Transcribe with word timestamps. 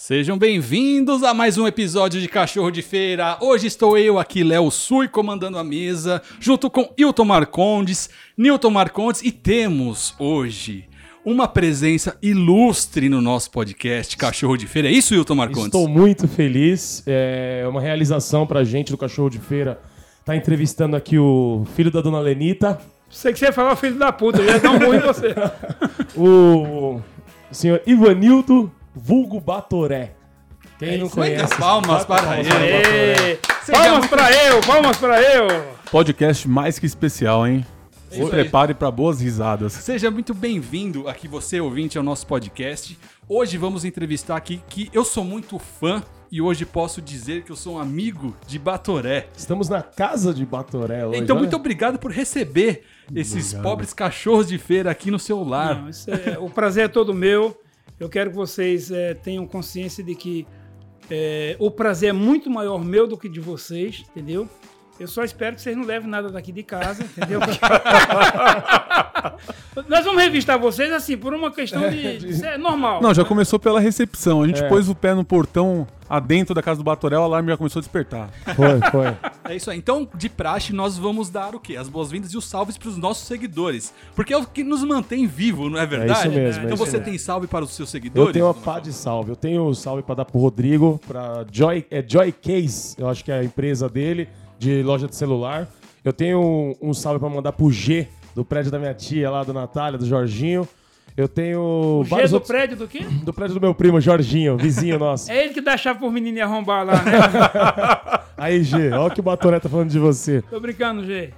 Sejam 0.00 0.38
bem-vindos 0.38 1.24
a 1.24 1.34
mais 1.34 1.58
um 1.58 1.66
episódio 1.66 2.20
de 2.20 2.28
Cachorro 2.28 2.70
de 2.70 2.82
Feira. 2.82 3.36
Hoje 3.40 3.66
estou 3.66 3.98
eu 3.98 4.16
aqui, 4.16 4.44
Léo 4.44 4.70
Sui, 4.70 5.08
comandando 5.08 5.58
a 5.58 5.64
mesa, 5.64 6.22
junto 6.38 6.70
com 6.70 6.94
Hilton 6.96 7.24
Marcondes, 7.24 8.08
Newton 8.36 8.70
Marcondes, 8.70 9.22
e 9.22 9.32
temos 9.32 10.14
hoje 10.16 10.88
uma 11.24 11.48
presença 11.48 12.16
ilustre 12.22 13.08
no 13.08 13.20
nosso 13.20 13.50
podcast 13.50 14.16
Cachorro 14.16 14.56
de 14.56 14.68
Feira. 14.68 14.86
É 14.86 14.92
isso, 14.92 15.16
Hilton 15.16 15.34
Marcondes? 15.34 15.64
Estou 15.64 15.88
muito 15.88 16.28
feliz. 16.28 17.02
É 17.04 17.66
uma 17.68 17.80
realização 17.80 18.46
pra 18.46 18.62
gente 18.62 18.92
do 18.92 18.96
Cachorro 18.96 19.28
de 19.28 19.40
Feira. 19.40 19.80
Tá 20.24 20.36
entrevistando 20.36 20.94
aqui 20.94 21.18
o 21.18 21.66
filho 21.74 21.90
da 21.90 22.00
dona 22.00 22.20
Lenita, 22.20 22.80
Sei 23.10 23.32
que 23.32 23.38
você 23.38 23.46
ia 23.46 23.52
falar 23.52 23.74
filho 23.74 23.98
da 23.98 24.12
puta, 24.12 24.38
eu 24.38 24.44
ia 24.44 24.60
dar 24.60 24.70
um 24.70 24.78
ruim 24.78 24.98
em 24.98 25.00
você. 25.00 25.34
o 26.14 27.00
senhor 27.50 27.82
Ivanildo 27.84 28.70
Vulgo 29.00 29.40
Batoré. 29.40 30.14
Quem 30.78 30.94
É 30.94 30.98
não 30.98 31.08
conhece? 31.08 31.54
palmas 31.56 32.04
para 32.04 32.38
ele. 32.40 33.38
Seja 33.62 33.78
palmas 33.78 34.06
pra 34.08 34.32
eu, 34.32 34.60
palmas 34.60 34.96
pra 34.96 35.22
eu. 35.22 35.46
Podcast 35.90 36.48
mais 36.48 36.78
que 36.80 36.86
especial, 36.86 37.46
hein? 37.46 37.64
Se 38.10 38.24
prepare 38.26 38.74
para 38.74 38.90
boas 38.90 39.20
risadas. 39.20 39.72
Seja 39.74 40.10
muito 40.10 40.34
bem-vindo 40.34 41.08
aqui, 41.08 41.28
você 41.28 41.60
ouvinte, 41.60 41.96
ao 41.96 42.02
nosso 42.02 42.26
podcast. 42.26 42.98
Hoje 43.28 43.56
vamos 43.56 43.84
entrevistar 43.84 44.36
aqui 44.36 44.60
que 44.68 44.90
eu 44.92 45.04
sou 45.04 45.22
muito 45.22 45.58
fã 45.58 46.02
e 46.32 46.40
hoje 46.40 46.64
posso 46.66 47.00
dizer 47.00 47.42
que 47.44 47.52
eu 47.52 47.56
sou 47.56 47.76
um 47.76 47.78
amigo 47.78 48.34
de 48.46 48.58
Batoré. 48.58 49.28
Estamos 49.36 49.68
na 49.68 49.80
casa 49.82 50.32
de 50.34 50.44
Batoré 50.44 51.06
hoje. 51.06 51.20
Então, 51.20 51.36
olha. 51.36 51.42
muito 51.42 51.54
obrigado 51.56 51.98
por 51.98 52.10
receber 52.10 52.82
esses 53.14 53.52
pobres 53.54 53.92
cachorros 53.94 54.48
de 54.48 54.58
feira 54.58 54.90
aqui 54.90 55.10
no 55.10 55.18
seu 55.20 55.44
lar. 55.44 55.82
Não, 55.82 55.88
isso 55.88 56.10
é- 56.10 56.36
o 56.40 56.48
prazer 56.50 56.86
é 56.86 56.88
todo 56.88 57.14
meu. 57.14 57.56
Eu 57.98 58.08
quero 58.08 58.30
que 58.30 58.36
vocês 58.36 58.90
eh, 58.90 59.14
tenham 59.14 59.46
consciência 59.46 60.04
de 60.04 60.14
que 60.14 60.46
eh, 61.10 61.56
o 61.58 61.70
prazer 61.70 62.10
é 62.10 62.12
muito 62.12 62.48
maior 62.48 62.84
meu 62.84 63.06
do 63.06 63.16
que 63.16 63.28
de 63.28 63.40
vocês, 63.40 64.04
entendeu? 64.10 64.48
Eu 64.98 65.06
só 65.06 65.22
espero 65.22 65.54
que 65.56 65.62
vocês 65.62 65.76
não 65.76 65.84
levem 65.84 66.08
nada 66.10 66.28
daqui 66.28 66.50
de 66.50 66.62
casa, 66.64 67.04
entendeu? 67.04 67.40
Nós 69.88 70.04
vamos 70.04 70.20
revistar 70.20 70.58
vocês 70.58 70.92
assim, 70.92 71.16
por 71.16 71.32
uma 71.32 71.50
questão 71.52 71.88
de. 71.88 72.28
Isso 72.30 72.44
é 72.44 72.58
normal. 72.58 73.00
Não, 73.00 73.14
já 73.14 73.24
começou 73.24 73.58
pela 73.58 73.78
recepção. 73.80 74.42
A 74.42 74.46
gente 74.46 74.62
É. 74.62 74.68
pôs 74.68 74.88
o 74.88 74.94
pé 74.94 75.14
no 75.14 75.24
portão 75.24 75.86
adentro 76.10 76.54
da 76.54 76.62
casa 76.62 76.78
do 76.78 76.84
Batoré, 76.84 77.16
o 77.18 77.22
alarme 77.22 77.50
já 77.50 77.56
começou 77.56 77.78
a 77.80 77.82
despertar. 77.82 78.30
Foi, 78.56 78.80
foi. 78.90 79.16
É 79.44 79.54
isso 79.54 79.70
aí. 79.70 79.78
Então, 79.78 80.08
de 80.14 80.28
praxe, 80.28 80.72
nós 80.72 80.96
vamos 80.98 81.30
dar 81.30 81.54
o 81.54 81.60
quê? 81.60 81.76
As 81.76 81.88
boas-vindas 81.88 82.32
e 82.32 82.36
os 82.36 82.46
salves 82.46 82.76
para 82.78 82.88
os 82.88 82.96
nossos 82.96 83.26
seguidores. 83.28 83.92
Porque 84.16 84.32
é 84.32 84.36
o 84.36 84.44
que 84.46 84.64
nos 84.64 84.82
mantém 84.82 85.26
vivo, 85.26 85.68
não 85.70 85.78
é 85.78 85.86
verdade? 85.86 86.20
isso 86.20 86.28
mesmo, 86.30 86.62
é 86.62 86.64
Então 86.64 86.74
isso 86.74 86.84
você 86.86 86.92
mesmo. 86.98 87.04
tem 87.04 87.18
salve 87.18 87.46
para 87.46 87.64
os 87.64 87.70
seus 87.72 87.90
seguidores? 87.90 88.26
Eu 88.28 88.32
tenho 88.32 88.46
uma 88.46 88.54
pá 88.54 88.80
de 88.80 88.92
salve. 88.92 89.30
Eu 89.30 89.36
tenho 89.36 89.72
salve 89.74 90.02
pra 90.02 90.14
dar 90.14 90.24
pro 90.24 90.40
Rodrigo, 90.40 90.98
pra 91.06 91.44
Joy, 91.52 91.86
é 91.90 92.02
Joy 92.06 92.32
Case, 92.32 92.96
eu 92.98 93.08
acho 93.08 93.22
que 93.24 93.30
é 93.30 93.38
a 93.38 93.44
empresa 93.44 93.88
dele, 93.88 94.28
de 94.58 94.82
loja 94.82 95.06
de 95.06 95.14
celular. 95.16 95.68
Eu 96.04 96.12
tenho 96.12 96.40
um, 96.40 96.90
um 96.90 96.94
salve 96.94 97.18
pra 97.20 97.28
mandar 97.28 97.52
pro 97.52 97.70
G, 97.70 98.08
do 98.34 98.44
prédio 98.44 98.70
da 98.70 98.78
minha 98.78 98.94
tia 98.94 99.30
lá, 99.30 99.42
do 99.44 99.52
Natália, 99.52 99.98
do 99.98 100.06
Jorginho. 100.06 100.66
Eu 101.16 101.26
tenho 101.26 101.60
O 101.60 102.04
G 102.04 102.10
do 102.28 102.34
outros- 102.34 102.46
prédio 102.46 102.76
do 102.76 102.86
quê? 102.86 103.00
do 103.24 103.32
prédio 103.32 103.54
do 103.54 103.60
meu 103.60 103.74
primo, 103.74 104.00
Jorginho, 104.00 104.56
vizinho 104.56 104.98
nosso. 105.00 105.30
É 105.30 105.44
ele 105.44 105.52
que 105.54 105.60
dá 105.60 105.76
chave 105.76 105.98
por 105.98 106.12
menino 106.12 106.40
arrombar 106.42 106.84
lá, 106.86 106.92
né? 107.02 107.12
Aí, 108.38 108.62
G, 108.62 108.90
olha 108.92 109.06
o 109.06 109.10
que 109.10 109.18
o 109.18 109.22
Batoré 109.22 109.58
tá 109.58 109.68
falando 109.68 109.90
de 109.90 109.98
você. 109.98 110.42
Tô 110.42 110.60
brincando, 110.60 111.04
G. 111.04 111.30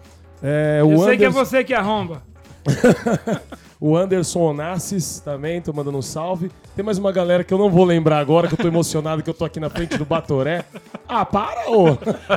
É, 0.42 0.78
Eu 0.80 0.92
o, 0.92 1.04
sei 1.04 1.16
que 1.16 1.24
é 1.24 1.30
você 1.30 1.64
que 1.64 1.72
arromba. 1.72 2.22
o 3.81 3.97
Anderson 3.97 4.41
Onassis 4.41 5.20
também, 5.20 5.62
tô 5.62 5.73
mandando 5.73 5.97
um 5.97 6.03
salve. 6.03 6.50
Tem 6.77 6.84
mais 6.84 6.98
uma 6.98 7.11
galera 7.11 7.42
que 7.42 7.55
eu 7.55 7.56
não 7.56 7.70
vou 7.70 7.84
lembrar 7.84 8.19
agora, 8.19 8.47
que 8.47 8.53
eu 8.53 8.59
tô 8.59 8.69
emocionado, 8.69 9.22
que 9.22 9.31
eu 9.31 9.34
tô 9.34 9.45
aqui 9.45 9.59
na 9.59 9.70
frente 9.70 9.97
do 9.97 10.05
Batoré. 10.05 10.67
Ah, 11.09 11.25
para, 11.25 11.70
ô! 11.70 11.89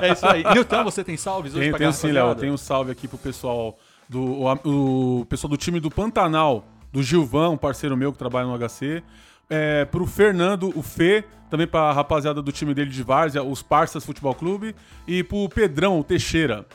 É 0.02 0.14
isso 0.14 0.26
aí. 0.26 0.44
Nilton, 0.54 0.86
você 0.86 1.04
tem 1.04 1.18
salves 1.18 1.54
hoje 1.54 1.64
Tem, 1.64 1.70
pra 1.72 1.80
tem 1.80 1.92
sim, 1.92 2.12
Léo. 2.12 2.34
Tem 2.34 2.50
um 2.50 2.58
salve 2.58 2.92
aqui 2.92 3.08
pro 3.08 3.18
pessoal 3.18 3.78
do 4.08 4.42
o, 4.42 5.20
o 5.22 5.26
pessoal 5.26 5.50
do 5.50 5.58
time 5.58 5.82
do 5.82 5.92
Pantanal, 5.92 6.66
do 6.92 7.04
Gilvan, 7.04 7.50
um 7.50 7.58
parceiro 7.58 7.98
meu 7.98 8.14
que 8.14 8.18
trabalha 8.18 8.48
no 8.48 8.58
HC. 8.58 9.04
É, 9.50 9.84
pro 9.86 10.08
Fernando, 10.08 10.72
o 10.76 10.82
Fê, 10.82 11.26
também 11.50 11.68
pra 11.68 11.92
rapaziada 11.92 12.42
do 12.42 12.52
time 12.52 12.74
dele 12.74 12.90
de 12.90 13.04
Várzea, 13.04 13.44
os 13.44 13.62
Parças 13.62 14.06
Futebol 14.06 14.34
Clube. 14.34 14.74
E 15.06 15.24
pro 15.24 15.50
Pedrão, 15.50 16.00
o 16.00 16.04
Teixeira. 16.06 16.66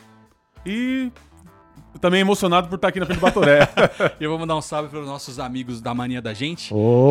E 0.65 1.11
também 2.01 2.21
emocionado 2.21 2.69
por 2.69 2.77
estar 2.77 2.89
aqui 2.89 3.01
na 3.01 3.07
frente 3.07 3.19
do 3.19 3.23
Batoré. 3.23 3.69
E 4.21 4.25
eu 4.25 4.31
vou 4.31 4.39
mandar 4.39 4.57
um 4.57 4.61
salve 4.63 4.89
para 4.89 5.01
os 5.01 5.07
nossos 5.07 5.39
amigos 5.39 5.81
da 5.81 5.95
Mania 5.95 6.21
da 6.21 6.35
Gente. 6.35 6.69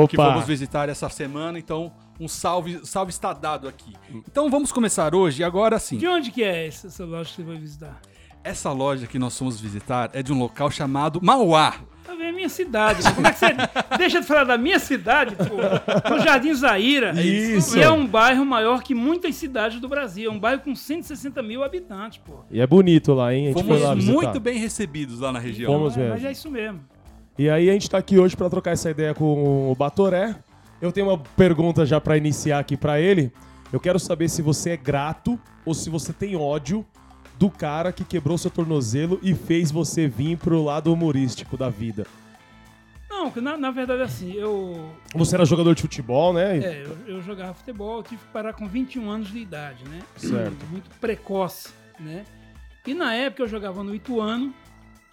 que 0.09 0.15
fomos 0.15 0.37
Opa! 0.37 0.41
visitar 0.41 0.89
essa 0.89 1.09
semana, 1.09 1.57
então 1.59 1.91
um 2.19 2.27
salve, 2.27 2.79
salve 2.83 3.11
está 3.11 3.33
dado 3.33 3.67
aqui. 3.67 3.93
Então 4.27 4.49
vamos 4.49 4.71
começar 4.71 5.13
hoje, 5.13 5.41
e 5.41 5.43
agora 5.43 5.79
sim. 5.79 5.97
De 5.97 6.07
onde 6.07 6.31
que 6.31 6.43
é 6.43 6.67
essa, 6.67 6.87
essa 6.87 7.05
loja 7.05 7.29
que 7.29 7.35
você 7.37 7.43
vai 7.43 7.57
visitar? 7.57 8.01
Essa 8.43 8.71
loja 8.71 9.07
que 9.07 9.19
nós 9.19 9.37
fomos 9.37 9.59
visitar 9.59 10.09
é 10.13 10.23
de 10.23 10.31
um 10.31 10.39
local 10.39 10.71
chamado 10.71 11.19
Mauá. 11.21 11.75
Tá 12.07 12.13
vendo? 12.13 12.23
É 12.23 12.31
minha 12.31 12.49
cidade. 12.49 13.03
Como 13.13 13.27
é 13.27 13.33
que 13.33 13.39
você 13.39 13.47
deixa 13.99 14.21
de 14.21 14.25
falar 14.25 14.45
da 14.45 14.57
minha 14.57 14.79
cidade, 14.79 15.35
pô? 15.35 16.09
No 16.15 16.19
Jardim 16.23 16.53
Zaira. 16.53 17.11
Isso. 17.21 17.73
Que 17.73 17.81
é 17.81 17.91
um 17.91 18.07
bairro 18.07 18.45
maior 18.45 18.81
que 18.81 18.95
muitas 18.95 19.35
cidades 19.35 19.79
do 19.81 19.89
Brasil. 19.89 20.31
É 20.31 20.33
um 20.33 20.39
bairro 20.39 20.61
com 20.61 20.73
160 20.73 21.43
mil 21.43 21.63
habitantes, 21.63 22.19
pô. 22.25 22.39
E 22.49 22.61
é 22.61 22.65
bonito 22.65 23.13
lá, 23.13 23.33
hein? 23.33 23.45
A 23.45 23.47
gente 23.49 23.61
Fomos 23.61 23.77
foi 23.77 23.85
lá 23.87 23.93
visitar. 23.93 24.13
muito 24.13 24.39
bem 24.39 24.57
recebidos 24.57 25.19
lá 25.19 25.31
na 25.31 25.39
região. 25.39 25.71
Fomos 25.71 25.95
É, 25.95 25.99
mesmo. 25.99 26.13
mas 26.13 26.23
é 26.23 26.31
isso 26.31 26.49
mesmo. 26.49 26.79
E 27.37 27.49
aí 27.49 27.69
a 27.69 27.73
gente 27.73 27.89
tá 27.89 27.97
aqui 27.97 28.17
hoje 28.17 28.35
pra 28.35 28.49
trocar 28.49 28.71
essa 28.71 28.89
ideia 28.89 29.13
com 29.13 29.69
o 29.69 29.75
Batoré. 29.75 30.33
Eu 30.81 30.91
tenho 30.91 31.07
uma 31.09 31.17
pergunta 31.35 31.85
já 31.85 31.99
pra 31.99 32.15
iniciar 32.17 32.59
aqui 32.59 32.77
pra 32.77 32.99
ele. 33.01 33.31
Eu 33.73 33.79
quero 33.79 33.99
saber 33.99 34.29
se 34.29 34.41
você 34.41 34.71
é 34.71 34.77
grato 34.77 35.37
ou 35.65 35.73
se 35.73 35.89
você 35.89 36.13
tem 36.13 36.35
ódio 36.35 36.85
do 37.37 37.49
cara 37.49 37.91
que 37.91 38.03
quebrou 38.03 38.37
seu 38.37 38.49
tornozelo 38.51 39.19
e 39.21 39.33
fez 39.35 39.71
você 39.71 40.07
vir 40.07 40.37
pro 40.37 40.63
lado 40.63 40.91
humorístico 40.91 41.55
da 41.57 41.69
vida. 41.69 42.05
Não, 43.09 43.31
na, 43.41 43.57
na 43.57 43.71
verdade, 43.71 44.01
assim, 44.01 44.33
eu, 44.33 44.91
Você 45.15 45.35
era 45.35 45.45
jogador 45.45 45.73
de 45.73 45.81
futebol, 45.81 46.33
né? 46.33 46.57
é, 46.59 46.83
eu, 46.85 47.15
eu 47.15 47.21
jogava 47.21 47.53
futebol, 47.53 47.97
eu 47.97 48.03
tive 48.03 48.21
que 48.21 48.27
parar 48.31 48.53
com 48.53 48.67
21 48.67 49.09
anos 49.09 49.29
de 49.29 49.39
idade, 49.39 49.83
né? 49.85 50.01
Certo. 50.15 50.65
Muito 50.69 50.89
precoce, 50.99 51.69
né? 51.99 52.25
E 52.85 52.93
na 52.93 53.13
época 53.15 53.43
eu 53.43 53.47
jogava 53.47 53.83
no 53.83 53.93
Ituano, 53.95 54.53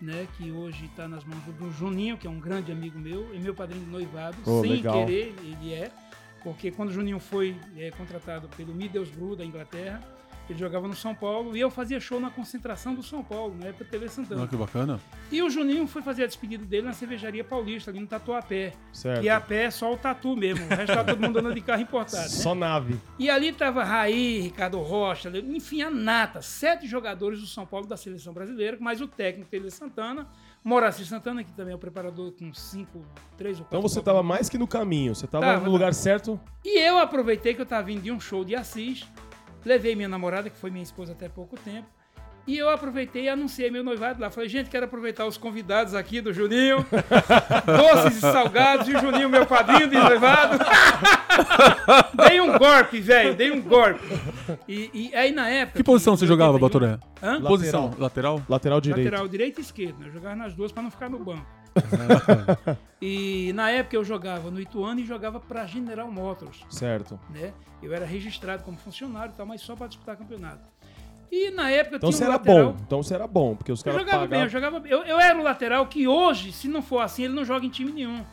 né? 0.01 0.27
Que 0.37 0.51
hoje 0.51 0.85
está 0.87 1.09
nas 1.09 1.25
mãos 1.25 1.41
do 1.59 1.71
Juninho, 1.73 2.17
que 2.19 2.27
é 2.27 2.31
um 2.31 2.39
grande 2.41 2.71
amigo 2.71 2.99
meu, 2.99 3.35
e 3.35 3.39
meu 3.39 3.55
padrinho 3.55 3.85
de 3.85 3.91
noivado, 3.91 4.37
Oh, 4.45 4.61
sem 4.61 4.73
legal. 4.73 5.06
querer, 5.06 5.35
ele 5.43 5.73
é. 5.73 5.91
Porque 6.43 6.71
quando 6.71 6.91
o 6.91 6.93
Juninho 6.93 7.19
foi 7.19 7.56
é, 7.79 7.91
contratado 7.91 8.49
pelo 8.56 8.75
Middlesbrough 8.75 9.37
da 9.37 9.45
Inglaterra, 9.45 10.01
ele 10.53 10.59
jogava 10.59 10.87
no 10.87 10.94
São 10.94 11.15
Paulo 11.15 11.56
e 11.56 11.60
eu 11.60 11.71
fazia 11.71 11.99
show 11.99 12.21
na 12.21 12.31
concentração 12.31 12.94
do 12.94 13.03
São 13.03 13.22
Paulo, 13.25 13.56
na 13.59 13.66
época 13.66 13.84
TV 13.84 14.09
Santana. 14.09 14.43
Não, 14.43 14.47
que 14.47 14.56
bacana. 14.56 15.00
E 15.32 15.43
o 15.43 15.49
Juninho 15.49 15.87
foi 15.87 16.03
fazer 16.03 16.25
a 16.25 16.27
despedida 16.27 16.65
dele 16.65 16.87
na 16.87 16.93
cervejaria 16.93 17.43
paulista, 17.43 17.91
ali 17.91 18.00
no 18.00 18.06
Tatuapé. 18.06 18.72
Certo. 18.93 19.25
E 19.25 19.28
a 19.28 19.41
pé 19.41 19.65
é 19.65 19.71
só 19.71 19.93
o 19.93 19.97
tatu 19.97 20.37
mesmo. 20.37 20.65
O 20.66 20.69
resto 20.69 20.94
tá 20.94 21.03
todo 21.05 21.21
mundo 21.21 21.38
andando 21.38 21.55
de 21.55 21.60
carro 21.60 21.82
importado. 21.82 22.22
Né? 22.25 22.28
Só 22.28 22.55
nave. 22.55 22.97
E 23.19 23.31
ali 23.31 23.53
tava 23.53 23.82
Raí, 23.82 24.41
Ricardo 24.41 24.78
Rocha, 24.78 25.31
enfim, 25.38 25.82
a 25.82 25.91
nata. 25.91 26.43
Sete 26.43 26.87
jogadores 26.87 27.41
do 27.41 27.47
São 27.47 27.65
Paulo 27.66 27.87
da 27.87 27.97
seleção 27.97 28.32
brasileira, 28.32 28.76
mais 28.81 29.00
o 29.00 29.09
técnico 29.09 29.50
Tele 29.50 29.71
Santana, 29.71 30.26
Moraci 30.62 31.05
Santana, 31.05 31.44
que 31.44 31.53
também 31.53 31.72
é 31.72 31.76
o 31.76 31.78
preparador 31.78 32.32
com 32.32 32.53
cinco, 32.55 33.05
três 33.37 33.59
ou 33.59 33.65
quatro. 33.65 33.78
Então 33.78 33.82
você 33.82 33.97
Copas 33.97 34.05
tava 34.05 34.19
do 34.19 34.22
Mundo. 34.25 34.32
mais 34.34 34.49
que 34.49 34.56
no 34.59 34.66
caminho. 34.66 35.15
Você 35.15 35.26
tava 35.26 35.44
Tava, 35.44 35.65
no 35.65 35.71
lugar 35.71 35.93
certo. 35.93 36.41
E 36.65 36.78
eu 36.81 36.99
aproveitei 36.99 37.55
que 37.55 37.61
eu 37.61 37.66
tava 37.66 37.82
vindo 37.82 38.03
de 38.03 38.11
um 38.11 38.19
show 38.19 38.44
de 38.44 38.55
Assis, 38.55 39.06
levei 39.65 39.95
minha 39.95 40.09
namorada, 40.09 40.51
que 40.51 40.57
foi 40.57 40.71
minha 40.71 40.83
esposa 40.83 41.13
até 41.13 41.29
pouco 41.29 41.57
tempo, 41.57 41.89
e 42.47 42.59
eu 42.59 42.69
aproveitei 42.69 43.25
e 43.25 43.29
anunciei 43.29 43.71
meu 43.71 43.83
noivado 43.83 44.21
lá. 44.21 44.31
Falei, 44.31 44.51
gente, 44.51 44.69
quero 44.69 44.85
aproveitar 44.85 45.25
os 45.25 45.39
convidados 45.39 45.95
aqui 45.95 46.21
do 46.21 46.33
Juninho, 46.33 46.85
doces 47.65 48.19
e 48.19 48.21
salgados, 48.21 48.87
e 48.87 48.95
o 48.95 49.01
Juninho, 49.01 49.31
meu 49.31 49.47
padrinho 49.47 49.89
de 49.89 49.97
noivado. 49.97 50.59
dei 52.29 52.41
um 52.43 52.59
golpe, 52.59 53.00
velho, 53.00 53.35
dei 53.35 53.50
um 53.50 53.62
golpe. 53.62 54.00
E, 54.69 54.91
e 54.93 55.15
aí 55.15 55.33
na 55.33 55.49
época... 55.49 55.79
Que 55.79 55.85
posição 55.85 56.17
você 56.17 56.27
em 56.27 56.29
jogava, 56.29 56.53
81, 56.53 56.69
Batoré? 56.69 56.99
Hã? 57.23 57.33
Lateral. 57.33 57.49
Posição, 57.49 57.94
lateral? 57.99 58.43
Lateral 58.47 58.81
direito. 58.81 59.06
Lateral 59.06 59.29
direito 59.29 59.59
e 59.59 59.62
esquerdo, 59.62 59.99
né? 60.00 60.09
Eu 60.09 60.12
jogava 60.12 60.37
nas 60.37 60.55
duas 60.55 60.71
para 60.71 60.83
não 60.83 60.91
ficar 60.91 61.09
no 61.09 61.19
banco. 61.19 61.47
E 63.00 63.53
na 63.55 63.71
época 63.71 63.97
eu 63.97 64.05
jogava 64.05 64.50
no 64.50 64.61
Ituano 64.61 65.00
e 65.00 65.05
jogava 65.06 65.38
para 65.41 65.67
General 65.67 66.11
Motors 66.11 66.65
Certo. 66.71 67.19
né? 67.31 67.53
Eu 67.82 67.93
era 67.93 68.05
registrado 68.06 68.62
como 68.62 68.76
funcionário 68.79 69.32
e 69.32 69.37
tal, 69.37 69.44
mas 69.47 69.61
só 69.61 69.76
para 69.76 69.87
disputar 69.88 70.17
campeonato. 70.17 70.62
E 71.31 71.50
na 71.50 71.71
época 71.71 71.97
Então 71.97 72.11
tinha 72.11 72.19
você 72.19 72.25
um 72.25 72.26
era 72.26 72.37
lateral. 72.37 72.73
bom. 72.73 72.79
Então 72.87 73.03
você 73.03 73.15
era 73.15 73.26
bom, 73.26 73.56
porque 73.56 73.73
os 73.73 73.81
Eu 73.81 73.85
caras 73.93 74.00
jogava 74.00 74.26
bem, 74.26 74.41
eu 74.41 74.47
pagavam. 74.47 74.49
jogava 74.50 74.81
bem. 74.81 74.93
Eu, 74.93 75.03
eu 75.05 75.21
era 75.21 75.38
o 75.38 75.43
lateral 75.43 75.87
que 75.87 76.06
hoje, 76.06 76.53
se 76.53 76.69
não 76.69 76.81
for 76.82 77.00
assim, 77.00 77.25
ele 77.25 77.35
não 77.35 77.44
joga 77.44 77.67
em 77.67 77.71
time 77.71 77.91
nenhum. 77.93 78.25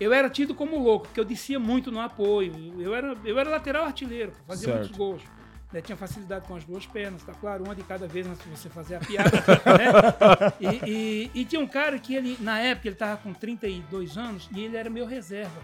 Eu 0.00 0.12
era 0.12 0.28
tido 0.28 0.52
como 0.54 0.78
louco, 0.82 1.06
porque 1.06 1.20
eu 1.20 1.24
descia 1.24 1.60
muito 1.60 1.92
no 1.92 2.00
apoio. 2.00 2.52
Eu 2.80 2.94
era, 2.94 3.16
eu 3.24 3.38
era 3.38 3.48
lateral 3.48 3.84
artilheiro, 3.84 4.32
fazia 4.46 4.66
Certo. 4.68 4.78
muitos 4.80 4.96
gols. 4.98 5.22
Né? 5.72 5.80
Tinha 5.80 5.96
facilidade 5.96 6.46
com 6.46 6.54
as 6.56 6.64
duas 6.64 6.84
pernas, 6.86 7.22
tá 7.22 7.32
claro, 7.34 7.64
uma 7.64 7.74
de 7.74 7.82
cada 7.82 8.06
vez 8.06 8.26
antes 8.26 8.42
de 8.44 8.50
você 8.50 8.68
fazer 8.68 8.96
a 8.96 9.00
piada. 9.00 9.30
né? 9.78 10.52
e, 10.60 10.90
e- 10.90 11.30
e 11.34 11.44
tinha 11.44 11.60
um 11.60 11.66
cara 11.66 11.98
que 11.98 12.14
ele, 12.14 12.36
na 12.40 12.58
época, 12.60 12.88
ele 12.88 12.96
tava 12.96 13.16
com 13.18 13.32
32 13.32 14.16
anos 14.18 14.48
e 14.54 14.64
ele 14.64 14.76
era 14.76 14.90
meu 14.90 15.06
reserva. 15.06 15.60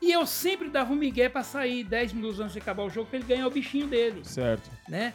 E 0.00 0.12
eu 0.12 0.24
sempre 0.26 0.68
dava 0.70 0.92
um 0.92 0.96
migué 0.96 1.28
pra 1.28 1.42
sair 1.42 1.82
10 1.84 2.12
minutos 2.12 2.38
antes 2.38 2.52
de 2.52 2.60
acabar 2.60 2.84
o 2.84 2.90
jogo 2.90 3.08
pra 3.10 3.18
ele 3.18 3.26
ganhar 3.26 3.46
o 3.46 3.50
bichinho 3.50 3.86
dele, 3.88 4.24
Certo. 4.24 4.70
né? 4.88 5.12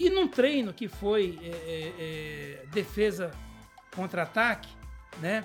E 0.00 0.10
num 0.10 0.26
treino 0.26 0.72
que 0.72 0.88
foi 0.88 1.38
é, 1.42 1.48
é, 1.48 1.92
é, 1.98 2.66
defesa 2.72 3.30
contra-ataque, 3.94 4.68
né? 5.20 5.44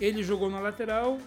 Ele 0.00 0.22
jogou 0.22 0.50
na 0.50 0.60
lateral, 0.60 1.18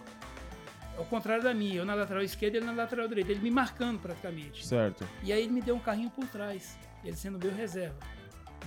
ao 0.99 1.05
contrário 1.05 1.43
da 1.43 1.53
minha, 1.53 1.75
eu 1.77 1.85
na 1.85 1.95
lateral 1.95 2.21
esquerda 2.21 2.57
e 2.57 2.59
ele 2.59 2.65
na 2.67 2.73
lateral 2.73 3.07
direita, 3.07 3.31
ele 3.31 3.39
me 3.41 3.49
marcando 3.49 3.99
praticamente. 3.99 4.65
Certo. 4.67 5.07
E 5.23 5.31
aí 5.33 5.41
ele 5.43 5.51
me 5.51 5.61
deu 5.61 5.75
um 5.75 5.79
carrinho 5.79 6.09
por 6.11 6.27
trás, 6.27 6.77
ele 7.03 7.15
sendo 7.15 7.39
meu 7.39 7.51
reserva, 7.53 7.97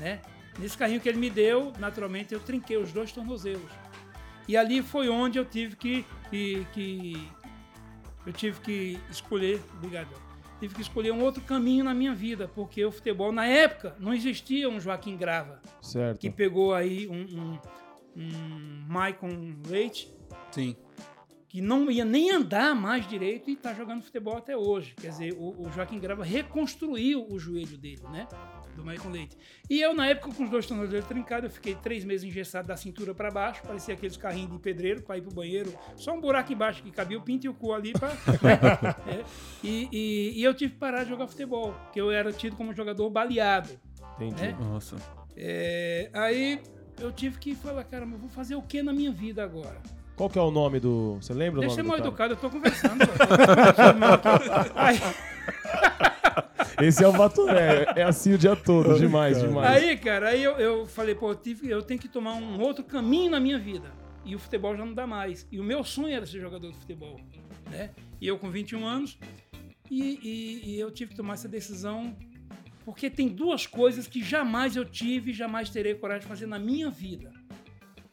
né? 0.01 0.21
Nesse 0.59 0.77
carrinho 0.77 1.01
que 1.01 1.09
ele 1.09 1.19
me 1.19 1.31
deu, 1.31 1.73
naturalmente 1.79 2.35
eu 2.35 2.41
trinquei 2.41 2.77
os 2.77 2.93
dois 2.93 3.13
tornozelos. 3.13 3.71
E 4.49 4.57
ali 4.57 4.83
foi 4.83 5.09
onde 5.09 5.39
eu 5.39 5.45
tive 5.45 5.77
que, 5.77 6.05
que, 6.31 6.67
que- 6.73 7.29
eu 8.27 8.33
tive 8.33 8.61
que 8.61 9.01
escolher, 9.11 9.61
obrigado. 9.77 10.09
Tive 10.61 10.75
que 10.75 10.81
escolher 10.83 11.11
um 11.13 11.23
outro 11.23 11.43
caminho 11.43 11.85
na 11.85 11.93
minha 11.95 12.15
vida, 12.15 12.47
porque 12.55 12.85
o 12.85 12.93
futebol 12.93 13.33
na 13.33 13.45
época 13.47 13.97
não 13.99 14.15
existia 14.15 14.69
um 14.69 14.79
Joaquim 14.79 15.17
Grava 15.17 15.61
Certo. 15.81 16.21
que 16.21 16.31
pegou 16.31 16.73
aí 16.75 17.09
um, 17.09 17.23
um, 17.23 17.59
um 18.17 18.85
Maicon 18.89 19.55
Leite 19.67 20.15
Sim. 20.53 20.77
Que 21.53 21.61
não 21.61 21.91
ia 21.91 22.03
nem 22.03 22.31
andar 22.31 22.75
mais 22.75 23.07
direito 23.07 23.51
e 23.51 23.53
está 23.53 23.75
jogando 23.75 24.01
futebol 24.03 24.39
até 24.39 24.57
hoje. 24.57 24.95
Quer 24.99 25.09
dizer, 25.11 25.35
o, 25.35 25.67
o 25.67 25.71
Joaquim 25.71 25.99
Grava 26.01 26.25
reconstruiu 26.25 27.27
o 27.31 27.39
joelho 27.39 27.77
dele, 27.77 28.01
né? 28.11 28.27
Do 28.75 28.83
Maicon 28.83 29.11
Leite. 29.11 29.37
E 29.69 29.79
eu, 29.79 29.93
na 29.93 30.07
época, 30.07 30.35
com 30.35 30.45
os 30.45 30.49
dois 30.49 30.65
tornozelos 30.65 31.05
trincados, 31.05 31.45
eu 31.51 31.55
fiquei 31.55 31.75
três 31.75 32.07
meses 32.07 32.25
engessado 32.27 32.69
da 32.69 32.75
cintura 32.79 33.15
para 33.15 33.31
baixo, 33.31 33.61
parecia 33.67 33.93
aqueles 33.93 34.17
carrinhos 34.17 34.51
de 34.51 34.59
pedreiro 34.61 35.03
para 35.03 35.19
ir 35.19 35.21
pro 35.21 35.31
banheiro, 35.35 35.75
só 35.95 36.15
um 36.15 36.23
buraco 36.23 36.51
embaixo 36.55 36.83
que 36.83 36.91
cabia 36.91 37.19
o 37.19 37.23
pinto 37.23 37.45
e 37.45 37.51
o 37.51 37.53
cu 37.55 37.75
ali 37.75 37.93
para. 37.93 38.13
e, 39.63 39.89
e- 39.93 40.33
e 40.41 40.43
eu 40.43 40.55
tive 40.55 40.73
que 40.73 40.79
parar 40.79 41.05
de 41.05 41.11
jogar 41.11 41.27
futebol, 41.27 41.75
porque 41.85 42.01
eu 42.01 42.11
era 42.11 42.33
tido 42.33 42.57
como 42.57 42.73
jogador 42.73 43.11
baleado. 43.11 43.79
Entendi. 44.17 44.41
né? 44.43 44.57
Nossa. 44.59 44.97
É, 45.37 46.09
aí 46.15 46.63
eu 46.99 47.13
tive 47.13 47.39
que 47.39 47.55
falar, 47.55 47.85
cara, 47.85 48.07
mas 48.07 48.19
vou 48.19 48.31
fazer 48.31 48.55
o 48.55 48.63
que 48.63 48.83
na 48.83 48.95
minha 48.95 49.13
vida 49.13 49.45
agora? 49.45 49.83
Qual 50.17 50.29
que 50.31 50.39
é 50.39 50.43
o 50.43 50.51
nome 50.51 50.79
do. 50.79 51.17
Você 51.21 51.33
lembra 51.33 51.61
Deixa 51.61 51.77
o 51.77 51.79
eu 51.81 51.83
ser 51.85 51.89
nome 51.89 52.01
mal 52.01 52.11
do 52.11 52.17
cara? 52.17 52.33
educado, 52.33 52.35
eu 52.35 52.37
tô 52.37 52.51
conversando. 52.51 53.01
aí, 54.75 54.99
Esse 56.87 57.05
é 57.05 57.09
o 57.09 57.13
Baturé. 57.13 57.87
É 57.97 58.03
assim 58.03 58.33
o 58.35 58.39
dia 58.39 58.57
todo. 58.57 58.99
Demais, 58.99 59.41
demais. 59.41 59.83
aí, 59.83 59.97
cara, 59.97 60.29
aí 60.31 60.43
eu, 60.43 60.53
eu 60.59 60.87
falei, 60.87 61.15
pô, 61.15 61.31
eu, 61.31 61.35
tive- 61.35 61.69
eu 61.69 61.83
tenho 61.83 62.01
que 62.01 62.09
tomar 62.09 62.35
um 62.35 62.61
outro 62.61 62.83
caminho 62.85 63.31
na 63.31 63.41
minha 63.41 63.59
vida. 63.59 63.93
E 64.25 64.35
o 64.35 64.39
futebol 64.39 64.77
já 64.77 64.85
não 64.85 64.95
dá 64.95 65.07
mais. 65.07 65.47
E 65.51 65.59
o 65.61 65.65
meu 65.65 65.83
sonho 65.85 66.15
era 66.15 66.25
ser 66.27 66.41
jogador 66.41 66.71
de 66.71 66.79
futebol. 66.79 67.21
Né? 67.71 67.91
E 68.21 68.27
eu 68.27 68.39
com 68.39 68.51
21 68.51 68.85
anos, 68.87 69.19
e, 69.91 70.19
e- 70.23 70.71
e 70.75 70.81
eu 70.81 70.91
tive 70.91 71.11
que 71.11 71.17
tomar 71.17 71.35
essa 71.35 71.49
decisão 71.49 72.17
porque 72.85 73.09
tem 73.09 73.29
duas 73.29 73.65
coisas 73.67 74.09
que 74.09 74.23
jamais 74.23 74.75
eu 74.75 74.85
tive 74.85 75.31
e 75.31 75.35
jamais 75.35 75.71
terei 75.71 75.95
coragem 75.95 76.23
de 76.23 76.27
fazer 76.29 76.47
na 76.47 76.59
minha 76.59 76.91
vida. 76.91 77.31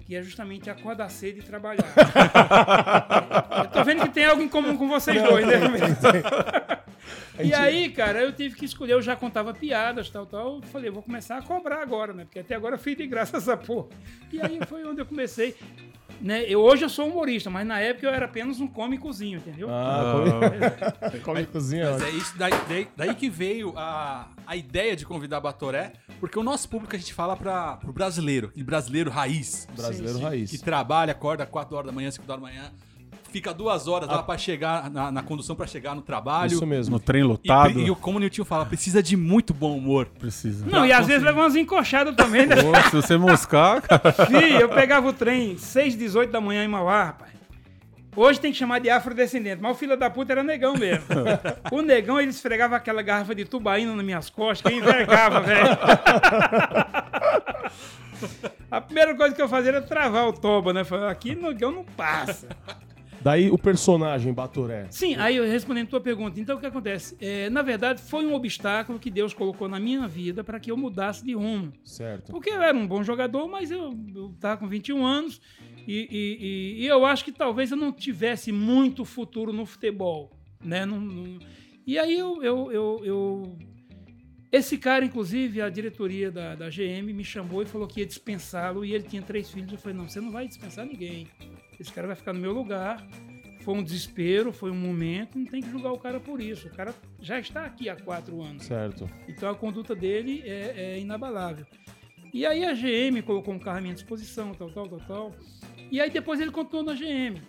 Que 0.10 0.16
é 0.16 0.24
justamente 0.24 0.72
acordar 0.72 1.08
cedo 1.12 1.38
e 1.38 1.44
trabalhar. 1.44 1.86
eu 3.64 3.70
tô 3.70 3.84
vendo 3.84 4.02
que 4.02 4.10
tem 4.10 4.26
algo 4.26 4.42
em 4.42 4.50
comum 4.50 4.76
com 4.76 4.88
vocês 4.88 5.22
dois, 5.22 5.46
né? 5.46 5.54
E 7.40 7.54
aí, 7.54 7.90
cara, 7.90 8.22
eu 8.22 8.34
tive 8.34 8.56
que 8.56 8.66
escolher, 8.66 8.94
eu 8.94 9.02
já 9.02 9.16
contava 9.16 9.54
piadas, 9.54 10.10
tal, 10.10 10.26
tal. 10.26 10.56
Eu 10.56 10.62
falei, 10.64 10.90
vou 10.90 11.04
começar 11.04 11.38
a 11.38 11.42
cobrar 11.44 11.82
agora, 11.82 12.12
né? 12.12 12.26
Porque 12.26 12.40
até 12.40 12.56
agora 12.56 12.76
eu 12.76 12.80
fiz 12.80 12.98
de 12.98 13.08
graça 13.08 13.38
essa 13.38 13.56
porra. 13.56 13.88
E 14.34 14.42
aí 14.42 14.60
foi 14.68 14.84
onde 14.84 15.00
eu 15.00 15.06
comecei. 15.06 15.56
Né? 16.22 16.44
Eu, 16.48 16.60
hoje 16.62 16.84
eu 16.84 16.90
sou 16.90 17.08
humorista, 17.08 17.50
mas 17.50 17.66
na 17.66 17.80
época 17.80 18.06
eu 18.06 18.14
era 18.14 18.26
apenas 18.26 18.60
um 18.60 18.68
cômicozinho, 18.68 19.38
entendeu? 19.38 19.70
Ah, 19.72 20.42
come, 21.02 21.20
come 21.22 21.46
cozinha. 21.46 21.92
Mas 21.92 22.04
é 22.04 22.10
isso, 22.10 22.38
daí, 22.38 22.52
daí- 22.68 22.88
daí 22.96 23.16
que 23.16 23.30
veio 23.30 23.74
a, 23.78 24.28
a 24.46 24.56
ideia 24.56 24.96
de 24.96 25.06
convidar 25.06 25.38
a 25.38 25.42
Batoré, 25.42 25.94
porque 26.20 26.38
o 26.38 26.44
nosso 26.44 26.68
público 26.68 26.96
a 26.96 27.00
gente 27.00 27.14
fala 27.14 27.38
para 27.38 27.78
pro 27.78 27.94
brasileiro, 27.94 28.52
e 28.56 28.64
brasileiro 28.64 29.10
raiz, 29.10 29.68
Brasileiro 29.76 30.14
Sim, 30.16 30.20
sim. 30.20 30.24
raiz. 30.26 30.52
que 30.52 30.58
trabalha, 30.58 31.12
acorda 31.14 31.46
4 31.46 31.76
horas 31.76 31.88
da 31.88 31.94
manhã, 31.94 32.12
5 32.12 32.30
horas 32.30 32.42
da 32.44 32.48
manhã, 32.50 32.72
fica 33.32 33.54
duas 33.54 33.88
horas 33.88 34.10
lá 34.10 34.22
pra 34.24 34.38
chegar 34.38 34.90
na, 34.90 35.12
na 35.12 35.24
condução 35.24 35.56
para 35.56 35.66
chegar 35.68 35.96
no 35.96 36.02
trabalho. 36.02 36.52
Isso 36.54 36.66
mesmo. 36.66 36.94
No 36.94 37.00
trem 37.00 37.22
E, 37.22 37.24
lotado. 37.26 37.80
e 37.80 37.90
o- 37.92 37.96
como 37.96 38.18
o 38.18 38.20
Nilton 38.20 38.44
fala, 38.46 38.66
precisa 38.66 39.02
de 39.04 39.16
muito 39.16 39.54
bom 39.54 39.78
humor. 39.78 40.08
Precisa. 40.20 40.66
Não, 40.66 40.86
e 40.86 40.92
às 40.92 41.06
vezes 41.08 41.24
leva 41.24 41.40
umas 41.42 41.56
encoxadas 41.56 42.16
também, 42.16 42.46
né? 42.46 42.56
Pô, 42.62 42.76
se 42.90 42.96
você 42.96 43.18
moscar, 43.18 43.82
cara. 43.88 44.12
Fih, 44.12 44.56
eu 44.60 44.70
pegava 44.70 45.08
o 45.08 45.14
trem 45.14 45.58
6, 45.58 45.96
18 45.96 46.32
da 46.32 46.42
manhã 46.42 46.64
em 46.64 46.68
Mauá, 46.68 47.04
rapaz. 47.06 47.30
Hoje 48.16 48.40
tem 48.40 48.52
que 48.52 48.58
chamar 48.58 48.80
de 48.80 48.90
afrodescendente, 48.90 49.62
mas 49.62 49.72
o 49.72 49.76
filho 49.80 49.96
da 49.96 50.10
puta 50.10 50.34
era 50.34 50.44
negão 50.44 50.74
mesmo. 50.74 51.06
O 51.72 51.82
negão, 51.82 52.20
ele 52.20 52.32
esfregava 52.32 52.76
aquela 52.76 53.02
garrafa 53.02 53.34
de 53.36 53.46
tubaína 53.46 53.96
nas 53.96 54.04
minhas 54.04 54.30
costas, 54.30 54.70
que 54.72 54.78
envergava, 54.78 55.40
velho. 55.42 55.70
A 58.70 58.82
primeira 58.82 59.16
coisa 59.16 59.34
que 59.36 59.42
eu 59.42 59.48
fazia 59.50 59.70
era 59.72 59.82
travar 59.82 60.28
o 60.28 60.34
toba, 60.34 60.74
né? 60.74 60.84
Falei, 60.84 61.08
aqui 61.10 61.34
negão 61.36 61.72
não 61.72 61.84
passa. 61.84 62.48
Daí 63.22 63.50
o 63.52 63.58
personagem 63.58 64.34
Baturé. 64.34 64.88
Sim, 64.90 65.16
aí 65.16 65.36
eu 65.36 65.44
respondendo 65.46 65.88
a 65.88 65.90
tua 65.90 66.02
pergunta. 66.02 66.40
Então, 66.40 66.56
o 66.58 66.60
que 66.60 66.66
acontece? 66.66 67.18
É, 67.20 67.50
na 67.50 67.62
verdade, 67.62 68.02
foi 68.02 68.26
um 68.26 68.34
obstáculo 68.34 68.98
que 69.00 69.10
Deus 69.12 69.34
colocou 69.34 69.68
na 69.68 69.80
minha 69.80 70.08
vida 70.08 70.44
para 70.44 70.60
que 70.60 70.72
eu 70.72 70.78
mudasse 70.78 71.24
de 71.26 71.34
rumo. 71.34 71.74
Certo. 71.84 72.32
Porque 72.32 72.50
eu 72.50 72.62
era 72.62 72.78
um 72.78 72.88
bom 72.88 73.04
jogador, 73.04 73.48
mas 73.48 73.72
eu, 73.72 73.94
eu 74.16 74.34
tava 74.40 74.58
com 74.58 74.68
21 74.68 75.06
anos 75.06 75.42
e, 75.88 76.08
e- 76.12 76.38
e- 76.80 76.84
e 76.84 76.88
eu 76.88 77.06
acho 77.06 77.26
que 77.26 77.32
talvez 77.32 77.72
eu 77.72 77.78
não 77.78 77.92
tivesse 77.92 78.52
muito 78.52 79.04
futuro 79.04 79.52
no 79.52 79.66
futebol, 79.66 80.32
né? 80.64 80.86
Não- 80.86 81.00
não- 81.02 81.40
E 81.86 81.98
aí 82.00 82.18
eu, 82.18 82.42
eu, 82.44 82.72
eu- 82.72 83.02
eu- 83.04 83.58
Esse 84.52 84.78
cara, 84.80 85.06
inclusive, 85.06 85.62
a 85.62 85.70
diretoria 85.70 86.32
da, 86.32 86.56
da 86.56 86.70
GM 86.72 87.14
me 87.14 87.24
chamou 87.24 87.62
e 87.62 87.66
falou 87.68 87.88
que 87.88 88.00
ia 88.00 88.06
dispensá-lo 88.06 88.84
e 88.84 88.94
ele 88.96 89.04
tinha 89.04 89.22
três 89.22 89.52
filhos. 89.52 89.72
Eu 89.72 89.78
falei, 89.78 89.96
não, 89.96 90.08
você 90.10 90.20
não 90.20 90.32
vai 90.32 90.48
dispensar 90.48 90.86
ninguém. 90.88 91.28
Esse 91.80 91.92
cara 91.92 92.08
vai 92.08 92.16
ficar 92.16 92.34
no 92.34 92.40
meu 92.40 92.52
lugar. 92.54 93.06
Foi 93.62 93.74
um 93.74 93.84
desespero, 93.84 94.52
foi 94.54 94.72
um 94.72 94.76
momento, 94.76 95.38
não 95.38 95.46
tem 95.46 95.62
que 95.62 95.70
julgar 95.70 95.92
o 95.92 95.98
cara 96.00 96.20
por 96.20 96.42
isso. 96.42 96.68
O 96.68 96.72
cara 96.72 96.94
já 97.22 97.40
está 97.40 97.66
aqui 97.66 97.90
há 97.90 97.96
quatro 97.96 98.42
anos. 98.42 98.64
Certo. 98.64 99.10
Então 99.28 99.50
a 99.50 99.56
conduta 99.56 99.94
dele 99.96 100.42
é, 100.46 100.74
é 100.96 101.00
inabalável. 101.00 101.66
E 102.34 102.46
aí 102.46 102.64
a 102.64 102.74
GM 102.74 103.22
colocou 103.24 103.54
um 103.54 103.60
carro 103.60 103.80
à 103.80 103.82
minha 103.82 103.94
disposição, 103.94 104.54
tal, 104.54 104.70
tal, 104.72 104.88
tal, 104.88 105.00
tal. 105.00 105.32
E 105.92 106.00
aí 106.00 106.10
depois 106.10 106.40
ele 106.40 106.52
continuou 106.52 106.86
na 106.86 106.94
GM. 106.94 107.42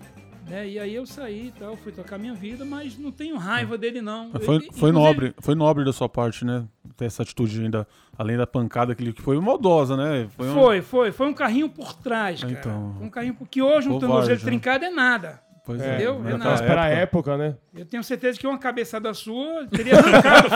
Né? 0.49 0.69
E 0.71 0.79
aí 0.79 0.95
eu 0.95 1.07
saí 1.07 1.49
e 1.49 1.53
tal, 1.53 1.77
fui 1.77 1.93
tocar 1.93 2.19
minha 2.19 2.35
vida, 2.35 2.65
mas 2.65 2.99
não 2.99 3.13
tenho 3.13 3.37
raiva 3.37 3.79
dele, 3.79 4.01
não. 4.01 4.33
Foi, 4.33 4.57
Ele- 4.57 4.69
foi 4.73 4.91
nobre, 4.91 5.35
foi 5.39 5.55
nobre 5.55 5.85
da 5.85 5.93
sua 5.93 6.09
parte, 6.09 6.45
né? 6.45 6.67
Ter 6.97 7.05
essa 7.07 7.23
atitude 7.23 7.63
ainda, 7.63 7.87
além 8.19 8.37
da 8.37 8.47
pancada 8.47 8.95
que 8.95 9.03
ele 9.03 9.13
que 9.13 9.23
foi 9.23 9.39
maldosa, 9.41 9.97
né? 9.97 10.29
um- 10.39 10.53
Foi, 10.55 10.83
foi, 10.83 11.13
foi 11.13 11.27
um 11.29 11.33
carrinho 11.35 11.69
por 11.69 11.95
trás, 11.95 12.41
cara. 12.41 12.53
Então. 12.53 12.97
um 13.01 13.09
carrinho 13.09 13.35
por- 13.35 13.49
que 13.49 13.63
hoje 13.63 13.89
um 13.89 13.99
tornozelo 13.99 14.39
né? 14.39 14.45
trincado 14.45 14.85
é 14.85 14.91
nada. 14.91 15.41
Pois 15.65 15.81
É, 15.81 15.89
Entendeu? 15.95 16.15
naquela 16.15 16.31
Renato? 16.39 16.51
Mas 16.51 16.61
pra 16.63 16.87
época. 16.89 17.01
época, 17.31 17.37
né? 17.37 17.57
Eu 17.75 17.85
tenho 17.87 18.03
certeza 18.03 18.39
que 18.39 18.47
uma 18.47 18.59
cabeçada 18.59 19.13
sua 19.15 19.67
teria 19.69 19.95
arrancado. 19.99 20.49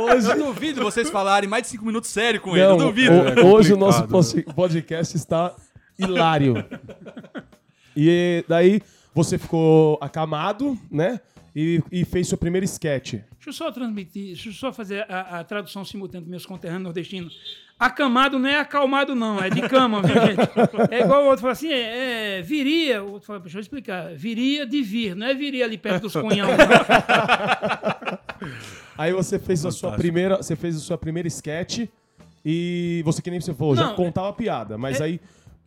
Hoje... 0.00 0.30
Eu 0.30 0.36
duvido 0.46 0.82
vocês 0.82 1.08
falarem 1.10 1.48
mais 1.48 1.62
de 1.62 1.68
5 1.70 1.84
minutos 1.84 2.10
sério 2.10 2.40
com 2.40 2.50
ele, 2.50 2.62
eu 2.62 2.70
Não, 2.70 2.86
duvido. 2.88 3.12
o- 3.14 3.28
É 3.28 3.42
hoje 3.44 3.72
o 3.72 3.76
nosso 3.76 4.06
podcast 4.54 5.16
está 5.16 5.54
hilário. 5.98 6.64
E 7.96 8.44
daí 8.48 8.80
você 9.14 9.38
ficou 9.38 9.98
acamado, 10.00 10.76
né? 10.90 11.20
E, 11.56 11.82
e 11.90 12.04
fez 12.04 12.28
seu 12.28 12.38
primeiro 12.38 12.64
sketch. 12.64 13.14
Deixa 13.14 13.48
eu 13.48 13.52
só 13.52 13.70
transmitir, 13.72 14.26
deixa 14.26 14.48
eu 14.48 14.52
só 14.52 14.72
fazer 14.72 15.04
a, 15.08 15.40
a 15.40 15.44
tradução 15.44 15.84
simultânea 15.84 16.20
dos 16.22 16.30
meus 16.30 16.46
conterrâneos 16.46 16.84
nordestinos. 16.84 17.36
Acamado 17.78 18.38
não 18.40 18.48
é 18.48 18.58
acalmado, 18.58 19.14
não, 19.14 19.40
é 19.42 19.48
de 19.48 19.62
cama, 19.68 20.02
viu, 20.02 20.14
gente? 20.14 20.38
É 20.90 21.00
igual 21.02 21.22
o 21.24 21.26
outro 21.26 21.42
fala 21.42 21.52
assim, 21.52 21.68
é, 21.72 22.38
é, 22.38 22.42
viria, 22.42 23.02
o 23.04 23.12
outro 23.12 23.26
fala, 23.26 23.38
deixa 23.40 23.56
eu 23.58 23.60
explicar, 23.60 24.12
viria 24.14 24.66
de 24.66 24.82
vir, 24.82 25.14
não 25.14 25.26
é 25.26 25.34
viria 25.34 25.64
ali 25.64 25.78
perto 25.78 26.02
dos 26.02 26.12
cunhão. 26.12 26.48
Aí 28.96 29.12
você 29.12 29.38
fez 29.38 29.64
a 29.64 29.70
sua 29.70 29.90
Fantástico. 29.90 29.96
primeira, 30.02 30.36
você 30.38 30.56
fez 30.56 30.76
a 30.76 30.80
sua 30.80 30.98
primeira 30.98 31.28
sketch 31.28 31.86
e 32.44 33.00
você 33.04 33.22
que 33.22 33.30
nem 33.30 33.40
você 33.40 33.54
falou, 33.54 33.76
já 33.76 33.86
Não, 33.86 33.94
contava 33.94 34.32
piada, 34.32 34.76
mas 34.76 35.00
é- 35.00 35.04
aí 35.04 35.20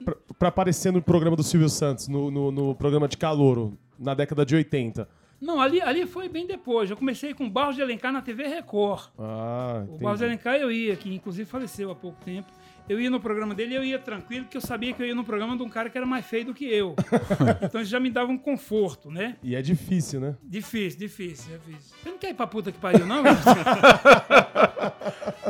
pra, 0.04 0.16
pra 0.38 0.48
aparecer 0.50 0.92
no 0.92 1.02
programa 1.02 1.36
do 1.38 1.44
Silvio 1.44 1.70
Santos, 1.70 2.08
no, 2.10 2.30
no, 2.30 2.52
no 2.52 2.76
programa 2.76 3.08
de 3.08 3.16
Calouro, 3.18 3.78
na 3.98 4.14
década 4.14 4.46
de 4.46 4.56
80. 4.56 5.08
Não, 5.42 5.60
ali, 5.60 5.82
ali 5.82 6.06
foi 6.06 6.30
bem 6.30 6.46
depois. 6.46 6.90
Eu 6.90 6.96
comecei 6.96 7.34
com 7.34 7.46
o 7.46 7.50
Barros 7.50 7.76
de 7.76 7.82
Alencar 7.82 8.14
na 8.14 8.22
TV 8.22 8.46
Record. 8.48 9.10
Ah, 9.18 9.80
O 9.80 9.84
entendi. 9.86 10.04
Barros 10.04 10.20
de 10.20 10.26
Alencar 10.26 10.56
eu 10.56 10.72
ia, 10.72 10.96
que 10.96 11.14
inclusive 11.14 11.50
faleceu 11.50 11.90
há 11.90 11.96
pouco 11.96 12.24
tempo. 12.24 12.48
Eu 12.90 13.00
ia 13.00 13.10
no 13.10 13.20
programa 13.20 13.56
dele, 13.56 13.76
eu 13.76 13.84
ia 13.86 13.98
tranquilo, 13.98 14.44
porque 14.46 14.58
eu 14.58 14.62
sabia 14.62 14.92
que 14.94 15.02
eu 15.02 15.06
ia 15.08 15.16
no 15.16 15.24
programa 15.24 15.56
de 15.56 15.64
um 15.64 15.70
cara 15.70 15.90
que 15.90 15.98
era 15.98 16.06
mais 16.06 16.26
feio 16.26 16.46
do 16.46 16.54
que 16.54 16.66
eu. 16.66 16.96
então 17.64 17.80
isso 17.82 17.90
já 17.90 18.00
me 18.00 18.10
dava 18.10 18.32
um 18.32 18.38
conforto, 18.38 19.10
né? 19.10 19.38
E 19.42 19.56
é 19.56 19.62
difícil, 19.62 20.20
né? 20.20 20.36
Difícil, 20.44 21.00
difícil, 21.00 21.58
difícil. 21.60 21.96
Você 22.04 22.10
não 22.10 22.18
quer 22.18 22.32
ir 22.32 22.34
pra 22.34 22.48
puta 22.48 22.72
que 22.72 22.78
pariu, 22.80 23.06
não? 23.06 23.24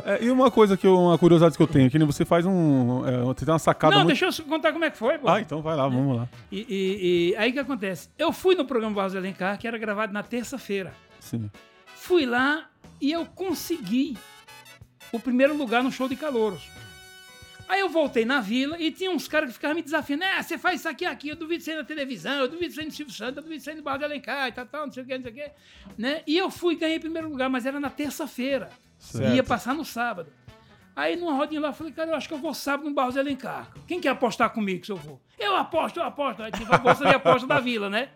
É, 0.04 0.24
e 0.24 0.32
uma 0.32 0.50
coisa 0.50 0.76
que 0.76 0.86
eu, 0.86 0.98
uma 0.98 1.18
curiosidade 1.18 1.56
que 1.56 1.62
eu 1.62 1.68
tenho, 1.68 1.90
que 1.90 1.98
nem 1.98 2.06
você 2.06 2.26
faz 2.26 2.46
um. 2.46 3.06
É, 3.08 3.18
você 3.22 3.46
tem 3.46 3.54
uma 3.54 3.60
sacada 3.60 3.96
Não, 3.96 4.04
muito. 4.04 4.18
deixa 4.20 4.42
eu 4.42 4.46
contar 4.48 4.72
como 4.74 4.84
é 4.84 4.90
que 4.90 4.98
foi, 4.98 5.18
pô. 5.18 5.30
Ah, 5.30 5.40
então 5.40 5.62
vai 5.62 5.76
lá, 5.76 5.88
vamos 5.88 6.18
lá. 6.18 6.30
E, 6.52 6.60
e- 6.68 7.30
e 7.32 7.36
aí 7.36 7.52
o 7.52 7.54
que 7.54 7.60
acontece? 7.60 8.10
Eu 8.18 8.34
fui 8.34 8.56
no 8.56 8.66
programa 8.66 8.96
Barros 8.96 9.16
Alencar, 9.16 9.58
que 9.60 9.68
era 9.68 9.78
gravado 9.78 10.12
na 10.12 10.24
terça-feira. 10.24 10.92
Sim. 11.20 11.50
Fui 11.96 12.26
lá 12.26 12.66
e 13.00 13.12
eu 13.12 13.26
consegui 13.26 14.18
o 15.12 15.20
primeiro 15.20 15.56
lugar 15.56 15.84
no 15.84 15.92
show 15.92 16.10
de 16.10 16.16
calouros. 16.16 16.68
Aí 17.72 17.80
eu 17.80 17.88
voltei 17.88 18.26
na 18.26 18.42
vila 18.42 18.76
e 18.78 18.92
tinha 18.92 19.10
uns 19.10 19.30
caras 19.30 19.48
que 19.48 19.54
ficavam 19.54 19.76
me 19.76 19.82
desafiando. 19.82 20.26
É, 20.26 20.44
você 20.44 20.58
faz 20.58 20.82
isso 20.82 20.90
aqui, 20.90 21.06
aqui, 21.06 21.30
eu 21.30 21.38
duvido 21.38 21.64
ser 21.64 21.78
na 21.78 21.86
televisão, 21.86 22.34
eu 22.34 22.50
duvido 22.50 22.74
ser 22.74 22.84
no 22.84 22.92
Silvio 22.92 23.14
Santos, 23.14 23.38
eu 23.38 23.44
duvido 23.44 23.64
ser 23.64 23.76
no 23.76 23.82
Barro 23.82 24.00
de 24.00 24.04
Alencar 24.04 24.50
e 24.50 24.52
tal, 24.52 24.66
tal, 24.66 24.86
não 24.88 24.92
sei 24.92 25.04
o 25.04 25.06
que, 25.06 25.16
não 25.16 25.24
sei 25.24 25.32
o 25.32 25.36
que. 25.36 25.52
Né? 25.98 26.22
E 26.28 26.38
eu 26.38 26.52
fui 26.52 26.76
ganhei 26.76 27.00
primeiro 27.00 27.30
lugar, 27.30 27.50
mas 27.50 27.66
era 27.66 27.80
na 27.80 27.90
terça-feira. 27.90 28.70
Ia 29.34 29.42
passar 29.42 29.74
no 29.74 29.86
sábado. 29.86 30.30
Aí 30.94 31.16
numa 31.16 31.34
rodinha 31.34 31.62
lá, 31.62 31.70
eu 31.70 31.74
falei, 31.74 31.94
cara, 31.94 32.12
eu 32.12 32.16
acho 32.16 32.28
que 32.28 32.34
eu 32.34 32.40
vou 32.40 32.54
sábado 32.54 32.90
no 32.90 32.94
Barros 32.94 33.14
de 33.14 33.22
Alencar. 33.22 33.72
Quem 33.88 34.02
quer 34.02 34.10
apostar 34.10 34.50
comigo 34.50 34.86
se 34.86 34.92
eu 34.92 34.98
vou? 34.98 35.22
Eu 35.40 35.56
aposto, 35.56 35.98
eu 35.98 36.04
aposto. 36.04 36.44
Aí 36.44 36.52
tive 36.52 36.76
a 36.76 36.78
bolsa 36.78 37.06
de 37.06 37.16
aposta 37.16 37.48
da 37.48 37.62
vila, 37.62 37.90
né? 37.90 38.10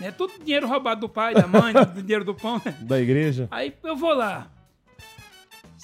né? 0.00 0.10
Tudo 0.10 0.42
dinheiro 0.42 0.66
roubado 0.66 1.02
do 1.02 1.08
pai, 1.10 1.34
da 1.34 1.46
mãe, 1.46 1.74
do 1.74 2.00
dinheiro 2.00 2.24
do 2.24 2.34
pão, 2.34 2.62
né? 2.64 2.74
Da 2.80 2.98
igreja. 2.98 3.46
Aí 3.50 3.74
eu 3.84 3.94
vou 3.94 4.14
lá. 4.14 4.50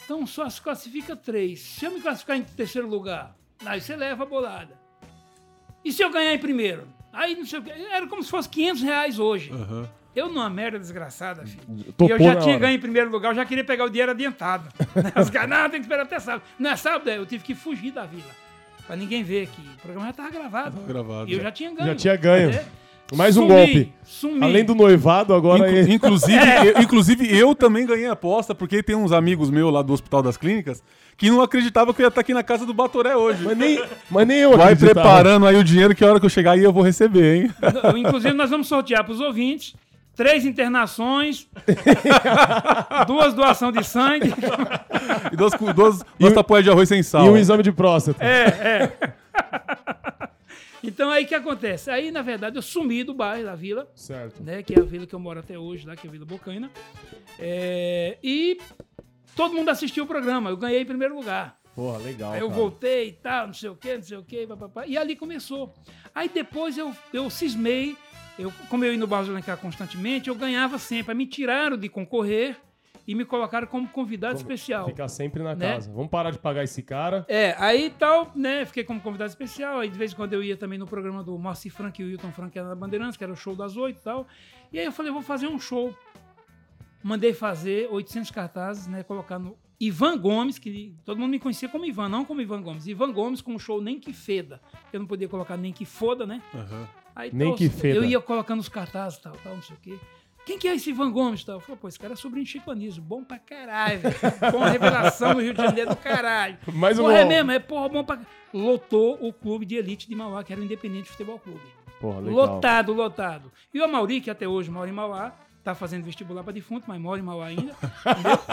Então 0.09 0.27
só 0.27 0.49
se 0.49 0.59
classifica 0.59 1.15
três. 1.15 1.61
Se 1.61 1.85
eu 1.85 1.91
me 1.91 2.01
classificar 2.01 2.35
em 2.35 2.43
terceiro 2.43 2.89
lugar, 2.89 3.37
aí 3.67 3.79
você 3.79 3.95
leva 3.95 4.23
a 4.23 4.27
bolada. 4.27 4.75
E 5.85 5.93
se 5.93 6.03
eu 6.03 6.11
ganhar 6.11 6.33
em 6.33 6.39
primeiro? 6.39 6.89
Aí 7.13 7.37
não 7.37 7.45
sei 7.45 7.59
o 7.59 7.63
que. 7.63 7.71
Era 7.71 8.07
como 8.07 8.23
se 8.23 8.31
fosse 8.31 8.49
500 8.49 8.83
reais 8.83 9.19
hoje. 9.19 9.53
Aham. 9.53 9.87
Eu 10.17 10.31
numa 10.31 10.49
merda 10.49 10.79
desgraçada, 10.79 11.45
filho. 11.45 11.63
E 11.87 11.93
Topou 11.93 12.09
eu 12.09 12.19
já 12.19 12.37
tinha 12.37 12.55
hora. 12.55 12.59
ganho 12.59 12.77
em 12.77 12.81
primeiro 12.81 13.11
lugar, 13.11 13.33
eu 13.33 13.35
já 13.37 13.45
queria 13.45 13.63
pegar 13.63 13.85
o 13.85 13.91
dinheiro 13.91 14.13
adiantado. 14.13 14.67
Os 15.21 15.29
caras, 15.29 15.51
não, 15.51 15.69
tem 15.69 15.79
que 15.79 15.85
esperar 15.87 16.05
até 16.05 16.19
sábado. 16.19 16.43
Não 16.59 16.71
é 16.71 16.77
sábado, 16.77 17.11
é, 17.11 17.19
eu 17.19 17.27
tive 17.27 17.45
que 17.45 17.55
fugir 17.55 17.93
da 17.93 18.07
vila. 18.07 18.31
Pra 18.87 18.97
ninguém 18.97 19.23
ver 19.23 19.47
que 19.49 19.61
o 19.61 19.77
programa 19.83 20.07
já 20.07 20.13
tava 20.15 20.31
gravado. 20.31 20.75
Tava 20.75 20.87
gravado, 20.89 21.29
E 21.29 21.35
eu 21.35 21.37
já. 21.39 21.45
já 21.45 21.53
tinha 21.53 21.71
ganho. 21.75 21.87
Já 21.89 21.95
tinha 21.95 22.17
ganho. 22.17 22.51
É. 22.51 22.67
Mais 23.15 23.37
um 23.37 23.43
Sumi, 23.43 23.55
golpe. 23.55 23.93
Sumi. 24.05 24.45
Além 24.45 24.65
do 24.65 24.75
noivado, 24.75 25.33
agora 25.35 25.67
Inclu- 25.69 25.79
ele. 25.79 25.95
inclusive, 25.95 26.37
É. 26.37 26.69
eu, 26.77 26.83
inclusive, 26.83 27.39
eu 27.39 27.55
também 27.55 27.87
ganhei 27.87 28.07
a 28.07 28.13
aposta, 28.13 28.55
porque 28.55 28.83
tem 28.83 28.95
uns 28.97 29.13
amigos 29.13 29.51
meus 29.51 29.73
lá 29.73 29.81
do 29.83 29.93
Hospital 29.93 30.23
das 30.23 30.37
Clínicas 30.37 30.83
que 31.17 31.31
não 31.31 31.41
acreditavam 31.43 31.93
que 31.95 32.01
eu 32.03 32.05
ia 32.05 32.09
estar 32.09 32.21
aqui 32.21 32.33
na 32.35 32.43
casa 32.45 32.65
do 32.67 32.73
Batoré 32.75 33.17
hoje. 33.17 33.43
Mas 33.45 33.57
nem, 33.57 33.83
mas 34.11 34.27
nem 34.27 34.39
eu 34.39 34.51
Vai 34.57 34.73
acreditava. 34.73 34.95
preparando 35.09 35.47
aí 35.47 35.57
o 35.57 35.65
dinheiro 35.65 35.95
que 35.95 36.05
a 36.05 36.09
hora 36.11 36.21
que 36.21 36.27
eu 36.27 36.31
chegar 36.31 36.53
aí 36.53 36.63
eu 36.63 36.73
vou 36.73 36.83
receber, 36.83 37.37
hein? 37.45 37.51
Inclusive, 37.97 38.35
nós 38.35 38.51
vamos 38.51 38.69
sortear 38.69 39.03
para 39.03 39.13
os 39.15 39.21
ouvintes 39.21 39.75
três 40.15 40.45
internações, 40.45 41.47
duas 43.07 43.35
doações 43.35 43.73
de 43.73 43.85
sangue. 43.85 44.33
E 45.33 45.37
duas, 45.37 45.53
duas, 45.75 46.05
duas 46.19 46.33
tapoias 46.35 46.65
de 46.65 46.71
arroz 46.71 46.89
sem 46.89 47.03
sal. 47.03 47.25
E 47.25 47.29
um 47.31 47.37
exame 47.37 47.63
de 47.63 47.73
próstata. 47.73 48.23
É, 48.25 48.43
é. 48.43 48.93
Então 50.83 51.11
aí 51.11 51.25
o 51.25 51.27
que 51.27 51.35
acontece? 51.35 51.91
Aí, 51.91 52.11
na 52.11 52.23
verdade, 52.23 52.57
eu 52.57 52.63
sumi 52.63 53.03
do 53.03 53.13
bairro, 53.15 53.45
da 53.45 53.55
vila, 53.55 53.91
Certo. 53.95 54.43
né? 54.43 54.63
Que 54.63 54.75
é 54.75 54.81
a 54.81 54.85
vila 54.85 55.07
que 55.07 55.15
eu 55.15 55.19
moro 55.19 55.41
até 55.41 55.59
hoje, 55.59 55.87
lá, 55.87 55.97
que 55.97 56.07
é 56.07 56.09
a 56.09 56.13
Vila 56.13 56.25
Bocaina. 56.25 56.71
É, 57.39 58.19
e 58.23 58.59
todo 59.35 59.55
mundo 59.55 59.69
assistiu 59.71 60.05
o 60.05 60.07
programa. 60.07 60.51
Eu 60.51 60.57
ganhei 60.57 60.83
em 60.83 60.87
primeiro 60.87 61.15
lugar. 61.17 61.59
Porra, 61.75 61.99
legal. 61.99 62.33
Aí 62.33 62.41
eu 62.41 62.49
cara. 62.49 62.61
voltei 62.61 63.09
e 63.09 63.13
tal, 63.13 63.47
não 63.47 63.55
sei 63.55 63.71
o 63.71 63.77
quê, 63.77 63.95
não 63.97 64.03
sei 64.03 64.19
o 64.19 64.23
quê, 64.25 64.47
papapá. 64.49 64.87
E 64.87 64.97
ali 64.97 65.15
começou. 65.15 65.73
Aí 66.15 66.29
depois 66.29 66.77
eu, 66.77 66.95
eu 67.13 67.29
cismei, 67.31 67.97
eu, 68.39 68.53
como 68.69 68.85
eu 68.85 68.93
ia 68.93 68.99
no 68.99 69.07
Barros 69.07 69.27
de 69.27 69.33
Alencar 69.33 69.57
constantemente, 69.59 70.29
eu 70.29 70.35
ganhava 70.35 70.79
sempre. 70.79 71.13
Aí 71.13 71.17
me 71.17 71.27
tiraram 71.27 71.77
de 71.77 71.89
concorrer 71.89 72.57
e 73.09 73.15
me 73.15 73.25
colocaram 73.25 73.67
como 73.67 73.89
convidado 73.89 74.37
especial. 74.37 74.85
Ficar 74.87 75.09
sempre 75.09 75.43
na 75.43 75.55
Né? 75.55 75.73
casa. 75.73 75.91
Vamos 75.91 76.11
parar 76.11 76.31
de 76.31 76.39
pagar 76.39 76.63
esse 76.63 76.83
cara. 76.83 77.25
É, 77.27 77.55
aí 77.59 77.89
tal, 77.99 78.31
né, 78.37 78.67
fiquei 78.67 78.85
como 78.85 79.01
convidado 79.01 79.31
especial, 79.31 79.79
aí 79.81 79.89
de 79.89 79.97
vez 79.97 80.13
em 80.13 80.15
quando 80.15 80.35
eu 80.35 80.43
ia 80.43 80.59
também 80.59 80.79
no 80.79 80.87
programa 80.87 81.25
do 81.25 81.39
Moacir 81.39 81.73
Frank 81.73 82.01
e 82.03 82.05
o 82.05 82.09
Wilton 82.09 82.31
Frank, 82.33 82.61
na 82.61 82.75
Bandeirantes, 82.75 83.17
que 83.17 83.25
era 83.25 83.33
o 83.33 83.37
show 83.37 83.57
das 83.57 83.79
oito 83.79 83.99
e 83.99 84.03
tal. 84.03 84.27
E 84.71 84.79
aí 84.79 84.85
eu 84.85 84.93
falei, 84.93 85.11
vou 85.11 85.23
fazer 85.23 85.47
um 85.49 85.59
show. 85.59 85.95
Mandei 87.03 87.33
fazer 87.33 87.89
800 87.91 88.31
cartazes, 88.31 88.87
né, 88.87 89.03
colocar 89.03 89.39
no 89.39 89.57
Ivan 89.81 90.19
Gomes, 90.19 90.59
que 90.59 90.95
todo 91.05 91.19
mundo 91.19 91.31
me 91.31 91.39
conhecia 91.39 91.69
como 91.69 91.87
Ivan, 91.87 92.11
não 92.11 92.27
como 92.27 92.43
Ivan 92.43 92.61
Gomes. 92.61 92.87
Ivan 92.87 93.11
Gomes 93.13 93.41
com 93.41 93.55
um 93.55 93.59
show 93.59 93.81
Nem 93.81 93.99
Que 93.99 94.13
Feda. 94.13 94.61
Eu 94.93 95.01
não 95.01 95.07
podia 95.07 95.29
colocar 95.29 95.57
Nem 95.57 95.73
Que 95.73 95.87
Foda, 95.87 96.27
né? 96.27 96.43
Aham. 96.55 96.87
Aí, 97.17 97.31
Nem 97.33 97.49
tal, 97.49 97.57
Que 97.57 97.71
Feda. 97.71 97.97
Eu 97.97 98.05
ia 98.05 98.21
colocando 98.21 98.61
os 98.61 98.69
cartazes, 98.69 99.19
tal, 99.19 99.33
tal, 99.43 99.55
não 99.55 99.63
sei 99.63 99.77
o 99.77 99.79
quê. 99.81 99.99
Quem 100.49 100.59
que 100.59 100.67
é 100.67 100.75
esse 100.75 100.89
Ivan 100.89 101.11
Gomes? 101.11 101.45
Tal? 101.45 101.57
Eu 101.57 101.61
falei, 101.61 101.79
pô, 101.79 101.89
esse 101.89 101.99
cara 101.99 102.15
é 102.15 102.17
sobrinho 102.17 102.47
de 102.47 102.53
Chico 102.53 102.71
Anísio. 102.71 103.03
Bom 103.03 103.23
pra 103.23 103.39
caralho. 103.39 104.01
Bom 104.51 104.61
revelação 104.61 105.35
no 105.35 105.43
Rio 105.43 105.53
de 105.53 105.61
Janeiro 105.61 105.91
do 105.91 105.97
caralho. 105.97 106.57
Mais 106.73 106.99
um 106.99 107.03
Porra, 107.03 107.19
é 107.19 107.25
mesmo, 107.27 107.51
é 107.51 107.59
porra 107.59 107.89
bom 107.91 108.03
pra... 108.03 108.19
Lotou 108.55 109.19
o 109.21 109.31
clube 109.31 109.67
de 109.67 109.77
elite 109.77 110.09
de 110.09 110.15
Mauá, 110.15 110.43
que 110.43 110.51
era 110.51 110.59
o 110.59 110.65
Independente 110.65 111.11
Futebol 111.11 111.39
Clube. 111.39 111.61
Porra, 112.01 112.21
legal. 112.21 112.35
Lotado, 112.35 112.95
lotado. 112.95 113.53
E 113.75 113.79
o 113.79 113.85
Amauri, 113.85 114.23
que 114.23 114.31
até 114.31 114.49
hoje 114.49 114.71
mora 114.71 114.89
em 114.89 114.93
Mauá, 114.93 115.35
tá 115.63 115.75
fazendo 115.75 116.05
vestibular 116.05 116.43
pra 116.43 116.51
defunto, 116.51 116.87
mas 116.89 116.99
mora 116.99 117.21
em 117.21 117.25
Mauá 117.25 117.49
ainda. 117.49 117.77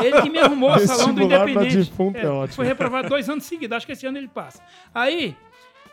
Ele 0.04 0.22
que 0.22 0.30
me 0.30 0.40
arrumou 0.40 0.76
o 0.76 0.80
salão 0.80 1.14
do 1.14 1.24
Independente. 1.24 1.78
defunto 1.78 2.18
é 2.18 2.28
ótimo. 2.28 2.56
Foi 2.56 2.66
reprovado 2.66 3.08
dois 3.08 3.30
anos 3.30 3.46
seguidos, 3.46 3.78
acho 3.78 3.86
que 3.86 3.94
esse 3.94 4.06
ano 4.06 4.18
ele 4.18 4.28
passa. 4.28 4.62
Aí, 4.94 5.34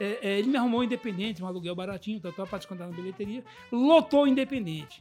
é, 0.00 0.18
é, 0.20 0.38
ele 0.40 0.48
me 0.48 0.56
arrumou 0.56 0.80
o 0.80 0.84
Independente, 0.84 1.40
um 1.40 1.46
aluguel 1.46 1.76
baratinho, 1.76 2.18
tal, 2.18 2.32
tal, 2.32 2.44
pra 2.44 2.58
descontar 2.58 2.88
na 2.88 2.92
bilheteria. 2.92 3.44
Lotou 3.70 4.24
o 4.24 4.26
Independente. 4.26 5.00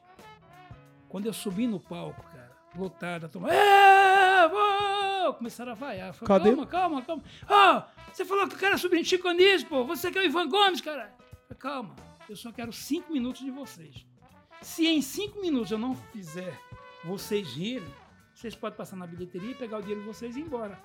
Quando 1.11 1.25
eu 1.25 1.33
subi 1.33 1.67
no 1.67 1.77
palco, 1.77 2.23
cara, 2.23 2.51
lotado, 2.73 3.25
a 3.25 3.29
turma, 3.29 3.53
é, 3.53 4.47
vou! 4.47 5.33
Começaram 5.33 5.73
a 5.73 5.75
vaiar. 5.75 6.13
Falei, 6.13 6.27
Cadê? 6.27 6.55
Calma, 6.55 6.65
calma, 6.65 7.01
calma. 7.01 7.23
Ah, 7.49 7.87
você 8.13 8.23
falou 8.23 8.47
que 8.47 8.55
o 8.55 8.57
cara 8.57 8.77
sobrinho 8.77 9.03
de 9.03 9.09
Chico 9.09 9.27
Anísio, 9.27 9.67
pô. 9.67 9.83
Você 9.83 10.09
que 10.09 10.17
é 10.17 10.21
o 10.21 10.25
Ivan 10.25 10.47
Gomes, 10.47 10.79
cara. 10.79 11.13
Falei, 11.49 11.59
calma, 11.59 11.93
eu 12.29 12.35
só 12.37 12.49
quero 12.53 12.71
cinco 12.71 13.11
minutos 13.11 13.41
de 13.41 13.51
vocês. 13.51 14.05
Se 14.61 14.87
em 14.87 15.01
cinco 15.01 15.41
minutos 15.41 15.71
eu 15.71 15.77
não 15.77 15.95
fizer 15.95 16.57
vocês 17.03 17.55
rirem, 17.55 17.93
vocês 18.33 18.55
podem 18.55 18.77
passar 18.77 18.95
na 18.95 19.05
bilheteria, 19.05 19.53
pegar 19.53 19.79
o 19.79 19.81
dinheiro 19.81 19.99
de 20.01 20.07
vocês 20.07 20.37
e 20.37 20.39
ir 20.39 20.43
embora. 20.43 20.79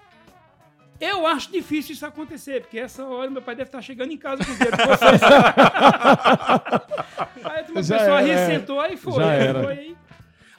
Eu 1.00 1.24
acho 1.24 1.52
difícil 1.52 1.92
isso 1.92 2.04
acontecer, 2.04 2.62
porque 2.62 2.80
essa 2.80 3.06
hora 3.06 3.30
meu 3.30 3.42
pai 3.42 3.54
deve 3.54 3.68
estar 3.68 3.80
chegando 3.80 4.12
em 4.12 4.18
casa 4.18 4.44
com 4.44 4.50
o 4.50 4.54
dinheiro 4.56 4.76
de 4.76 4.86
vocês. 4.86 5.22
aí 7.44 7.60
a 7.60 7.82
Já 7.82 7.96
pessoa 7.96 7.96
era, 7.96 8.20
ri, 8.22 8.30
é. 8.30 8.46
sentou, 8.46 8.80
aí 8.80 8.96
foi. 8.96 9.12
Já 9.14 9.30
aí 9.30 9.40
era. 9.40 9.62
foi 9.62 9.72
aí. 9.72 9.96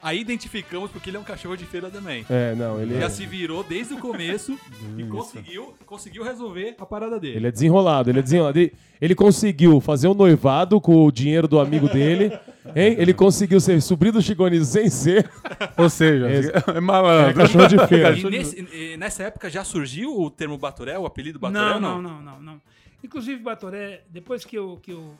Aí 0.08 0.20
identificamos 0.20 0.90
porque 0.90 1.10
ele 1.10 1.16
é 1.18 1.20
um 1.20 1.24
cachorro 1.24 1.54
de 1.56 1.64
feira 1.66 1.90
também. 1.90 2.24
É, 2.30 2.54
não, 2.54 2.80
ele 2.80 2.98
Já 2.98 3.06
é, 3.06 3.08
se 3.10 3.26
virou 3.26 3.62
desde 3.62 3.92
o 3.94 3.98
começo 3.98 4.58
e 4.96 5.04
conseguiu, 5.04 5.74
conseguiu 5.84 6.22
resolver 6.24 6.74
a 6.78 6.86
parada 6.86 7.20
dele. 7.20 7.36
ele 7.36 7.46
é 7.46 7.50
desenrolado, 7.50 8.08
ele 8.10 8.18
é 8.20 8.22
desenrolado. 8.22 8.58
Ele, 8.58 8.72
ele 9.00 9.14
conseguiu 9.14 9.80
fazer 9.80 10.08
um 10.08 10.14
noivado 10.14 10.80
com 10.80 11.04
o 11.04 11.12
dinheiro 11.12 11.46
do 11.46 11.60
amigo 11.60 11.88
dele, 11.88 12.32
hein? 12.74 12.96
Ele 12.98 13.12
conseguiu 13.12 13.60
ser 13.60 13.80
sobrinho 13.82 14.14
do 14.14 14.44
Anísio 14.44 14.64
sem 14.64 14.88
ser. 14.88 15.30
Ou 15.76 15.90
seja, 15.90 16.26
é 16.30 16.76
É 16.78 16.80
malandro. 16.80 17.34
cachorro 17.34 17.66
de 17.68 17.86
feira. 17.86 18.16
E 18.18 18.24
nesse- 18.30 18.66
e 18.72 18.96
nessa 18.96 19.24
época 19.24 19.50
já 19.50 19.62
surgiu 19.62 20.18
o 20.18 20.30
termo 20.30 20.56
Batoré, 20.56 20.98
o 20.98 21.04
apelido 21.04 21.38
Batoré? 21.38 21.60
Não, 21.74 21.78
não, 21.80 22.00
não, 22.00 22.22
não, 22.22 22.40
não. 22.40 22.60
Inclusive, 23.04 23.42
Batoré, 23.42 24.02
depois 24.10 24.44
que 24.44 24.56
eu, 24.56 24.78
que 24.82 24.90
eu 24.92 25.14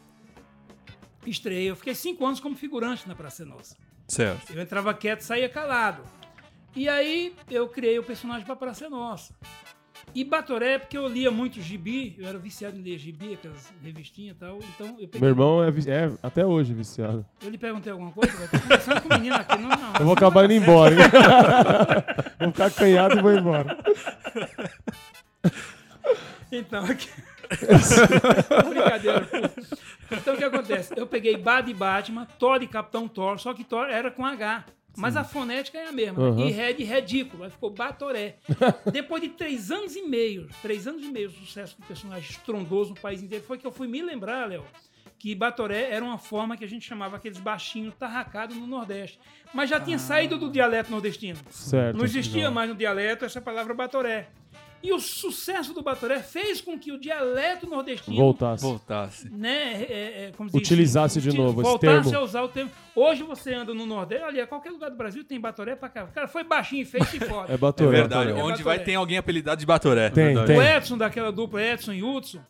estreiei, 1.27 1.71
eu 1.71 1.77
fiquei 1.77 1.95
cinco 1.95 2.25
anos 2.25 2.41
como 2.41 2.57
figurante 2.57 3.07
na 3.07 3.15
Praça 3.15 3.45
Nossa. 3.45 3.77
Certo. 4.09 4.53
Eu 4.55 4.63
entrava 4.63 4.95
quieto, 4.95 5.21
saía 5.21 5.49
calado. 5.49 6.03
E 6.75 6.89
aí 6.89 7.35
eu 7.51 7.69
criei 7.69 7.99
o 7.99 8.03
personagem 8.03 8.45
para 8.45 8.57
Praça 8.57 8.89
Nossa. 8.89 9.35
E 10.15 10.25
Batoré, 10.25 10.79
porque 10.79 10.97
eu 10.97 11.07
lia 11.07 11.31
muito 11.31 11.61
gibi, 11.61 12.17
eu 12.19 12.27
era 12.27 12.39
viciado 12.39 12.79
em 12.79 12.83
ler 12.83 12.99
gibi, 12.99 13.35
aquelas 13.35 13.71
revistinhas 13.83 14.37
e 14.37 14.39
tal. 14.39 14.59
Então 14.75 14.97
eu 14.99 15.07
peguei. 15.07 15.21
Meu 15.21 15.29
irmão 15.29 15.63
é, 15.63 15.69
é 15.69 16.11
até 16.23 16.47
hoje 16.47 16.73
viciado. 16.73 17.27
Eu 17.43 17.51
lhe 17.51 17.59
perguntei 17.59 17.93
alguma 17.93 18.11
coisa, 18.11 18.33
eu 18.33 18.49
tô 18.49 18.59
conversando 18.59 19.03
com 19.03 19.09
o 19.09 19.19
menino 19.19 19.37
aqui, 19.37 19.59
não, 19.59 19.69
não. 19.69 19.93
Eu 19.99 20.05
vou 20.07 20.15
acabar 20.15 20.45
indo 20.47 20.55
embora, 20.55 20.95
hein? 20.95 21.01
vou 22.41 22.53
ficar 22.53 22.67
acanhado 22.67 23.19
e 23.19 23.23
vou 23.23 23.33
embora. 23.37 23.79
Então, 26.51 26.85
aqui... 26.87 27.11
Brincadeira. 28.69 29.29
Então, 30.11 30.35
o 30.35 30.37
que 30.37 30.45
acontece? 30.45 30.95
Eu 30.97 31.07
peguei 31.07 31.37
Bá 31.37 31.61
de 31.61 31.75
Batman, 31.75 32.27
Thor 32.39 32.59
de 32.59 32.67
Capitão 32.67 33.07
Thor, 33.07 33.39
só 33.39 33.53
que 33.53 33.65
Thor 33.65 33.87
era 33.87 34.11
com 34.11 34.25
H. 34.25 34.65
Mas 34.97 35.17
a 35.17 35.23
fonética 35.23 35.79
é 35.79 35.87
a 35.87 35.93
mesma. 35.93 36.21
Uhum. 36.21 36.49
E 36.49 36.51
Red, 36.51 36.83
ridículo. 36.83 37.45
Aí 37.45 37.51
ficou 37.51 37.71
Batoré. 37.71 38.37
Depois 38.93 39.23
de 39.23 39.29
três 39.29 39.71
anos 39.71 39.95
e 39.95 40.03
meio, 40.03 40.49
três 40.61 40.89
anos 40.89 41.05
e 41.05 41.09
meio, 41.09 41.31
sucesso 41.31 41.77
do 41.81 41.87
personagem 41.87 42.29
estrondoso 42.29 42.91
no 42.91 43.01
país 43.01 43.23
inteiro, 43.23 43.45
foi 43.45 43.59
que 43.59 43.67
eu 43.67 43.71
fui 43.71 43.87
me 43.87 44.03
lembrar, 44.03 44.49
Léo, 44.49 44.65
que 45.17 45.35
Batoré 45.37 45.91
era 45.91 46.05
uma 46.05 46.19
forma 46.19 46.57
que 46.57 46.65
a 46.65 46.69
gente 46.69 46.85
chamava 46.85 47.17
aqueles 47.17 47.39
baixinhos 47.39 47.95
tarracados 47.95 48.57
no 48.57 48.67
Nordeste. 48.67 49.21
Mas 49.55 49.71
já 49.71 49.81
tinha 49.81 49.99
saído 49.99 50.37
do 50.37 50.51
dialeto 50.51 50.91
nordestino. 50.91 51.39
Certo. 51.51 51.97
Não 51.97 52.05
existia 52.05 52.51
mais 52.51 52.69
no 52.69 52.75
dialeto 52.75 53.25
essa 53.25 53.41
palavra 53.41 53.75
Batoré. 53.75 54.29
E 54.83 54.93
o 54.93 55.01
sucesso 55.01 55.75
do 55.75 55.83
Batoré 55.83 56.21
fez 56.21 56.61
com 56.61 56.79
que 56.79 56.93
o 56.93 56.99
dialeto 57.01 57.69
nordestino 57.69 58.17
Voltasse. 58.17 58.63
Voltasse. 58.63 59.29
né, 59.29 59.83
é, 59.83 60.27
é, 60.27 60.33
como 60.37 60.49
se 60.49 60.57
diz, 60.57 60.67
Utilizasse 60.69 61.21
de 61.21 61.37
novo 61.37 61.61
esse 61.61 61.69
voltasse 61.71 62.03
termo. 62.11 62.19
a 62.19 62.23
usar 62.23 62.43
o 62.43 62.49
termo. 62.49 62.71
Hoje 62.95 63.23
você 63.25 63.53
anda 63.55 63.75
no 63.75 63.85
Nordeste, 63.87 64.25
olha, 64.25 64.47
qualquer 64.47 64.71
lugar 64.71 64.91
do 64.91 64.97
Brasil 64.97 65.25
tem 65.25 65.41
Batoré 65.41 65.75
pra 65.75 65.89
cá. 65.89 66.05
O 66.05 66.09
cara 66.13 66.29
foi 66.29 66.45
baixinho 66.45 66.83
e 66.83 66.85
fez 66.85 67.07
se 67.11 67.19
fode. 67.19 67.51
É 67.51 67.55
É 67.55 67.59
Batoré. 67.59 67.91
verdade. 67.91 68.31
Batoré. 68.33 68.53
Onde 68.53 68.63
vai 68.63 68.79
tem 68.79 68.95
alguém 68.95 69.19
apelidado 69.19 69.59
de 69.59 69.67
Batoré. 69.67 70.11
Tem, 70.11 70.27
Verdade. 70.27 70.47
tem. 70.47 70.59
O 70.59 70.63
Edson, 70.63 70.97
daquela 70.97 71.33
dupla 71.33 71.61
Edson 71.61 71.93
e 71.93 72.03
Hudson, 72.03 72.41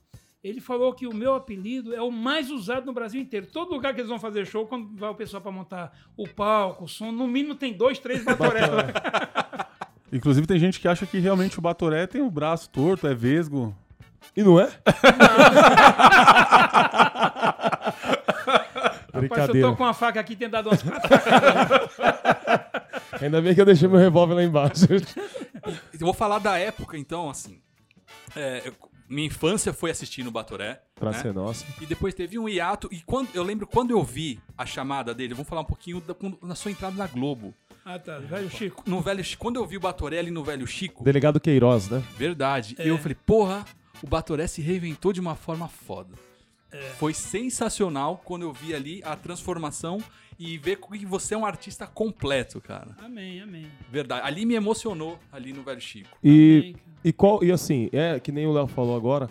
ele 0.44 0.60
falou 0.60 0.92
que 0.92 1.06
o 1.06 1.14
meu 1.14 1.34
apelido 1.34 1.94
é 1.94 2.02
o 2.02 2.10
mais 2.10 2.50
usado 2.50 2.84
no 2.86 2.92
Brasil 2.92 3.20
inteiro. 3.20 3.46
Todo 3.46 3.72
lugar 3.72 3.94
que 3.94 4.00
eles 4.00 4.08
vão 4.10 4.18
fazer 4.18 4.46
show, 4.46 4.66
quando 4.66 4.94
vai 4.96 5.08
o 5.08 5.14
pessoal 5.14 5.40
pra 5.42 5.50
montar 5.50 5.92
o 6.16 6.28
palco, 6.28 6.84
o 6.84 6.88
som, 6.88 7.10
no 7.10 7.26
mínimo 7.26 7.54
tem 7.54 7.72
dois, 7.72 7.98
três 7.98 8.22
Batoré. 8.22 8.60
Inclusive 10.12 10.46
tem 10.46 10.58
gente 10.58 10.80
que 10.80 10.88
acha 10.88 11.06
que 11.06 11.18
realmente 11.18 11.58
o 11.58 11.62
Batoré 11.62 12.06
tem 12.06 12.22
o 12.22 12.30
braço 12.30 12.68
torto, 12.70 13.06
é 13.06 13.14
vesgo. 13.14 13.74
E 14.36 14.42
não 14.42 14.58
é? 14.60 14.68
Rapaz, 18.08 19.12
eu 19.14 19.20
Brincadeira. 19.20 19.68
tô 19.68 19.76
com 19.76 19.84
a 19.84 19.92
faca 19.94 20.20
aqui 20.20 20.36
tendo 20.36 20.52
dado 20.52 20.68
umas. 20.68 20.82
Ainda 23.20 23.40
bem 23.42 23.54
que 23.54 23.60
eu 23.60 23.64
deixei 23.66 23.88
meu 23.88 23.98
revólver 23.98 24.34
lá 24.34 24.42
embaixo. 24.44 24.86
Eu 24.92 25.98
vou 26.00 26.14
falar 26.14 26.38
da 26.38 26.56
época, 26.58 26.96
então, 26.96 27.28
assim. 27.28 27.60
É, 28.36 28.62
eu- 28.68 28.74
minha 29.08 29.26
infância 29.26 29.72
foi 29.72 29.90
assistindo 29.90 30.26
o 30.28 30.30
Batoré. 30.30 30.82
pra 30.94 31.10
né? 31.12 31.18
ser 31.18 31.32
nossa. 31.32 31.64
E 31.80 31.86
depois 31.86 32.12
teve 32.14 32.38
um 32.38 32.46
hiato. 32.48 32.88
E 32.92 33.00
quando 33.00 33.28
eu 33.34 33.42
lembro 33.42 33.66
quando 33.66 33.90
eu 33.90 34.02
vi 34.04 34.38
a 34.56 34.66
chamada 34.66 35.14
dele, 35.14 35.32
vamos 35.32 35.48
falar 35.48 35.62
um 35.62 35.66
pouquinho 35.66 35.98
da, 36.00 36.12
quando- 36.14 36.38
na 36.42 36.54
sua 36.54 36.70
entrada 36.70 36.94
na 36.96 37.06
Globo. 37.06 37.54
Ah, 37.90 37.98
tá. 37.98 38.18
Velho 38.18 38.50
Chico. 38.50 38.82
No 38.86 39.00
velho, 39.00 39.24
Chi- 39.24 39.36
quando 39.36 39.56
eu 39.56 39.66
vi 39.66 39.76
o 39.76 39.80
Batoré 39.80 40.18
ali 40.18 40.30
no 40.30 40.44
Velho 40.44 40.66
Chico, 40.66 41.02
Delegado 41.02 41.40
Queiroz, 41.40 41.88
né? 41.88 42.02
verdade, 42.16 42.74
É. 42.78 42.88
eu 42.88 42.98
falei, 42.98 43.16
porra, 43.24 43.64
o 44.02 44.06
Batoré 44.06 44.46
se 44.46 44.60
reinventou 44.60 45.12
de 45.12 45.20
uma 45.20 45.34
forma 45.34 45.68
foda. 45.68 46.10
É. 46.70 46.76
Foi 46.98 47.14
sensacional 47.14 48.20
quando 48.24 48.42
eu 48.42 48.52
vi 48.52 48.74
ali 48.74 49.00
a 49.04 49.16
transformação 49.16 49.98
e 50.38 50.58
ver 50.58 50.76
que 50.76 51.06
você 51.06 51.32
é 51.34 51.38
um 51.38 51.46
artista 51.46 51.86
completo, 51.86 52.60
cara. 52.60 52.94
Amém, 53.02 53.40
amém. 53.40 53.66
Verdade. 53.90 54.26
Ali 54.26 54.44
me 54.44 54.54
emocionou, 54.54 55.18
ali 55.32 55.52
no 55.54 55.62
Velho 55.62 55.80
Chico. 55.80 56.10
E, 56.22 56.58
Amém, 56.58 56.76
e 57.02 57.12
qual 57.12 57.42
e 57.42 57.50
assim, 57.50 57.88
é 57.90 58.20
que 58.20 58.30
nem 58.30 58.46
o 58.46 58.52
Léo 58.52 58.66
falou 58.66 58.94
agora, 58.94 59.30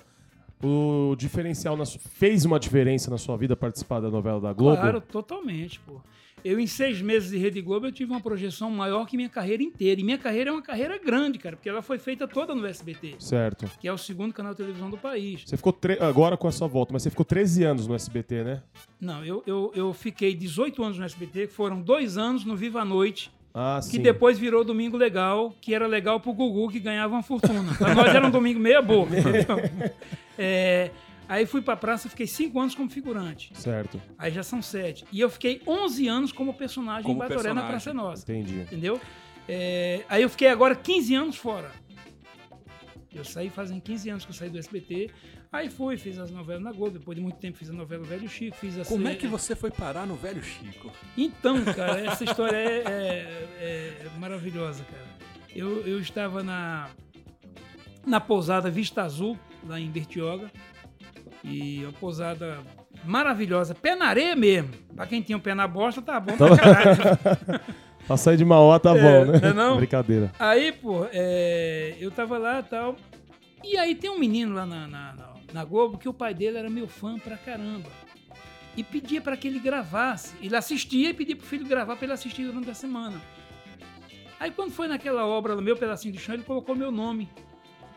o 0.64 1.16
diferencial 1.16 1.78
na 1.78 1.86
fez 1.86 2.44
uma 2.44 2.60
diferença 2.60 3.12
na 3.12 3.20
sua 3.20 3.38
vida 3.38 3.56
participar 3.56 4.00
da 4.00 4.10
novela 4.10 4.42
da 4.42 4.52
Globo? 4.52 4.78
Claro, 4.82 5.00
totalmente, 5.02 5.80
pô. 5.82 6.02
Eu, 6.44 6.60
em 6.60 6.68
seis 6.68 7.02
meses 7.02 7.32
de 7.32 7.38
Rede 7.38 7.62
Globo, 7.62 7.88
eu 7.88 7.92
tive 7.92 8.12
uma 8.12 8.22
projeção 8.22 8.70
maior 8.72 9.06
que 9.06 9.18
minha 9.18 9.28
carreira 9.28 9.62
inteira. 9.64 10.00
E 10.00 10.04
minha 10.04 10.18
carreira 10.18 10.50
é 10.50 10.54
uma 10.54 10.62
carreira 10.62 10.98
grande, 10.98 11.38
cara, 11.40 11.56
porque 11.56 11.68
ela 11.68 11.82
foi 11.82 11.98
feita 11.98 12.28
toda 12.28 12.54
no 12.54 12.66
SBT, 12.66 13.16
Certo. 13.20 13.70
que 13.80 13.88
é 13.88 13.92
o 13.92 13.98
segundo 13.98 14.34
canal 14.34 14.54
de 14.54 14.58
televisão 14.58 14.90
do 14.90 14.98
país. 14.98 15.44
Você 15.46 15.58
ficou 15.58 15.74
tre- 15.74 15.98
agora 16.00 16.38
com 16.38 16.48
a 16.48 16.52
sua 16.52 16.68
volta, 16.68 16.94
mas 16.94 17.04
você 17.04 17.10
ficou 17.10 17.26
13 17.26 17.64
anos 17.64 17.88
no 17.88 17.96
SBT, 17.96 18.44
né? 18.44 18.62
Não, 19.02 19.26
eu, 19.26 19.44
eu, 19.48 19.72
eu 19.76 19.94
fiquei 19.94 20.34
18 20.36 20.82
anos 20.84 20.98
no 21.00 21.06
SBT, 21.06 21.48
que 21.48 21.54
foram 21.54 21.82
dois 21.82 22.18
anos 22.18 22.46
no 22.46 22.56
Viva 22.56 22.82
a 22.82 22.86
Noite, 22.86 23.32
Ah, 23.54 23.80
que 23.82 23.98
sim. 23.98 24.02
depois 24.02 24.38
virou 24.40 24.64
Domingo 24.64 24.96
Legal, 24.96 25.54
que 25.60 25.74
era 25.74 25.88
legal 25.88 26.20
pro 26.20 26.32
Gugu, 26.34 26.70
que 26.70 26.80
ganhava 26.80 27.16
uma 27.16 27.24
fortuna. 27.24 27.74
Pra 27.78 27.94
nós 27.96 28.14
era 28.14 28.26
um 28.26 28.32
domingo 28.32 28.60
meia 28.60 28.82
boca. 28.82 29.12
É, 30.40 30.92
aí 31.28 31.46
fui 31.46 31.62
pra 31.62 31.76
praça, 31.76 32.10
fiquei 32.10 32.28
cinco 32.28 32.60
anos 32.60 32.74
como 32.76 32.90
figurante. 32.90 33.52
Certo. 33.54 34.02
Aí 34.18 34.32
já 34.32 34.44
são 34.44 34.62
sete. 34.62 35.06
E 35.12 35.20
eu 35.20 35.30
fiquei 35.30 35.62
11 35.68 36.08
anos 36.08 36.32
como 36.32 36.54
personagem 36.54 37.04
Como 37.04 37.16
em 37.24 37.28
Batoré 37.28 37.54
na 37.54 37.62
personagem. 37.68 37.70
Praça 37.70 37.90
é 37.90 37.94
Nossa. 37.94 38.24
Entendi. 38.32 38.60
Entendeu? 38.62 39.00
É, 39.48 40.04
aí 40.10 40.22
eu 40.24 40.30
fiquei 40.30 40.50
agora 40.50 40.76
15 40.76 41.16
anos 41.16 41.36
fora. 41.38 41.72
Eu 43.14 43.24
saí 43.24 43.50
fazem 43.50 43.80
15 43.80 44.10
anos 44.10 44.26
que 44.26 44.32
eu 44.32 44.36
saí 44.36 44.50
do 44.50 44.60
SBT. 44.60 45.10
Aí 45.52 45.70
fui, 45.70 45.98
fiz 45.98 46.20
as 46.20 46.30
novelas 46.30 46.62
na 46.62 46.72
Globo. 46.72 47.00
Depois 47.00 47.16
de 47.16 47.22
muito 47.24 47.38
tempo 47.40 47.58
fiz 47.58 47.70
a 47.70 47.74
novela 47.74 48.04
Velho 48.04 48.28
Chico. 48.30 48.56
Fiz 48.58 48.78
a 48.78 48.86
Como 48.86 49.08
é 49.08 49.16
que 49.16 49.26
você 49.28 49.56
foi 49.56 49.72
parar 49.72 50.06
no 50.06 50.16
Velho 50.16 50.44
Chico? 50.44 50.92
Então, 51.18 51.64
cara, 51.66 52.00
essa 52.06 52.24
história 52.24 52.58
é, 52.58 52.84
é- 53.60 54.06
é 54.06 54.20
maravilhosa, 54.20 54.84
cara. 54.84 55.18
Eu, 55.56 55.88
eu 55.88 56.00
estava 56.00 56.44
na, 56.44 56.90
na 58.06 58.20
pousada 58.20 58.70
Vista 58.70 59.02
Azul, 59.04 59.40
lá 59.66 59.80
em 59.80 59.90
Bertioga. 59.90 60.52
E 61.50 61.84
uma 61.84 61.94
pousada 61.94 62.60
maravilhosa. 63.06 63.74
Pé 63.76 63.96
na 63.96 64.08
areia 64.08 64.36
mesmo. 64.36 64.70
Pra 64.96 65.06
quem 65.06 65.22
tinha 65.22 65.38
um 65.38 65.42
pé 65.42 65.54
na 65.56 65.68
bosta, 65.68 66.02
tá 66.02 66.20
bom 66.20 66.36
pra 66.36 66.56
caralho. 66.58 66.98
Pra 68.08 68.16
sair 68.16 68.38
de 68.38 68.46
Mauá 68.46 68.80
tá 68.80 68.94
bom, 68.94 69.26
né? 69.26 69.40
não 69.42 69.50
é 69.50 69.54
não? 69.54 69.76
Brincadeira. 69.78 70.32
Aí, 70.40 70.72
pô, 70.72 71.06
é, 71.12 71.94
eu 72.00 72.10
tava 72.10 72.38
lá 72.38 72.60
e 72.62 72.64
tal. 72.64 72.96
E 73.62 73.78
aí 73.78 73.96
tem 73.96 74.10
um 74.10 74.18
menino 74.18 74.56
lá 74.56 74.66
na, 74.66 74.88
na, 74.88 75.14
na- 75.14 75.34
na 75.52 75.66
Globo 75.66 75.98
que 75.98 76.08
o 76.08 76.14
pai 76.14 76.34
dele 76.34 76.58
era 76.58 76.70
meu 76.70 76.88
fã 76.88 77.20
pra 77.20 77.36
caramba. 77.36 77.90
E 78.78 78.84
pedia 78.84 79.20
pra 79.20 79.36
que 79.36 79.46
ele 79.50 79.60
gravasse. 79.60 80.36
Ele 80.42 80.56
assistia 80.56 81.10
e 81.10 81.14
pedia 81.14 81.36
pro 81.36 81.46
filho 81.46 81.68
gravar 81.68 81.98
pra 81.98 82.06
ele 82.06 82.14
assistir 82.14 82.46
durante 82.46 82.70
a 82.70 82.74
semana. 82.74 83.20
Aí 84.40 84.52
quando 84.52 84.72
foi 84.72 84.88
naquela 84.88 85.26
obra, 85.26 85.54
no 85.54 85.62
meu 85.62 85.76
pedacinho 85.76 86.14
de 86.14 86.20
chão, 86.20 86.34
ele 86.36 86.44
colocou 86.44 86.76
meu 86.76 86.92
nome, 86.92 87.28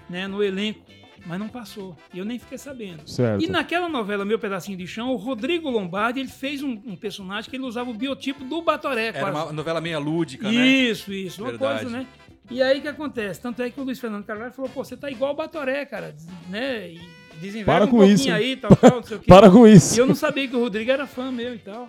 né, 0.09 0.27
no 0.27 0.43
elenco. 0.43 0.81
Mas 1.27 1.39
não 1.39 1.49
passou. 1.49 1.97
E 2.15 2.19
eu 2.19 2.25
nem 2.25 2.39
fiquei 2.39 2.57
sabendo. 2.57 3.07
Certo. 3.09 3.45
E 3.45 3.49
naquela 3.49 3.89
novela 3.89 4.25
Meu 4.25 4.39
Pedacinho 4.39 4.77
de 4.77 4.87
Chão, 4.87 5.11
o 5.11 5.17
Rodrigo 5.17 5.69
Lombardi 5.69 6.21
ele 6.21 6.29
fez 6.29 6.63
um, 6.63 6.81
um 6.87 6.97
personagem 6.97 7.51
que 7.51 7.57
ele 7.57 7.65
usava 7.65 7.91
o 7.91 7.95
biotipo 7.95 8.43
do 8.45 8.63
Batoré. 8.63 9.09
Era 9.09 9.21
quase. 9.21 9.37
uma 9.47 9.53
novela 9.53 9.81
meia 9.81 9.99
lúdica, 9.99 10.51
né? 10.51 10.67
Isso, 10.67 11.13
isso. 11.13 11.43
Uma 11.43 11.51
Verdade. 11.51 11.83
coisa, 11.83 11.99
né? 11.99 12.07
E 12.51 12.63
aí 12.63 12.79
o 12.79 12.83
que 12.83 12.89
acontece? 12.89 13.41
Tanto 13.41 13.63
é 13.63 13.71
que 13.71 13.81
o 13.81 13.85
Luiz 13.85 14.01
Fernando 14.01 14.25
Carvalho 14.25 14.53
falou, 14.53 14.71
pô, 14.71 14.83
você 14.83 14.97
tá 14.97 15.11
igual 15.11 15.33
o 15.33 15.37
Batoré, 15.37 15.85
cara, 15.85 16.17
né? 16.49 16.91
E 16.91 17.01
desenvolve 17.41 17.65
Para 17.65 17.85
um 17.85 17.89
com 17.89 17.97
pouquinho 17.99 18.15
isso. 18.15 18.33
aí, 18.33 18.57
tal, 18.57 18.75
tal, 18.75 18.97
não 18.97 19.03
sei 19.03 19.17
o 19.17 19.21
quê. 19.21 19.27
Para 19.27 19.51
com 19.51 19.67
isso. 19.69 19.97
E 19.97 19.99
eu 19.99 20.07
não 20.07 20.15
sabia 20.15 20.49
que 20.49 20.57
o 20.57 20.61
Rodrigo 20.61 20.91
era 20.91 21.07
fã 21.07 21.31
meu 21.31 21.55
e 21.55 21.59
tal. 21.59 21.89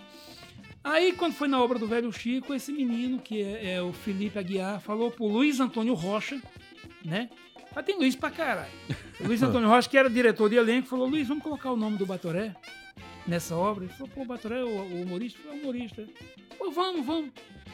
Aí, 0.83 1.13
quando 1.13 1.33
foi 1.33 1.47
na 1.47 1.61
obra 1.61 1.77
do 1.77 1.87
Velho 1.87 2.11
Chico, 2.11 2.53
esse 2.53 2.71
menino, 2.71 3.19
que 3.19 3.41
é, 3.41 3.75
é 3.75 3.81
o 3.81 3.93
Felipe 3.93 4.37
Aguiar, 4.39 4.79
falou 4.81 5.11
pro 5.11 5.27
Luiz 5.27 5.59
Antônio 5.59 5.93
Rocha, 5.93 6.39
né? 7.05 7.29
Mas 7.75 7.85
tem 7.85 7.97
Luiz 7.97 8.15
pra 8.15 8.29
caralho. 8.29 8.71
O 9.19 9.25
Luiz 9.27 9.41
Antônio 9.41 9.67
Rocha, 9.69 9.89
que 9.89 9.97
era 9.97 10.09
diretor 10.09 10.49
de 10.49 10.55
elenco, 10.55 10.87
falou, 10.87 11.07
Luiz, 11.07 11.27
vamos 11.27 11.43
colocar 11.43 11.71
o 11.71 11.77
nome 11.77 11.97
do 11.97 12.05
Batoré 12.05 12.53
nessa 13.27 13.55
obra? 13.55 13.85
Ele 13.85 13.93
falou, 13.93 14.09
pô, 14.13 14.21
o 14.21 14.25
Batoré 14.25 14.59
é 14.59 14.63
o, 14.63 14.67
o 14.67 15.01
humorista? 15.03 15.39
É 15.47 15.51
o 15.51 15.53
humorista. 15.55 16.05
Pô, 16.57 16.71
vamos, 16.71 17.05
vamos. 17.05 17.31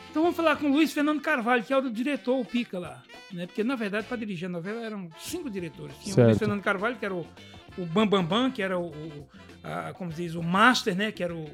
Então 0.09 0.21
vamos 0.23 0.37
falar 0.37 0.55
com 0.55 0.67
o 0.67 0.73
Luiz 0.73 0.93
Fernando 0.93 1.21
Carvalho, 1.21 1.63
que 1.63 1.73
é 1.73 1.77
o 1.77 1.89
diretor, 1.89 2.39
o 2.39 2.45
Pica 2.45 2.79
lá. 2.79 3.03
Né? 3.31 3.45
Porque, 3.45 3.63
na 3.63 3.75
verdade, 3.75 4.07
para 4.07 4.17
dirigir 4.17 4.45
a 4.47 4.49
novela 4.49 4.81
eram 4.85 5.09
cinco 5.19 5.49
diretores. 5.49 5.95
Tinha 5.97 6.11
o 6.13 6.15
Certo. 6.15 6.27
Luiz 6.27 6.39
Fernando 6.39 6.61
Carvalho, 6.61 6.95
que 6.95 7.05
era 7.05 7.13
o, 7.13 7.25
o 7.77 7.85
Bam 7.85 8.07
Bam 8.07 8.23
Bam, 8.23 8.51
que 8.51 8.61
era 8.61 8.77
o, 8.79 8.87
o- 8.87 9.27
a- 9.63 9.93
como 9.93 10.11
diz, 10.11 10.33
o 10.35 10.41
Master, 10.43 10.95
né? 10.95 11.11
Que 11.11 11.23
era 11.23 11.35
o... 11.35 11.45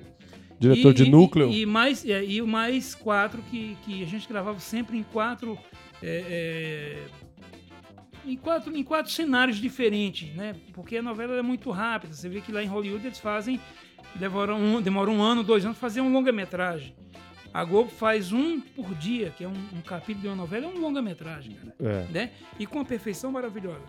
Diretor 0.59 0.91
e- 0.91 0.93
de 0.93 1.03
e- 1.05 1.09
núcleo. 1.09 1.49
E, 1.49 1.65
mais, 1.65 2.05
é, 2.05 2.23
e 2.23 2.41
o 2.41 2.47
mais 2.47 2.93
quatro, 2.93 3.41
que, 3.49 3.75
que 3.83 4.03
a 4.03 4.05
gente 4.05 4.27
gravava 4.27 4.59
sempre 4.59 4.97
em 4.97 5.03
quatro... 5.03 5.57
é, 6.01 6.97
é, 7.09 7.22
em 8.25 8.37
quatro, 8.37 8.75
em 8.75 8.83
quatro 8.83 9.11
cenários 9.11 9.57
diferentes, 9.57 10.33
né? 10.35 10.55
Porque 10.73 10.97
a 10.97 11.01
novela 11.01 11.35
é 11.37 11.41
muito 11.41 11.69
rápida. 11.71 12.13
Você 12.13 12.29
vê 12.29 12.41
que 12.41 12.51
lá 12.51 12.63
em 12.63 12.67
Hollywood 12.67 13.05
eles 13.05 13.19
fazem... 13.19 13.59
Demoram 14.15 14.59
um, 14.59 14.79
demora 14.79 15.09
um 15.09 15.21
ano, 15.23 15.43
dois 15.43 15.65
anos 15.65 15.77
fazer 15.79 15.99
um 15.99 16.11
longa-metragem. 16.13 16.95
A 17.51 17.63
Globo 17.63 17.89
faz 17.89 18.31
um 18.31 18.59
por 18.61 18.93
dia, 18.93 19.31
que 19.35 19.43
é 19.43 19.47
um, 19.47 19.53
um 19.73 19.81
capítulo 19.81 20.21
de 20.21 20.27
uma 20.27 20.35
novela, 20.35 20.65
é 20.65 20.69
um 20.69 20.79
longa-metragem, 20.79 21.55
cara 21.55 21.75
É. 21.79 22.11
né? 22.11 22.31
E 22.59 22.67
com 22.67 22.77
uma 22.77 22.85
perfeição 22.85 23.31
maravilhosa. 23.31 23.81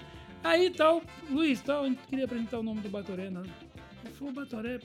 Aí 0.43 0.71
tal, 0.71 1.03
Luiz, 1.31 1.61
tal, 1.61 1.85
gente 1.87 2.01
queria 2.09 2.25
apresentar 2.25 2.59
o 2.59 2.63
nome 2.63 2.81
do 2.81 2.89
Batoré, 2.89 3.29
né? 3.29 3.43
Ele 4.05 4.15
falou, 4.15 4.33
Batoré, 4.33 4.81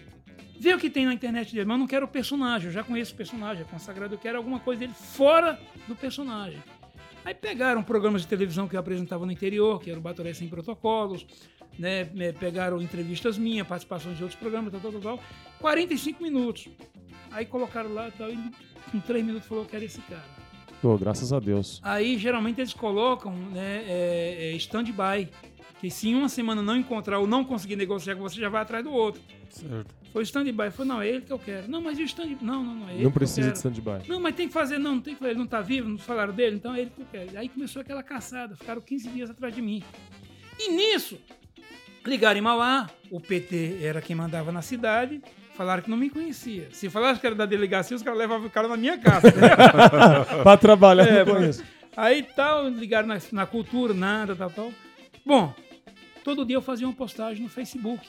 vê 0.60 0.74
o 0.74 0.78
que 0.78 0.90
tem 0.90 1.06
na 1.06 1.14
internet 1.14 1.54
dele, 1.54 1.66
mas 1.66 1.76
eu 1.76 1.80
não 1.80 1.88
quero 1.88 2.06
o 2.06 2.10
personagem, 2.10 2.68
eu 2.68 2.74
já 2.74 2.84
conheço 2.84 3.14
o 3.14 3.18
personagem, 3.18 3.64
é 3.64 3.66
consagrado, 3.66 4.16
eu 4.16 4.20
quero 4.20 4.38
alguma 4.38 4.60
coisa 4.60 4.80
dele 4.82 4.94
fora 4.94 5.58
do 5.88 5.96
personagem. 5.96 6.62
Aí 7.26 7.34
pegaram 7.34 7.84
programas 7.84 8.22
de 8.22 8.28
televisão 8.28 8.68
que 8.68 8.76
eu 8.76 8.80
apresentava 8.80 9.26
no 9.26 9.32
interior, 9.32 9.80
que 9.80 9.90
era 9.90 10.00
o 10.00 10.02
Batoré 10.02 10.34
Sem 10.34 10.48
Protocolos, 10.48 11.26
né? 11.78 12.06
Pegaram 12.40 12.82
entrevistas 12.82 13.38
minhas, 13.38 13.68
participações 13.68 14.18
de 14.18 14.24
outros 14.24 14.40
programas, 14.40 14.72
tal, 14.72 14.82
tal, 14.82 14.92
tal, 14.94 15.02
tal. 15.02 15.20
45 15.60 16.24
minutos. 16.24 16.68
Aí 17.32 17.46
colocaram 17.46 17.94
lá 17.94 18.10
tal, 18.18 18.30
e 18.30 18.52
em 18.94 19.00
3 19.00 19.26
minutos 19.26 19.48
falou 19.48 19.66
que 19.66 19.76
era 19.76 19.86
esse 19.86 20.02
cara. 20.02 20.26
Pô, 20.82 20.98
graças 20.98 21.34
a 21.34 21.40
Deus. 21.40 21.80
Aí 21.84 22.18
geralmente 22.18 22.62
eles 22.62 22.74
colocam 22.74 23.34
né, 23.34 23.84
é, 23.86 24.52
é, 24.52 24.56
stand-by. 24.56 25.30
Que 25.80 25.90
se 25.90 26.10
em 26.10 26.16
uma 26.16 26.28
semana 26.28 26.62
não 26.62 26.76
encontrar 26.76 27.20
ou 27.20 27.28
não 27.28 27.46
conseguir 27.46 27.78
negociar 27.78 28.16
com 28.16 28.22
você, 28.22 28.40
já 28.40 28.50
vai 28.50 28.62
atrás 28.62 28.84
do 28.84 28.92
outro. 28.92 29.22
Certo. 29.50 29.96
Foi 30.12 30.24
stand-by. 30.24 30.72
Falei, 30.72 30.88
não, 30.88 31.02
é 31.02 31.08
ele 31.08 31.22
que 31.22 31.32
eu 31.32 31.40
quero. 31.40 31.70
Não, 31.70 31.82
mas 31.82 32.00
e 32.00 32.02
o 32.02 32.06
stand 32.06 32.38
Não, 32.42 32.64
não, 32.64 32.76
não 32.76 32.90
é 32.90 32.94
ele. 32.94 33.04
Não 33.04 33.12
que 33.12 33.18
eu 33.18 33.20
precisa 33.20 33.52
de 33.52 33.58
stand-by. 33.58 34.08
Não, 34.08 34.20
mas 34.20 34.36
tem 34.36 34.48
que 34.48 34.54
fazer, 34.54 34.78
não, 34.80 34.96
não 34.96 35.02
tem 35.02 35.14
que 35.14 35.20
fazer. 35.20 35.32
Ele 35.32 35.40
não 35.40 35.48
tá 35.48 35.62
vivo, 35.62 35.88
não 35.90 35.98
falaram 35.98 36.34
dele, 36.34 36.56
então 36.56 36.74
é 36.74 36.82
ele 36.82 36.92
que 36.96 37.02
eu 37.02 37.08
quero. 37.12 37.38
Aí 37.38 37.48
começou 37.50 37.82
aquela 37.82 38.02
caçada, 38.02 38.56
ficaram 38.56 38.82
15 38.82 39.10
dias 39.10 39.30
atrás 39.30 39.54
de 39.54 39.62
mim. 39.62 39.84
E 40.58 40.72
nisso, 40.72 41.18
ligaram 42.06 42.40
em 42.40 42.42
Mauá, 42.42 42.90
o 43.12 43.20
PT 43.20 43.80
era 43.84 44.02
quem 44.02 44.16
mandava 44.16 44.52
na 44.52 44.62
cidade, 44.62 45.22
falaram 45.56 45.84
que 45.84 45.90
não 45.90 45.98
me 45.98 46.10
conhecia. 46.10 46.68
Se 46.72 46.90
falasse 46.90 47.20
que 47.22 47.28
era 47.28 47.36
da 47.36 47.46
delegacia, 47.46 47.96
os 47.96 48.02
caras 48.02 48.18
levavam 48.20 48.48
o 48.48 48.50
cara 48.50 48.68
na 48.68 48.78
minha 48.78 48.98
casa. 48.98 49.28
né? 49.28 49.50
pra 50.44 50.58
trabalhar, 50.58 51.08
É, 51.08 51.24
não 51.24 51.36
conheço. 51.36 51.64
Aí 51.96 52.24
tal, 52.24 52.68
ligaram 52.70 53.08
na, 53.08 53.18
na 53.32 53.46
cultura, 53.46 53.94
nada, 53.94 54.36
tal, 54.36 54.50
tal. 54.50 54.72
Bom, 55.26 55.54
todo 56.24 56.46
dia 56.46 56.56
eu 56.56 56.62
fazia 56.62 56.88
uma 56.88 56.94
postagem 56.94 57.44
no 57.44 57.50
Facebook. 57.50 58.08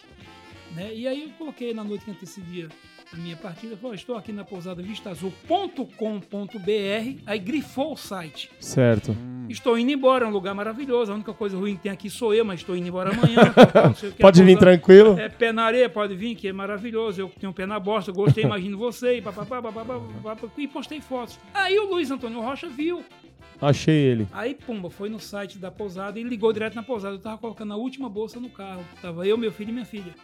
Né? 0.75 0.95
E 0.95 1.09
aí 1.09 1.25
eu 1.25 1.31
coloquei 1.31 1.75
na 1.75 1.83
noite 1.83 2.05
que 2.05 2.11
antecedia 2.11 2.69
a 3.13 3.17
minha 3.17 3.37
partida, 3.37 3.77
falou, 3.77 3.95
estou 3.95 4.17
aqui 4.17 4.31
na 4.31 4.45
pousada 4.45 4.81
vistaazul.com.br, 4.83 7.23
aí 7.27 7.39
grifou 7.41 7.95
o 7.95 7.97
site. 7.97 8.49
Certo. 8.61 9.17
Estou 9.49 9.77
indo 9.77 9.91
embora, 9.91 10.25
é 10.25 10.29
um 10.29 10.31
lugar 10.31 10.55
maravilhoso. 10.55 11.11
A 11.11 11.17
única 11.17 11.33
coisa 11.33 11.57
ruim 11.57 11.75
que 11.75 11.83
tem 11.83 11.91
aqui 11.91 12.09
sou 12.09 12.33
eu, 12.33 12.45
mas 12.45 12.61
estou 12.61 12.77
indo 12.77 12.87
embora 12.87 13.11
amanhã. 13.11 13.53
Pode 14.21 14.41
a 14.41 14.45
vir 14.45 14.57
tranquilo. 14.57 15.19
É, 15.19 15.29
pé 15.29 15.51
na 15.51 15.65
areia, 15.65 15.89
pode 15.89 16.15
vir, 16.15 16.37
que 16.37 16.47
é 16.47 16.53
maravilhoso. 16.53 17.21
Eu 17.21 17.29
tenho 17.29 17.53
pé 17.53 17.67
na 17.67 17.81
bosta, 17.81 18.13
gostei, 18.13 18.45
imagino 18.47 18.79
você, 18.79 19.17
e 19.17 19.23
papapá, 19.23 19.61
papapá, 19.61 20.01
papapá, 20.23 20.49
e 20.57 20.69
postei 20.69 21.01
fotos. 21.01 21.37
Aí 21.53 21.77
o 21.81 21.91
Luiz 21.91 22.13
Antônio 22.13 22.41
Rocha 22.41 22.69
viu. 22.69 23.05
Achei 23.61 23.95
ele. 23.95 24.27
Aí, 24.33 24.55
pumba, 24.55 24.89
foi 24.89 25.09
no 25.09 25.21
site 25.21 25.59
da 25.59 25.71
pousada 25.71 26.19
e 26.19 26.23
ligou 26.23 26.53
direto 26.53 26.75
na 26.75 26.83
pousada. 26.83 27.15
Eu 27.15 27.21
tava 27.21 27.39
colocando 27.39 27.73
a 27.73 27.77
última 27.77 28.09
bolsa 28.09 28.41
no 28.41 28.49
carro. 28.49 28.85
Tava 29.03 29.27
eu, 29.27 29.37
meu 29.37 29.53
filho 29.53 29.71
e 29.71 29.73
minha 29.73 29.85
filha, 29.85 30.15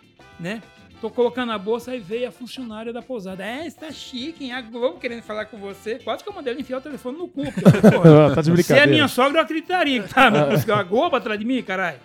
né? 0.40 0.62
Tô 1.01 1.11
colocando 1.11 1.53
a 1.53 1.59
bolsa, 1.59 1.90
aí 1.90 2.01
veio 2.01 2.27
a 2.27 2.33
funcionária 2.33 2.90
da 2.90 3.03
pousada. 3.03 3.44
É, 3.44 3.66
está 3.66 3.92
chique, 3.92 4.44
hein? 4.44 4.53
A 4.53 4.62
Globo 4.62 4.99
querendo 4.99 5.22
falar 5.22 5.44
com 5.44 5.59
você. 5.59 5.99
Quase 5.99 6.25
que 6.25 6.31
eu 6.31 6.33
mandei 6.33 6.55
ele 6.55 6.62
enfiar 6.62 6.79
o 6.79 6.81
telefone 6.81 7.18
no 7.18 7.29
cu. 7.29 7.44
Porra, 7.44 8.35
tá 8.35 8.40
de 8.40 8.62
se 8.62 8.72
é 8.72 8.87
minha 8.87 9.07
sogra, 9.07 9.40
eu 9.40 9.44
acreditaria 9.44 10.03
que 10.03 10.14
tá 10.14 10.31
com 10.64 10.72
a 10.72 10.83
Globo 10.83 11.14
atrás 11.14 11.38
de 11.38 11.44
mim, 11.44 11.62
caralho. 11.62 11.99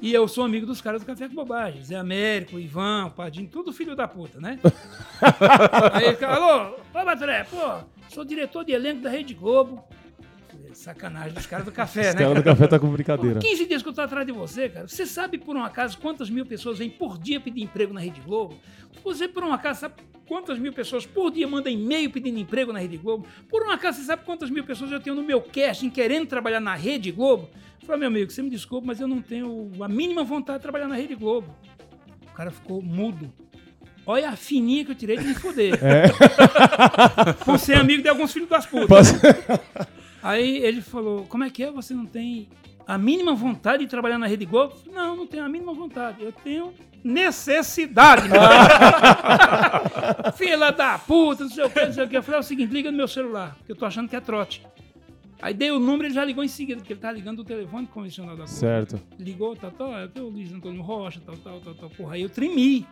E 0.00 0.12
eu 0.12 0.26
sou 0.26 0.44
amigo 0.44 0.66
dos 0.66 0.80
caras 0.80 1.02
do 1.02 1.06
Café 1.06 1.28
com 1.28 1.34
Bobagem. 1.34 1.84
Zé 1.84 1.94
Américo, 1.94 2.58
Ivan, 2.58 3.10
Padinho, 3.10 3.48
tudo 3.48 3.72
filho 3.72 3.94
da 3.94 4.08
puta, 4.08 4.40
né? 4.40 4.58
Aí 5.92 6.06
ele 6.06 6.24
alô, 6.24 6.74
ô 6.92 7.04
Batré, 7.04 7.44
pô, 7.44 7.84
sou 8.08 8.24
diretor 8.24 8.64
de 8.64 8.72
elenco 8.72 9.02
da 9.02 9.10
Rede 9.10 9.34
Globo. 9.34 9.84
Sacanagem 10.74 11.32
dos 11.34 11.46
caras 11.46 11.64
do 11.64 11.72
café, 11.72 12.12
né? 12.12 12.14
cara 12.14 12.28
do 12.34 12.42
cara? 12.42 12.56
café 12.56 12.66
tá 12.66 12.78
com 12.78 12.86
Pô, 12.86 12.92
brincadeira. 12.92 13.40
15 13.40 13.66
dias 13.66 13.82
que 13.82 13.88
eu 13.88 13.92
tô 13.92 14.00
atrás 14.00 14.26
de 14.26 14.32
você, 14.32 14.68
cara. 14.68 14.88
Você 14.88 15.06
sabe 15.06 15.38
por 15.38 15.56
um 15.56 15.62
acaso 15.62 15.98
quantas 15.98 16.30
mil 16.30 16.46
pessoas 16.46 16.78
vêm 16.78 16.88
por 16.90 17.18
dia 17.18 17.40
pedir 17.40 17.62
emprego 17.62 17.92
na 17.92 18.00
Rede 18.00 18.20
Globo? 18.20 18.58
Você 19.04 19.28
por 19.28 19.44
um 19.44 19.52
acaso 19.52 19.80
sabe 19.80 19.94
quantas 20.26 20.58
mil 20.58 20.72
pessoas 20.72 21.04
por 21.06 21.30
dia 21.30 21.46
mandam 21.46 21.72
e-mail 21.72 22.10
pedindo 22.10 22.38
emprego 22.38 22.72
na 22.72 22.78
Rede 22.78 22.96
Globo? 22.96 23.26
Por 23.48 23.66
um 23.66 23.70
acaso 23.70 23.98
você 24.00 24.04
sabe 24.06 24.24
quantas 24.24 24.50
mil 24.50 24.64
pessoas 24.64 24.90
eu 24.90 25.00
tenho 25.00 25.16
no 25.16 25.22
meu 25.22 25.40
casting 25.40 25.90
querendo 25.90 26.26
trabalhar 26.26 26.60
na 26.60 26.74
Rede 26.74 27.10
Globo? 27.12 27.48
Eu 27.80 27.86
falei, 27.86 28.00
meu 28.00 28.08
amigo, 28.08 28.30
você 28.30 28.42
me 28.42 28.50
desculpa, 28.50 28.86
mas 28.86 29.00
eu 29.00 29.08
não 29.08 29.20
tenho 29.20 29.70
a 29.80 29.88
mínima 29.88 30.22
vontade 30.24 30.58
de 30.58 30.62
trabalhar 30.62 30.86
na 30.88 30.94
Rede 30.94 31.14
Globo. 31.14 31.54
O 32.30 32.34
cara 32.34 32.50
ficou 32.50 32.80
mudo. 32.80 33.32
Olha 34.06 34.30
a 34.30 34.36
fininha 34.36 34.84
que 34.84 34.90
eu 34.92 34.94
tirei 34.96 35.16
de 35.16 35.24
me 35.24 35.34
foder. 35.34 35.78
Por 37.44 37.58
ser 37.58 37.74
amigo 37.74 38.02
de 38.02 38.08
alguns 38.08 38.32
filhos 38.32 38.48
das 38.48 38.66
putas. 38.66 38.88
Posso- 38.88 39.14
Aí 40.22 40.58
ele 40.58 40.80
falou: 40.80 41.24
Como 41.24 41.44
é 41.44 41.50
que 41.50 41.64
é? 41.64 41.70
Você 41.70 41.92
não 41.94 42.06
tem 42.06 42.48
a 42.86 42.96
mínima 42.96 43.34
vontade 43.34 43.84
de 43.84 43.90
trabalhar 43.90 44.18
na 44.18 44.26
Rede 44.26 44.44
Globo? 44.44 44.74
Eu 44.74 44.78
falei, 44.78 44.94
Não, 44.94 45.16
não 45.16 45.26
tenho 45.26 45.44
a 45.44 45.48
mínima 45.48 45.74
vontade. 45.74 46.22
Eu 46.22 46.32
tenho 46.32 46.72
necessidade. 47.02 48.28
meu 48.30 48.40
amigo." 48.40 50.32
Filha 50.36 50.70
da 50.70 50.98
puta, 50.98 51.44
não 51.44 51.50
sei 51.50 51.64
o 51.64 51.70
que, 51.70 51.84
não 51.84 51.92
sei 51.92 52.04
o 52.04 52.08
que. 52.08 52.16
Eu 52.16 52.22
falei: 52.22 52.38
É 52.38 52.40
o 52.40 52.44
seguinte, 52.44 52.72
liga 52.72 52.90
no 52.90 52.96
meu 52.96 53.08
celular, 53.08 53.56
que 53.66 53.72
eu 53.72 53.76
tô 53.76 53.84
achando 53.84 54.08
que 54.08 54.16
é 54.16 54.20
trote. 54.20 54.62
Aí 55.42 55.52
dei 55.52 55.72
o 55.72 55.80
número, 55.80 56.06
ele 56.06 56.14
já 56.14 56.24
ligou 56.24 56.44
em 56.44 56.48
seguida, 56.48 56.78
porque 56.80 56.92
ele 56.92 57.00
tá 57.00 57.10
ligando 57.10 57.38
do 57.38 57.44
telefone 57.44 57.84
convencional 57.88 58.36
da 58.36 58.44
Globo. 58.44 58.50
Certo. 58.50 59.00
Ligou, 59.18 59.56
tal, 59.56 59.72
tal, 59.72 59.92
é 59.92 60.08
o 60.20 60.28
Luiz 60.28 60.52
Antônio 60.52 60.80
Rocha, 60.80 61.20
tal, 61.26 61.36
tal, 61.36 61.60
tal, 61.60 61.74
tal. 61.74 61.90
Porra, 61.90 62.14
aí 62.14 62.22
eu 62.22 62.30
tremi. 62.30 62.86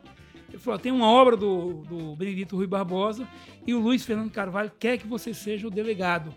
Ele 0.49 0.59
falou: 0.59 0.79
tem 0.79 0.91
uma 0.91 1.07
obra 1.07 1.37
do, 1.37 1.85
do 1.89 2.17
Benedito 2.17 2.57
Rui 2.57 2.67
Barbosa 2.67 3.27
e 3.65 3.73
o 3.73 3.79
Luiz 3.79 4.05
Fernando 4.05 4.33
Carvalho 4.33 4.73
quer 4.81 4.99
que 4.99 5.07
você 5.07 5.33
seja 5.33 5.69
o 5.69 5.71
delegado. 5.71 6.35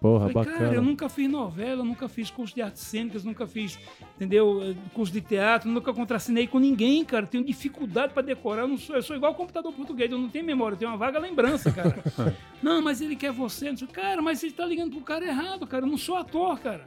Porra, 0.00 0.28
Falei, 0.28 0.52
cara, 0.52 0.64
eu 0.64 0.68
bacana. 0.68 0.80
nunca 0.82 1.08
fiz 1.08 1.30
novela, 1.30 1.82
nunca 1.82 2.08
fiz 2.08 2.30
curso 2.30 2.54
de 2.54 2.62
artes 2.62 2.82
cênicas, 2.82 3.24
nunca 3.24 3.46
fiz, 3.46 3.78
entendeu, 4.14 4.60
eh, 4.62 4.74
curso 4.92 5.12
de 5.12 5.20
teatro, 5.20 5.70
nunca 5.70 5.92
contracenei 5.92 6.46
com 6.46 6.58
ninguém, 6.58 7.04
cara. 7.04 7.26
Tenho 7.26 7.44
dificuldade 7.44 8.12
pra 8.12 8.22
decorar, 8.22 8.62
eu, 8.62 8.68
não 8.68 8.76
sou, 8.78 8.96
eu 8.96 9.02
sou 9.02 9.16
igual 9.16 9.34
computador 9.34 9.72
português, 9.72 10.10
eu 10.10 10.18
não 10.18 10.28
tenho 10.28 10.44
memória, 10.44 10.74
eu 10.74 10.78
tenho 10.78 10.90
uma 10.90 10.98
vaga 10.98 11.18
lembrança, 11.18 11.72
cara. 11.72 12.02
não, 12.62 12.82
mas 12.82 13.00
ele 13.00 13.16
quer 13.16 13.32
você, 13.32 13.72
cara, 13.92 14.20
mas 14.20 14.40
você 14.40 14.50
tá 14.50 14.66
ligando 14.66 14.92
pro 14.92 15.00
cara 15.00 15.26
errado, 15.26 15.66
cara. 15.66 15.84
Eu 15.84 15.90
não 15.90 15.98
sou 15.98 16.16
ator, 16.16 16.58
cara. 16.58 16.84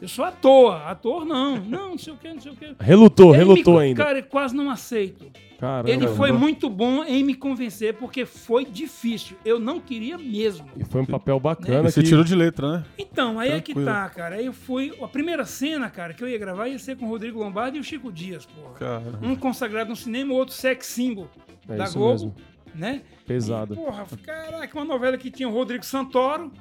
Eu 0.00 0.06
sou 0.08 0.24
ator, 0.24 0.74
ator 0.86 1.24
não. 1.24 1.56
Não, 1.56 1.90
não 1.90 1.98
sei 1.98 2.12
o 2.12 2.16
que, 2.16 2.32
não 2.32 2.40
sei 2.40 2.52
o 2.52 2.56
que. 2.56 2.74
Relutou, 2.78 3.30
Ele 3.34 3.38
relutou 3.38 3.74
me- 3.74 3.80
ainda. 3.80 4.04
Cara, 4.04 4.18
eu 4.20 4.22
quase 4.24 4.54
não 4.54 4.70
aceito. 4.70 5.26
Caramba. 5.58 5.90
Ele 5.90 6.06
foi 6.06 6.30
muito 6.30 6.70
bom 6.70 7.02
em 7.02 7.24
me 7.24 7.34
convencer, 7.34 7.94
porque 7.94 8.24
foi 8.24 8.64
difícil. 8.64 9.36
Eu 9.44 9.58
não 9.58 9.80
queria 9.80 10.16
mesmo. 10.16 10.68
E 10.76 10.84
foi 10.84 11.00
um 11.00 11.04
papel 11.04 11.40
bacana. 11.40 11.80
E 11.88 11.90
você 11.90 12.00
que- 12.00 12.08
tirou 12.08 12.22
de 12.22 12.32
letra, 12.36 12.70
né? 12.78 12.84
Então, 12.96 13.40
aí 13.40 13.50
é 13.50 13.60
que 13.60 13.74
Tranquilo. 13.74 13.86
tá, 13.92 14.08
cara. 14.10 14.36
Aí 14.36 14.46
eu 14.46 14.52
fui. 14.52 14.96
A 15.02 15.08
primeira 15.08 15.44
cena, 15.44 15.90
cara, 15.90 16.14
que 16.14 16.22
eu 16.22 16.28
ia 16.28 16.38
gravar 16.38 16.68
ia 16.68 16.78
ser 16.78 16.96
com 16.96 17.06
o 17.06 17.08
Rodrigo 17.08 17.40
Lombardi 17.40 17.76
e 17.78 17.80
o 17.80 17.84
Chico 17.84 18.12
Dias, 18.12 18.46
porra. 18.46 18.74
Cara. 18.74 19.02
Um 19.20 19.34
consagrado 19.34 19.90
no 19.90 19.96
cinema, 19.96 20.32
o 20.32 20.36
outro 20.36 20.54
sex 20.54 20.86
symbol 20.86 21.28
É 21.68 21.74
da 21.74 21.84
isso 21.84 21.98
Globo, 21.98 22.12
mesmo. 22.12 22.34
né? 22.72 23.02
Pesado. 23.26 23.74
E, 23.74 23.76
porra, 23.76 24.06
caraca, 24.24 24.78
uma 24.78 24.84
novela 24.84 25.18
que 25.18 25.28
tinha 25.28 25.48
o 25.48 25.52
Rodrigo 25.52 25.84
Santoro, 25.84 26.52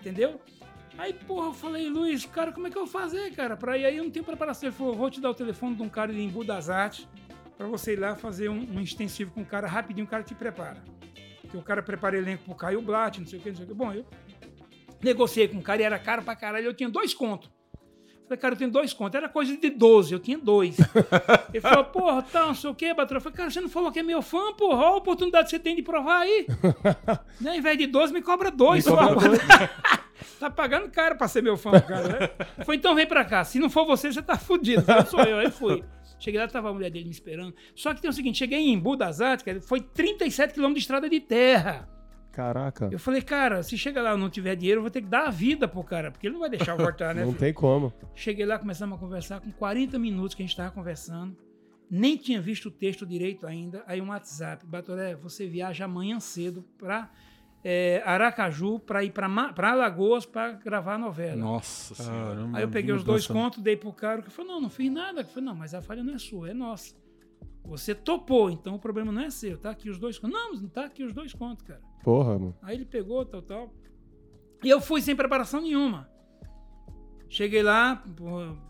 entendeu? 0.00 0.40
Aí, 1.00 1.14
porra, 1.14 1.46
eu 1.46 1.54
falei, 1.54 1.88
Luiz, 1.88 2.26
cara, 2.26 2.52
como 2.52 2.66
é 2.66 2.70
que 2.70 2.76
eu 2.76 2.84
vou 2.84 3.00
fazer, 3.00 3.34
cara? 3.34 3.56
Pra 3.56 3.78
ir 3.78 3.86
aí 3.86 3.96
eu 3.96 4.04
não 4.04 4.10
tenho 4.10 4.22
preparação. 4.22 4.68
Ele 4.68 4.76
falou, 4.76 4.94
vou 4.94 5.10
te 5.10 5.18
dar 5.18 5.30
o 5.30 5.34
telefone 5.34 5.74
de 5.74 5.82
um 5.82 5.88
cara 5.88 6.12
de 6.12 6.20
Embu 6.20 6.44
das 6.44 6.68
Artes 6.68 7.08
pra 7.56 7.66
você 7.66 7.94
ir 7.94 7.98
lá 7.98 8.14
fazer 8.14 8.50
um, 8.50 8.68
um 8.70 8.82
extensivo 8.82 9.30
com 9.30 9.40
o 9.40 9.46
cara 9.46 9.66
rapidinho, 9.66 10.04
o 10.06 10.10
cara 10.10 10.22
te 10.22 10.34
prepara. 10.34 10.84
Porque 11.40 11.56
o 11.56 11.62
cara 11.62 11.82
prepara 11.82 12.18
elenco 12.18 12.44
pro 12.44 12.54
Caio 12.54 12.82
Blatt, 12.82 13.18
não 13.18 13.26
sei 13.26 13.38
o 13.38 13.42
que, 13.42 13.48
não 13.48 13.56
sei 13.56 13.64
o 13.64 13.68
que. 13.68 13.74
Bom, 13.74 13.94
eu 13.94 14.04
negociei 15.02 15.48
com 15.48 15.56
o 15.56 15.62
cara 15.62 15.80
e 15.80 15.84
era 15.86 15.98
caro 15.98 16.22
pra 16.22 16.36
caralho, 16.36 16.66
eu 16.66 16.74
tinha 16.74 16.90
dois 16.90 17.14
contos. 17.14 17.50
Falei, 18.24 18.38
cara, 18.38 18.54
eu 18.54 18.58
tenho 18.58 18.70
dois 18.70 18.92
contos. 18.92 19.14
Era 19.16 19.28
coisa 19.28 19.56
de 19.56 19.70
12, 19.70 20.12
eu 20.12 20.20
tinha 20.20 20.36
dois. 20.36 20.76
Ele 21.50 21.62
falou, 21.62 21.84
porra, 21.84 22.22
tá, 22.22 22.44
não 22.44 22.54
sei 22.54 22.68
o 22.68 22.74
quê, 22.74 22.92
Batrão. 22.92 23.16
Eu 23.16 23.22
falei, 23.22 23.36
cara, 23.38 23.50
você 23.50 23.60
não 23.62 23.70
falou 23.70 23.90
que 23.90 24.00
é 24.00 24.02
meu 24.02 24.20
fã, 24.20 24.52
porra? 24.52 24.76
Olha 24.76 24.88
a 24.88 24.96
oportunidade 24.96 25.46
que 25.46 25.50
você 25.50 25.58
tem 25.58 25.74
de 25.74 25.82
provar 25.82 26.20
aí. 26.20 26.46
né? 27.40 27.52
Ao 27.52 27.56
invés 27.56 27.78
de 27.78 27.86
12, 27.86 28.12
me 28.12 28.20
cobra 28.20 28.50
dois. 28.50 28.84
Me 28.84 28.92
cobra 28.92 29.36
só. 29.36 30.00
tá 30.38 30.50
pagando 30.50 30.90
caro 30.90 31.16
pra 31.16 31.28
ser 31.28 31.42
meu 31.42 31.56
fã, 31.56 31.80
cara, 31.80 32.08
né? 32.08 32.30
Falei, 32.64 32.78
então 32.78 32.94
vem 32.94 33.06
pra 33.06 33.24
cá. 33.24 33.44
Se 33.44 33.58
não 33.58 33.70
for 33.70 33.86
você, 33.86 34.12
você 34.12 34.22
tá 34.22 34.36
fudido. 34.36 34.84
Eu 34.90 35.06
sou 35.06 35.20
eu. 35.20 35.38
Aí 35.38 35.50
fui. 35.50 35.82
Cheguei 36.18 36.38
lá, 36.38 36.46
tava 36.46 36.68
a 36.68 36.72
mulher 36.72 36.90
dele 36.90 37.06
me 37.06 37.10
esperando. 37.10 37.54
Só 37.74 37.94
que 37.94 38.00
tem 38.00 38.10
o 38.10 38.12
seguinte, 38.12 38.38
cheguei 38.38 38.58
em 38.58 38.74
Embu 38.74 38.94
das 38.94 39.20
Artes, 39.20 39.44
cara, 39.44 39.60
foi 39.62 39.80
37 39.80 40.52
quilômetros 40.52 40.82
de 40.82 40.84
estrada 40.84 41.08
de 41.08 41.18
terra. 41.18 41.88
Caraca. 42.30 42.88
Eu 42.92 42.98
falei, 42.98 43.22
cara, 43.22 43.62
se 43.62 43.76
chega 43.76 44.00
lá 44.00 44.14
e 44.14 44.18
não 44.18 44.30
tiver 44.30 44.54
dinheiro, 44.54 44.78
eu 44.78 44.82
vou 44.82 44.90
ter 44.90 45.00
que 45.02 45.08
dar 45.08 45.26
a 45.26 45.30
vida 45.30 45.66
pro 45.66 45.82
cara, 45.82 46.10
porque 46.10 46.26
ele 46.26 46.34
não 46.34 46.40
vai 46.40 46.50
deixar 46.50 46.72
eu 46.72 46.78
voltar, 46.78 47.14
né? 47.14 47.22
Não 47.22 47.28
filho? 47.28 47.40
tem 47.40 47.52
como. 47.52 47.92
Cheguei 48.14 48.46
lá, 48.46 48.58
começamos 48.58 48.96
a 48.96 49.00
conversar, 49.00 49.40
com 49.40 49.50
40 49.50 49.98
minutos 49.98 50.34
que 50.34 50.42
a 50.42 50.44
gente 50.44 50.52
estava 50.52 50.70
conversando. 50.70 51.36
Nem 51.90 52.16
tinha 52.16 52.40
visto 52.40 52.66
o 52.66 52.70
texto 52.70 53.04
direito 53.04 53.46
ainda. 53.46 53.82
Aí 53.86 54.00
um 54.00 54.08
WhatsApp, 54.10 54.64
Batoré, 54.64 55.16
você 55.16 55.48
viaja 55.48 55.86
amanhã 55.86 56.20
cedo 56.20 56.64
para 57.62 58.12
Aracaju 58.12 58.78
para 58.78 59.04
ir 59.04 59.12
para 59.12 59.70
Alagoas 59.70 60.24
para 60.24 60.52
gravar 60.52 60.94
a 60.94 60.98
novela. 60.98 61.36
Nossa 61.36 61.94
senhora. 61.94 62.34
Caramba. 62.34 62.58
Aí 62.58 62.64
eu 62.64 62.68
peguei 62.68 62.94
os 62.94 63.04
dois 63.04 63.26
contos, 63.26 63.62
dei 63.62 63.76
pro 63.76 63.92
cara, 63.92 64.22
que 64.22 64.30
falou, 64.30 64.52
não, 64.52 64.60
não 64.62 64.70
fiz 64.70 64.90
nada. 64.90 65.20
Eu 65.20 65.26
falei, 65.26 65.44
não, 65.44 65.54
mas 65.54 65.74
a 65.74 65.82
falha 65.82 66.02
não 66.02 66.14
é 66.14 66.18
sua, 66.18 66.50
é 66.50 66.54
nossa. 66.54 66.94
Você 67.64 67.94
topou, 67.94 68.50
então 68.50 68.74
o 68.74 68.78
problema 68.78 69.12
não 69.12 69.22
é 69.22 69.30
seu, 69.30 69.58
tá 69.58 69.70
aqui 69.70 69.90
os 69.90 69.98
dois 69.98 70.18
contos. 70.18 70.38
Não, 70.38 70.54
não 70.54 70.68
tá 70.68 70.86
aqui 70.86 71.04
os 71.04 71.12
dois 71.12 71.34
contos, 71.34 71.64
cara. 71.66 71.80
Porra, 72.02 72.38
mano. 72.38 72.56
Aí 72.62 72.74
ele 72.76 72.86
pegou, 72.86 73.24
tal, 73.24 73.42
tal. 73.42 73.74
E 74.64 74.68
eu 74.68 74.80
fui 74.80 75.02
sem 75.02 75.14
preparação 75.14 75.60
nenhuma. 75.60 76.08
Cheguei 77.28 77.62
lá, 77.62 78.02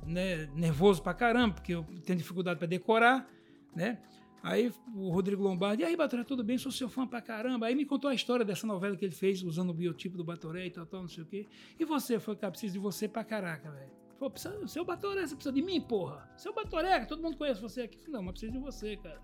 né, 0.05 0.51
nervoso 0.55 1.03
pra 1.03 1.15
caramba, 1.15 1.55
porque 1.55 1.75
eu 1.75 1.87
tenho 2.05 2.19
dificuldade 2.19 2.59
pra 2.59 2.69
decorar, 2.69 3.27
né? 3.75 3.99
Aí 4.43 4.73
o 4.95 5.11
Rodrigo 5.11 5.43
Lombardi, 5.43 5.83
e 5.83 5.87
aí, 5.87 5.97
Batoré, 5.97 6.25
tudo 6.25 6.43
bem? 6.43 6.57
Sou 6.57 6.73
seu 6.73 6.89
fã 6.89 7.07
pra 7.07 7.21
caramba. 7.21 7.67
Aí 7.67 7.75
me 7.75 7.85
contou 7.85 8.09
a 8.09 8.15
história 8.15 8.45
dessa 8.45 8.67
novela 8.67 8.97
que 8.97 9.05
ele 9.05 9.15
fez, 9.15 9.43
usando 9.43 9.71
o 9.71 9.75
biotipo 9.75 10.17
do 10.17 10.25
Batoré 10.25 10.67
e 10.67 10.71
tal, 10.71 10.87
tal, 10.87 11.03
não 11.03 11.09
sei 11.09 11.23
o 11.23 11.27
quê. 11.27 11.47
E 11.79 11.85
você? 11.85 12.19
Foi, 12.19 12.35
cara, 12.37 12.51
preciso 12.51 12.73
de 12.73 12.79
você 12.79 13.07
pra 13.07 13.23
caraca, 13.23 13.71
velho. 13.71 13.93
Falou, 14.19 14.31
precisa, 14.31 14.67
seu 14.67 14.85
Batoré, 14.85 15.27
você 15.27 15.35
precisa 15.35 15.53
de 15.53 15.63
mim, 15.63 15.81
porra. 15.81 16.31
Seu 16.37 16.55
Batoré, 16.55 17.05
todo 17.05 17.23
mundo 17.23 17.37
conhece 17.37 17.61
você 17.61 17.83
aqui. 17.83 17.99
Falei, 17.99 18.13
não, 18.13 18.23
mas 18.23 18.33
preciso 18.33 18.53
de 18.53 18.59
você, 18.59 18.97
cara. 18.97 19.21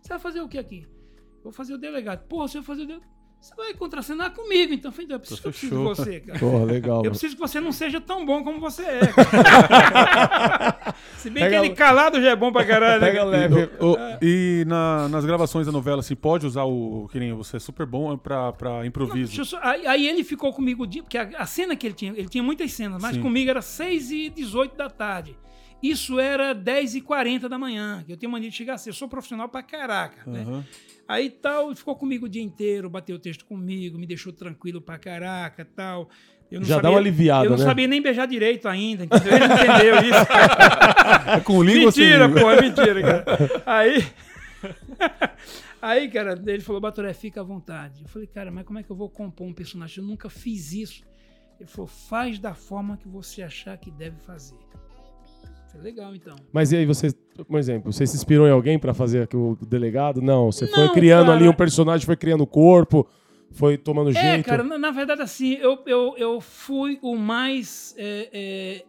Você 0.00 0.08
vai 0.08 0.18
fazer 0.18 0.40
o 0.40 0.48
que 0.48 0.58
aqui? 0.58 0.86
Vou 1.42 1.52
fazer 1.52 1.74
o 1.74 1.78
delegado. 1.78 2.26
Porra, 2.26 2.48
você 2.48 2.58
vai 2.58 2.64
fazer 2.64 2.82
o 2.82 2.86
delegado. 2.86 3.17
Você 3.40 3.54
vai 3.54 3.72
contracenar 3.72 4.32
comigo, 4.32 4.74
então. 4.74 4.90
Eu 4.90 4.92
falei, 4.92 5.14
eu 5.14 5.18
preciso, 5.20 5.40
eu 5.44 5.50
preciso 5.50 5.76
de 5.76 5.82
você, 5.82 6.20
cara. 6.20 6.38
Porra, 6.38 6.64
legal, 6.64 7.04
Eu 7.04 7.10
preciso 7.12 7.34
que 7.36 7.40
você 7.40 7.60
não 7.60 7.72
seja 7.72 8.00
tão 8.00 8.26
bom 8.26 8.42
como 8.42 8.58
você 8.60 8.82
é. 8.82 9.00
Se 11.18 11.30
bem 11.30 11.44
Pega 11.44 11.60
que 11.60 11.66
ele 11.66 11.74
calado 11.74 12.20
já 12.20 12.30
é 12.30 12.36
bom 12.36 12.52
pra 12.52 12.64
caralho. 12.64 13.00
né, 13.00 13.06
Pega 13.06 13.18
cara? 13.18 13.30
leve. 13.30 13.70
Ô, 13.80 13.96
e 14.22 14.64
na- 14.66 15.08
nas 15.08 15.24
gravações 15.24 15.66
da 15.66 15.72
novela, 15.72 16.00
assim, 16.00 16.14
pode 16.14 16.46
usar 16.46 16.64
o. 16.64 17.08
Que 17.10 17.18
nem 17.18 17.32
você 17.32 17.56
é 17.56 17.60
super 17.60 17.86
bom 17.86 18.16
pra, 18.16 18.52
pra 18.52 18.86
improviso. 18.86 19.40
Eu 19.40 19.44
só- 19.44 19.58
aí, 19.62 19.86
aí 19.86 20.08
ele 20.08 20.24
ficou 20.24 20.52
comigo, 20.52 20.86
de- 20.86 21.02
porque 21.02 21.18
a, 21.18 21.28
a 21.38 21.46
cena 21.46 21.74
que 21.76 21.86
ele 21.86 21.94
tinha, 21.94 22.12
ele 22.12 22.28
tinha 22.28 22.42
muitas 22.42 22.72
cenas, 22.72 23.00
mas 23.00 23.16
Sim. 23.16 23.22
comigo 23.22 23.50
era 23.50 23.62
6 23.62 24.10
e 24.10 24.30
18 24.30 24.76
da 24.76 24.88
tarde. 24.90 25.36
Isso 25.82 26.18
era 26.18 26.52
10 26.52 26.96
e 26.96 27.00
40 27.00 27.48
da 27.48 27.58
manhã, 27.58 28.04
eu 28.08 28.16
tenho 28.16 28.32
mania 28.32 28.50
de 28.50 28.56
chegar 28.56 28.74
assim, 28.74 28.90
eu 28.90 28.94
sou 28.94 29.08
profissional 29.08 29.48
pra 29.48 29.62
caraca, 29.62 30.28
né? 30.28 30.40
Aham. 30.42 30.64
Aí 31.06 31.30
tal, 31.30 31.74
ficou 31.74 31.96
comigo 31.96 32.26
o 32.26 32.28
dia 32.28 32.42
inteiro, 32.42 32.90
bateu 32.90 33.16
o 33.16 33.18
texto 33.18 33.44
comigo, 33.46 33.98
me 33.98 34.06
deixou 34.06 34.32
tranquilo 34.32 34.80
pra 34.80 34.98
caraca 34.98 35.64
tal. 35.64 36.10
Eu 36.50 36.60
não 36.60 36.66
Já 36.66 36.80
dá 36.80 36.90
uma 36.90 36.98
aliviada, 36.98 37.46
Eu 37.46 37.50
não 37.50 37.58
né? 37.58 37.64
sabia 37.64 37.86
nem 37.86 38.00
beijar 38.00 38.26
direito 38.26 38.68
ainda, 38.68 39.04
entendeu? 39.04 39.32
Ele 39.34 39.44
entendeu 39.44 39.96
isso. 40.02 41.44
Com 41.44 41.62
língua 41.62 41.86
mentira, 41.86 42.28
pô, 42.28 42.50
é 42.50 42.60
mentira, 42.60 43.02
cara. 43.02 43.24
Aí. 43.64 44.04
Aí, 45.80 46.08
cara, 46.10 46.42
ele 46.46 46.60
falou, 46.60 46.80
Batoré, 46.80 47.12
fica 47.12 47.40
à 47.40 47.44
vontade. 47.44 48.02
Eu 48.02 48.08
falei, 48.08 48.26
cara, 48.26 48.50
mas 48.50 48.64
como 48.64 48.78
é 48.78 48.82
que 48.82 48.90
eu 48.90 48.96
vou 48.96 49.08
compor 49.08 49.46
um 49.46 49.52
personagem? 49.52 50.02
Eu 50.02 50.08
nunca 50.08 50.28
fiz 50.28 50.72
isso. 50.72 51.04
Ele 51.60 51.68
falou, 51.68 51.86
faz 51.86 52.38
da 52.38 52.52
forma 52.54 52.96
que 52.96 53.08
você 53.08 53.42
achar 53.42 53.76
que 53.78 53.90
deve 53.90 54.16
fazer. 54.18 54.56
Falei, 55.72 55.92
legal, 55.92 56.14
então. 56.14 56.36
Mas 56.52 56.72
e 56.72 56.76
aí, 56.76 56.86
você, 56.86 57.12
por 57.46 57.58
exemplo, 57.58 57.92
você 57.92 58.06
se 58.06 58.16
inspirou 58.16 58.46
em 58.46 58.50
alguém 58.50 58.78
pra 58.78 58.94
fazer 58.94 59.22
aqui 59.22 59.36
o 59.36 59.56
delegado? 59.66 60.20
Não, 60.22 60.50
você 60.50 60.66
foi 60.66 60.86
Não, 60.86 60.92
criando 60.94 61.26
cara. 61.26 61.38
ali 61.38 61.48
um 61.48 61.52
personagem, 61.52 62.06
foi 62.06 62.16
criando 62.16 62.46
corpo, 62.46 63.06
foi 63.50 63.76
tomando 63.76 64.10
É, 64.10 64.12
jeito. 64.12 64.46
cara, 64.46 64.62
na, 64.62 64.78
na 64.78 64.90
verdade, 64.90 65.22
assim, 65.22 65.54
eu, 65.54 65.78
eu, 65.86 66.14
eu 66.16 66.40
fui 66.40 66.98
o 67.02 67.16
mais 67.16 67.94
é, 67.98 68.28
é, 68.32 68.84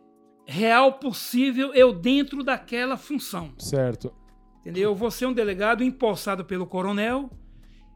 real 0.45 0.93
possível, 0.93 1.73
eu 1.73 1.93
dentro 1.93 2.43
daquela 2.43 2.97
função. 2.97 3.51
Certo. 3.57 4.13
Entendeu? 4.61 4.83
Eu 4.89 4.95
vou 4.95 5.11
ser 5.11 5.25
um 5.25 5.33
delegado 5.33 5.83
empossado 5.83 6.43
pelo 6.45 6.65
coronel. 6.65 7.29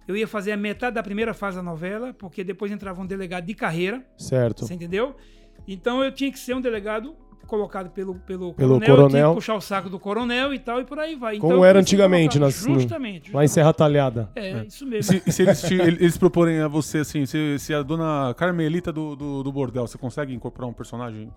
Eu 0.08 0.18
ia 0.18 0.28
fazer 0.28 0.52
a 0.52 0.58
metade 0.58 0.96
da 0.96 1.04
primeira 1.04 1.34
fase 1.34 1.56
da 1.58 1.64
novela, 1.64 2.14
porque 2.14 2.44
depois 2.44 2.72
entrava 2.72 3.02
um 3.02 3.06
delegado 3.06 3.46
de 3.46 3.54
carreira, 3.54 4.06
Certo. 4.18 4.66
você 4.66 4.74
entendeu? 4.74 5.16
Então 5.66 6.04
eu 6.04 6.12
tinha 6.12 6.30
que 6.30 6.38
ser 6.40 6.54
um 6.54 6.60
delegado 6.62 7.16
colocado 7.54 7.92
pelo, 7.92 8.16
pelo, 8.16 8.52
Pelo 8.56 8.80
coronel, 8.80 8.96
coronel. 8.96 9.30
que 9.30 9.36
puxar 9.36 9.54
o 9.54 9.62
saco 9.62 9.88
do 9.88 10.00
coronel 10.00 10.52
e 10.56 10.58
tal, 10.58 10.82
e 10.82 10.86
por 10.86 10.98
aí 10.98 11.16
vai. 11.16 11.38
Como 11.38 11.54
Então, 11.54 11.64
era 11.66 11.80
antigamente, 11.80 12.40
nas- 12.40 12.66
no- 12.66 12.74
Justamente. 12.80 13.32
Lá 13.32 13.44
em 13.46 13.48
Serra 13.48 13.72
Talhada. 13.72 14.32
É, 14.36 14.64
isso 14.66 14.84
mesmo. 14.88 15.22
Se, 15.22 15.32
se 15.32 15.42
eles, 15.44 15.62
te- 15.62 15.76
eles 15.76 16.18
proporem 16.18 16.60
a 16.62 16.68
você 16.68 16.98
assim, 17.00 17.28
se, 17.28 17.60
se 17.60 17.72
a 17.72 17.84
dona 17.84 18.34
Carmelita 18.36 18.92
do, 18.92 19.16
do, 19.16 19.44
do 19.44 19.52
bordel, 19.52 19.86
você 19.86 20.00
consegue 20.00 20.34
incorporar 20.34 20.68
um 20.68 20.74
personagem? 20.74 21.30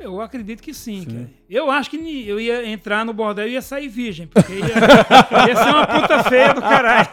Eu 0.00 0.20
acredito 0.20 0.62
que 0.62 0.72
sim, 0.74 1.02
Sim. 1.08 1.28
Eu 1.48 1.70
acho 1.70 1.88
que 1.90 1.96
eu 2.28 2.38
ia 2.40 2.66
entrar 2.68 3.04
no 3.04 3.12
bordel 3.14 3.48
e 3.48 3.52
ia 3.52 3.62
sair 3.62 3.88
virgem, 3.88 4.26
porque 4.26 4.52
ia, 4.52 4.60
ia 5.48 5.56
ser 5.56 5.68
uma 5.70 5.86
puta 5.86 6.24
feia 6.24 6.52
do 6.54 6.60
caralho. 6.62 7.08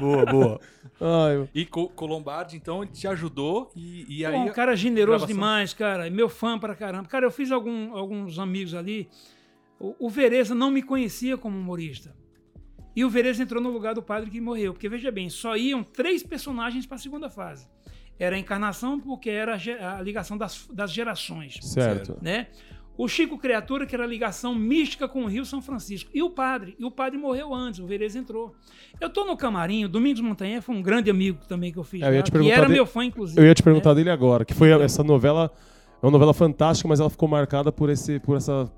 Boa, 0.00 0.26
boa. 0.26 0.60
Ai, 1.00 1.48
E 1.54 1.64
Co- 1.64 1.88
Colombardi, 1.88 2.56
então, 2.56 2.82
ele 2.82 2.90
te 2.92 3.06
ajudou 3.06 3.70
e, 3.76 4.04
e 4.20 4.26
aí... 4.26 4.34
Um 4.34 4.48
cara 4.48 4.74
generoso 4.76 5.18
gravação. 5.18 5.34
demais, 5.34 5.72
cara. 5.74 6.10
Meu 6.10 6.28
fã 6.28 6.58
pra 6.58 6.74
caramba. 6.74 7.08
Cara, 7.08 7.24
eu 7.26 7.30
fiz 7.30 7.52
algum- 7.52 7.94
alguns 7.96 8.38
amigos 8.38 8.74
ali. 8.74 9.08
O, 9.78 9.94
o 10.06 10.10
Vereza 10.10 10.54
não 10.54 10.70
me 10.70 10.82
conhecia 10.82 11.36
como 11.36 11.56
humorista. 11.56 12.16
E 12.96 13.04
o 13.04 13.10
Vereza 13.10 13.42
entrou 13.44 13.62
no 13.62 13.70
lugar 13.70 13.94
do 13.94 14.02
padre 14.02 14.28
que 14.28 14.40
morreu. 14.40 14.72
Porque, 14.72 14.88
veja 14.88 15.10
bem, 15.12 15.30
só 15.30 15.56
iam 15.56 15.84
três 15.84 16.22
personagens 16.24 16.84
pra 16.84 16.98
segunda 16.98 17.30
fase. 17.30 17.68
Era 18.18 18.34
a 18.34 18.38
encarnação, 18.38 18.98
porque 18.98 19.30
era 19.30 19.54
a, 19.80 19.98
a 19.98 20.02
ligação 20.02 20.36
das, 20.36 20.66
das 20.72 20.90
gerações. 20.92 21.60
certo. 21.62 22.18
Né? 22.20 22.48
O 22.98 23.06
Chico 23.06 23.38
Criatura, 23.38 23.86
que 23.86 23.94
era 23.94 24.02
a 24.02 24.06
ligação 24.06 24.54
mística 24.56 25.06
com 25.06 25.22
o 25.22 25.26
Rio 25.28 25.44
São 25.46 25.62
Francisco. 25.62 26.10
E 26.12 26.20
o 26.20 26.28
padre. 26.28 26.74
E 26.78 26.84
o 26.84 26.90
padre 26.90 27.16
morreu 27.16 27.54
antes, 27.54 27.78
o 27.78 27.86
Vereza 27.86 28.18
entrou. 28.18 28.56
Eu 29.00 29.08
tô 29.08 29.24
no 29.24 29.36
camarim, 29.36 29.84
o 29.84 29.88
Domingos 29.88 30.20
Montanha 30.20 30.60
foi 30.60 30.74
um 30.74 30.82
grande 30.82 31.08
amigo 31.08 31.38
também 31.46 31.72
que 31.72 31.78
eu 31.78 31.84
fiz. 31.84 32.02
É, 32.02 32.08
eu 32.08 32.10
ia 32.12 32.16
lá, 32.18 32.22
te 32.24 32.26
que 32.26 32.32
perguntar 32.32 32.56
era 32.56 32.66
de- 32.66 32.72
meu 32.72 32.84
fã, 32.84 33.04
inclusive. 33.04 33.40
Eu 33.40 33.46
ia 33.46 33.54
te 33.54 33.60
né? 33.60 33.64
perguntar 33.64 33.94
dele 33.94 34.10
agora, 34.10 34.44
que 34.44 34.52
foi 34.52 34.70
essa 34.82 35.04
novela. 35.04 35.48
É 36.02 36.06
uma 36.06 36.10
novela 36.12 36.34
fantástica, 36.34 36.88
mas 36.88 36.98
ela 36.98 37.08
ficou 37.08 37.28
marcada 37.28 37.70
por 37.70 37.88
esse, 37.88 38.18
por 38.18 38.36
essa, 38.36 38.68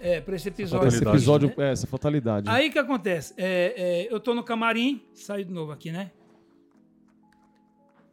É, 0.00 0.20
pra 0.20 0.34
esse 0.34 0.50
por 0.50 0.60
episódio. 0.60 0.88
esse 0.88 0.96
Fatalidade, 0.98 1.16
episódio, 1.16 1.48
né? 1.56 1.68
é, 1.68 1.72
essa 1.72 1.86
fatalidade. 1.86 2.50
Aí 2.50 2.68
o 2.68 2.72
que 2.72 2.78
acontece? 2.78 3.34
É, 3.36 3.74
é, 4.08 4.12
eu 4.12 4.18
tô 4.18 4.34
no 4.34 4.42
camarim, 4.42 5.00
saí 5.14 5.44
de 5.44 5.52
novo 5.52 5.70
aqui, 5.70 5.92
né? 5.92 6.10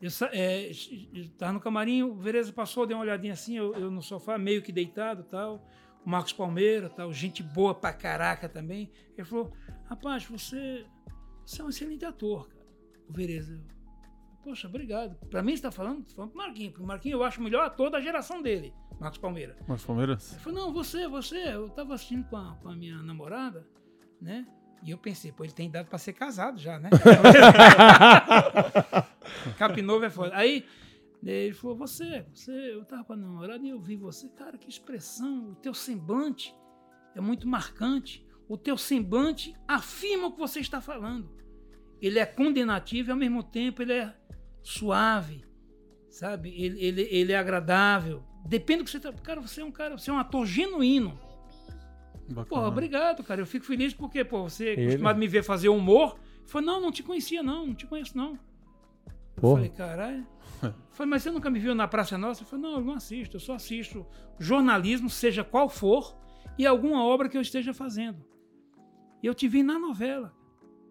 Eu, 0.01 0.09
é, 0.31 0.71
eu 1.13 1.29
tava 1.37 1.53
no 1.53 1.59
camarim, 1.59 2.03
o 2.03 2.15
Vereza 2.15 2.53
passou, 2.53 2.85
deu 2.85 2.97
uma 2.97 3.03
olhadinha 3.03 3.33
assim, 3.33 3.57
eu, 3.57 3.73
eu 3.73 3.89
no 3.89 4.01
sofá, 4.01 4.37
meio 4.37 4.61
que 4.61 4.71
deitado 4.71 5.23
tal. 5.23 5.65
O 6.05 6.09
Marcos 6.09 6.31
Palmeira, 6.33 6.89
tal, 6.89 7.11
gente 7.11 7.41
boa 7.43 7.73
pra 7.73 7.91
caraca 7.91 8.47
também. 8.47 8.91
Ele 9.17 9.27
falou: 9.27 9.51
Rapaz, 9.85 10.25
você, 10.25 10.85
você 11.45 11.61
é 11.61 11.65
um 11.65 11.69
excelente 11.69 12.05
ator, 12.05 12.47
cara. 12.47 12.65
O 13.09 13.13
Vereza. 13.13 13.53
Eu, 13.53 13.77
Poxa, 14.47 14.65
obrigado. 14.65 15.17
Pra 15.29 15.43
mim 15.43 15.57
você 15.57 15.63
tá 15.63 15.71
falando? 15.71 16.05
Tô 16.05 16.15
falando 16.15 16.31
pro 16.31 16.37
Marquinhos. 16.37 16.73
Pro 16.73 16.85
Marquinhos 16.85 17.19
eu 17.19 17.25
acho 17.25 17.41
o 17.41 17.43
melhor 17.43 17.65
ator 17.65 17.89
da 17.89 17.99
geração 17.99 18.41
dele, 18.41 18.73
Marcos 18.97 19.19
Palmeira. 19.19 19.57
Mas 19.67 19.83
Palmeiras? 19.83 20.31
Ele 20.31 20.39
falou, 20.39 20.59
não, 20.59 20.73
você, 20.73 21.05
você, 21.05 21.53
eu 21.53 21.69
tava 21.69 21.93
assistindo 21.93 22.23
com 22.29 22.37
a, 22.37 22.55
com 22.55 22.69
a 22.69 22.75
minha 22.75 22.95
namorada, 23.03 23.67
né? 24.21 24.47
E 24.83 24.91
eu 24.91 24.97
pensei, 24.97 25.31
pô, 25.31 25.43
ele 25.43 25.53
tem 25.53 25.67
idade 25.67 25.89
pra 25.89 25.97
ser 25.97 26.13
casado 26.13 26.59
já, 26.59 26.79
né? 26.79 26.89
Capinovo 29.57 30.05
é 30.05 30.09
foda. 30.09 30.35
Aí 30.35 30.65
ele 31.23 31.53
falou, 31.53 31.75
você, 31.75 32.25
você, 32.33 32.51
eu 32.51 32.85
tava 32.85 33.03
com 33.03 33.13
a 33.13 33.17
namorada 33.17 33.65
e 33.65 33.69
eu 33.69 33.79
vi 33.79 33.95
você, 33.95 34.29
cara, 34.29 34.57
que 34.57 34.69
expressão, 34.69 35.51
o 35.51 35.55
teu 35.55 35.73
semblante 35.73 36.55
é 37.15 37.21
muito 37.21 37.47
marcante. 37.47 38.25
O 38.47 38.57
teu 38.57 38.77
semblante 38.77 39.53
afirma 39.67 40.27
o 40.27 40.31
que 40.31 40.39
você 40.39 40.59
está 40.59 40.79
falando. 40.79 41.35
Ele 42.01 42.19
é 42.19 42.25
condenativo 42.25 43.09
e 43.09 43.11
ao 43.11 43.17
mesmo 43.17 43.43
tempo 43.43 43.81
ele 43.81 43.93
é 43.93 44.15
suave, 44.61 45.43
sabe? 46.09 46.49
Ele, 46.49 46.81
ele, 46.81 47.01
ele 47.11 47.33
é 47.33 47.37
agradável. 47.37 48.23
Depende 48.45 48.83
do 48.83 48.85
que 48.85 48.91
você 48.91 48.99
tá. 48.99 49.11
Cara, 49.11 49.41
você 49.41 49.61
é 49.61 49.65
um 49.65 49.71
cara, 49.71 49.97
você 49.97 50.09
é 50.09 50.13
um 50.13 50.19
ator 50.19 50.45
genuíno. 50.45 51.19
Bacana. 52.29 52.45
Pô, 52.45 52.67
obrigado, 52.67 53.23
cara. 53.23 53.41
Eu 53.41 53.45
fico 53.45 53.65
feliz 53.65 53.93
porque, 53.93 54.23
pô, 54.23 54.43
você 54.43 54.69
é 54.69 54.73
acostumado 54.83 55.15
a 55.15 55.19
me 55.19 55.27
ver 55.27 55.43
fazer 55.43 55.69
humor. 55.69 56.17
Falei, 56.45 56.67
não, 56.67 56.81
não 56.81 56.91
te 56.91 57.03
conhecia, 57.03 57.41
não, 57.43 57.67
não 57.67 57.75
te 57.75 57.85
conheço, 57.85 58.17
não. 58.17 58.33
Eu 59.35 59.41
Porra. 59.41 59.55
falei, 59.55 59.69
caralho. 59.69 60.27
Falei, 60.91 61.09
mas 61.11 61.23
você 61.23 61.29
nunca 61.29 61.49
me 61.49 61.59
viu 61.59 61.75
na 61.75 61.87
Praça 61.87 62.17
Nossa? 62.17 62.43
Eu 62.43 62.47
falei, 62.47 62.65
não, 62.65 62.79
eu 62.79 62.83
não 62.83 62.93
assisto, 62.93 63.35
eu 63.35 63.39
só 63.39 63.53
assisto 63.53 64.05
jornalismo, 64.39 65.09
seja 65.09 65.43
qual 65.43 65.69
for, 65.69 66.17
e 66.57 66.65
alguma 66.65 67.03
obra 67.03 67.29
que 67.29 67.37
eu 67.37 67.41
esteja 67.41 67.73
fazendo. 67.73 68.25
E 69.21 69.27
eu 69.27 69.33
te 69.33 69.47
vi 69.47 69.61
na 69.63 69.77
novela. 69.77 70.33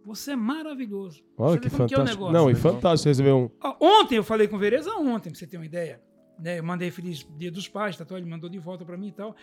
Você 0.05 0.33
é 0.33 0.37
maravilhoso. 0.37 1.25
Olha 1.37 1.59
que 1.59 1.69
vê 1.69 1.77
como 1.77 1.85
é 1.85 1.89
fantástico. 1.89 2.31
Não, 2.31 2.49
e 2.49 2.55
Legal. 2.55 2.73
fantástico 2.73 3.09
receber 3.09 3.33
um. 3.33 3.51
Ontem 3.81 4.17
eu 4.17 4.23
falei 4.23 4.47
com 4.47 4.55
o 4.55 4.59
Vereza, 4.59 4.93
ontem, 4.95 5.31
pra 5.31 5.39
você 5.39 5.47
ter 5.49 5.57
uma 5.57 5.67
ideia. 5.67 6.01
Né, 6.39 6.59
eu 6.59 6.65
mandei 6.65 6.91
Feliz 6.91 7.27
Dia 7.39 7.51
dos 7.51 7.67
Pais, 7.69 7.97
tá, 7.97 8.05
ele 8.17 8.27
mandou 8.29 8.51
de 8.51 8.59
volta 8.59 8.85
pra 8.85 8.97
mim 8.97 9.09
e 9.09 9.13
tal. 9.13 9.35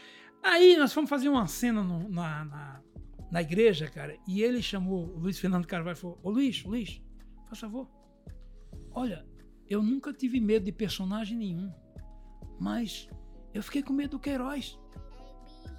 Aí 0.44 0.78
nós 0.78 0.94
fomos 0.94 1.10
fazer 1.10 1.30
uma 1.30 1.48
cena 1.48 1.84
no- 1.84 2.10
na, 2.10 2.46
na, 2.46 2.82
na 3.32 3.42
igreja, 3.42 3.88
cara, 3.90 4.16
e 4.28 4.42
ele 4.44 4.62
chamou 4.62 5.08
o 5.16 5.20
Luiz 5.20 5.40
Fernando 5.40 5.66
Carvalho 5.66 5.98
e 5.98 6.00
falou: 6.00 6.20
Ô 6.22 6.30
Luiz, 6.30 6.64
Luiz, 6.64 7.02
faz 7.48 7.60
favor. 7.60 7.90
Olha, 8.92 9.26
eu 9.68 9.82
nunca 9.82 10.14
tive 10.14 10.40
medo 10.40 10.66
de 10.66 10.72
personagem 10.72 11.36
nenhum, 11.38 11.74
mas 12.60 13.08
eu 13.54 13.64
fiquei 13.64 13.82
com 13.82 13.94
medo 13.94 14.12
do 14.12 14.20
Queiroz. 14.20 14.78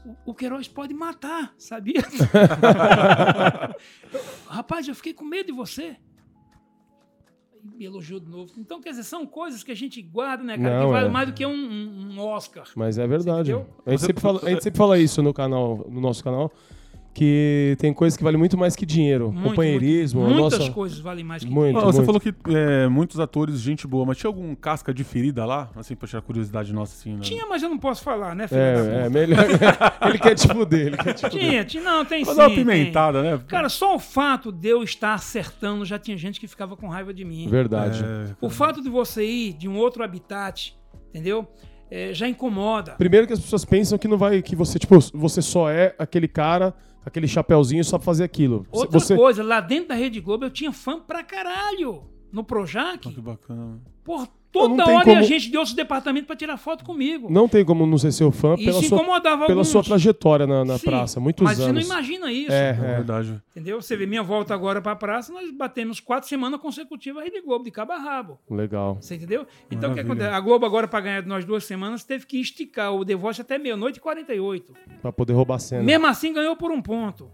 O, 0.04 0.32
o 0.32 0.34
Queiroz 0.34 0.66
pode 0.66 0.92
matar, 0.92 1.54
sabia? 1.56 2.02
Rapaz, 4.48 4.88
eu 4.88 4.94
fiquei 4.94 5.14
com 5.14 5.24
medo 5.24 5.46
de 5.46 5.52
você 5.52 5.96
me 7.64 7.84
elogiou 7.84 8.20
de 8.20 8.28
novo. 8.28 8.52
Então, 8.58 8.80
quer 8.80 8.90
dizer, 8.90 9.04
são 9.04 9.26
coisas 9.26 9.62
que 9.62 9.72
a 9.72 9.74
gente 9.74 10.00
guarda, 10.02 10.44
né, 10.44 10.58
cara? 10.58 10.80
Não, 10.80 10.86
que 10.86 10.92
vale 10.92 11.06
é. 11.06 11.10
mais 11.10 11.28
do 11.28 11.32
que 11.34 11.46
um, 11.46 11.50
um- 11.52 12.18
Oscar. 12.20 12.68
Mas 12.76 12.98
é 12.98 13.06
verdade. 13.06 13.52
A 13.86 13.90
gente, 13.90 14.00
sempre 14.00 14.20
fala, 14.20 14.40
a 14.42 14.50
gente 14.50 14.62
sempre 14.62 14.78
fala 14.78 14.98
isso 14.98 15.22
no 15.22 15.32
canal, 15.32 15.86
no 15.88 16.00
nosso 16.00 16.22
canal, 16.22 16.52
que 17.14 17.76
tem 17.78 17.94
coisas 17.94 18.16
que 18.16 18.24
valem 18.24 18.36
muito 18.38 18.58
mais 18.58 18.74
que 18.74 18.84
dinheiro. 18.84 19.30
Muito, 19.30 19.50
Companheirismo, 19.50 20.22
muito. 20.22 20.40
Muitas 20.40 20.58
nossa... 20.58 20.72
coisas 20.72 20.98
valem 20.98 21.22
mais 21.24 21.44
que 21.44 21.50
Muito. 21.50 21.78
Ah, 21.78 21.82
você 21.82 21.98
muito. 21.98 22.06
falou 22.06 22.20
que 22.20 22.34
é, 22.48 22.88
muitos 22.88 23.20
atores, 23.20 23.60
gente 23.60 23.86
boa, 23.86 24.04
mas 24.04 24.18
tinha 24.18 24.28
algum 24.28 24.52
casca 24.56 24.92
de 24.92 25.04
ferida 25.04 25.44
lá? 25.44 25.70
Assim, 25.76 25.94
pra 25.94 26.08
tirar 26.08 26.22
curiosidade 26.22 26.72
nossa, 26.72 26.94
assim, 26.94 27.14
né? 27.14 27.20
Tinha, 27.20 27.46
mas 27.46 27.62
eu 27.62 27.68
não 27.68 27.78
posso 27.78 28.02
falar, 28.02 28.34
né, 28.34 28.48
filho? 28.48 28.60
da 28.60 28.66
É, 28.66 28.76
puta? 28.82 28.90
é, 28.96 29.08
melhor. 29.08 29.44
ele 30.08 30.18
quer 30.18 30.34
te 30.34 30.48
fuder, 30.48 30.86
ele 30.88 30.96
quer 30.96 31.12
te 31.14 31.20
fuder. 31.30 31.40
Tinha, 31.48 31.64
tinha, 31.64 31.82
não, 31.84 32.04
tem 32.04 32.24
Pra 32.24 32.32
sim. 32.32 32.38
dar 32.38 32.48
uma 32.48 32.54
tem. 32.56 32.64
pimentada, 32.64 33.22
né? 33.22 33.40
Cara, 33.46 33.68
só 33.68 33.94
o 33.94 33.98
fato 34.00 34.50
de 34.50 34.68
eu 34.68 34.82
estar 34.82 35.14
acertando 35.14 35.84
já 35.84 35.98
tinha 36.00 36.16
gente 36.16 36.40
que 36.40 36.48
ficava 36.48 36.76
com 36.76 36.88
raiva 36.88 37.14
de 37.14 37.24
mim. 37.24 37.46
Verdade. 37.48 38.04
É, 38.04 38.34
O 38.40 38.50
fato 38.50 38.82
de 38.82 38.88
você 38.90 39.24
ir 39.24 39.52
de 39.52 39.68
um 39.68 39.76
outro 39.76 40.02
habitat, 40.02 40.76
entendeu? 41.10 41.46
É, 41.90 42.12
já 42.12 42.26
incomoda. 42.26 42.92
Primeiro 42.98 43.24
que 43.26 43.32
as 43.32 43.38
pessoas 43.38 43.64
pensam 43.64 43.96
que 43.96 44.08
não 44.08 44.18
vai, 44.18 44.42
que 44.42 44.56
você, 44.56 44.80
tipo, 44.80 44.98
você 45.12 45.40
só 45.40 45.70
é 45.70 45.94
aquele 45.96 46.26
cara, 46.26 46.74
aquele 47.04 47.26
chapéuzinho 47.28 47.84
só 47.84 47.98
pra 47.98 48.04
fazer 48.04 48.24
aquilo. 48.24 48.66
Outra 48.70 48.98
você, 48.98 49.16
coisa, 49.16 49.42
lá 49.42 49.60
dentro 49.60 49.88
da 49.88 49.94
Rede 49.94 50.20
Globo 50.20 50.44
eu 50.44 50.50
tinha 50.50 50.72
fã 50.72 51.00
pra 51.00 51.22
caralho. 51.22 52.04
No 52.32 52.42
Projac, 52.42 53.08
Ah, 53.08 53.12
que 53.12 53.20
bacana. 53.20 53.80
por 54.02 54.28
toda 54.54 54.86
hora 54.86 55.04
como- 55.04 55.22
gente 55.22 55.50
de 55.50 55.56
outros 55.56 55.74
departamentos 55.74 56.26
pra 56.26 56.36
tirar 56.36 56.56
foto 56.56 56.84
comigo. 56.84 57.28
Não 57.30 57.48
tem 57.48 57.64
como 57.64 57.86
não 57.86 57.98
ser 57.98 58.12
seu 58.12 58.30
fã 58.32 58.56
pela 58.56 58.70
Isso 58.78 58.88
sua, 58.88 58.96
incomodava 58.98 59.46
pela 59.46 59.52
alguns. 59.60 59.68
sua 59.68 59.82
trajetória 59.82 60.46
na, 60.46 60.64
na 60.64 60.78
Sim, 60.78 60.86
praça. 60.86 61.20
Muitos 61.20 61.42
mas 61.44 61.60
anos. 61.60 61.66
você 61.82 61.88
não 61.88 61.94
imagina 61.94 62.32
isso. 62.32 62.52
É, 62.52 62.66
É, 62.66 62.68
é. 62.70 62.72
verdade. 62.96 63.42
Entendeu? 63.50 63.80
Você 63.82 63.96
vê 63.96 64.06
minha 64.06 64.22
volta 64.22 64.54
agora 64.54 64.80
pra 64.80 64.94
praça, 64.96 65.32
nós 65.32 65.50
batemos 65.50 66.00
quatro 66.00 66.28
semanas 66.28 66.60
consecutivas 66.60 67.22
a 67.22 67.24
Rede 67.24 67.40
Globo, 67.40 67.64
de 67.64 67.70
cabo 67.70 67.92
a 67.92 67.98
rabo. 67.98 68.38
Legal. 68.50 68.98
Você 69.00 69.14
entendeu? 69.16 69.46
Então 69.70 69.90
o 69.90 69.94
que 69.94 70.00
acontece? 70.00 70.28
A 70.30 70.40
Globo 70.40 70.64
agora, 70.66 70.86
pra 70.88 71.00
ganhar 71.00 71.20
de 71.22 71.28
nós 71.28 71.44
duas 71.44 71.64
semanas, 71.64 72.04
teve 72.04 72.26
que 72.26 72.40
esticar 72.40 72.92
o 72.94 73.04
The 73.04 73.14
Voice 73.14 73.40
até 73.40 73.58
meia-noite 73.58 73.98
e 73.98 74.00
48. 74.00 74.72
Pra 75.02 75.12
poder 75.12 75.32
roubar 75.32 75.56
a 75.56 75.58
cena. 75.58 75.82
Mesmo 75.82 76.06
assim, 76.06 76.32
ganhou 76.32 76.56
por 76.56 76.70
um 76.70 76.80
ponto. 76.80 77.28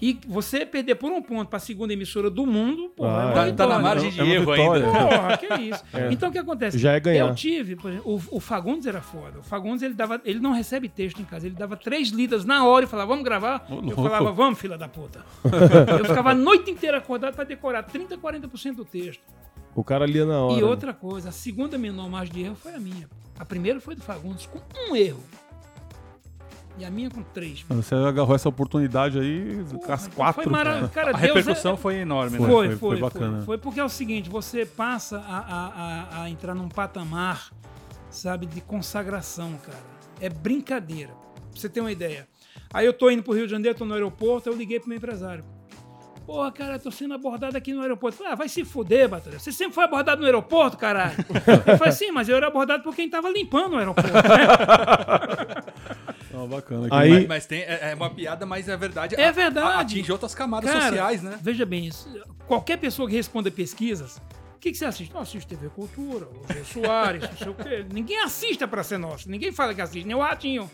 E 0.00 0.18
você 0.26 0.64
perder 0.64 0.94
por 0.94 1.10
um 1.10 1.20
ponto 1.20 1.48
para 1.48 1.56
a 1.56 1.60
segunda 1.60 1.92
emissora 1.92 2.30
do 2.30 2.46
mundo, 2.46 2.90
porra, 2.96 3.08
Ah, 3.10 3.22
é 3.22 3.24
uma 3.26 3.34
Tá, 3.34 3.52
tá 3.52 3.66
na 3.66 3.78
margem 3.78 4.10
de 4.10 4.20
É 4.20 4.24
erro 4.26 4.50
vitória. 4.52 4.86
ainda. 4.86 4.98
Porra, 5.16 5.36
que 5.38 5.54
isso. 5.62 5.84
Então 6.10 6.28
o 6.28 6.32
que 6.32 6.38
acontece? 6.38 6.78
Já 6.78 6.92
é 6.92 7.00
ganhar. 7.00 7.26
Eu 7.28 7.34
tive, 7.34 7.74
por 7.76 7.90
exemplo, 7.90 8.14
o, 8.30 8.36
o 8.36 8.40
Fagundes 8.40 8.86
era 8.86 9.00
foda. 9.00 9.40
O 9.40 9.42
Fagundes 9.42 9.82
ele 9.82 9.94
dava, 9.94 10.20
ele 10.24 10.38
não 10.40 10.52
recebe 10.52 10.88
texto 10.88 11.20
em 11.20 11.24
casa, 11.24 11.46
ele 11.46 11.54
dava 11.56 11.76
três 11.76 12.08
lidas 12.10 12.44
na 12.44 12.64
hora 12.64 12.84
e 12.84 12.88
falava, 12.88 13.08
vamos 13.08 13.24
gravar. 13.24 13.66
Ô, 13.68 13.74
eu 13.74 13.80
louco. 13.80 14.02
falava, 14.02 14.32
vamos, 14.32 14.58
filha 14.58 14.78
da 14.78 14.88
puta. 14.88 15.24
eu 15.98 16.04
ficava 16.04 16.30
a 16.30 16.34
noite 16.34 16.70
inteira 16.70 16.98
acordado 16.98 17.34
para 17.34 17.44
decorar 17.44 17.82
30, 17.82 18.16
40% 18.18 18.74
do 18.76 18.84
texto. 18.84 19.22
O 19.74 19.84
cara 19.84 20.06
lia 20.06 20.24
na 20.24 20.40
hora. 20.42 20.58
E 20.58 20.62
outra 20.62 20.92
coisa, 20.92 21.28
a 21.28 21.32
segunda 21.32 21.76
menor 21.78 22.08
margem 22.08 22.34
de 22.34 22.42
erro 22.42 22.54
foi 22.56 22.74
a 22.74 22.78
minha. 22.80 23.08
A 23.38 23.44
primeira 23.44 23.80
foi 23.80 23.94
do 23.94 24.02
Fagundes 24.02 24.46
com 24.46 24.60
um 24.90 24.96
erro. 24.96 25.22
E 26.78 26.84
a 26.84 26.90
minha 26.90 27.10
com 27.10 27.22
três. 27.22 27.64
Você 27.68 27.94
agarrou 27.94 28.34
essa 28.36 28.48
oportunidade 28.48 29.18
aí 29.18 29.64
com 29.84 29.92
as 29.92 30.06
quatro. 30.08 30.42
Foi 30.44 30.52
maravilhoso. 30.52 30.92
Cara, 30.92 31.10
A 31.10 31.20
Deus 31.20 31.24
é- 31.24 31.26
repercussão 31.38 31.76
foi 31.76 31.96
enorme, 31.96 32.38
né? 32.38 32.46
Foi, 32.46 32.48
Foi- 32.48 32.66
foi, 32.68 32.76
foi 32.76 32.98
foi, 32.98 33.10
bacana. 33.10 33.42
foi. 33.42 33.58
porque 33.58 33.80
é 33.80 33.84
o 33.84 33.88
seguinte, 33.88 34.30
você 34.30 34.64
passa 34.64 35.18
a, 35.18 35.38
a- 35.38 36.20
a- 36.20 36.22
a 36.22 36.30
entrar 36.30 36.54
num 36.54 36.68
patamar, 36.68 37.50
sabe, 38.10 38.46
de 38.46 38.60
consagração, 38.60 39.54
cara. 39.66 39.78
É 40.20 40.28
brincadeira. 40.28 41.12
Pra 41.50 41.60
você 41.60 41.68
ter 41.68 41.80
uma 41.80 41.90
ideia. 41.90 42.28
Aí 42.72 42.86
eu 42.86 42.92
tô 42.92 43.10
indo 43.10 43.22
pro 43.24 43.32
Rio 43.32 43.46
de 43.46 43.50
Janeiro, 43.52 43.76
tô 43.76 43.84
no 43.84 43.94
aeroporto, 43.94 44.48
eu 44.48 44.54
liguei 44.54 44.78
pro 44.78 44.88
meu 44.88 44.98
empresário. 44.98 45.44
Porra, 46.26 46.52
cara, 46.52 46.78
tô 46.78 46.90
sendo 46.90 47.14
abordado 47.14 47.56
aqui 47.56 47.72
no 47.72 47.80
aeroporto. 47.80 48.22
Ah, 48.22 48.34
vai 48.34 48.50
se 48.50 48.62
fuder, 48.62 49.08
Batalha. 49.08 49.38
Você 49.38 49.50
sempre 49.50 49.72
foi 49.74 49.84
abordado 49.84 50.20
no 50.20 50.26
aeroporto, 50.26 50.76
caralho? 50.76 51.16
Eu 51.66 51.78
falei, 51.78 51.92
sim, 51.92 52.10
mas 52.12 52.28
eu 52.28 52.36
era 52.36 52.48
abordado 52.48 52.82
por 52.82 52.94
quem 52.94 53.08
tava 53.08 53.30
limpando 53.30 53.72
o 53.72 53.76
aeroporto. 53.78 54.12
né? 54.12 54.18
Não, 56.38 56.48
bacana. 56.48 56.88
Aí- 56.90 57.10
Mas, 57.10 57.26
mas 57.26 57.46
tem, 57.46 57.60
é, 57.62 57.90
é 57.90 57.94
uma 57.94 58.10
piada, 58.10 58.46
mas 58.46 58.68
é 58.68 58.76
verdade. 58.76 59.14
É 59.16 59.28
A- 59.28 59.32
verdade. 59.32 59.66
a- 59.76 59.80
Atinge 59.80 60.12
outras 60.12 60.34
camadas 60.34 60.70
Cara, 60.70 60.82
sociais, 60.88 61.22
né? 61.22 61.38
Veja 61.42 61.66
bem, 61.66 61.86
isso, 61.86 62.08
qualquer 62.46 62.76
pessoa 62.78 63.08
que 63.08 63.14
responda 63.16 63.50
pesquisas, 63.50 64.16
o 64.54 64.58
que, 64.60 64.70
que 64.72 64.78
você 64.78 64.84
assiste? 64.84 65.12
Não, 65.12 65.20
assiste 65.20 65.46
TV 65.46 65.68
Cultura, 65.68 66.26
o 66.26 66.52
Jô 66.52 66.64
Soares, 66.64 67.22
não 67.22 67.36
sei 67.36 67.48
o 67.48 67.54
quê. 67.54 67.86
Ninguém 67.92 68.20
assiste 68.22 68.62
a 68.64 68.68
Praça 68.68 68.94
é 68.94 68.98
Nossa, 68.98 69.28
ninguém 69.30 69.52
fala 69.52 69.74
que 69.74 69.80
assiste, 69.80 70.04
nem 70.06 70.16
o 70.16 70.20
Ratinho. 70.20 70.70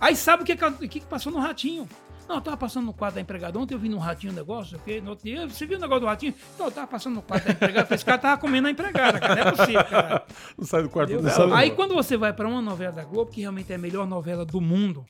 Aí 0.00 0.14
sabe 0.14 0.42
o 0.42 0.46
que, 0.46 0.54
que 0.56 1.00
que 1.00 1.06
passou 1.06 1.32
no 1.32 1.38
Ratinho? 1.38 1.88
Não, 2.28 2.36
eu 2.36 2.40
tava 2.40 2.56
passando 2.56 2.86
no 2.86 2.92
quadro 2.92 3.14
da 3.16 3.20
empregada. 3.20 3.58
Ontem 3.58 3.74
eu 3.74 3.78
vi 3.78 3.88
no 3.88 3.98
Ratinho 3.98 4.32
um 4.32 4.36
negócio, 4.36 4.76
ok? 4.78 5.00
No 5.00 5.10
outro 5.10 5.24
dia, 5.24 5.46
você 5.48 5.64
viu 5.66 5.78
o 5.78 5.80
negócio 5.80 6.00
do 6.00 6.06
Ratinho? 6.06 6.34
Não, 6.58 6.66
eu 6.66 6.72
tava 6.72 6.86
passando 6.86 7.14
no 7.14 7.22
quadro 7.22 7.46
da 7.46 7.52
empregada. 7.52 7.94
Esse 7.94 8.04
cara 8.04 8.18
tava 8.18 8.40
comendo 8.40 8.66
a 8.68 8.70
empregada, 8.70 9.20
cara. 9.20 9.34
Não 9.44 9.50
é 9.50 9.52
possível, 9.56 9.84
cara. 9.84 10.24
Não 10.58 10.64
sai 10.64 10.82
do 10.82 10.88
quarto 10.88 11.12
Entendeu? 11.12 11.32
dela. 11.32 11.56
Aí 11.58 11.70
quando 11.70 11.94
você 11.94 12.16
vai 12.16 12.32
pra 12.32 12.48
uma 12.48 12.60
novela 12.60 12.92
da 12.92 13.04
Globo, 13.04 13.30
que 13.30 13.40
realmente 13.42 13.72
é 13.72 13.76
a 13.76 13.78
melhor 13.78 14.06
novela 14.06 14.44
do 14.44 14.60
mundo, 14.60 15.04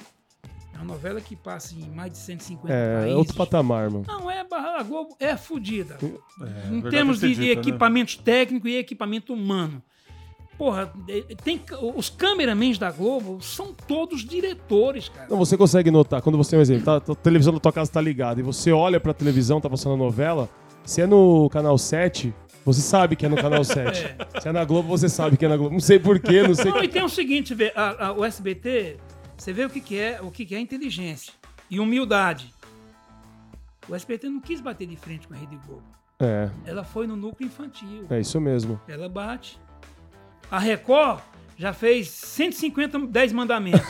é 0.75 0.77
uma 0.77 0.85
novela 0.85 1.21
que 1.23 1.35
passa 1.35 1.75
em 1.75 1.89
mais 1.91 2.13
de 2.13 2.19
150 2.19 2.71
É, 2.73 2.99
países. 2.99 3.17
outro 3.17 3.35
patamar, 3.35 3.89
mano. 3.91 4.05
Não, 4.07 4.31
é 4.31 4.45
barra- 4.45 4.79
a 4.81 4.83
Globo 4.83 5.17
é 5.19 5.35
fodida. 5.39 5.97
É, 6.03 6.07
em 6.69 6.73
verdade 6.83 6.91
termos 6.91 7.17
de, 7.21 7.29
seja 7.29 7.35
de 7.41 7.49
dita, 7.49 7.55
né? 7.55 7.61
equipamentos 7.69 8.17
técnicos 8.17 8.71
e 8.71 8.75
equipamento 8.77 9.33
humano. 9.33 9.83
Porra, 10.59 10.91
eh, 11.09 11.23
tem, 11.45 11.61
os 11.95 12.09
cameramans 12.09 12.79
da 12.79 12.91
Globo 12.91 13.43
são 13.43 13.75
todos 13.75 14.25
diretores, 14.25 15.09
cara. 15.09 15.27
Não, 15.29 15.37
você 15.37 15.57
consegue 15.57 15.91
notar, 15.91 16.23
quando 16.23 16.39
você 16.39 16.51
tem 16.51 16.59
um 16.59 16.63
exemplo, 16.63 16.85
tá, 16.85 16.97
a 17.13 17.15
televisão 17.15 17.53
da 17.53 17.61
tua 17.61 17.73
casa 17.73 17.91
tá 17.93 18.01
ligada 18.01 18.41
e 18.41 18.43
você 18.43 18.73
olha 18.73 18.99
pra 18.99 19.13
televisão, 19.13 19.61
tá 19.61 19.69
passando 19.69 19.95
a 19.95 19.99
novela, 19.99 20.49
se 20.85 21.03
é 21.03 21.07
no 21.07 21.49
canal 21.51 21.77
7, 21.77 22.33
você 22.65 22.81
sabe 22.81 23.17
que 23.17 23.27
é 23.27 23.29
no 23.29 23.37
canal 23.37 23.63
7. 23.65 24.17
Se 24.41 24.49
é 24.49 24.53
na 24.53 24.65
Globo, 24.65 24.89
você 24.89 25.09
sabe 25.09 25.37
que 25.37 25.45
é 25.45 25.49
na 25.49 25.57
Globo. 25.57 25.73
Não 25.75 25.81
sei 25.81 25.99
porquê, 25.99 26.43
não 26.43 26.55
sei. 26.55 26.71
Não, 26.71 26.83
e 26.83 26.89
tem 26.89 27.05
o 27.05 27.09
seguinte, 27.09 27.55
vê, 27.55 27.73
a- 27.77 28.07
a- 28.09 28.13
o 28.13 28.25
SBT, 28.25 28.97
você 29.37 29.53
vê 29.53 29.65
o 29.67 29.71
que, 29.71 29.81
que 29.81 29.99
é 29.99 30.21
o 30.23 30.31
que, 30.31 30.47
que 30.47 30.55
é 30.55 30.59
inteligência 30.61 31.33
e 31.71 31.79
humildade. 31.79 32.53
O 33.89 33.95
SBT 33.95 34.29
não 34.29 34.41
quis 34.41 34.61
bater 34.61 34.87
de 34.87 34.97
frente 34.97 35.29
com 35.29 35.35
a 35.35 35.37
Rede 35.37 35.57
Globo. 35.67 35.83
É, 36.19 36.49
Ela 36.65 36.83
foi 36.83 37.07
no 37.07 37.15
núcleo 37.15 37.47
infantil. 37.47 38.07
é 38.09 38.19
isso 38.19 38.41
mesmo. 38.41 38.81
Ela 38.89 39.09
bate. 39.09 39.61
A 40.51 40.59
Record 40.59 41.21
já 41.59 41.73
fez 41.73 42.09
150 42.09 42.99
10 43.07 43.33
mandamentos. 43.33 43.81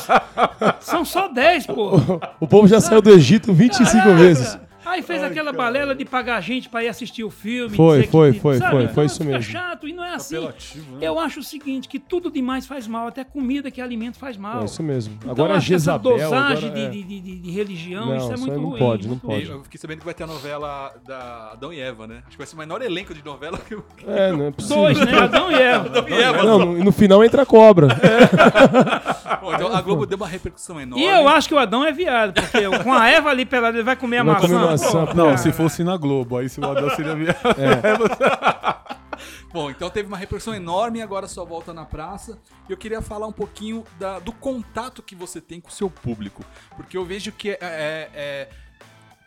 são, 0.00 0.74
são 0.80 1.04
só 1.04 1.28
10, 1.28 1.66
pô. 1.66 2.00
O 2.40 2.46
povo 2.46 2.68
já 2.68 2.80
saiu 2.80 3.02
do 3.02 3.10
Egito 3.10 3.52
25 3.52 3.92
Caraca! 3.92 4.14
vezes. 4.14 4.58
Aí 4.94 5.02
fez 5.02 5.22
aquela 5.22 5.52
balela 5.52 5.94
de 5.94 6.04
pagar 6.04 6.40
gente 6.40 6.68
pra 6.68 6.84
ir 6.84 6.88
assistir 6.88 7.24
o 7.24 7.30
filme. 7.30 7.74
Foi, 7.76 7.96
dizer 7.96 8.06
que- 8.06 8.12
foi, 8.12 8.32
foi, 8.34 8.58
sabe? 8.58 8.70
foi, 8.70 8.82
Então 8.82 8.94
foi 8.94 9.04
isso 9.06 9.18
fica 9.18 9.30
mesmo. 9.38 9.42
chato 9.52 9.88
e 9.88 9.92
não 9.92 10.04
é 10.04 10.14
assim. 10.14 10.36
Apelativo, 10.36 10.92
né? 10.92 10.98
Eu 11.00 11.18
acho 11.18 11.40
o 11.40 11.42
seguinte, 11.42 11.88
que 11.88 11.98
tudo 11.98 12.30
demais 12.30 12.66
faz 12.66 12.86
mal, 12.86 13.08
até 13.08 13.24
comida 13.24 13.70
que 13.70 13.80
é 13.80 13.84
alimento 13.84 14.18
faz 14.18 14.36
mal. 14.36 14.62
É 14.62 14.64
isso 14.66 14.82
mesmo. 14.82 15.14
Então, 15.18 15.30
Agora 15.32 15.54
a 15.54 15.56
acho 15.56 15.66
que 15.66 15.74
essa 15.74 15.92
Jezabel. 15.92 16.12
dosagem 16.12 16.68
agora 16.70 16.84
é- 16.84 16.88
de, 16.90 17.02
de, 17.02 17.20
de- 17.20 17.38
de 17.40 17.50
religião, 17.50 18.06
Não, 18.06 18.16
isso 18.16 18.32
é 18.32 18.36
muito 18.36 18.54
não 18.60 18.68
ruim. 18.70 18.78
pode, 18.78 19.08
não 19.08 19.18
pode. 19.18 19.44
ruim. 19.46 19.56
Eu 19.58 19.64
fiquei 19.64 19.80
sabendo 19.80 19.98
que 19.98 20.04
vai 20.04 20.14
ter 20.14 20.22
a 20.22 20.26
novela 20.28 20.94
da 21.06 21.50
Adão 21.52 21.72
e 21.72 21.80
Eva, 21.80 22.06
né? 22.06 22.18
Acho 22.26 22.30
que 22.30 22.38
vai 22.38 22.46
ser 22.46 22.54
o 22.54 22.58
menor 22.58 22.80
elenco 22.82 23.12
de 23.12 23.24
novela 23.24 23.58
que 23.58 23.74
o. 23.74 23.84
É, 24.06 24.30
não 24.32 24.46
é 24.46 24.50
possível. 24.52 24.76
Dois, 24.82 24.98
né? 25.00 25.18
Adão 25.18 25.50
e 25.50 25.54
Eva. 25.54 25.86
Adão 25.86 26.08
e 26.08 26.12
Eva. 26.14 26.42
Não, 26.44 26.58
no, 26.60 26.84
no 26.84 26.92
final 26.92 27.24
entra 27.24 27.42
a 27.42 27.46
cobra. 27.46 27.88
Pô, 29.40 29.52
então 29.52 29.74
a 29.74 29.80
Globo 29.82 30.06
deu 30.06 30.16
uma 30.16 30.28
repercussão 30.28 30.80
enorme. 30.80 31.04
E 31.04 31.08
eu 31.08 31.28
acho 31.28 31.48
que 31.48 31.54
o 31.54 31.58
Adão 31.58 31.84
é 31.84 31.92
viado, 31.92 32.32
porque 32.34 32.82
com 32.82 32.92
a 32.92 33.08
Eva 33.08 33.30
ali 33.30 33.44
pelada, 33.44 33.76
ele 33.76 33.84
vai 33.84 33.96
comer 33.96 34.18
a 34.18 34.24
maçã. 34.24 34.46
Não, 35.14 35.38
se 35.38 35.52
fosse 35.52 35.84
na 35.84 35.96
Globo, 35.96 36.36
aí 36.36 36.48
se 36.48 36.60
o 36.60 36.64
Adão 36.70 36.90
seria 36.96 37.14
viado. 37.14 37.38
Bom, 39.52 39.70
então 39.70 39.88
teve 39.88 40.08
uma 40.08 40.16
repercussão 40.16 40.54
enorme 40.54 40.98
e 40.98 41.02
agora 41.02 41.28
só 41.28 41.44
volta 41.44 41.72
na 41.72 41.84
praça. 41.84 42.38
Eu 42.68 42.76
queria 42.76 43.00
falar 43.00 43.26
um 43.28 43.32
pouquinho 43.32 43.84
da- 43.98 44.18
do 44.18 44.32
contato 44.32 45.00
que 45.02 45.14
você 45.14 45.40
tem 45.40 45.60
com 45.60 45.68
o 45.68 45.72
seu 45.72 45.88
público. 45.88 46.44
Porque 46.76 46.96
eu 46.96 47.04
vejo 47.04 47.30
que 47.30 47.50
é, 47.50 47.58
é- 47.60 48.10
é- 48.12 48.48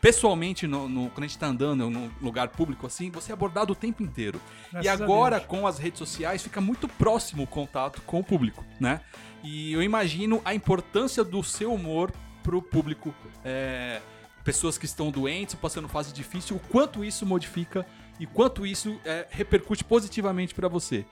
pessoalmente, 0.02 0.68
no- 0.68 0.90
no- 0.90 1.10
quando 1.10 1.24
a 1.24 1.28
gente 1.28 1.40
tá 1.40 1.48
andando 1.48 1.90
num 1.90 2.12
lugar 2.22 2.50
público 2.50 2.86
assim, 2.86 3.10
você 3.10 3.32
é 3.32 3.34
abordado 3.34 3.72
o 3.72 3.76
tempo 3.76 4.04
inteiro. 4.04 4.40
E 4.84 4.90
agora, 4.90 5.40
com 5.40 5.66
as 5.66 5.78
redes 5.80 6.00
sociais, 6.00 6.44
fica 6.44 6.60
muito 6.60 6.90
próximo 6.90 7.44
o 7.44 7.48
contato 7.48 8.02
com 8.06 8.20
o 8.20 8.24
público, 8.24 8.66
né? 8.82 9.00
E 9.42 9.72
eu 9.72 9.82
imagino 9.82 10.42
a 10.44 10.54
importância 10.54 11.24
do 11.24 11.42
seu 11.42 11.74
humor 11.74 12.12
pro 12.44 12.62
público. 12.62 13.14
é, 13.46 14.02
pessoas 14.48 14.78
que 14.78 14.86
estão 14.86 15.12
doentes, 15.12 15.56
passando 15.56 15.90
fase 15.90 16.14
difícil, 16.14 16.56
o 16.56 16.60
quanto 16.72 17.04
isso 17.04 17.26
modifica 17.26 17.86
e 18.18 18.26
quanto 18.26 18.66
isso 18.66 18.98
é, 19.04 19.28
repercute 19.30 19.84
positivamente 19.84 20.56
pra 20.56 20.70
você. 20.70 21.06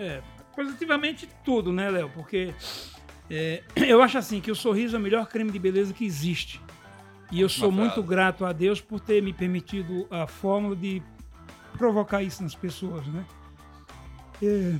É, 0.00 0.20
positivamente 0.52 1.28
tudo, 1.44 1.72
né, 1.72 1.88
Léo? 1.88 2.10
Porque 2.10 2.52
é, 3.30 3.62
eu 3.86 4.02
acho 4.02 4.18
assim 4.18 4.40
que 4.40 4.50
o 4.50 4.56
sorriso 4.56 4.96
é 4.96 4.98
o 4.98 5.02
melhor 5.02 5.28
creme 5.28 5.52
de 5.52 5.60
beleza 5.60 5.94
que 5.94 6.04
existe. 6.04 6.60
E 7.30 7.40
eu 7.40 7.48
sou 7.48 7.70
muito 7.70 8.02
grato 8.02 8.44
a 8.44 8.52
Deus 8.52 8.80
por 8.80 8.98
ter 8.98 9.22
me 9.22 9.32
permitido 9.32 10.08
a 10.10 10.26
fórmula 10.26 10.74
de 10.74 11.00
provocar 11.78 12.20
isso 12.20 12.42
nas 12.42 12.56
pessoas, 12.56 13.06
né? 13.06 13.24
É, 14.42 14.74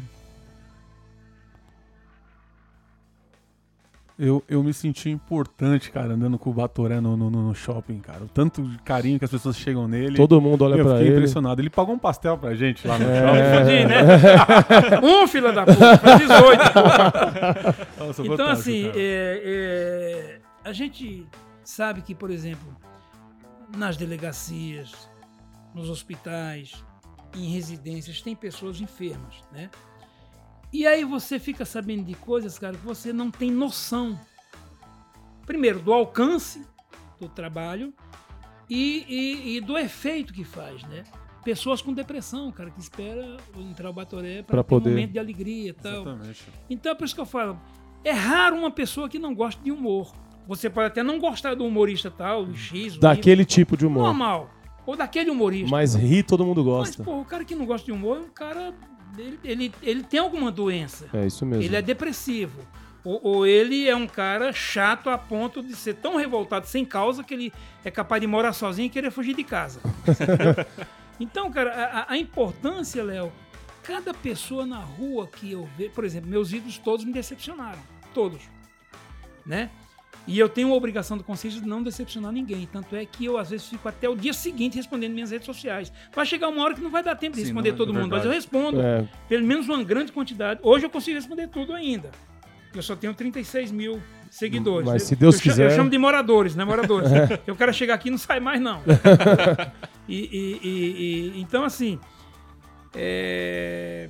Eu, 4.25 4.41
eu 4.49 4.63
me 4.63 4.73
senti 4.73 5.11
importante, 5.11 5.91
cara, 5.91 6.15
andando 6.15 6.39
com 6.39 6.51
o 6.51 6.53
Batoré 6.53 7.01
no, 7.01 7.17
no, 7.17 7.29
no 7.29 7.53
shopping, 7.57 7.99
cara. 7.99 8.23
O 8.23 8.29
tanto 8.29 8.63
de 8.63 8.79
carinho 8.79 9.19
que 9.19 9.25
as 9.25 9.31
pessoas 9.33 9.57
chegam 9.57 9.89
nele. 9.89 10.15
Todo 10.17 10.41
mundo 10.41 10.63
olha 10.65 10.77
eu 10.77 10.85
pra 10.85 10.93
fiquei 10.95 11.09
ele. 11.09 11.17
impressionado. 11.17 11.61
Ele 11.61 11.69
pagou 11.69 11.93
um 11.93 11.99
pastel 11.99 12.39
pra 12.39 12.55
gente 12.55 12.87
lá 12.87 12.97
no 13.01 13.05
É. 13.05 13.21
shopping. 13.21 13.59
Fodi, 13.59 13.85
né? 13.87 15.01
um 15.23 15.27
filho 15.27 15.53
da 15.53 15.65
puta, 15.67 15.99
foi 15.99 16.19
18. 16.19 16.63
Nossa, 17.99 18.23
Então, 18.27 18.47
assim, 18.49 18.93
é, 18.95 19.43
é, 19.45 20.41
a 20.65 20.73
gente 20.73 21.27
sabe 21.65 22.01
que, 22.03 22.15
por 22.15 22.31
exemplo, 22.31 22.77
nas 23.77 23.97
delegacias, 23.97 25.09
nos 25.75 25.91
hospitais, 25.91 26.85
em 27.35 27.51
residências, 27.51 28.23
tem 28.23 28.37
pessoas 28.37 28.81
enfermas, 28.81 29.35
né? 29.53 29.69
E 30.73 30.87
aí 30.87 31.05
você 31.05 31.39
fica 31.39 31.65
sabendo 31.65 32.05
de 32.05 32.15
coisas, 32.15 32.59
cara, 32.59 32.77
que 32.77 32.85
você 32.85 33.13
não 33.13 33.31
tem 33.31 33.51
noção. 33.51 34.19
Primeiro, 35.47 35.81
do 35.81 35.93
alcance 35.93 36.65
do 37.21 37.29
trabalho 37.29 37.93
e, 38.71 39.05
e- 39.09 39.57
e 39.57 39.61
do 39.61 39.77
efeito 39.77 40.33
que 40.33 40.45
faz, 40.45 40.83
né? 40.85 41.05
Pessoas 41.45 41.83
com 41.83 41.93
depressão, 41.93 42.51
cara, 42.53 42.71
que 42.71 42.81
espera 42.81 43.37
entrar 43.59 43.91
o 43.91 43.93
Batoré 43.93 44.43
Pra 44.43 44.47
para 44.57 44.63
ter 44.63 44.69
poder. 44.69 44.89
um 44.91 44.93
momento 44.93 45.13
de 45.13 45.19
alegria 45.19 45.71
e 45.71 45.73
tal. 45.73 45.93
Exatamente. 46.03 46.43
Então 46.71 46.93
é 46.93 46.95
por 46.95 47.05
isso 47.05 47.15
que 47.15 47.21
eu 47.21 47.27
falo, 47.27 47.61
é 48.05 48.13
raro 48.13 48.57
uma 48.57 48.71
pessoa 48.71 49.09
que 49.09 49.19
não 49.19 49.35
gosta 49.35 49.61
de 49.63 49.71
humor. 49.73 50.15
Você 50.47 50.71
pode 50.71 50.87
até 50.87 51.03
não 51.03 51.19
gostar 51.19 51.55
do 51.55 51.65
humorista 51.67 52.11
tal, 52.11 52.47
do 52.47 52.57
X, 52.57 52.97
Daquele 52.97 53.45
tipo 53.45 53.77
de 53.77 53.85
humor. 53.87 54.05
normal. 54.05 54.51
Ou 54.87 54.97
daquele 54.97 55.31
humorista. 55.31 55.71
Mas 55.71 55.95
rir 55.95 56.25
todo 56.25 56.45
mundo 56.45 56.65
Mas, 56.65 56.89
gosta. 56.97 57.05
pô, 57.05 57.21
o 57.21 57.25
cara 57.25 57.45
que 57.45 57.55
não 57.55 57.67
gosta 57.67 57.85
de 57.85 57.93
humor 57.93 58.17
é 58.19 58.21
um 58.21 58.29
cara. 58.31 58.75
Ele, 59.17 59.39
ele, 59.45 59.75
ele 59.83 60.03
tem 60.03 60.19
alguma 60.21 60.51
doença. 60.51 61.09
É 61.13 61.27
isso 61.27 61.45
mesmo. 61.45 61.63
Ele 61.65 61.77
é 61.77 61.83
depressivo. 61.83 62.61
Ou, 63.05 63.21
ou 63.23 63.47
ele 63.47 63.89
é 63.89 63.97
um 63.97 64.07
cara 64.07 64.53
chato 64.53 65.11
a 65.11 65.19
ponto 65.19 65.63
de 65.63 65.75
ser 65.75 65.95
tão 65.95 66.17
revoltado 66.17 66.67
sem 66.67 66.85
causa 66.85 67.25
que 67.25 67.35
ele 67.35 67.53
é 67.85 67.91
capaz 67.91 68.21
de 68.21 68.27
morar 68.29 68.53
sozinho 68.53 68.87
e 68.87 68.89
querer 68.91 69.11
fugir 69.11 69.35
de 69.35 69.45
casa. 69.45 69.81
Então, 71.21 71.53
cara, 71.53 71.71
a, 71.73 71.99
a- 72.01 72.07
a 72.15 72.19
importância, 72.19 73.03
Léo, 73.05 73.31
cada 73.85 74.13
pessoa 74.13 74.67
na 74.67 74.79
rua 74.79 75.29
que 75.29 75.53
eu 75.53 75.69
vejo, 75.77 75.91
por 75.91 76.05
exemplo, 76.05 76.29
meus 76.29 76.53
ídolos 76.53 76.79
todos 76.79 77.05
me 77.05 77.13
decepcionaram. 77.13 77.79
Todos. 78.13 78.43
Né? 79.47 79.71
E 80.27 80.39
eu 80.39 80.49
tenho 80.49 80.73
a 80.73 80.75
obrigação 80.77 81.17
do 81.17 81.25
consciência 81.25 81.61
de 81.61 81.67
não 81.67 81.83
decepcionar 81.83 82.31
ninguém. 82.31 82.69
Tanto 82.73 82.95
é 82.95 83.05
que 83.05 83.25
eu, 83.25 83.37
às 83.37 83.51
vezes, 83.51 83.67
fico 83.67 83.89
até 83.89 84.09
o 84.09 84.15
dia 84.15 84.33
seguinte 84.33 84.77
respondendo 84.77 85.13
minhas 85.13 85.31
redes 85.33 85.47
sociais. 85.47 85.93
Vai 86.15 86.25
chegar 86.25 86.49
uma 86.49 86.63
hora 86.63 86.75
que 86.75 86.81
não 86.81 86.91
vai 86.91 87.03
dar 87.03 87.17
tempo 87.17 87.33
de 87.35 87.41
Sim, 87.43 87.47
responder 87.49 87.71
é 87.71 87.73
todo 87.73 87.89
mundo, 87.93 88.03
mas 88.11 88.23
verdade. 88.23 88.29
eu 88.29 88.33
respondo. 88.33 88.81
É. 88.81 89.05
Pelo 89.29 89.45
menos 89.45 89.69
uma 89.69 89.83
grande 89.83 90.13
quantidade. 90.13 90.61
Hoje 90.63 90.87
eu 90.87 90.91
consigo 90.91 91.17
responder 91.17 91.49
tudo 91.49 91.73
ainda. 91.73 92.11
Eu 92.75 92.83
só 92.83 92.95
tenho 92.95 93.13
36 93.13 93.71
mil 93.73 94.01
seguidores. 94.31 94.89
Mas 94.89 95.03
Eu- 95.03 95.09
se 95.09 95.17
Deus 95.17 95.35
eu 95.35 95.41
quiser- 95.43 95.71
Eu 95.73 95.77
chamo 95.77 95.91
de 95.91 95.99
moradores, 95.99 96.55
né? 96.55 96.65
Moradores. 96.65 97.11
Eu 97.47 97.55
quero 97.57 97.75
chegar 97.75 97.95
aqui 97.95 98.09
e 98.09 98.11
não 98.13 98.17
sai 98.19 98.39
mais, 98.41 98.61
não. 98.61 98.81
E, 100.09 100.17
e- 100.17 100.61
e- 100.69 101.33
e- 101.37 101.41
então, 101.41 101.65
assim, 101.65 101.99
é, 102.95 104.09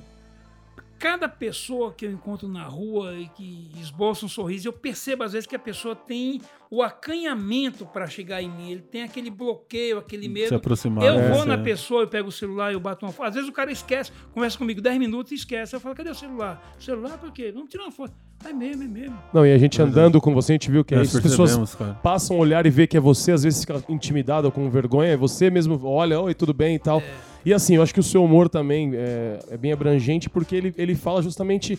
cada 1.03 1.27
pessoa 1.27 1.91
que 1.91 2.05
eu 2.05 2.11
encontro 2.13 2.47
na 2.47 2.63
rua 2.63 3.13
e 3.19 3.27
que 3.27 3.69
esboça 3.77 4.25
um 4.25 4.29
sorriso, 4.29 4.69
eu 4.69 4.71
percebo 4.71 5.23
às 5.23 5.33
vezes 5.33 5.45
que 5.45 5.53
a 5.53 5.59
pessoa 5.59 5.93
tem 5.93 6.39
o 6.71 6.81
acanhamento 6.81 7.85
para 7.85 8.07
chegar 8.07 8.41
em 8.41 8.49
mim. 8.49 8.71
Ele 8.71 8.81
tem 8.81 9.03
aquele 9.03 9.29
bloqueio, 9.29 9.97
aquele 9.97 10.23
Se 10.23 10.29
medo. 10.29 10.55
aproximar. 10.55 11.03
Eu 11.03 11.15
né? 11.15 11.29
vou 11.29 11.43
é. 11.43 11.45
na 11.45 11.57
pessoa, 11.57 12.03
eu 12.03 12.07
pego 12.07 12.29
o 12.29 12.31
celular, 12.31 12.71
eu 12.71 12.79
bato 12.79 13.05
uma 13.05 13.11
foto. 13.11 13.27
Às 13.27 13.35
vezes 13.35 13.49
o 13.49 13.51
cara 13.51 13.69
esquece, 13.69 14.13
conversa 14.33 14.57
comigo 14.57 14.79
10 14.79 14.97
minutos 14.97 15.33
e 15.33 15.35
esquece. 15.35 15.75
Eu 15.75 15.81
falo, 15.81 15.93
cadê 15.93 16.09
o 16.09 16.15
celular? 16.15 16.73
celular 16.79 17.17
por 17.17 17.33
quê? 17.33 17.51
Vamos 17.53 17.69
tirar 17.69 17.83
uma 17.83 17.91
foto. 17.91 18.13
É 18.45 18.53
mesmo, 18.53 18.83
é 18.83 18.87
mesmo. 18.87 19.19
Não, 19.33 19.45
e 19.45 19.51
a 19.51 19.57
gente 19.57 19.81
andando 19.81 20.21
com 20.21 20.33
você, 20.33 20.53
a 20.53 20.55
gente 20.55 20.71
viu 20.71 20.85
que 20.85 20.95
é 20.95 21.01
isso. 21.01 21.17
As 21.17 21.23
pessoas 21.23 21.75
cara. 21.75 21.95
passam 21.95 22.37
a 22.37 22.39
olhar 22.39 22.65
e 22.65 22.69
vê 22.69 22.87
que 22.87 22.95
é 22.95 22.99
você, 23.01 23.33
às 23.33 23.43
vezes 23.43 23.59
fica 23.59 23.83
intimidado 23.89 24.47
ou 24.47 24.53
com 24.53 24.69
vergonha, 24.69 25.11
é 25.11 25.17
você 25.17 25.49
mesmo 25.49 25.77
olha, 25.85 26.21
oi, 26.21 26.33
tudo 26.33 26.53
bem 26.53 26.75
e 26.75 26.79
tal. 26.79 27.03
E 27.45 27.53
assim, 27.53 27.75
eu 27.75 27.83
acho 27.83 27.93
que 27.93 27.99
o 27.99 28.03
seu 28.03 28.23
humor 28.23 28.47
também 28.49 28.91
é, 28.93 29.39
é 29.51 29.57
bem 29.57 29.71
abrangente, 29.73 30.29
porque 30.29 30.55
ele, 30.55 30.73
ele 30.77 30.95
fala 30.95 31.21
justamente, 31.21 31.77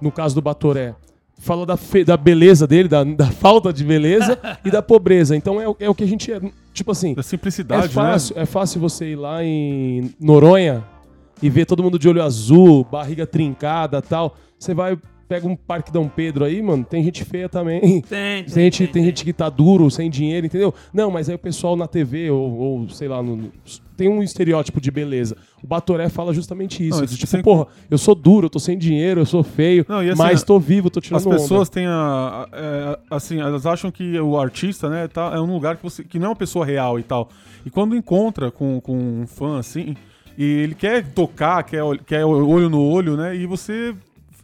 no 0.00 0.10
caso 0.10 0.34
do 0.34 0.42
Batoré, 0.42 0.94
fala 1.38 1.64
da, 1.66 1.76
fe- 1.76 2.04
da 2.04 2.16
beleza 2.16 2.66
dele, 2.66 2.88
da, 2.88 3.04
da 3.04 3.26
falta 3.26 3.72
de 3.72 3.84
beleza 3.84 4.38
e 4.64 4.70
da 4.70 4.82
pobreza. 4.82 5.36
Então 5.36 5.60
é, 5.60 5.68
o- 5.68 5.76
é 5.78 5.88
o 5.88 5.94
que 5.94 6.02
a 6.04 6.06
gente 6.08 6.32
é, 6.32 6.40
tipo 6.72 6.90
assim, 6.90 7.14
Da 7.14 7.20
é 7.20 7.22
simplicidade, 7.22 7.88
fácil, 7.88 8.34
né? 8.36 8.42
é 8.42 8.46
fácil 8.46 8.80
você 8.80 9.12
ir 9.12 9.16
lá 9.16 9.44
em 9.44 10.12
Noronha 10.20 10.82
e 11.42 11.48
ver 11.50 11.66
todo 11.66 11.82
mundo 11.82 11.98
de 11.98 12.08
olho 12.08 12.22
azul, 12.22 12.84
barriga 12.90 13.26
trincada 13.26 14.00
tal. 14.02 14.34
Você 14.58 14.72
vai, 14.74 14.98
pega 15.28 15.46
um 15.46 15.56
Parque 15.56 15.92
Dom 15.92 16.08
Pedro 16.08 16.44
aí, 16.44 16.62
mano, 16.62 16.84
tem 16.84 17.02
gente 17.02 17.24
feia 17.24 17.48
também. 17.48 18.00
Tem, 18.02 18.44
Tem 18.44 18.48
gente, 18.64 18.86
tem 18.86 19.04
gente 19.04 19.24
que 19.24 19.32
tá 19.32 19.48
duro, 19.48 19.90
sem 19.90 20.08
dinheiro, 20.08 20.46
entendeu? 20.46 20.72
Não, 20.92 21.10
mas 21.10 21.28
aí 21.28 21.34
o 21.34 21.38
pessoal 21.38 21.76
na 21.76 21.86
TV, 21.86 22.30
ou, 22.30 22.56
ou, 22.58 22.88
sei 22.88 23.08
lá, 23.08 23.22
no- 23.22 23.50
tem 23.96 24.08
um 24.08 24.22
estereótipo 24.22 24.78
de 24.80 24.90
beleza. 24.90 25.36
O 25.64 25.66
Batoré 25.66 26.08
fala 26.10 26.32
justamente 26.34 26.86
isso. 26.86 27.00
Não, 27.00 27.06
tipo, 27.06 27.26
sem- 27.26 27.42
porra, 27.42 27.66
eu 27.90 27.96
sou 27.96 28.14
duro, 28.14 28.46
eu 28.46 28.50
tô 28.50 28.58
sem 28.58 28.76
dinheiro, 28.76 29.20
eu 29.22 29.26
sou 29.26 29.42
feio, 29.42 29.84
Não, 29.88 30.00
assim, 30.00 30.14
mas 30.16 30.42
tô 30.42 30.58
vivo, 30.60 30.90
tô 30.90 31.00
tirando 31.00 31.18
As 31.18 31.24
pessoas 31.26 31.62
onda. 31.68 31.70
têm 31.70 31.86
a, 31.86 31.92
a- 31.92 32.48
é, 32.52 32.98
assim, 33.10 33.40
elas 33.40 33.64
acham 33.66 33.90
que 33.90 34.18
o 34.20 34.38
artista, 34.38 34.88
né, 34.90 35.08
tá, 35.08 35.32
é 35.34 35.40
um 35.40 35.52
lugar 35.52 35.76
que 35.76 35.82
você 35.82 36.04
que 36.04 36.18
não 36.18 36.26
é 36.26 36.28
uma 36.30 36.36
pessoa 36.36 36.64
real 36.64 36.98
e 36.98 37.02
tal. 37.02 37.30
E 37.64 37.70
quando 37.70 37.96
encontra 37.96 38.50
com, 38.50 38.80
com 38.80 38.96
um 38.96 39.26
fã 39.26 39.58
assim, 39.58 39.96
e 40.36 40.44
ele 40.44 40.74
quer 40.74 41.02
tocar, 41.12 41.62
quer, 41.64 41.82
quer 42.06 42.24
olho 42.24 42.68
no 42.68 42.80
olho, 42.82 43.16
né, 43.16 43.34
e 43.34 43.46
você 43.46 43.94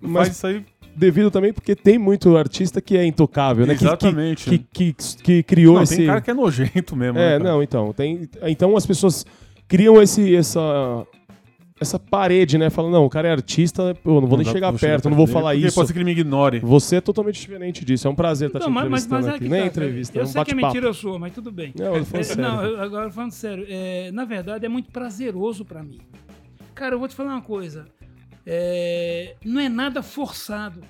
Mas- 0.00 0.12
faz 0.28 0.36
isso 0.36 0.46
aí. 0.46 0.64
Devido 0.94 1.30
também 1.30 1.52
porque 1.52 1.74
tem 1.74 1.98
muito 1.98 2.36
artista 2.36 2.80
que 2.80 2.96
é 2.96 3.04
intocável, 3.04 3.66
né? 3.66 3.72
Exatamente. 3.74 4.48
Que, 4.48 4.58
que, 4.58 4.92
que, 4.92 5.16
que 5.22 5.42
criou 5.42 5.76
Não, 5.76 5.82
esse... 5.82 5.96
tem 5.96 6.06
cara 6.06 6.20
que 6.20 6.30
é 6.30 6.34
nojento 6.34 6.94
mesmo. 6.94 7.18
É, 7.18 7.38
né, 7.38 7.44
não, 7.44 7.62
então. 7.62 7.92
Tem, 7.92 8.28
então 8.42 8.76
as 8.76 8.84
pessoas 8.86 9.24
criam 9.66 10.00
esse, 10.02 10.34
essa, 10.36 11.06
essa 11.80 11.98
parede, 11.98 12.58
né? 12.58 12.68
Falam, 12.68 12.90
não, 12.90 13.04
o 13.06 13.08
cara 13.10 13.28
é 13.28 13.32
artista, 13.32 13.96
eu 14.04 14.20
não 14.20 14.26
vou 14.28 14.36
nem 14.36 14.44
dá- 14.46 14.52
chegar 14.52 14.70
vou 14.70 14.78
perto, 14.78 15.02
chegar 15.04 15.10
não 15.10 15.16
vou 15.16 15.26
falar 15.26 15.54
isso. 15.54 15.74
Pode 15.74 15.86
ser 15.88 15.92
que 15.94 15.98
ele 15.98 16.04
me 16.04 16.12
ignore. 16.12 16.58
Você 16.60 16.96
é 16.96 17.00
totalmente 17.00 17.40
diferente 17.40 17.84
disso. 17.84 18.06
É 18.06 18.10
um 18.10 18.14
prazer 18.14 18.48
estar 18.48 18.58
Não, 18.60 18.66
te 18.66 18.72
mas, 18.72 18.88
mas, 18.88 19.04
entrevistando 19.06 19.22
mas 19.22 19.32
é 19.32 19.36
aqui. 19.36 19.44
que 19.44 19.50
Nem 19.50 19.60
tá, 19.62 19.66
entrevista, 19.66 20.18
Eu 20.18 20.20
é 20.20 20.24
um 20.24 20.28
sei 20.28 20.44
que 20.44 20.50
é 20.50 20.54
mentira 20.54 20.92
sua, 20.92 21.18
mas 21.18 21.32
tudo 21.32 21.50
bem. 21.50 21.72
Não, 21.78 21.96
eu 21.96 22.06
É, 22.12 22.22
sério. 22.22 22.42
não, 22.42 22.62
eu- 22.64 22.80
agora 22.82 23.10
falando 23.10 23.32
sério, 23.32 23.64
é, 23.68 24.10
na 24.12 24.24
verdade 24.26 24.66
é 24.66 24.68
muito 24.68 24.90
prazeroso 24.92 25.64
pra 25.64 25.82
mim. 25.82 26.00
Cara, 26.74 26.94
eu 26.94 26.98
vou 26.98 27.08
te 27.08 27.14
falar 27.14 27.32
uma 27.32 27.42
coisa. 27.42 27.86
É, 28.46 29.36
não 29.44 29.60
é 29.60 29.68
nada 29.68 30.02
forçado. 30.02 30.82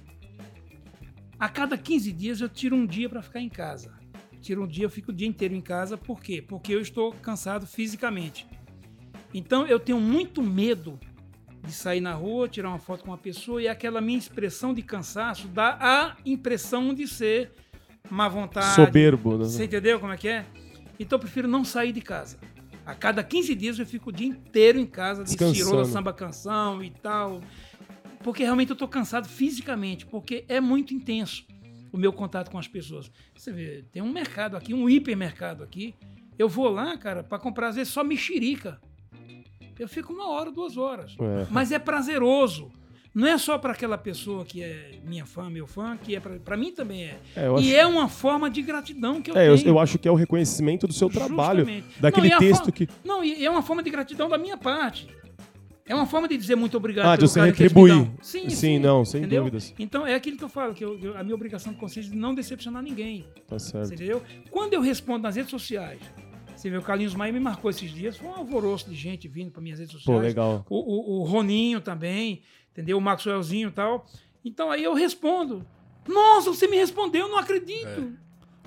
A 1.38 1.48
cada 1.48 1.76
15 1.76 2.12
dias 2.12 2.40
eu 2.40 2.48
tiro 2.48 2.76
um 2.76 2.86
dia 2.86 3.08
pra 3.08 3.22
ficar 3.22 3.40
em 3.40 3.48
casa. 3.48 3.92
Tiro 4.40 4.64
um 4.64 4.66
dia, 4.66 4.84
eu 4.84 4.90
fico 4.90 5.10
o 5.10 5.14
dia 5.14 5.26
inteiro 5.26 5.54
em 5.54 5.60
casa. 5.60 5.96
Por 5.96 6.20
quê? 6.20 6.42
Porque 6.42 6.74
eu 6.74 6.80
estou 6.80 7.12
cansado 7.12 7.66
fisicamente. 7.66 8.46
Então 9.32 9.66
eu 9.66 9.78
tenho 9.78 10.00
muito 10.00 10.42
medo 10.42 10.98
de 11.64 11.72
sair 11.72 12.00
na 12.00 12.12
rua, 12.12 12.48
tirar 12.48 12.68
uma 12.68 12.78
foto 12.78 13.04
com 13.04 13.10
uma 13.10 13.18
pessoa 13.18 13.62
e 13.62 13.68
aquela 13.68 14.00
minha 14.00 14.18
expressão 14.18 14.74
de 14.74 14.82
cansaço 14.82 15.46
dá 15.48 15.78
a 15.80 16.16
impressão 16.26 16.92
de 16.92 17.06
ser 17.06 17.52
má 18.10 18.28
vontade, 18.28 18.74
Soberbo. 18.74 19.38
né? 19.38 19.44
você 19.44 19.64
entendeu 19.64 20.00
como 20.00 20.12
é 20.12 20.16
que 20.16 20.28
é? 20.28 20.44
Então 20.98 21.16
eu 21.16 21.20
prefiro 21.20 21.46
não 21.48 21.64
sair 21.64 21.92
de 21.92 22.00
casa. 22.00 22.36
A 22.84 22.94
cada 22.94 23.22
15 23.22 23.54
dias 23.54 23.78
eu 23.78 23.86
fico 23.86 24.10
o 24.10 24.12
dia 24.12 24.26
inteiro 24.26 24.78
em 24.78 24.86
casa, 24.86 25.22
de 25.22 25.30
cirola, 25.30 25.84
samba 25.84 26.12
canção 26.12 26.82
e 26.82 26.90
tal. 26.90 27.40
Porque 28.22 28.42
realmente 28.42 28.70
eu 28.70 28.76
tô 28.76 28.88
cansado 28.88 29.28
fisicamente, 29.28 30.06
porque 30.06 30.44
é 30.48 30.60
muito 30.60 30.94
intenso 30.94 31.44
o 31.92 31.98
meu 31.98 32.12
contato 32.12 32.50
com 32.50 32.58
as 32.58 32.66
pessoas. 32.66 33.10
Você 33.36 33.52
vê, 33.52 33.84
tem 33.92 34.02
um 34.02 34.12
mercado 34.12 34.56
aqui, 34.56 34.72
um 34.72 34.88
hipermercado 34.88 35.62
aqui. 35.62 35.94
Eu 36.38 36.48
vou 36.48 36.68
lá, 36.68 36.96
cara, 36.96 37.22
para 37.22 37.38
comprar 37.38 37.68
às 37.68 37.76
vezes 37.76 37.92
só 37.92 38.02
mexerica. 38.02 38.80
Eu 39.78 39.88
fico 39.88 40.12
uma 40.12 40.28
hora, 40.28 40.50
duas 40.50 40.76
horas. 40.76 41.16
É. 41.20 41.46
Mas 41.50 41.72
é 41.72 41.78
prazeroso. 41.78 42.70
Não 43.14 43.26
é 43.28 43.36
só 43.36 43.58
para 43.58 43.72
aquela 43.72 43.98
pessoa 43.98 44.42
que 44.44 44.62
é 44.62 44.92
minha 45.04 45.26
fã, 45.26 45.50
meu 45.50 45.66
fã, 45.66 45.98
que 46.02 46.16
é 46.16 46.20
para 46.20 46.56
mim 46.56 46.72
também 46.72 47.04
é. 47.04 47.18
É, 47.36 47.46
eu 47.46 47.58
e 47.58 47.68
acho- 47.68 47.76
é 47.76 47.86
uma 47.86 48.08
forma 48.08 48.48
de 48.48 48.62
gratidão 48.62 49.20
que 49.20 49.30
eu 49.30 49.36
É, 49.36 49.48
eu, 49.48 49.56
tenho. 49.56 49.68
eu 49.68 49.78
acho 49.78 49.98
que 49.98 50.08
é 50.08 50.10
o 50.10 50.14
reconhecimento 50.14 50.86
do 50.86 50.94
seu 50.94 51.10
trabalho. 51.10 51.60
Justamente. 51.66 52.00
Daquele 52.00 52.30
Não, 52.30 52.38
texto 52.38 52.72
que. 52.72 52.88
Não, 53.04 53.22
e 53.22 53.44
é 53.44 53.50
uma 53.50 53.62
forma 53.62 53.82
de 53.82 53.90
gratidão 53.90 54.28
da 54.30 54.38
minha 54.38 54.56
parte. 54.56 55.08
É 55.84 55.94
uma 55.94 56.06
forma 56.06 56.26
de 56.28 56.38
dizer 56.38 56.54
muito 56.54 56.76
obrigado 56.76 57.06
Ah, 57.06 57.16
de 57.16 57.22
você 57.28 57.40
retribuir. 57.42 58.08
Sim, 58.22 58.48
Sim, 58.48 58.50
sim, 58.50 58.78
não, 58.78 59.04
sem 59.04 59.20
entendeu? 59.20 59.42
dúvidas. 59.42 59.74
Então 59.78 60.06
é 60.06 60.14
aquilo 60.14 60.38
que 60.38 60.44
eu 60.44 60.48
falo, 60.48 60.72
que 60.72 60.82
eu- 60.84 60.98
eu- 61.02 61.18
a 61.18 61.22
minha 61.24 61.34
obrigação 61.34 61.74
consciência 61.74 62.08
é 62.08 62.12
de 62.12 62.16
não 62.18 62.34
decepcionar 62.34 62.82
ninguém. 62.82 63.26
Tá 63.48 63.58
certo. 63.58 63.92
Entendeu? 63.92 64.22
Quando 64.50 64.72
eu 64.74 64.80
respondo 64.80 65.24
nas 65.24 65.34
redes 65.36 65.50
sociais, 65.50 65.98
você 66.62 66.70
vê, 66.70 66.76
o 66.78 66.82
Carlinhos 66.82 67.14
Maia 67.14 67.32
me 67.32 67.40
marcou 67.40 67.70
esses 67.70 67.90
dias, 67.92 68.16
foi 68.16 68.28
um 68.28 68.34
alvoroço 68.34 68.88
de 68.88 68.94
gente 68.94 69.26
vindo 69.28 69.50
para 69.50 69.60
minhas 69.60 69.78
redes 69.78 69.92
sociais. 69.92 70.18
Pô, 70.18 70.22
legal. 70.24 70.64
O, 70.70 70.78
o- 70.78 71.20
o 71.20 71.24
Roninho 71.24 71.80
também, 71.80 72.42
entendeu? 72.72 72.96
O 72.98 73.00
Maxwellzinho 73.00 73.68
e 73.68 73.72
tal. 73.72 74.06
Então 74.44 74.70
aí 74.70 74.82
eu 74.84 74.94
respondo. 74.94 75.66
Nossa, 76.08 76.50
você 76.50 76.66
me 76.68 76.76
respondeu, 76.76 77.28
não 77.28 77.38
acredito. 77.38 78.12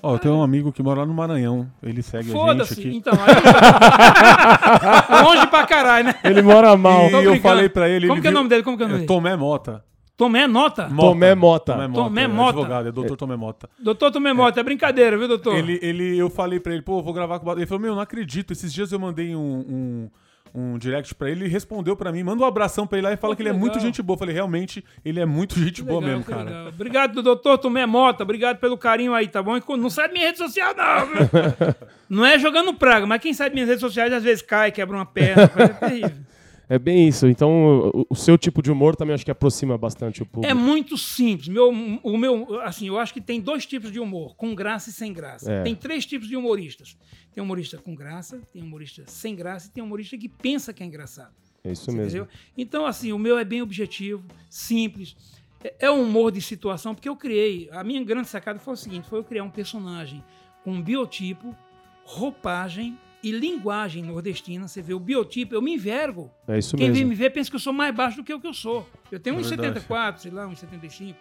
Ó, 0.01 0.15
eu 0.15 0.19
tenho 0.19 0.35
um 0.35 0.43
amigo 0.43 0.71
que 0.71 0.83
mora 0.83 0.99
lá 0.99 1.05
no 1.05 1.13
Maranhão. 1.13 1.71
Ele 1.81 2.01
segue 2.03 2.29
a 2.29 2.33
gente 2.33 2.33
Foda-se. 2.33 2.73
aqui. 2.79 2.95
Então, 2.95 3.13
aí. 3.13 3.19
Longe 5.23 5.47
pra 5.47 5.65
caralho, 5.65 6.05
né? 6.07 6.15
Ele 6.23 6.41
mora 6.41 6.75
mal. 6.77 7.09
E 7.09 7.23
eu 7.25 7.39
falei 7.41 7.69
pra 7.69 7.89
ele. 7.89 8.07
Como 8.07 8.17
ele 8.17 8.21
que 8.21 8.27
é 8.27 8.29
o 8.29 8.33
viu- 8.33 8.37
nome 8.39 8.49
dele? 8.49 8.63
Como 8.63 8.77
que 8.77 8.83
é 8.83 8.85
o 8.85 8.89
nome 8.89 9.03
É 9.03 9.05
dele? 9.05 9.07
Tomé 9.07 9.35
Mota. 9.35 9.83
Tomé 10.17 10.47
Nota? 10.47 10.87
Mota. 10.87 11.09
Tomé 11.09 11.35
Mota. 11.35 11.73
Tomé 11.73 11.87
Mota. 11.87 12.03
Tomé 12.03 12.21
é 12.23 12.27
Mota. 12.27 12.49
Advogado, 12.59 12.87
é 12.87 12.91
doutor 12.91 13.17
Tomé 13.17 13.35
Mota. 13.35 13.69
Doutor 13.77 14.11
Tomé 14.11 14.31
Mota, 14.33 14.59
é 14.59 14.63
brincadeira, 14.63 15.17
viu, 15.17 15.27
doutor? 15.27 15.55
Ele, 15.55 15.77
ele, 15.81 16.17
eu 16.17 16.29
falei 16.29 16.59
pra 16.59 16.73
ele, 16.73 16.81
pô, 16.81 17.01
vou 17.01 17.13
gravar 17.13 17.39
com 17.39 17.49
o. 17.49 17.51
Ele 17.53 17.65
falou, 17.65 17.81
meu, 17.81 17.95
não 17.95 18.01
acredito. 18.01 18.53
Esses 18.53 18.73
dias 18.73 18.91
eu 18.93 18.99
mandei 18.99 19.35
um, 19.35 20.09
um, 20.55 20.63
um 20.73 20.77
direct 20.77 21.13
pra 21.15 21.29
ele, 21.29 21.43
ele 21.43 21.49
respondeu 21.51 21.97
pra 21.97 22.13
mim, 22.13 22.23
manda 22.23 22.41
um 22.41 22.45
abração 22.47 22.87
pra 22.87 22.97
ele 22.97 23.07
lá 23.07 23.13
e 23.13 23.17
fala 23.17 23.33
Pô, 23.33 23.35
que 23.37 23.43
que 23.43 23.49
ele 23.49 23.55
é 23.57 23.59
muito 23.59 23.73
legal. 23.73 23.85
gente 23.87 24.01
boa. 24.01 24.15
Eu 24.15 24.19
falei, 24.19 24.33
realmente, 24.33 24.85
ele 25.03 25.19
é 25.19 25.25
muito 25.25 25.59
gente 25.59 25.81
Que 25.81 25.87
boa 25.89 25.99
legal, 25.99 26.17
mesmo, 26.17 26.31
cara. 26.31 26.43
legal. 26.45 26.67
Obrigado, 26.69 27.21
doutor 27.21 27.57
Tomé 27.57 27.85
Mota. 27.85 28.23
Obrigado 28.23 28.57
pelo 28.57 28.77
carinho 28.77 29.13
aí, 29.13 29.27
tá 29.27 29.43
bom? 29.43 29.57
E 29.57 29.61
Não 29.77 29.89
sai 29.89 30.07
da 30.07 30.13
minha 30.13 30.27
rede 30.27 30.37
social, 30.37 30.73
não, 30.77 31.07
viu? 31.07 31.75
Não 32.09 32.25
é 32.25 32.39
jogando 32.39 32.73
praga, 32.73 33.05
mas 33.05 33.19
quem 33.21 33.33
sai 33.33 33.49
das 33.49 33.53
minhas 33.53 33.67
redes 33.67 33.81
sociais 33.81 34.13
às 34.13 34.23
vezes 34.23 34.41
cai, 34.41 34.71
quebra 34.71 34.95
uma 34.95 35.05
perna, 35.05 35.47
coisa 35.49 35.73
terrível. 35.73 36.23
É 36.67 36.79
bem 36.79 37.07
isso. 37.07 37.27
Então, 37.27 37.91
o, 37.93 38.07
o 38.09 38.15
seu 38.15 38.37
tipo 38.37 38.61
de 38.61 38.71
humor 38.71 38.95
também 38.95 39.13
acho 39.13 39.23
que 39.23 39.31
aproxima 39.31 39.77
bastante 39.77 40.23
o 40.23 40.25
público. 40.25 40.49
É 40.51 40.53
muito 40.53 40.97
simples. 40.97 41.47
Meu, 41.47 41.69
o 41.69 42.17
meu, 42.17 42.59
assim, 42.61 42.87
eu 42.87 42.97
acho 42.97 43.13
que 43.13 43.21
tem 43.21 43.39
dois 43.39 43.65
tipos 43.65 43.91
de 43.91 43.99
humor, 43.99 44.35
com 44.35 44.55
graça 44.55 44.89
e 44.89 44.93
sem 44.93 45.13
graça. 45.13 45.51
É. 45.51 45.63
Tem 45.63 45.75
três 45.75 46.05
tipos 46.05 46.27
de 46.27 46.35
humoristas. 46.35 46.97
Tem 47.33 47.43
humorista 47.43 47.77
com 47.77 47.93
graça, 47.93 48.41
tem 48.51 48.63
humorista 48.63 49.03
sem 49.07 49.35
graça 49.35 49.67
e 49.67 49.71
tem 49.71 49.83
humorista 49.83 50.17
que 50.17 50.27
pensa 50.29 50.73
que 50.73 50.81
é 50.81 50.85
engraçado. 50.85 51.33
É 51.63 51.71
isso 51.71 51.85
Você 51.85 51.91
mesmo. 51.91 52.05
entendeu? 52.07 52.27
Então, 52.57 52.85
assim, 52.85 53.11
o 53.11 53.19
meu 53.19 53.37
é 53.37 53.43
bem 53.43 53.61
objetivo, 53.61 54.23
simples. 54.49 55.15
É- 55.63 55.73
É 55.81 55.91
um 55.91 56.01
humor 56.03 56.31
de 56.31 56.41
situação, 56.41 56.93
porque 56.95 57.09
eu 57.09 57.15
criei. 57.15 57.67
A 57.71 57.83
minha 57.83 58.03
grande 58.03 58.27
sacada 58.27 58.59
foi 58.59 58.73
o 58.73 58.77
seguinte: 58.77 59.07
foi 59.09 59.19
eu 59.19 59.23
criar 59.23 59.43
um 59.43 59.49
personagem 59.49 60.23
com 60.63 60.71
um 60.73 60.81
biotipo, 60.81 61.55
roupagem 62.03 62.97
e 63.27 63.31
linguagem 63.31 64.03
nordestina. 64.03 64.67
Você 64.67 64.81
vê 64.81 64.93
o 64.93 64.99
biotipo, 64.99 65.55
eu 65.55 65.61
me 65.61 65.73
envergo. 65.73 66.29
É 66.47 66.59
isso 66.59 66.77
Quem 66.77 66.87
vem 66.91 66.97
mesmo. 67.03 67.09
me 67.09 67.15
ver 67.15 67.31
pensa 67.31 67.49
que 67.49 67.55
eu 67.55 67.59
sou 67.59 67.73
mais 67.73 67.93
baixo 67.95 68.17
do 68.17 68.23
que 68.23 68.33
o 68.33 68.39
que 68.39 68.45
eu 68.47 68.53
sou. 68.53 68.87
Eu 69.11 69.19
tenho 69.19 69.35
É 69.35 69.39
uns 69.39 69.49
verdade. 69.49 69.79
74, 69.79 70.21
sei 70.21 70.31
lá, 70.31 70.45
uns 70.45 70.59
75. 70.59 71.17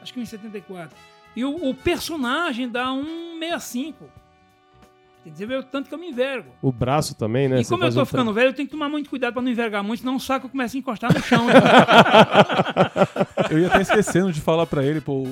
Acho 0.00 0.14
que 0.14 0.20
uns 0.20 0.28
74. 0.30 0.96
E 1.36 1.44
o, 1.44 1.68
o 1.68 1.74
personagem 1.74 2.68
dá 2.68 2.92
um 2.92 3.38
65. 3.38 4.04
Você 5.24 5.46
vê 5.46 5.54
o 5.56 5.62
tanto 5.62 5.88
que 5.88 5.94
eu 5.94 5.98
me 5.98 6.08
envergo. 6.08 6.50
O 6.60 6.72
braço 6.72 7.14
também, 7.14 7.48
né? 7.48 7.60
e 7.60 7.64
Você 7.64 7.70
como 7.70 7.84
eu 7.84 7.92
tô 7.94 8.02
um 8.02 8.04
ficando 8.04 8.32
velho, 8.32 8.48
eu 8.48 8.54
tenho 8.54 8.66
que 8.66 8.72
tomar 8.72 8.88
muito 8.88 9.08
cuidado 9.08 9.34
pra 9.34 9.42
não 9.42 9.50
envergar 9.52 9.80
muito, 9.84 10.00
senão 10.00 10.16
o 10.16 10.20
saco 10.20 10.48
começa 10.48 10.76
a 10.76 10.78
encostar 10.80 11.14
no 11.14 11.22
chão. 11.22 11.46
né? 11.46 11.52
Eu 13.50 13.58
ia 13.58 13.66
até 13.68 13.82
esquecendo 13.82 14.32
de 14.32 14.40
falar 14.40 14.66
pra 14.66 14.82
ele, 14.84 15.00
pô, 15.00 15.12
o, 15.12 15.24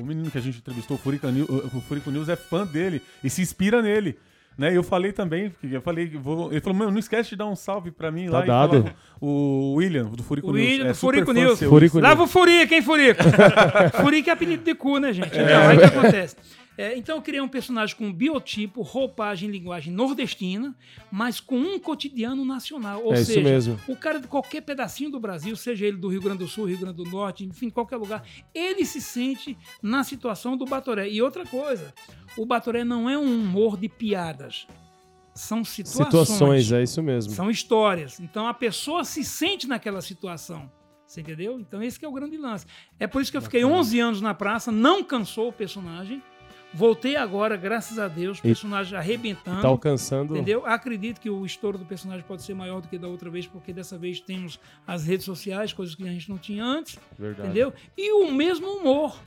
o 0.00 0.06
menino 0.06 0.30
que 0.30 0.38
a 0.38 0.40
gente 0.40 0.58
entrevistou, 0.58 0.96
o 0.96 1.00
Furico, 1.00 1.26
News, 1.28 1.48
o 1.50 1.80
Furico 1.82 2.10
News, 2.10 2.28
é 2.28 2.36
fã 2.36 2.64
dele 2.66 3.02
e 3.22 3.28
se 3.28 3.42
inspira 3.42 3.82
nele. 3.82 4.16
Né? 4.56 4.72
E 4.72 4.74
eu 4.76 4.82
falei 4.82 5.12
também, 5.12 5.52
eu 5.62 5.82
falei, 5.82 6.08
vou, 6.08 6.50
ele 6.50 6.60
falou, 6.62 6.78
mano, 6.78 6.90
não 6.90 6.98
esquece 6.98 7.28
de 7.30 7.36
dar 7.36 7.46
um 7.46 7.54
salve 7.54 7.90
pra 7.90 8.10
mim 8.10 8.26
Tá 8.30 8.38
lá 8.38 8.44
dado. 8.46 8.78
e 8.78 8.82
com 9.20 9.26
o 9.26 9.74
William, 9.74 10.04
do 10.04 10.22
Furico 10.22 10.48
O 10.48 10.52
News. 10.52 10.64
William 10.66 10.84
é 10.86 10.88
do 10.88 10.94
super 10.94 11.12
Furico 11.24 11.32
News. 11.34 11.58
Furico 11.60 12.00
Lava 12.00 12.22
o 12.22 12.26
Furico, 12.26 12.72
hein, 12.72 12.80
Furico? 12.82 13.22
Furico 14.02 14.30
é 14.30 14.32
apelido 14.32 14.64
de 14.64 14.74
cu, 14.74 14.98
né, 14.98 15.12
gente? 15.12 15.28
Então, 15.28 15.68
aí 15.68 15.76
o 15.76 15.80
que 15.80 15.84
acontece? 15.86 16.36
É, 16.78 16.96
então 16.96 17.16
eu 17.16 17.22
criei 17.22 17.40
um 17.40 17.48
personagem 17.48 17.96
com 17.96 18.12
biotipo, 18.12 18.82
roupagem, 18.82 19.50
linguagem 19.50 19.92
nordestina, 19.92 20.76
mas 21.10 21.40
com 21.40 21.56
um 21.58 21.78
cotidiano 21.78 22.44
nacional. 22.44 23.02
Ou 23.02 23.14
É 23.14 23.20
isso 23.20 23.32
seja, 23.32 23.40
mesmo. 23.40 23.80
o 23.88 23.96
cara 23.96 24.20
de 24.20 24.28
qualquer 24.28 24.60
pedacinho 24.60 25.10
do 25.10 25.18
Brasil, 25.18 25.56
seja 25.56 25.86
ele 25.86 25.96
do 25.96 26.08
Rio 26.08 26.20
Grande 26.20 26.38
do 26.38 26.48
Sul, 26.48 26.66
Rio 26.66 26.78
Grande 26.78 26.96
do 26.96 27.10
Norte, 27.10 27.44
enfim, 27.44 27.70
qualquer 27.70 27.96
lugar, 27.96 28.22
ele 28.54 28.84
se 28.84 29.00
sente 29.00 29.56
na 29.82 30.04
situação 30.04 30.56
do 30.56 30.66
Batoré. 30.66 31.08
E 31.08 31.22
outra 31.22 31.46
coisa, 31.46 31.94
o 32.36 32.44
Batoré 32.44 32.84
não 32.84 33.08
é 33.08 33.16
um 33.16 33.40
humor 33.40 33.78
de 33.78 33.88
piadas. 33.88 34.66
São 35.34 35.64
situações. 35.64 36.06
Situações, 36.06 36.72
é 36.72 36.82
isso 36.82 37.02
mesmo. 37.02 37.32
São 37.32 37.50
histórias. 37.50 38.20
Então 38.20 38.46
a 38.46 38.54
pessoa 38.54 39.04
se 39.04 39.22
sente 39.22 39.66
naquela 39.66 40.00
situação. 40.00 40.70
Você 41.06 41.20
entendeu? 41.20 41.60
Então 41.60 41.82
esse 41.82 42.02
é 42.04 42.08
o 42.08 42.12
grande 42.12 42.36
lance. 42.36 42.66
É 42.98 43.06
por 43.06 43.22
isso 43.22 43.30
que 43.30 43.36
eu 43.36 43.42
fiquei 43.42 43.64
11 43.64 44.00
anos 44.00 44.20
na 44.20 44.34
praça, 44.34 44.72
não 44.72 45.04
cansou 45.04 45.48
o 45.48 45.52
personagem. 45.52 46.22
Voltei 46.76 47.16
agora, 47.16 47.56
graças 47.56 47.98
a 47.98 48.06
Deus, 48.06 48.36
o 48.38 48.40
E- 48.40 48.42
personagem 48.42 48.98
arrebentando. 48.98 49.62
Tá 49.62 49.68
alcançando. 49.68 50.34
Entendeu? 50.36 50.66
Acredito 50.66 51.20
que 51.20 51.30
o 51.30 51.44
estouro 51.46 51.78
do 51.78 51.84
personagem 51.86 52.22
pode 52.26 52.42
ser 52.42 52.52
maior 52.54 52.82
do 52.82 52.88
que 52.88 52.98
da 52.98 53.08
outra 53.08 53.30
vez, 53.30 53.46
porque 53.46 53.72
dessa 53.72 53.96
vez 53.96 54.20
temos 54.20 54.60
as 54.86 55.06
redes 55.06 55.24
sociais, 55.24 55.72
coisas 55.72 55.94
que 55.94 56.02
a 56.02 56.12
gente 56.12 56.28
não 56.28 56.36
tinha 56.36 56.62
antes, 56.64 56.98
Verdade. 57.18 57.48
entendeu? 57.48 57.72
E 57.96 58.12
o 58.12 58.30
mesmo 58.30 58.66
humor. 58.68 59.18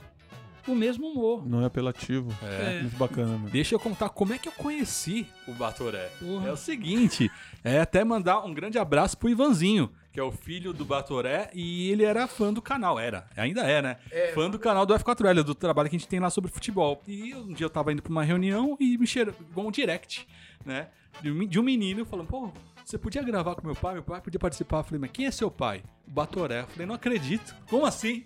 O 0.68 0.74
mesmo 0.74 1.08
humor. 1.08 1.44
Não 1.48 1.62
é 1.62 1.64
apelativo. 1.64 2.32
É. 2.42 2.82
Muito 2.82 2.96
bacana, 2.96 3.32
mano. 3.32 3.50
Deixa 3.50 3.74
eu 3.74 3.80
contar 3.80 4.10
como 4.10 4.32
é 4.32 4.38
que 4.38 4.46
eu 4.46 4.52
conheci 4.52 5.26
o 5.48 5.52
Batoré. 5.52 6.10
Porra. 6.20 6.48
É 6.50 6.52
o 6.52 6.56
seguinte, 6.56 7.28
é 7.64 7.80
até 7.80 8.04
mandar 8.04 8.44
um 8.44 8.52
grande 8.54 8.78
abraço 8.78 9.16
pro 9.18 9.28
Ivanzinho, 9.28 9.90
que 10.12 10.18
é 10.18 10.22
o 10.22 10.32
filho 10.32 10.72
do 10.72 10.84
Batoré, 10.84 11.50
e 11.54 11.90
ele 11.90 12.04
era 12.04 12.26
fã 12.26 12.52
do 12.52 12.60
canal, 12.60 12.98
era, 12.98 13.28
ainda 13.36 13.62
é, 13.62 13.80
né? 13.80 13.96
Fã 14.34 14.50
do 14.50 14.58
canal 14.58 14.84
do 14.84 14.94
F4L, 14.94 15.42
do 15.42 15.54
trabalho 15.54 15.88
que 15.88 15.96
a 15.96 15.98
gente 15.98 16.08
tem 16.08 16.18
lá 16.18 16.30
sobre 16.30 16.50
futebol. 16.50 17.00
E 17.06 17.34
um 17.34 17.52
dia 17.52 17.66
eu 17.66 17.70
tava 17.70 17.92
indo 17.92 18.02
pra 18.02 18.10
uma 18.10 18.24
reunião 18.24 18.76
e 18.80 18.98
me 18.98 19.06
chegou 19.06 19.34
um 19.68 19.70
direct, 19.70 20.26
né? 20.64 20.88
De 21.22 21.30
um, 21.30 21.46
de 21.46 21.60
um 21.60 21.62
menino 21.62 22.04
falando, 22.04 22.26
pô, 22.26 22.52
você 22.84 22.98
podia 22.98 23.22
gravar 23.22 23.54
com 23.54 23.64
meu 23.64 23.76
pai? 23.76 23.94
Meu 23.94 24.02
pai 24.02 24.20
podia 24.20 24.40
participar. 24.40 24.78
Eu 24.78 24.84
falei, 24.84 25.00
mas 25.00 25.10
quem 25.12 25.26
é 25.26 25.30
seu 25.30 25.50
pai? 25.50 25.82
O 26.06 26.10
Batoré. 26.10 26.62
Eu 26.62 26.66
falei, 26.66 26.86
não 26.86 26.94
acredito. 26.94 27.54
Como 27.68 27.86
assim? 27.86 28.24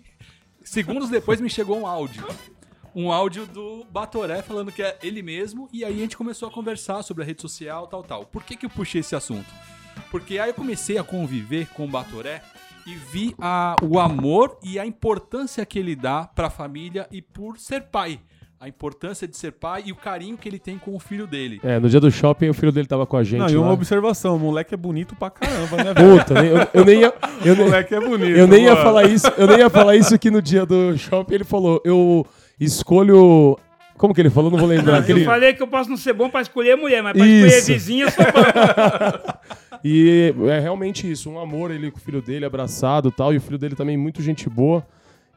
Segundos 0.63 1.09
depois 1.09 1.39
me 1.39 1.49
chegou 1.49 1.77
um 1.77 1.85
áudio. 1.85 2.25
Um 2.95 3.11
áudio 3.11 3.45
do 3.45 3.85
Batoré 3.91 4.41
falando 4.41 4.71
que 4.71 4.81
é 4.81 4.97
ele 5.03 5.21
mesmo, 5.21 5.69
e 5.71 5.83
aí 5.83 5.93
a 5.93 5.97
gente 5.97 6.15
começou 6.17 6.47
a 6.47 6.51
conversar 6.51 7.03
sobre 7.03 7.23
a 7.23 7.25
rede 7.25 7.41
social, 7.41 7.87
tal, 7.87 8.01
tal. 8.01 8.25
Por 8.25 8.43
que, 8.43 8.55
que 8.55 8.65
eu 8.65 8.69
puxei 8.69 9.01
esse 9.01 9.15
assunto? 9.15 9.53
Porque 10.11 10.37
aí 10.39 10.49
eu 10.49 10.53
comecei 10.53 10.97
a 10.97 11.03
conviver 11.03 11.67
com 11.73 11.85
o 11.85 11.87
Batoré 11.87 12.41
e 12.87 12.95
vi 12.95 13.35
a, 13.41 13.75
o 13.81 13.99
amor 13.99 14.57
e 14.63 14.77
a 14.79 14.85
importância 14.85 15.65
que 15.65 15.79
ele 15.79 15.95
dá 15.95 16.23
pra 16.35 16.49
família 16.49 17.07
e 17.11 17.21
por 17.21 17.57
ser 17.57 17.81
pai. 17.83 18.19
A 18.59 18.69
importância 18.69 19.27
de 19.27 19.35
ser 19.35 19.51
pai 19.51 19.83
e 19.85 19.91
o 19.91 19.95
carinho 19.95 20.37
que 20.37 20.47
ele 20.47 20.57
tem 20.57 20.77
com 20.77 20.95
o 20.95 20.99
filho 20.99 21.27
dele. 21.27 21.59
É, 21.63 21.77
no 21.77 21.89
dia 21.89 21.99
do 21.99 22.09
shopping 22.09 22.49
o 22.49 22.53
filho 22.53 22.71
dele 22.71 22.87
tava 22.87 23.05
com 23.05 23.17
a 23.17 23.23
gente 23.23 23.39
Não, 23.39 23.49
e 23.49 23.55
lá. 23.55 23.61
uma 23.63 23.73
observação, 23.73 24.37
o 24.37 24.39
moleque 24.39 24.73
é 24.73 24.77
bonito 24.77 25.13
pra 25.15 25.29
caramba, 25.29 25.77
né, 25.83 25.93
velho? 25.93 26.19
Puta, 26.19 26.41
nem- 26.41 26.51
eu, 26.51 26.67
eu 26.73 26.85
nem 26.85 26.99
ia... 27.01 27.13
Eu 27.43 27.53
O 27.53 27.55
nem, 27.57 27.65
moleque 27.65 27.93
é 27.95 27.99
bonito. 27.99 28.37
eu 28.37 28.47
nem 28.47 28.63
ia 28.63 28.75
falar 28.77 29.03
isso, 29.03 29.27
eu 29.37 29.45
nem 29.47 29.57
ia 29.59 29.69
falar 29.69 29.95
isso 29.97 30.17
que 30.17 30.31
no 30.31 30.41
dia 30.41 30.65
do 30.65 30.97
shopping 30.97 31.33
ele 31.35 31.43
falou, 31.43 31.81
eu 31.83 32.25
escolho... 32.59 33.57
Como 33.97 34.13
que 34.13 34.21
ele 34.21 34.29
falou? 34.29 34.49
Não 34.51 34.57
vou 34.57 34.67
lembrar. 34.67 34.97
Eu 34.97 35.01
Aquele... 35.03 35.23
falei 35.25 35.53
que 35.53 35.61
eu 35.63 35.67
posso 35.67 35.89
não 35.89 35.95
ser 35.97 36.11
bom 36.13 36.29
pra 36.29 36.41
escolher 36.41 36.75
mulher, 36.75 37.01
mas 37.03 37.13
pra 37.15 37.25
Isso. 37.25 37.45
escolher 37.47 37.73
vizinha, 37.77 38.05
eu 38.05 38.11
sou 38.11 38.25
bom. 38.25 39.33
E 39.83 40.33
é 40.49 40.59
realmente 40.59 41.09
isso, 41.09 41.29
um 41.29 41.39
amor 41.39 41.71
ele 41.71 41.91
com 41.91 41.97
o 41.97 42.01
filho 42.01 42.21
dele 42.21 42.45
abraçado 42.45 43.09
e 43.09 43.11
tal, 43.11 43.33
e 43.33 43.37
o 43.37 43.41
filho 43.41 43.57
dele 43.57 43.75
também 43.75 43.97
muito 43.97 44.21
gente 44.21 44.49
boa. 44.49 44.85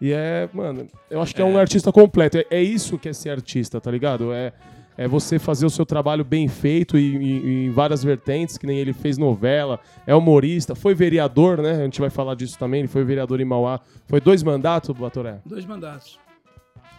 E 0.00 0.12
é, 0.12 0.48
mano, 0.52 0.86
eu 1.10 1.20
acho 1.20 1.34
que 1.34 1.42
é, 1.42 1.44
um 1.44 1.58
artista 1.58 1.90
completo. 1.90 2.38
É, 2.38 2.46
é 2.50 2.62
isso 2.62 2.96
que 2.98 3.08
é 3.08 3.12
ser 3.12 3.30
artista, 3.30 3.80
tá 3.80 3.90
ligado? 3.90 4.32
É, 4.32 4.52
é 4.96 5.08
você 5.08 5.38
fazer 5.38 5.66
o 5.66 5.70
seu 5.70 5.84
trabalho 5.86 6.24
bem 6.24 6.46
feito 6.48 6.96
e, 6.98 7.16
e- 7.16 7.46
e 7.46 7.66
em 7.66 7.70
várias 7.70 8.02
vertentes, 8.04 8.56
que 8.58 8.66
nem 8.66 8.78
ele 8.78 8.92
fez 8.92 9.16
novela, 9.18 9.78
é 10.06 10.14
humorista, 10.14 10.74
foi 10.74 10.94
vereador, 10.94 11.58
né? 11.62 11.72
A 11.72 11.84
gente 11.84 12.00
vai 12.00 12.10
falar 12.10 12.34
disso 12.34 12.58
também, 12.58 12.80
ele 12.80 12.88
foi 12.88 13.04
vereador 13.04 13.40
em 13.40 13.44
Mauá. 13.44 13.80
Foi 14.06 14.20
dois 14.20 14.42
mandatos, 14.42 14.90
Batoré? 14.96 15.40
Dois 15.44 15.64
mandatos. 15.64 16.18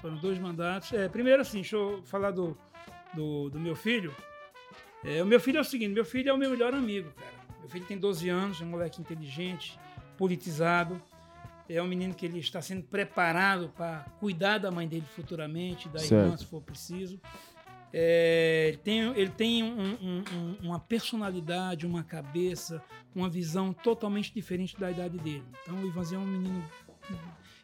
Foram 0.02 0.16
dois 0.18 0.38
mandatos. 0.40 0.94
É, 0.94 1.08
primeiro, 1.10 1.42
assim, 1.42 1.58
deixa 1.60 1.76
eu 1.76 2.02
falar 2.06 2.32
do, 2.32 2.58
do, 3.14 3.50
do 3.50 3.60
meu 3.60 3.76
filho. 3.76 4.14
É, 5.04 5.22
o 5.24 5.26
meu 5.26 5.40
filho 5.40 5.58
é 5.58 5.62
o 5.62 5.66
seguinte: 5.66 5.94
meu 5.94 6.06
filho 6.06 6.30
é 6.30 6.34
o 6.34 6.38
meu 6.38 6.50
melhor 6.50 6.74
amigo, 6.74 7.10
cara. 7.12 7.34
Meu 7.60 7.70
filho 7.70 7.86
tem 7.86 7.98
12 7.98 8.28
anos, 8.30 8.62
é 8.62 8.64
um 8.64 8.70
moleque 8.70 9.00
inteligente, 9.02 9.80
politizado. 10.18 11.02
É 11.68 11.82
um 11.82 11.88
menino 11.88 12.16
que 12.16 12.26
ele 12.26 12.40
está 12.40 12.62
sendo 12.62 12.82
preparado 12.84 13.70
para 13.78 14.00
cuidar 14.20 14.58
da 14.58 14.72
mãe 14.72 14.88
dele 14.88 15.06
futuramente, 15.16 15.88
da 15.90 16.04
irmã, 16.04 16.30
Certo. 16.30 16.40
se 16.40 16.46
for 16.48 16.62
preciso. 16.62 17.22
É, 17.94 18.66
ele 18.70 18.78
tem, 18.78 19.00
ele 19.16 19.30
tem 19.30 19.64
um- 19.64 19.80
um- 20.02 20.24
um- 20.34 20.58
uma 20.62 20.80
personalidade, 20.80 21.86
uma 21.86 22.04
cabeça, 22.04 22.82
uma 23.16 23.30
visão 23.30 23.72
totalmente 23.74 24.34
diferente 24.34 24.80
da 24.80 24.90
idade 24.92 25.18
dele. 25.20 25.44
Então 25.64 25.76
o 25.82 25.88
Ivanzinho 25.88 26.22
é 26.22 26.24
um 26.24 26.28
menino. 26.28 26.64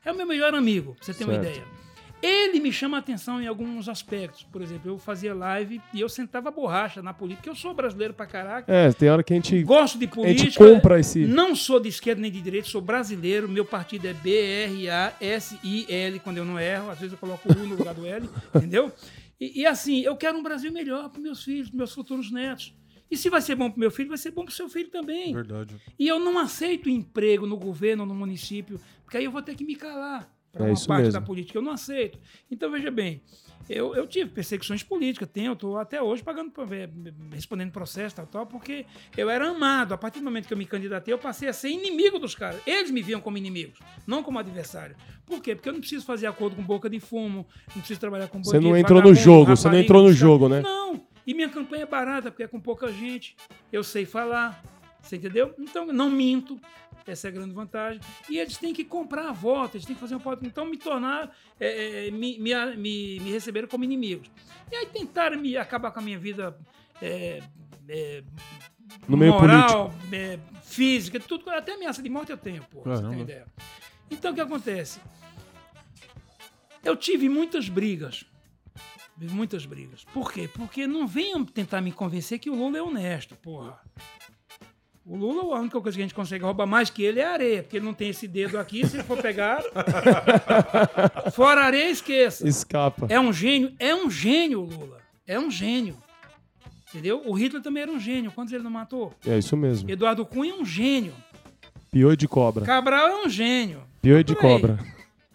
É 0.03 0.11
o 0.11 0.15
meu 0.15 0.25
melhor 0.27 0.53
amigo, 0.53 0.93
pra 0.95 1.03
você 1.03 1.13
ter 1.13 1.23
uma 1.25 1.33
Certo. 1.33 1.47
ideia. 1.47 1.67
Ele 2.26 2.59
me 2.59 2.73
chama 2.73 2.97
a 2.97 3.01
atenção 3.01 3.39
em 3.39 3.45
alguns 3.45 3.88
aspectos. 3.88 4.41
Por 4.51 4.59
exemplo, 4.59 4.89
eu 4.89 4.97
fazia 4.97 5.32
live 5.32 5.80
e 5.93 6.01
eu 6.01 6.09
sentava 6.09 6.49
borracha 6.49 7.03
na 7.03 7.13
política, 7.13 7.43
porque 7.43 7.49
eu 7.51 7.55
sou 7.55 7.71
brasileiro 7.71 8.15
pra 8.15 8.26
caraca. 8.26 8.73
É, 8.73 8.91
tem 8.91 9.11
hora 9.11 9.21
que 9.21 9.32
a 9.32 9.36
gente, 9.36 9.61
Gosto 9.61 9.99
de 9.99 10.05
a 10.05 10.07
gente 10.07 10.15
política. 10.15 10.65
compra 10.65 10.99
esse. 10.99 11.28
Não 11.28 11.55
sou 11.55 11.80
de 11.80 11.89
esquerda 11.89 12.19
nem 12.19 12.32
de 12.32 12.41
direita, 12.41 12.67
sou 12.67 12.82
brasileiro. 12.82 13.47
Meu 13.47 13.63
partido 13.63 14.07
é 14.07 14.13
B-R-A-S-I-L, 14.13 16.19
quando 16.21 16.38
eu 16.38 16.45
não 16.45 16.59
erro. 16.59 16.89
Às 16.89 16.97
vezes 16.97 17.13
eu 17.13 17.19
coloco 17.19 17.47
o 17.47 17.61
U 17.61 17.67
no 17.67 17.76
lugar 17.76 17.93
do 17.93 18.07
L, 18.07 18.28
entendeu? 18.55 18.91
E, 19.39 19.61
e 19.61 19.65
assim, 19.67 20.01
eu 20.01 20.15
quero 20.15 20.36
um 20.36 20.41
Brasil 20.41 20.71
melhor 20.71 21.09
para 21.09 21.21
meus 21.21 21.43
filhos, 21.43 21.67
pros 21.67 21.78
meus 21.78 21.93
futuros 21.93 22.32
netos. 22.32 22.73
E 23.11 23.15
se 23.15 23.30
vai 23.30 23.39
ser 23.39 23.53
bom 23.53 23.69
para 23.69 23.80
meu 23.80 23.91
filho, 23.91 24.09
vai 24.09 24.17
ser 24.17 24.32
bom 24.32 24.43
para 24.43 24.53
seu 24.53 24.67
filho 24.67 24.89
também. 24.89 25.32
Verdade. 25.32 25.76
E 25.99 26.07
eu 26.07 26.19
não 26.19 26.39
aceito 26.39 26.89
emprego 26.89 27.45
no 27.45 27.55
governo 27.55 28.01
ou 28.01 28.09
no 28.09 28.15
município, 28.15 28.80
porque 29.03 29.17
aí 29.17 29.26
eu 29.26 29.32
vou 29.32 29.43
ter 29.43 29.53
que 29.53 29.63
me 29.63 29.76
calar 29.76 30.34
para 30.56 30.68
É 30.68 30.72
uma 30.72 30.86
parte 30.88 31.03
mesmo. 31.03 31.20
da 31.20 31.22
política. 31.22 31.58
Eu 31.58 31.62
não 31.62 31.74
aceito. 31.74 32.18
Então, 32.49 32.72
veja 32.72 32.89
bem, 32.89 33.22
eu, 33.70 33.93
eu 33.95 34.08
tive 34.08 34.30
perseguições 34.30 34.84
políticas, 34.84 35.28
tenho, 35.32 35.53
estou 35.53 35.78
até 35.78 36.01
hoje 36.01 36.24
pagando, 36.24 36.51
respondendo 37.32 37.72
processo 37.72 38.16
tal, 38.16 38.28
tal, 38.28 38.45
porque 38.45 38.86
eu 39.18 39.30
era 39.30 39.49
amado. 39.49 39.93
A 39.93 39.97
partir 39.97 40.20
do 40.20 40.26
momento 40.26 40.47
que 40.47 40.53
eu 40.53 40.58
me 40.58 40.66
candidatei, 40.66 41.14
eu 41.14 41.18
passei 41.18 41.49
a 41.49 41.53
ser 41.53 41.70
inimigo 41.70 42.18
dos 42.18 42.36
caras. 42.36 42.62
Eles 42.66 42.89
me 42.89 43.01
viam 43.01 43.20
como 43.20 43.38
inimigos, 43.38 43.80
não 44.08 44.24
como 44.24 44.39
adversário. 44.39 44.95
Por 45.26 45.41
quê? 45.41 45.56
Porque 45.56 45.68
eu 45.68 45.74
não 45.74 45.80
preciso 45.80 46.06
fazer 46.06 46.28
acordo 46.28 46.56
com 46.56 46.64
boca 46.64 46.89
de 46.89 46.99
fumo, 46.99 47.45
não 47.70 47.80
preciso 47.80 47.99
trabalhar 47.99 48.28
com 48.28 48.41
Você 48.41 48.60
não 48.60 48.78
entrou 48.78 49.01
no 49.01 49.14
jogo, 49.14 49.56
você 49.56 49.68
não 49.68 49.80
entrou 49.80 50.03
no 50.03 50.14
jogo, 50.14 50.47
né? 50.47 50.62
Não. 50.62 51.06
E 51.28 51.34
minha 51.34 51.49
campanha 51.49 51.84
é 51.84 51.88
barata, 51.88 52.30
porque 52.30 52.43
é 52.43 52.47
com 52.47 52.60
pouca 52.60 52.91
gente. 52.93 53.36
Eu 53.74 53.84
sei 53.84 54.06
falar. 54.06 54.64
Você 55.01 55.18
entendeu? 55.18 55.53
Então, 55.60 55.86
não 55.88 56.10
minto. 56.10 56.60
Essa 57.08 57.28
é 57.28 57.30
a 57.30 57.32
grande 57.32 57.53
vantagem. 57.53 58.01
E 58.30 58.39
eles 58.39 58.58
têm 58.58 58.74
que 58.74 58.84
comprar 58.84 59.30
a 59.30 59.32
voto, 59.32 59.78
eles 59.78 59.86
têm 59.86 59.95
que 59.95 60.01
fazer 60.01 60.16
um 60.16 60.20
voto. 60.20 60.45
Então, 60.45 60.66
me 60.66 60.78
tornar, 60.78 61.36
é, 61.60 62.08
é, 62.08 62.12
me, 62.12 62.39
me, 62.39 62.53
me, 62.78 63.20
me 63.20 63.32
receberam 63.32 63.68
como 63.68 63.84
inimigos. 63.84 64.30
E 64.72 64.76
aí 64.76 64.86
tentaram 64.88 65.39
me 65.39 65.56
acabar 65.56 65.91
com 65.91 65.99
a 65.99 66.01
minha 66.01 66.18
vida 66.18 66.58
é, 67.01 67.43
é, 67.88 68.24
No 69.08 69.18
meio 69.18 69.34
moral, 69.34 69.93
é, 70.12 70.39
física, 70.64 71.20
tudo. 71.20 71.49
Até 71.51 71.74
ameaça 71.74 72.01
de 72.01 72.10
morte 72.10 72.32
eu 72.32 72.38
tenho, 72.38 72.64
pô. 72.64 72.82
pra 72.82 72.95
Você 72.95 73.08
tem 73.08 73.22
ideia. 73.22 73.45
Então, 74.10 74.32
o 74.32 74.36
que 74.36 74.41
acontece? 74.41 74.99
Eu 76.84 76.95
tive 76.95 77.30
muitas 77.30 77.70
brigas. 77.70 78.26
Tive 79.20 79.34
muitas 79.34 79.66
brigas. 79.66 80.03
Por 80.06 80.32
quê? 80.32 80.47
Porque 80.47 80.86
não 80.86 81.08
venham 81.08 81.45
tentar 81.45 81.82
me 81.82 81.91
convencer 81.91 82.39
que 82.39 82.49
o 82.49 82.56
Lula 82.56 82.78
é 82.78 82.82
honesto, 82.82 83.36
porra. 83.36 83.80
O 85.06 85.16
Lula, 85.16 85.56
a 85.56 85.60
única 85.60 85.80
coisa 85.80 85.95
que 85.95 86.01
a 86.01 86.06
gente 86.06 86.16
consegue 86.16 86.43
roubar 86.43 86.66
mais 86.66 86.89
que 86.89 87.03
ele 87.03 87.20
é 87.20 87.26
areia, 87.26 87.62
porque 87.62 87.78
ele 87.78 87.86
não 87.86 87.93
tem 87.93 88.10
esse 88.10 88.28
dedo 88.28 88.58
aqui, 88.58 88.88
se 88.88 88.97
ele 88.97 89.03
for 89.03 89.22
pegar. 89.22 89.62
Fora 91.32 91.62
areia, 91.66 91.91
esqueça. 91.91 92.47
Escapa. 92.47 93.06
É 93.10 93.20
um 93.20 93.32
gênio, 93.32 93.72
é 93.78 93.93
um 93.93 94.10
gênio 94.10 94.62
o 94.62 94.66
Lula. 94.66 94.97
É 95.28 95.39
um 95.39 95.51
gênio. 95.51 95.95
Entendeu? 96.89 97.22
O 97.26 97.34
Hitler 97.34 97.62
também 97.62 97.84
era 97.84 97.91
um 97.91 97.99
gênio. 97.99 98.32
Quantos 98.32 98.51
ele 98.53 98.64
não 98.64 98.72
matou? 98.72 99.14
É 99.28 99.38
isso 99.38 99.56
mesmo. 99.56 99.89
Eduardo 99.89 100.26
Cunha 100.26 100.53
é 100.53 100.56
um 100.56 100.66
gênio. 100.66 101.14
Pioi 101.91 102.16
de 102.16 102.28
cobra. 102.28 102.66
Cabral 102.66 103.08
é 103.08 103.26
um 103.26 103.30
gênio. 103.30 103.84
Pioi 104.01 104.24
de 104.24 104.36
cobra. 104.36 104.80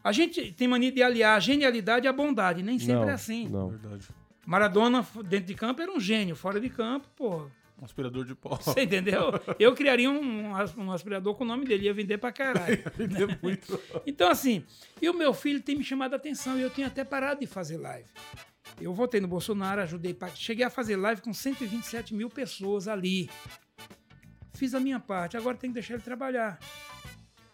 A 0.02 0.10
gente 0.12 0.52
tem 0.52 0.66
mania 0.66 0.90
de 0.90 1.02
aliar 1.02 1.36
a 1.36 1.40
genialidade 1.40 2.08
à 2.08 2.12
bondade. 2.12 2.62
Nem 2.62 2.78
sempre 2.78 2.94
Não, 2.94 3.08
é 3.08 3.12
assim. 3.12 3.48
não. 3.48 3.68
Verdade. 3.68 4.08
Maradona, 4.46 5.06
dentro 5.26 5.46
de 5.46 5.54
campo, 5.54 5.80
era 5.82 5.92
um 5.92 6.00
gênio. 6.00 6.34
Fora 6.34 6.58
de 6.58 6.70
campo, 6.70 7.06
pô, 7.16 7.46
Um 7.80 7.84
aspirador 7.86 8.24
de 8.26 8.34
pó. 8.34 8.56
você 8.56 8.82
entendeu? 8.82 9.30
Eu 9.58 9.74
criaria 9.74 10.10
um, 10.10 10.50
um 10.76 10.92
aspirador 10.92 11.34
com 11.34 11.44
o 11.44 11.46
nome 11.46 11.64
dele, 11.64 11.86
ia 11.86 11.94
vender 11.94 12.18
pra 12.18 12.30
caralho. 12.30 12.74
Entendeu 12.92 13.28
muito. 13.42 13.80
Então, 14.06 14.28
assim, 14.30 14.64
e 15.00 15.08
o 15.08 15.14
meu 15.14 15.32
filho 15.32 15.62
tem 15.62 15.76
me 15.76 15.82
chamado 15.82 16.12
a 16.12 16.16
atenção 16.16 16.58
e 16.58 16.62
eu 16.62 16.68
tinha 16.68 16.88
até 16.88 17.04
parado 17.04 17.40
de 17.40 17.46
fazer 17.46 17.78
live. 17.78 18.08
Eu 18.80 18.92
votei 18.92 19.20
no 19.20 19.26
Bolsonaro, 19.28 19.80
ajudei, 19.80 20.12
pra- 20.12 20.28
cheguei 20.28 20.64
a 20.64 20.70
fazer 20.70 20.96
live 20.96 21.22
com 21.22 21.32
127 21.32 22.14
mil 22.14 22.28
pessoas 22.28 22.86
ali. 22.86 23.30
Fiz 24.54 24.74
a 24.74 24.80
minha 24.80 25.00
parte, 25.00 25.36
agora 25.38 25.56
tem 25.56 25.70
que 25.70 25.74
deixar 25.74 25.94
ele 25.94 26.02
trabalhar. 26.02 26.58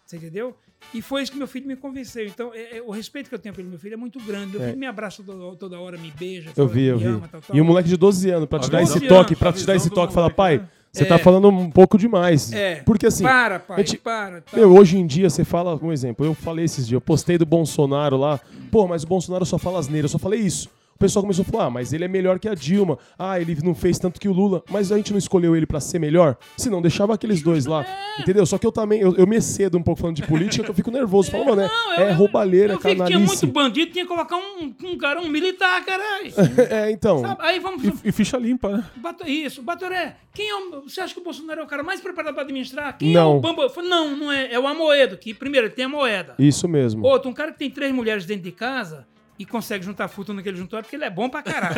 Você 0.05 0.17
entendeu? 0.17 0.57
E 0.95 1.03
foi 1.03 1.23
isso 1.23 1.33
que 1.33 1.39
meu 1.39 1.47
filho 1.47 1.67
me 1.67 1.77
convenceu. 1.77 2.27
Então, 2.27 2.53
é- 2.55 2.79
é- 2.79 2.83
o 2.83 2.91
respeito 2.91 3.29
que 3.29 3.35
eu 3.35 3.39
tenho 3.39 3.55
pelo 3.55 3.69
meu 3.69 3.79
filho 3.79 3.95
é 3.95 3.97
muito 3.97 4.19
grande. 4.21 4.53
Meu 4.53 4.63
É. 4.63 4.67
filho 4.69 4.79
me 4.79 4.87
abraça 4.87 5.23
toda, 5.23 5.57
toda 5.57 5.79
hora, 5.79 5.99
me 5.99 6.11
beija. 6.11 6.51
Eu 6.51 6.55
fala 6.55 6.69
vi, 6.69 6.81
que 6.81 6.87
eu 6.87 6.97
me 6.99 7.03
vi. 7.03 7.09
ama, 7.09 7.29
tal, 7.31 7.41
tal. 7.41 7.57
E 7.57 7.61
o 7.61 7.65
moleque 7.65 7.89
de 7.89 7.97
12 7.97 8.31
anos, 8.31 8.49
pra 8.49 8.59
te 8.59 8.71
dar 8.71 8.83
esse 8.83 9.01
toque, 9.01 9.37
pra 9.37 9.53
te 9.53 9.65
dar 9.67 9.77
esse 9.77 9.91
toque, 9.91 10.15
fala, 10.15 10.31
pai, 10.31 10.63
você 10.93 11.03
É. 11.03 11.07
tá 11.07 11.19
falando 11.19 11.49
um 11.49 11.71
pouco 11.71 11.99
demais. 11.99 12.51
É. 12.53 12.77
Porque 12.77 13.07
assim, 13.07 13.25
Para, 13.25 13.59
pai, 13.59 13.79
gente- 13.79 13.99
para. 13.99 14.41
tal. 14.41 14.59
Meu, 14.59 14.73
hoje 14.75 14.97
em 14.97 15.07
dia 15.07 15.29
você 15.29 15.45
fala, 15.45 15.79
um 15.83 15.93
exemplo, 15.93 16.25
eu 16.25 16.33
falei 16.35 16.65
esses 16.65 16.87
dias, 16.87 16.93
eu 16.97 17.01
postei 17.01 17.37
do 17.37 17.45
Bolsonaro 17.45 18.17
lá, 18.17 18.41
pô, 18.71 18.87
mas 18.89 19.03
o 19.03 19.07
Bolsonaro 19.07 19.45
só 19.45 19.59
fala 19.59 19.79
asneira, 19.79 20.07
eu 20.07 20.09
só 20.11 20.19
falei 20.19 20.41
isso. 20.41 20.71
O 20.97 20.99
pessoal 20.99 21.23
começou 21.23 21.43
a 21.43 21.53
falar, 21.53 21.65
ah, 21.67 21.71
mas 21.71 21.93
ele 21.93 22.05
é 22.07 22.09
melhor 22.09 22.39
que 22.39 22.49
a 22.49 22.55
Dilma. 22.55 22.99
Ah, 23.19 23.39
ele 23.39 23.55
não 23.63 23.75
fez 23.75 23.99
tanto 23.99 24.19
que 24.19 24.27
o 24.27 24.33
Lula. 24.33 24.63
Mas 24.71 24.91
a 24.91 24.97
gente 24.97 25.11
não 25.11 25.19
escolheu 25.19 25.55
ele 25.55 25.67
pra 25.67 25.79
ser 25.79 25.99
melhor? 25.99 26.39
Se 26.57 26.71
não, 26.71 26.81
deixava 26.81 27.13
aqueles 27.13 27.43
dois 27.43 27.67
lá. 27.67 27.85
Entendeu? 28.19 28.47
Só 28.47 28.57
que 28.57 28.67
eu 28.67 28.73
também, 28.73 28.99
eu, 28.99 29.15
eu 29.15 29.27
me 29.27 29.37
excedo 29.37 29.77
um 29.77 29.83
pouco 29.83 30.01
falando 30.01 30.17
de 30.17 30.23
política, 30.23 30.65
que 30.65 30.71
eu 30.71 30.75
fico 30.75 30.91
nervoso. 30.91 31.31
Falo, 31.31 31.45
mano, 31.45 31.61
é, 31.99 32.03
é 32.03 32.13
roubalheira, 32.13 32.73
eu 32.73 32.79
vi 32.79 32.83
que 32.83 32.95
tinha 32.95 33.07
canalice. 33.09 33.45
muito 33.45 33.47
bandido, 33.55 33.93
tinha 33.93 34.05
que 34.07 34.09
colocar 34.09 34.37
um, 34.37 34.75
um 34.85 34.97
cara, 34.97 35.21
um 35.21 35.29
militar, 35.29 35.85
caralho. 35.85 36.33
É, 36.71 36.91
então. 36.91 37.21
Sabe? 37.21 37.37
Aí 37.41 37.61
vamos. 37.61 37.85
E, 37.85 38.09
e 38.09 38.13
ficha 38.13 38.39
limpa, 38.39 38.71
né? 38.79 38.85
Bato- 38.97 39.29
Isso, 39.29 39.61
Batoré, 39.63 40.17
quem 40.33 40.49
é 40.49 40.55
o, 40.57 40.81
você 40.89 41.03
acha 41.03 41.13
que 41.13 41.21
o 41.21 41.23
Bolsonaro 41.23 41.61
é 41.61 41.65
o 41.65 41.67
cara 41.67 41.83
mais 41.83 42.01
preparado 42.01 42.33
para 42.33 42.43
administrar? 42.43 42.97
Quem 42.97 43.13
Não. 43.13 43.43
é 43.45 43.67
o 43.67 43.69
falei, 43.69 43.91
Não, 43.91 44.17
não 44.17 44.33
é. 44.33 44.51
É 44.53 44.59
o 44.59 44.67
Amoedo, 44.67 45.19
que 45.19 45.35
primeiro 45.35 45.67
ele 45.67 45.75
tem 45.75 45.85
a 45.85 45.89
moeda. 45.89 46.35
Isso 46.39 46.67
mesmo. 46.67 47.05
Outro, 47.07 47.29
um 47.31 47.35
cara 47.35 47.53
que 47.53 47.59
tem 47.59 47.71
três 47.71 47.93
mulheres 47.93 48.25
dentro 48.25 48.45
de 48.45 48.53
casa 48.53 49.07
e 49.39 49.45
consegue 49.45 49.85
juntar 49.85 50.09
fortuna 50.09 50.43
que 50.43 50.49
ele 50.49 50.57
juntou 50.57 50.79
é 50.79 50.83
porque 50.83 50.97
ele 50.97 51.05
é 51.05 51.11
bom 51.11 51.29
pra 51.29 51.43
caralho. 51.43 51.77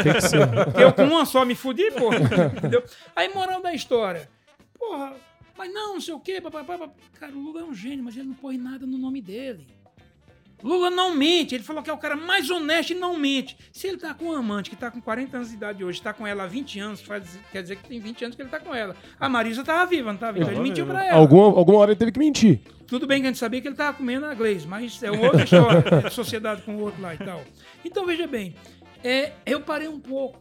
Eu 0.81 0.93
com 0.93 1.05
uma 1.05 1.25
só 1.25 1.45
me 1.45 1.55
fudi, 1.55 1.91
porra. 1.93 2.19
Entendeu? 2.57 2.83
Aí, 3.15 3.33
moral 3.33 3.61
da 3.61 3.75
história. 3.75 4.29
Porra, 4.79 5.15
mas 5.57 5.73
não, 5.73 5.95
não 5.95 6.01
sei 6.01 6.15
o 6.15 6.21
quê. 6.21 6.41
Papapá, 6.41 6.79
papá. 6.79 6.93
Cara, 7.19 7.33
o 7.33 7.41
Lula 7.41 7.61
é 7.61 7.65
um 7.65 7.75
gênio, 7.75 8.05
mas 8.05 8.17
ele 8.17 8.29
não 8.29 8.35
põe 8.35 8.57
nada 8.57 8.87
no 8.87 8.97
nome 8.97 9.21
dele. 9.21 9.67
Lula 10.63 10.91
não 10.91 11.15
mente. 11.15 11.55
Ele 11.55 11.63
falou 11.65 11.83
que 11.83 11.91
é 11.91 11.93
o 11.93 11.99
cara 11.99 12.17
mais 12.17 12.51
honesto 12.51 12.91
e 12.91 12.95
não 12.95 13.17
mente. 13.19 13.57
Se 13.73 13.87
ele 13.87 13.97
tá 13.99 14.13
com 14.15 14.27
uma 14.27 14.39
amante 14.39 14.71
que 14.71 14.77
tá 14.77 14.91
com 14.91 15.01
40 15.01 15.37
anos 15.37 15.49
de 15.51 15.55
idade 15.57 15.85
hoje, 15.85 16.01
tá 16.03 16.13
com 16.13 16.27
ela 16.27 16.45
há 16.45 16.47
20 16.47 16.81
anos, 16.81 17.01
faz- 17.01 17.39
quer 17.53 17.63
dizer 17.63 17.77
que 17.77 17.89
tem 17.89 18.01
20 18.01 18.25
anos 18.25 18.37
que 18.37 18.43
ele 18.43 18.49
tá 18.49 18.59
com 18.59 18.75
ela. 18.75 18.97
A 19.21 19.29
Marisa 19.29 19.63
tava 19.65 19.87
viva, 19.87 20.13
não 20.13 20.19
tava 20.19 20.33
viva? 20.33 20.45
Então 20.45 20.51
ele 20.53 20.57
Tava 20.59 20.69
mentiu 20.69 20.87
pra 20.87 21.07
ela. 21.07 21.17
Alguma, 21.19 21.45
alguma 21.59 21.79
hora 21.79 21.91
ele 21.93 21.99
teve 21.99 22.13
que 22.13 22.19
mentir. 22.19 22.61
Tudo 22.87 23.07
bem 23.07 23.21
que 23.21 23.27
a 23.27 23.31
gente 23.31 23.39
sabia 23.39 23.61
que 23.61 23.69
ele 23.69 23.75
estava 23.75 23.97
comendo 23.97 24.25
a 24.27 24.35
Gleice, 24.35 24.67
mas 24.67 25.03
é 25.03 25.11
uma 25.11 25.25
outra 25.25 25.45
história. 25.45 26.09
sociedade 26.11 26.63
com 26.63 26.77
o 26.77 26.81
outro 26.81 27.01
lá 27.03 27.15
e 27.15 27.19
tal. 27.19 27.45
Então, 27.85 28.07
veja 28.07 28.27
bem, 28.27 28.55
é, 29.05 29.33
eu 29.47 29.61
parei 29.61 29.89
um 29.89 30.01
pouco. 30.01 30.41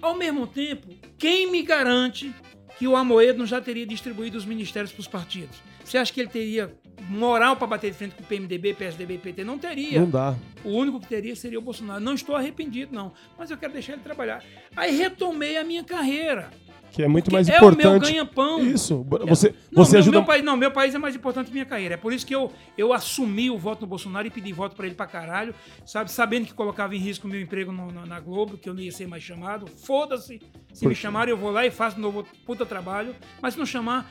Ao 0.00 0.14
mesmo 0.16 0.46
tempo, 0.46 0.86
quem 1.18 1.50
me 1.50 1.62
garante 1.62 2.32
que 2.78 2.86
o 2.86 2.94
Amoedo 2.94 3.38
não 3.40 3.46
já 3.46 3.60
teria 3.60 3.86
distribuído 3.86 4.36
os 4.38 4.44
ministérios 4.44 4.92
para 4.92 5.00
os 5.00 5.08
partidos? 5.08 5.58
Você 5.84 5.98
acha 5.98 6.12
que 6.12 6.20
ele 6.20 6.28
teria 6.28 6.72
moral 7.08 7.56
para 7.56 7.66
bater 7.66 7.90
de 7.90 7.96
frente 7.96 8.14
com 8.14 8.22
o 8.22 8.26
PMDB, 8.26 8.74
PSDB 8.74 9.14
e 9.14 9.18
PT? 9.18 9.44
Não 9.44 9.58
teria. 9.58 10.00
Não 10.00 10.10
dá. 10.10 10.34
O 10.64 10.70
único 10.70 11.00
que 11.00 11.06
teria 11.06 11.36
seria 11.36 11.58
o 11.58 11.62
Bolsonaro. 11.62 12.00
Não 12.00 12.14
estou 12.14 12.34
arrependido, 12.36 12.94
não. 12.94 13.12
Mas 13.38 13.50
eu 13.50 13.56
quero 13.56 13.72
deixar 13.72 13.92
ele 13.94 14.02
trabalhar. 14.02 14.42
Aí 14.76 14.96
retomei 14.96 15.56
a 15.56 15.64
minha 15.64 15.84
carreira. 15.84 16.50
Que 16.92 17.02
é 17.02 17.08
muito 17.08 17.30
mais 17.30 17.46
é 17.48 17.58
o 17.58 17.60
meu 17.62 17.70
importante. 17.72 18.10
ganha-pão. 18.10 18.60
Isso. 18.64 19.04
Você, 19.28 19.54
Não, 19.70 19.84
você 19.84 19.92
meu, 19.92 20.00
ajuda. 20.00 20.16
meu 20.18 20.24
país, 20.24 20.42
não, 20.44 20.56
meu 20.56 20.70
país 20.70 20.94
é 20.94 20.98
mais 20.98 21.14
importante 21.14 21.48
que 21.48 21.52
minha 21.52 21.66
carreira. 21.66 21.94
É 21.94 21.96
por 21.96 22.10
isso 22.12 22.24
que 22.24 22.34
eu, 22.34 22.50
eu 22.78 22.90
assumi 22.92 23.50
o 23.50 23.58
voto 23.58 23.82
no 23.82 23.86
Bolsonaro 23.86 24.26
e 24.26 24.30
pedi 24.30 24.50
voto 24.52 24.74
pra 24.74 24.86
ele 24.86 24.94
pra 24.94 25.06
caralho, 25.06 25.54
sabe? 25.84 26.10
Sabendo 26.10 26.46
que 26.46 26.54
colocava 26.54 26.94
em 26.94 26.98
risco 26.98 27.26
o 27.26 27.30
meu 27.30 27.40
emprego 27.40 27.70
no- 27.70 27.92
na, 27.92 28.06
na 28.06 28.20
Globo, 28.20 28.56
que 28.56 28.68
eu 28.68 28.72
não 28.72 28.80
ia 28.80 28.92
ser 28.92 29.06
mais 29.06 29.22
chamado. 29.22 29.66
Foda-se. 29.66 30.40
Se 30.72 30.80
Por 30.82 30.88
me 30.88 30.94
chamarem, 30.94 31.32
eu 31.32 31.36
vou 31.36 31.50
lá 31.50 31.66
e 31.66 31.70
faço 31.70 31.96
de 31.96 32.02
novo 32.02 32.26
puta 32.46 32.64
trabalho. 32.64 33.14
Mas 33.42 33.54
se 33.54 33.58
não 33.58 33.66
chamar, 33.66 34.10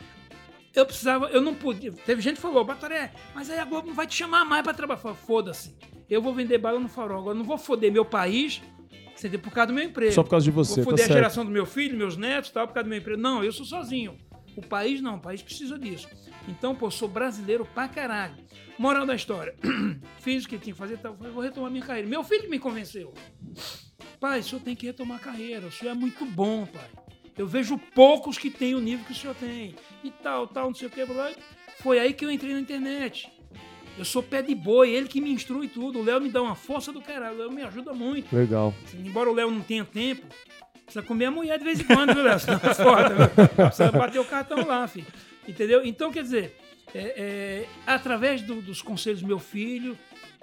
eu 0.75 0.85
precisava, 0.85 1.27
eu 1.27 1.41
não 1.41 1.55
podia. 1.55 1.91
Teve 1.91 2.21
gente 2.21 2.35
que 2.35 2.41
falou, 2.41 2.63
Batoré, 2.63 3.11
mas 3.33 3.49
aí 3.49 3.59
a 3.59 3.65
Globo 3.65 3.87
não 3.87 3.95
vai 3.95 4.05
te 4.07 4.15
chamar 4.15 4.43
mais 4.45 4.63
pra 4.63 4.73
trabalhar. 4.73 5.01
Foda-se. 5.15 5.75
Eu 6.09 6.21
vou 6.21 6.33
vender 6.33 6.57
bala 6.57 6.79
no 6.79 6.87
farol. 6.89 7.19
Agora 7.19 7.35
eu 7.35 7.39
não 7.39 7.45
vou 7.45 7.57
foder 7.57 7.91
meu 7.91 8.05
país. 8.05 8.61
você 9.15 9.27
entendeu? 9.27 9.39
Por 9.39 9.51
causa 9.51 9.67
do 9.67 9.73
meu 9.73 9.83
emprego. 9.83 10.11
Só 10.13 10.21
por 10.23 10.29
causa 10.29 10.43
de 10.43 10.51
você, 10.51 10.81
Vou 10.81 10.85
tá 10.85 10.89
foder 10.91 11.05
a 11.05 11.07
certo. 11.07 11.17
geração 11.17 11.45
do 11.45 11.51
meu 11.51 11.65
filho, 11.65 11.97
meus 11.97 12.17
netos, 12.17 12.51
tal, 12.51 12.67
por 12.67 12.73
causa 12.73 12.85
do 12.85 12.89
meu 12.89 12.99
emprego. 12.99 13.19
Não, 13.19 13.43
eu 13.43 13.51
sou 13.51 13.65
sozinho. 13.65 14.17
O 14.55 14.61
país 14.61 15.01
não, 15.01 15.15
o 15.15 15.19
país 15.19 15.41
precisa 15.41 15.77
disso. 15.77 16.07
Então, 16.47 16.75
pô, 16.75 16.89
sou 16.91 17.07
brasileiro 17.07 17.65
pra 17.73 17.87
caralho. 17.87 18.35
Moral 18.77 19.05
da 19.05 19.15
história. 19.15 19.55
Fiz 20.19 20.45
o 20.45 20.47
que 20.47 20.57
tinha 20.57 20.73
que 20.73 20.79
fazer, 20.79 20.97
tal, 20.97 21.13
vou 21.15 21.41
retomar 21.41 21.71
minha 21.71 21.83
carreira. 21.83 22.07
Meu 22.07 22.23
filho 22.23 22.49
me 22.49 22.59
convenceu. 22.59 23.13
Pai, 24.19 24.39
o 24.39 24.43
senhor 24.43 24.61
tem 24.61 24.75
que 24.75 24.85
retomar 24.85 25.17
a 25.17 25.19
carreira. 25.19 25.67
O 25.67 25.71
senhor 25.71 25.91
é 25.91 25.95
muito 25.95 26.25
bom, 26.25 26.65
pai. 26.65 26.89
Eu 27.37 27.47
vejo 27.47 27.77
poucos 27.77 28.37
que 28.37 28.49
têm 28.49 28.75
o 28.75 28.79
nível 28.79 29.05
que 29.05 29.11
o 29.11 29.15
senhor 29.15 29.35
tem. 29.35 29.75
E 30.03 30.09
tal, 30.11 30.47
tal, 30.47 30.67
não 30.67 30.73
sei 30.75 30.87
o 30.87 30.91
que. 30.91 31.05
blá, 31.05 31.15
blá. 31.15 31.31
Foi 31.79 31.99
aí 31.99 32.13
que 32.13 32.23
eu 32.25 32.31
entrei 32.31 32.53
na 32.53 32.59
internet. 32.59 33.29
Eu 33.97 34.05
sou 34.05 34.21
pé 34.23 34.41
de 34.41 34.53
boi, 34.55 34.89
ele 34.89 35.07
que 35.07 35.21
me 35.21 35.31
instrui 35.31 35.67
tudo. 35.67 35.99
O 35.99 36.03
Léo 36.03 36.19
me 36.21 36.29
dá 36.29 36.41
uma 36.41 36.55
força 36.55 36.91
do 36.91 37.01
caralho. 37.01 37.35
O 37.35 37.39
Léo 37.39 37.51
me 37.51 37.61
ajuda 37.61 37.93
muito. 37.93 38.33
Legal. 38.35 38.73
Embora 38.93 39.29
o 39.29 39.33
Léo 39.33 39.49
não 39.51 39.61
tenha 39.61 39.85
tempo, 39.85 40.25
precisa 40.85 41.01
comer 41.05 41.25
a 41.25 41.31
mulher 41.31 41.57
de 41.57 41.63
vez 41.65 41.79
em 41.79 41.83
quando, 41.85 42.13
viu, 42.13 42.23
Léo? 42.23 42.39
Senão 42.39 42.59
é 42.63 42.73
foda, 42.73 43.09
viu? 43.27 43.47
Precisa 43.67 43.91
bater 43.91 44.19
o 44.19 44.25
cartão 44.25 44.65
lá, 44.65 44.87
filho. 44.87 45.07
Entendeu? 45.47 45.85
Então, 45.85 46.11
quer 46.11 46.23
dizer, 46.23 46.57
é, 46.93 46.99
é, 47.17 47.65
através 47.87 48.41
do- 48.41 48.61
dos 48.61 48.81
conselhos 48.81 49.21
do 49.21 49.27
meu 49.27 49.39
filho, 49.39 49.97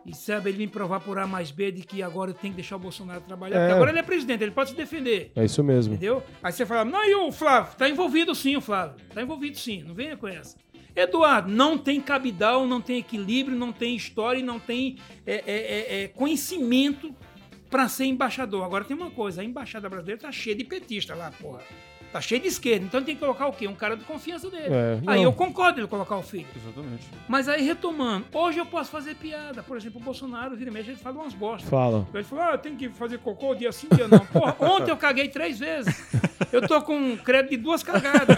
e 0.05 0.15
sabe, 0.15 0.51
ele 0.51 0.59
me 0.59 0.69
provar 0.69 1.01
por 1.01 1.19
A 1.19 1.27
mais 1.27 1.51
B 1.51 1.71
de 1.71 1.83
que 1.83 2.03
agora 2.03 2.31
eu 2.31 2.35
tenho 2.35 2.53
que 2.53 2.57
deixar 2.57 2.77
o 2.77 2.79
Bolsonaro 2.79 3.21
trabalhar. 3.21 3.57
É. 3.57 3.61
Porque 3.61 3.75
agora 3.75 3.91
ele 3.91 3.99
é 3.99 4.03
presidente, 4.03 4.43
ele 4.43 4.51
pode 4.51 4.71
se 4.71 4.77
defender. 4.77 5.33
É 5.37 5.45
isso 5.45 5.63
mesmo. 5.63 5.95
Entendeu? 5.95 6.23
Aí 6.43 6.53
você 6.53 6.67
fala, 6.67 6.85
não, 6.85 7.05
e 7.05 7.15
o 7.15 7.31
Flávio? 7.31 7.77
Tá 7.77 7.89
envolvido 7.89 8.35
sim, 8.35 8.57
o 8.57 8.61
Flávio. 8.61 8.97
Tá 9.15 9.23
envolvido 9.23 9.59
sim, 9.59 9.83
não 9.83 9.95
venha 9.95 10.17
com 10.17 10.27
essa. 10.27 10.57
Eduardo, 10.95 11.51
não 11.51 11.79
tem 11.79 12.01
cabidal, 12.01 12.67
não 12.67 12.81
tem 12.81 12.99
equilíbrio, 12.99 13.57
não 13.57 13.73
tem 13.73 13.97
história 13.97 14.41
e 14.41 14.43
não 14.43 14.59
tem 14.59 14.99
é, 15.27 15.35
é, 15.35 15.43
é, 15.47 16.03
é, 16.03 16.09
conhecimento 16.09 17.15
pra 17.71 17.89
ser 17.89 18.05
embaixador. 18.05 18.65
Agora 18.65 18.85
tem 18.85 18.95
uma 18.95 19.11
coisa, 19.11 19.41
a 19.41 19.45
embaixada 19.45 19.89
brasileira 19.89 20.21
tá 20.21 20.31
cheia 20.31 20.55
de 20.55 20.65
petista 20.65 21.15
lá, 21.15 21.31
porra. 21.31 21.63
Tá 22.13 22.21
cheia 22.21 22.41
de 22.41 22.49
esquerda, 22.49 22.85
então 22.85 23.03
tem 23.03 23.15
que 23.15 23.21
colocar 23.21 23.47
o 23.47 23.53
quê? 23.53 23.67
Um 23.67 23.75
cara 23.75 23.97
de 23.97 24.05
confiança 24.05 24.51
dele. 24.51 24.67
É, 24.69 25.01
aí 25.07 25.23
eu 25.23 25.33
concordo 25.33 25.81
ele 25.81 25.87
colocar 25.87 26.17
o 26.17 26.23
filho. 26.23 26.47
Exatamente. 26.55 27.07
Mas 27.27 27.49
aí 27.49 27.63
retomando, 27.63 28.27
hoje 28.35 28.59
eu 28.59 28.67
posso 28.67 28.91
fazer 28.91 29.15
piada. 29.15 29.63
Por 29.63 29.79
exemplo, 29.79 29.99
o 29.99 30.05
Bolsonaro, 30.05 30.55
vira 30.55 30.69
e 30.69 30.73
mexe, 30.73 30.91
ele 30.91 30.99
fala 30.99 31.17
umas 31.17 31.33
bostas. 31.33 31.71
Fala. 31.71 32.07
Ele 32.13 32.23
falou, 32.25 32.45
ah, 32.45 32.59
tem 32.59 32.77
que 32.77 32.91
fazer 32.91 33.19
cocô 33.19 33.55
dia 33.55 33.73
sim, 33.73 33.89
dia 33.95 34.07
não. 34.09 34.19
Porra, 34.27 34.55
ontem 34.61 34.91
eu 34.91 34.97
caguei 34.99 35.29
três 35.29 35.59
vezes. 35.59 35.95
Eu 36.53 36.67
tô 36.69 36.83
com 36.83 36.95
um 36.95 37.17
crédito 37.17 37.53
de 37.53 37.57
duas 37.57 37.83
cagadas. 37.83 38.37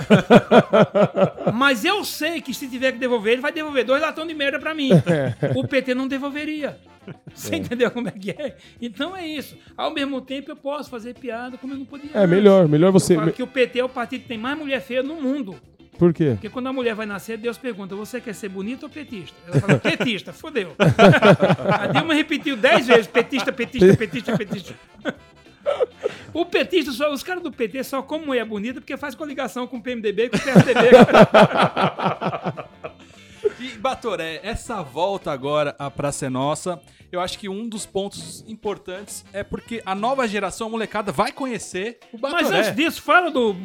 Mas 1.52 1.84
eu 1.84 2.04
sei 2.04 2.40
que 2.40 2.54
se 2.54 2.68
tiver 2.68 2.92
que 2.92 2.98
devolver, 2.98 3.32
ele 3.32 3.42
vai 3.42 3.50
devolver 3.50 3.84
dois 3.84 4.00
latões 4.00 4.28
de 4.28 4.34
merda 4.34 4.58
pra 4.60 4.72
mim. 4.72 4.90
O 5.56 5.66
PT 5.66 5.94
não 5.94 6.06
devolveria. 6.06 6.78
Você 7.34 7.56
entendeu 7.56 7.90
como 7.90 8.08
é 8.08 8.12
que 8.12 8.30
é? 8.30 8.56
Então 8.80 9.16
é 9.16 9.26
isso. 9.26 9.56
Ao 9.76 9.92
mesmo 9.92 10.20
tempo, 10.20 10.50
eu 10.50 10.56
posso 10.56 10.90
fazer 10.90 11.14
piada 11.14 11.56
como 11.58 11.72
eu 11.72 11.78
não 11.78 11.84
podia. 11.84 12.10
É 12.14 12.18
antes. 12.18 12.30
melhor, 12.30 12.68
melhor 12.68 12.92
você. 12.92 13.14
Eu 13.14 13.20
falo 13.20 13.32
que 13.32 13.42
o 13.42 13.46
PT 13.46 13.78
é 13.80 13.84
o 13.84 13.88
partido 13.88 14.22
que 14.22 14.28
tem 14.28 14.38
mais 14.38 14.58
mulher 14.58 14.80
feia 14.80 15.02
no 15.02 15.20
mundo. 15.20 15.56
Por 15.98 16.12
quê? 16.12 16.30
Porque 16.32 16.48
quando 16.48 16.66
a 16.66 16.72
mulher 16.72 16.94
vai 16.94 17.06
nascer, 17.06 17.38
Deus 17.38 17.56
pergunta: 17.56 17.94
você 17.94 18.20
quer 18.20 18.34
ser 18.34 18.48
bonita 18.48 18.86
ou 18.86 18.90
petista? 18.90 19.36
Ela 19.46 19.60
fala: 19.60 19.78
petista, 19.78 20.32
fodeu. 20.34 20.74
a 20.78 21.86
Dilma 21.86 22.14
repetiu 22.14 22.56
dez 22.56 22.86
vezes: 22.86 23.06
petista, 23.06 23.52
petista, 23.52 23.96
petista, 23.96 24.36
petista. 24.36 24.74
O 26.32 26.44
petista, 26.44 26.90
só, 26.92 27.12
os 27.12 27.22
caras 27.22 27.42
do 27.42 27.52
PT 27.52 27.84
só 27.84 28.02
como 28.02 28.26
mulher 28.26 28.44
bonita 28.44 28.80
porque 28.80 28.96
faz 28.96 29.14
coligação 29.14 29.66
com 29.66 29.76
o 29.76 29.82
PMDB 29.82 30.24
e 30.24 30.30
com 30.30 30.36
o 30.36 30.40
PSDB. 30.40 30.80
E 33.64 33.78
Batoré, 33.78 34.40
essa 34.42 34.82
volta 34.82 35.32
agora 35.32 35.74
à 35.78 35.90
Praça 35.90 36.26
é 36.26 36.28
Nossa, 36.28 36.82
eu 37.10 37.18
acho 37.18 37.38
que 37.38 37.48
um 37.48 37.66
dos 37.66 37.86
pontos 37.86 38.44
importantes 38.46 39.24
é 39.32 39.42
porque 39.42 39.80
a 39.86 39.94
nova 39.94 40.28
geração, 40.28 40.66
a 40.66 40.70
molecada, 40.70 41.10
vai 41.10 41.32
conhecer 41.32 41.98
o 42.12 42.18
Batoré. 42.18 42.42
Mas 42.42 42.52
antes 42.52 42.76
disso, 42.76 43.00
fala 43.00 43.30
do, 43.30 43.56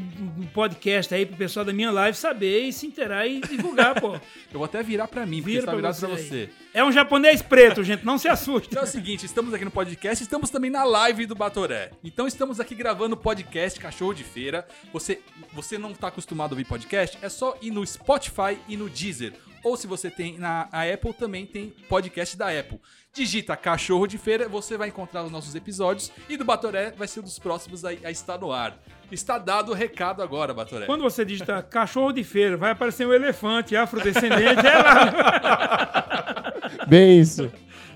podcast 0.54 1.14
aí 1.14 1.26
pro 1.26 1.36
pessoal 1.36 1.66
da 1.66 1.74
minha 1.74 1.92
live 1.92 2.18
saber 2.18 2.62
e 2.62 2.72
se 2.72 2.88
inteirar 2.88 3.28
e 3.28 3.42
divulgar, 3.42 4.00
pô. 4.00 4.14
Eu 4.54 4.54
vou 4.54 4.64
até 4.64 4.82
virar 4.82 5.10
pra 5.10 5.26
mim, 5.26 5.42
porque 5.42 5.52
Vira 5.52 5.64
está 5.64 5.76
virado 5.76 6.06
aí. 6.06 6.12
você. 6.12 6.50
É 6.74 6.82
um 6.82 6.94
japonês 6.94 7.42
preto, 7.42 7.84
gente, 7.84 8.06
não 8.06 8.18
se 8.18 8.30
assuste. 8.30 8.70
Então 8.70 8.84
é 8.84 8.86
o 8.86 8.88
seguinte, 8.88 9.26
estamos 9.26 9.54
aqui 9.54 9.66
no 9.66 9.72
podcast, 9.72 10.24
estamos 10.24 10.50
também 10.50 10.72
na 10.72 10.86
live 10.86 11.26
do 11.26 11.36
Batoré. 11.36 11.92
Então 12.02 12.26
estamos 12.26 12.62
aqui 12.62 12.74
gravando 12.74 13.16
o 13.16 13.18
podcast 13.18 13.78
Cachorro 13.78 14.14
de 14.14 14.24
Feira. 14.24 14.66
Você, 14.94 15.20
você 15.52 15.78
não 15.78 15.92
está 15.92 16.08
acostumado 16.08 16.52
a 16.52 16.54
ouvir 16.54 16.64
podcast? 16.64 17.18
É 17.22 17.28
só 17.28 17.58
ir 17.62 17.72
no 17.72 17.86
Spotify 17.86 18.58
e 18.66 18.78
no 18.78 18.90
Deezer. 18.90 19.34
Ou 19.64 19.76
se 19.78 19.88
você 19.88 20.10
tem 20.10 20.38
na 20.38 20.68
a 20.72 20.84
Apple, 20.84 21.14
também 21.14 21.46
tem 21.46 21.74
podcast 21.88 22.38
da 22.38 22.48
Apple. 22.48 22.80
Digita 23.14 23.58
Cachorro 23.58 24.06
de 24.08 24.18
Feira, 24.18 24.48
você 24.48 24.78
vai 24.78 24.90
encontrar 24.90 25.24
os 25.24 25.32
nossos 25.32 25.56
episódios 25.56 26.12
e 26.30 26.38
do 26.38 26.46
Batoré 26.46 26.92
vai 26.92 27.08
ser 27.08 27.22
um 27.22 27.24
dos 27.24 27.40
próximos 27.40 27.84
a, 27.84 27.90
a 27.90 28.12
estar 28.12 28.38
no 28.38 28.52
ar. 28.52 28.78
Está 29.12 29.40
dado 29.40 29.72
o 29.72 29.76
recado 29.76 30.22
agora, 30.22 30.54
Batoré. 30.54 30.86
Quando 30.86 31.02
você 31.02 31.26
digita 31.26 31.64
cachorro 31.64 32.12
de 32.12 32.24
feira, 32.24 32.56
vai 32.56 32.72
aparecer 32.72 33.08
um 33.08 33.14
elefante 33.14 33.76
afrodescendente. 33.76 34.66
é 34.66 34.78
lá. 34.78 36.54
Bem 36.88 37.20
isso. 37.20 37.52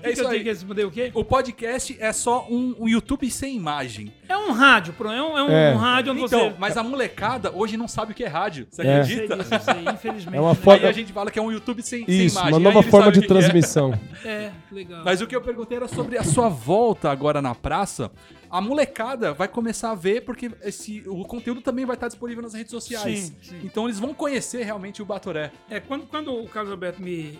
É 0.08 0.12
isso 0.12 0.22
eu 0.22 0.28
tenho 0.28 0.42
que 0.42 0.48
responder 0.48 0.84
o 0.84 0.90
quê? 0.90 1.10
O 1.14 1.24
podcast 1.24 1.96
é 2.00 2.12
só 2.12 2.46
um, 2.50 2.74
um 2.80 2.88
YouTube 2.88 3.30
sem 3.30 3.56
imagem. 3.56 4.12
É 4.28 4.36
um 4.36 4.52
rádio, 4.52 4.92
pro- 4.92 5.10
é 5.10 5.22
um, 5.22 5.38
é 5.38 5.42
um, 5.42 5.48
É. 5.50 5.74
um 5.74 5.78
rádio 5.78 6.12
onde 6.12 6.22
Então, 6.22 6.50
você. 6.50 6.56
mas 6.58 6.76
a 6.76 6.82
molecada 6.82 7.50
hoje 7.54 7.76
não 7.76 7.88
sabe 7.88 8.12
o 8.12 8.14
que 8.14 8.24
é 8.24 8.28
rádio. 8.28 8.66
Você 8.70 8.82
É. 8.82 9.04
Sei 9.04 9.14
acredita? 9.24 9.36
disso, 9.36 9.64
sei, 9.64 9.94
infelizmente. 9.94 10.36
É 10.36 10.40
uma 10.40 10.52
né? 10.54 10.58
Aí 10.72 10.86
a 10.86 10.92
gente 10.92 11.12
fala 11.12 11.30
que 11.30 11.38
é 11.38 11.42
um 11.42 11.50
YouTube 11.52 11.82
sem, 11.82 12.04
sem 12.04 12.26
Isso, 12.26 12.36
imagem. 12.38 12.52
uma 12.52 12.58
aí 12.58 12.74
nova 12.74 12.82
forma 12.88 13.10
de 13.12 13.18
o 13.18 13.22
que 13.22 13.26
é. 13.26 13.28
transmissão. 13.28 13.92
É, 14.24 14.50
legal. 14.72 15.02
Mas 15.04 15.20
o 15.20 15.26
que 15.26 15.36
eu 15.36 15.40
perguntei 15.42 15.76
era 15.76 15.86
sobre 15.88 16.16
a 16.16 16.24
sua 16.24 16.48
volta 16.48 17.10
agora 17.10 17.42
na 17.42 17.54
praça. 17.54 18.10
A 18.50 18.60
molecada 18.60 19.34
vai 19.34 19.48
começar 19.48 19.90
a 19.90 19.94
ver, 19.94 20.22
porque 20.24 20.50
esse, 20.62 21.02
o 21.06 21.24
conteúdo 21.24 21.60
também 21.60 21.84
vai 21.84 21.94
estar 21.96 22.06
disponível 22.08 22.42
nas 22.42 22.54
redes 22.54 22.70
sociais. 22.70 23.18
Sim, 23.18 23.34
sim. 23.42 23.60
Então 23.64 23.84
eles 23.86 23.98
vão 23.98 24.14
conhecer 24.14 24.62
realmente 24.64 25.02
o 25.02 25.04
Batoré. 25.04 25.50
É, 25.68 25.78
quando, 25.80 26.06
quando 26.06 26.32
o 26.32 26.48
Carlos 26.48 26.70
Alberto 26.70 27.02
me. 27.02 27.38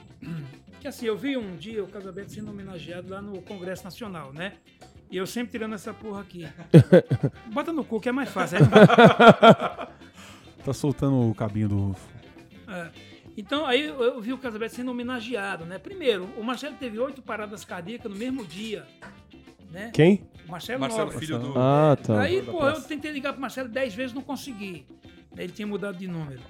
Que 0.84 0.88
assim, 0.88 1.06
eu 1.06 1.16
vi 1.16 1.34
um 1.34 1.56
dia 1.56 1.82
o 1.82 1.86
Carlos 1.86 2.08
Alberto 2.08 2.30
sendo 2.30 2.50
homenageado 2.50 3.08
lá 3.08 3.22
no 3.22 3.40
Congresso 3.40 3.82
Nacional, 3.84 4.34
né? 4.34 4.52
E 5.10 5.16
eu 5.16 5.26
sempre 5.26 5.52
tirando 5.52 5.74
essa 5.74 5.94
porra 5.94 6.20
aqui. 6.20 6.46
Bota 7.50 7.72
no 7.72 7.82
cu 7.82 7.98
que 7.98 8.10
é 8.10 8.12
mais 8.12 8.28
fácil. 8.28 8.58
Aí 8.58 8.64
Tá 10.62 10.74
soltando 10.74 11.30
o 11.30 11.34
cabinho 11.34 11.68
do. 11.70 11.96
É. 12.68 12.90
Então, 13.34 13.64
aí 13.64 13.86
eu, 13.86 13.98
eu 14.02 14.20
vi 14.20 14.34
o 14.34 14.36
Carlos 14.36 14.56
Alberto 14.56 14.76
sendo 14.76 14.90
homenageado, 14.90 15.64
né? 15.64 15.78
Primeiro, 15.78 16.28
o 16.36 16.42
Marcelo 16.44 16.76
teve 16.78 16.98
oito 16.98 17.22
paradas 17.22 17.64
cardíacas 17.64 18.12
no 18.12 18.18
mesmo 18.18 18.44
dia. 18.44 18.84
Né? 19.70 19.90
Quem? 19.90 20.28
O 20.46 20.50
Marcelo, 20.50 20.80
Marcelo, 20.80 21.04
Nóbrega. 21.06 21.26
filho 21.26 21.38
do. 21.38 21.58
Ah, 21.58 21.96
tá. 21.96 22.20
Aí, 22.20 22.42
pô, 22.42 22.62
eu 22.62 22.82
tentei 22.82 23.10
ligar 23.10 23.32
pro 23.32 23.40
Marcelo 23.40 23.70
dez 23.70 23.94
vezes, 23.94 24.12
não 24.12 24.20
consegui. 24.20 24.84
Ele 25.34 25.50
tinha 25.50 25.66
mudado 25.66 25.96
de 25.96 26.06
número. 26.06 26.42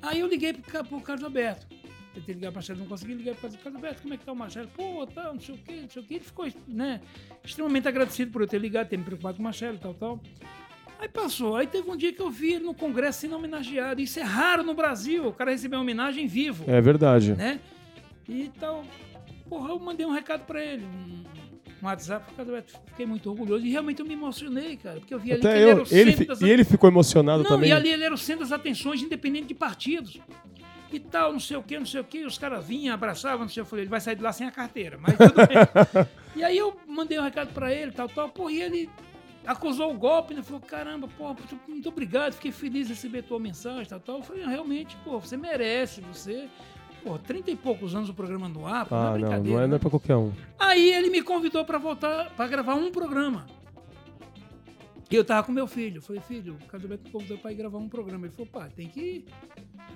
Aí 0.00 0.20
eu 0.20 0.26
liguei 0.26 0.54
pro, 0.54 0.82
pro 0.84 1.00
Carlos 1.02 1.22
Alberto. 1.22 1.66
Tentei 2.14 2.34
ligar 2.34 2.48
pro 2.48 2.54
Marcelo, 2.56 2.78
não 2.78 2.86
consegui, 2.86 3.14
liguei 3.14 3.32
pro 3.32 3.42
Carlos 3.42 3.60
Carlos 3.62 3.76
Alberto, 3.82 4.02
como 4.02 4.14
é 4.14 4.16
que 4.16 4.24
tá 4.24 4.32
o 4.32 4.36
Marcelo? 4.36 4.68
Pô, 4.68 5.06
tá, 5.06 5.32
não 5.32 5.40
sei 5.40 5.54
o 5.54 5.58
quê, 5.58 5.80
não 5.82 5.90
sei 5.90 6.02
o 6.02 6.04
quê. 6.04 6.14
Ele 6.14 6.24
ficou, 6.24 6.46
né, 6.68 7.00
extremamente 7.44 7.88
agradecido 7.88 8.30
por 8.30 8.40
eu 8.42 8.46
ter 8.46 8.58
ligado, 8.60 8.88
ter 8.88 8.96
me 8.96 9.04
preocupado 9.04 9.36
com 9.36 9.42
o 9.42 9.44
Marcelo 9.44 9.76
e 9.76 9.78
tal, 9.80 9.94
tal. 9.94 10.20
Aí 10.98 11.08
passou. 11.08 11.56
Aí 11.56 11.66
teve 11.66 11.90
um 11.90 11.96
dia 11.96 12.12
que 12.12 12.22
eu 12.22 12.30
vi 12.30 12.52
ele 12.54 12.64
no 12.64 12.72
congresso 12.72 13.20
sendo 13.22 13.34
homenageado. 13.36 14.00
Isso 14.00 14.20
é 14.20 14.22
raro 14.22 14.62
no 14.62 14.74
Brasil, 14.74 15.26
o 15.26 15.32
cara 15.32 15.50
receber 15.50 15.74
uma 15.76 15.82
homenagem 15.82 16.26
vivo 16.28 16.64
É 16.68 16.80
verdade. 16.80 17.34
né? 17.34 17.58
E 18.28 18.50
tal. 18.60 18.84
Porra, 19.48 19.70
eu 19.70 19.78
mandei 19.80 20.06
um 20.06 20.12
recado 20.12 20.46
pra 20.46 20.64
ele, 20.64 20.84
um, 20.84 21.24
WhatsApp, 21.82 22.32
fiquei 22.86 23.04
muito 23.04 23.28
orgulhoso. 23.28 23.66
E 23.66 23.70
realmente 23.70 24.00
eu 24.00 24.06
me 24.06 24.14
emocionei, 24.14 24.76
cara, 24.78 25.00
porque 25.00 25.12
eu 25.12 25.18
vi 25.18 25.32
ali 25.32 25.40
que 25.42 25.46
Até 25.46 25.60
ele 25.60 25.70
era 25.70 25.80
eu. 25.80 25.84
o 25.84 25.86
Ele, 25.90 26.04
centro 26.12 26.16
fi- 26.18 26.24
das 26.26 26.40
e 26.40 26.48
ele 26.48 26.64
ficou 26.64 26.88
emocionado 26.88 27.42
Não, 27.42 27.50
também. 27.50 27.68
e 27.68 27.72
ali 27.72 27.90
ele 27.90 28.04
era 28.04 28.14
o 28.14 28.16
centro 28.18 28.40
das 28.42 28.52
atenções, 28.52 29.02
independente 29.02 29.48
de 29.48 29.54
partidos. 29.54 30.18
E 30.94 31.00
tal, 31.00 31.32
não 31.32 31.40
sei 31.40 31.56
o 31.56 31.62
que, 31.62 31.76
não 31.76 31.84
sei 31.86 32.00
o 32.00 32.04
que, 32.04 32.24
os 32.24 32.38
caras 32.38 32.64
vinham, 32.64 32.94
abraçavam, 32.94 33.40
não 33.40 33.48
sei 33.48 33.62
o 33.62 33.64
que, 33.64 33.66
eu 33.66 33.70
falei, 33.70 33.82
ele 33.82 33.90
vai 33.90 34.00
sair 34.00 34.14
de 34.14 34.22
lá 34.22 34.32
sem 34.32 34.46
a 34.46 34.50
carteira, 34.52 34.96
mas 35.00 35.16
tudo 35.16 35.34
bem. 35.34 36.06
e 36.36 36.44
aí 36.44 36.56
eu 36.56 36.78
mandei 36.86 37.18
um 37.18 37.22
recado 37.22 37.52
pra 37.52 37.72
ele, 37.74 37.90
tal, 37.90 38.08
tal, 38.08 38.28
porra, 38.28 38.52
e 38.52 38.62
ele 38.62 38.90
acusou 39.44 39.92
o 39.92 39.98
golpe, 39.98 40.34
né, 40.34 40.42
falou, 40.42 40.60
caramba, 40.60 41.08
porra, 41.18 41.34
muito- 41.66 41.88
obrigado, 41.88 42.34
fiquei 42.34 42.52
feliz 42.52 42.86
de 42.86 42.92
receber 42.94 43.22
tua 43.22 43.40
mensagem, 43.40 43.86
tal, 43.86 43.98
tal. 43.98 44.18
Eu 44.18 44.22
falei, 44.22 44.44
realmente, 44.46 44.96
pô, 45.04 45.18
você 45.18 45.36
merece, 45.36 46.00
você... 46.00 46.48
Pô, 47.02 47.18
30 47.18 47.50
e 47.50 47.56
poucos 47.56 47.94
anos 47.94 48.08
o 48.08 48.14
programa 48.14 48.48
no 48.48 48.66
ar, 48.66 48.86
pô, 48.86 48.94
não 48.94 49.02
é 49.02 49.06
Ah, 49.06 49.10
não, 49.10 49.18
brincadeira. 49.18 49.50
não 49.50 49.58
é, 49.58 49.62
não 49.62 49.68
né? 49.70 49.76
é 49.76 49.78
pra 49.78 49.90
qualquer 49.90 50.16
um. 50.16 50.32
Aí 50.58 50.90
ele 50.90 51.10
me 51.10 51.20
convidou 51.22 51.62
pra 51.64 51.76
voltar, 51.76 52.30
pra 52.30 52.46
gravar 52.46 52.76
um 52.76 52.90
programa. 52.90 53.44
E 55.10 55.14
eu 55.14 55.22
tava 55.24 55.44
com 55.46 55.52
meu 55.52 55.66
filho. 55.66 55.98
Eu 55.98 56.02
falei, 56.02 56.22
filho, 56.22 56.54
o 56.54 56.64
Carlos 56.66 56.84
Alberto 56.84 57.04
me 57.04 57.10
convidou 57.12 57.36
pra 57.38 57.52
ir 57.52 57.56
gravar 57.56 57.76
um 57.78 57.88
programa. 57.90 58.26
Ele 58.26 58.32
falou, 58.34 58.50
pá, 58.50 58.68
tem 58.74 58.88
que 58.88 59.00
ir, 59.00 59.24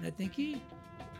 né, 0.03 0.11
tem 0.11 0.29
que 0.29 0.43
ir. 0.43 0.63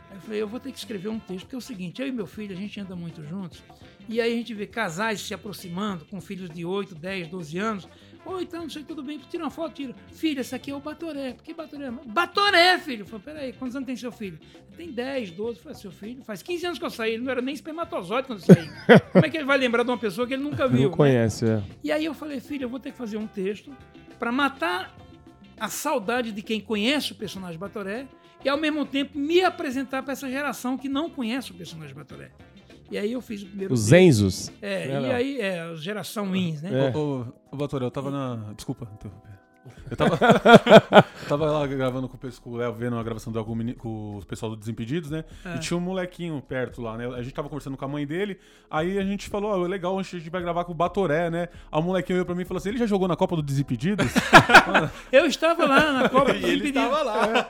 Aí 0.09 0.17
eu 0.17 0.21
falei, 0.21 0.41
eu 0.41 0.47
vou 0.47 0.59
ter 0.59 0.71
que 0.71 0.77
escrever 0.77 1.09
um 1.09 1.19
texto, 1.19 1.41
porque 1.41 1.55
é 1.55 1.57
o 1.57 1.61
seguinte, 1.61 2.01
eu 2.01 2.07
e 2.07 2.11
meu 2.11 2.25
filho, 2.25 2.55
a 2.55 2.59
gente 2.59 2.79
anda 2.79 2.95
muito 2.95 3.23
juntos, 3.23 3.61
e 4.07 4.19
aí 4.19 4.33
a 4.33 4.35
gente 4.35 4.53
vê 4.53 4.65
casais 4.65 5.21
se 5.21 5.33
aproximando, 5.33 6.03
com 6.05 6.19
filhos 6.19 6.49
de 6.49 6.65
8, 6.65 6.95
10, 6.95 7.27
12 7.27 7.57
anos. 7.59 7.87
Oi, 8.25 8.43
então, 8.43 8.63
não 8.63 8.69
sei, 8.69 8.83
tudo 8.83 9.03
bem, 9.03 9.19
tira 9.29 9.43
uma 9.43 9.49
foto, 9.51 9.73
tira. 9.73 9.95
Filho, 10.11 10.41
esse 10.41 10.53
aqui 10.53 10.71
é 10.71 10.75
o 10.75 10.79
Batoré. 10.79 11.33
Por 11.33 11.43
que 11.43 11.53
Batoré? 11.53 11.91
Batoré, 12.07 12.77
filho! 12.79 13.03
Eu 13.03 13.05
falei, 13.05 13.23
peraí, 13.23 13.53
quantos 13.53 13.75
anos 13.75 13.85
tem 13.85 13.95
seu 13.95 14.11
filho? 14.11 14.39
Tem 14.75 14.91
10, 14.91 15.31
12. 15.31 15.57
Eu 15.57 15.63
falei, 15.63 15.77
seu 15.77 15.91
filho? 15.91 16.23
Faz 16.23 16.41
15 16.41 16.65
anos 16.65 16.79
que 16.79 16.85
eu 16.85 16.89
saí, 16.89 17.13
ele 17.13 17.23
não 17.23 17.31
era 17.31 17.41
nem 17.41 17.53
espermatozoide 17.53 18.27
quando 18.27 18.39
eu 18.39 18.45
saí. 18.45 18.67
Como 19.13 19.25
é 19.25 19.29
que 19.29 19.37
ele 19.37 19.45
vai 19.45 19.57
lembrar 19.57 19.83
de 19.83 19.89
uma 19.89 19.97
pessoa 19.97 20.27
que 20.27 20.33
ele 20.33 20.43
nunca 20.43 20.67
viu? 20.67 20.81
Não 20.81 20.89
né? 20.89 20.97
conhece, 20.97 21.45
é. 21.45 21.63
E 21.83 21.91
aí 21.91 22.03
eu 22.03 22.13
falei, 22.13 22.39
filho, 22.39 22.65
eu 22.65 22.69
vou 22.69 22.79
ter 22.79 22.91
que 22.91 22.97
fazer 22.97 23.17
um 23.17 23.27
texto 23.27 23.71
para 24.17 24.31
matar 24.31 24.95
a 25.59 25.69
saudade 25.69 26.31
de 26.31 26.41
quem 26.41 26.59
conhece 26.59 27.11
o 27.11 27.15
personagem 27.15 27.59
Batoré 27.59 28.07
e 28.43 28.49
ao 28.49 28.57
mesmo 28.57 28.85
tempo 28.85 29.17
me 29.17 29.41
apresentar 29.41 30.03
para 30.03 30.13
essa 30.13 30.29
geração 30.29 30.77
que 30.77 30.87
não 30.89 31.09
conhece 31.09 31.51
o 31.51 31.55
personagem 31.55 31.95
Batoré. 31.95 32.31
E 32.91 32.97
aí 32.97 33.11
eu 33.11 33.21
fiz 33.21 33.43
o 33.43 33.45
primeiro 33.45 33.73
Os 33.73 33.81
texto. 33.81 33.93
Enzos. 34.01 34.51
É, 34.61 34.73
É, 34.83 34.85
e 34.85 34.99
Léo. 34.99 35.15
aí 35.15 35.39
é 35.39 35.59
a 35.61 35.75
geração 35.75 36.31
Wins, 36.31 36.61
né? 36.61 36.91
É. 36.91 36.97
Ô, 36.97 37.25
ô, 37.51 37.55
Batoré, 37.55 37.85
eu 37.85 37.91
tava 37.91 38.09
na. 38.09 38.51
Desculpa 38.53 38.89
interromper. 38.93 39.38
Eu 39.89 39.97
tava, 39.97 40.17
tava 41.27 41.45
lá 41.51 41.67
gravando 41.67 42.07
com 42.07 42.15
o 42.15 42.19
pessoal, 42.19 42.55
Léo, 42.55 42.73
vendo 42.73 42.97
a 42.97 43.03
gravação 43.03 43.31
do, 43.31 43.43
com, 43.43 43.51
o 43.51 43.55
meni- 43.55 43.73
com 43.73 44.17
o 44.17 44.25
pessoal 44.25 44.49
do 44.51 44.55
Desimpedidos, 44.57 45.09
né? 45.09 45.23
É. 45.45 45.55
E 45.55 45.59
tinha 45.59 45.77
um 45.77 45.81
molequinho 45.81 46.41
perto 46.41 46.81
lá, 46.81 46.97
né? 46.97 47.07
A 47.07 47.21
gente 47.21 47.33
tava 47.33 47.49
conversando 47.49 47.77
com 47.77 47.85
a 47.85 47.87
mãe 47.87 48.05
dele, 48.05 48.37
aí 48.69 48.97
a 48.97 49.03
gente 49.03 49.29
falou, 49.29 49.51
ó, 49.51 49.65
é 49.65 49.67
legal, 49.67 49.97
a 49.97 50.03
gente 50.03 50.29
vai 50.29 50.41
gravar 50.41 50.63
com 50.65 50.71
o 50.71 50.75
Batoré, 50.75 51.29
né? 51.29 51.49
Aí 51.71 51.79
o 51.79 51.83
molequinho 51.83 52.17
olhou 52.17 52.25
pra 52.25 52.35
mim 52.35 52.41
e 52.41 52.45
falou 52.45 52.59
assim, 52.59 52.69
ele 52.69 52.77
já 52.77 52.85
jogou 52.85 53.07
na 53.07 53.15
Copa 53.15 53.35
do 53.35 53.41
Desimpedidos? 53.43 54.05
Eu 55.11 55.25
estava 55.25 55.65
lá 55.65 55.91
na 55.93 56.09
Copa 56.09 56.31
E 56.37 56.43
ele 56.45 56.71
tava 56.71 57.01
lá. 57.03 57.47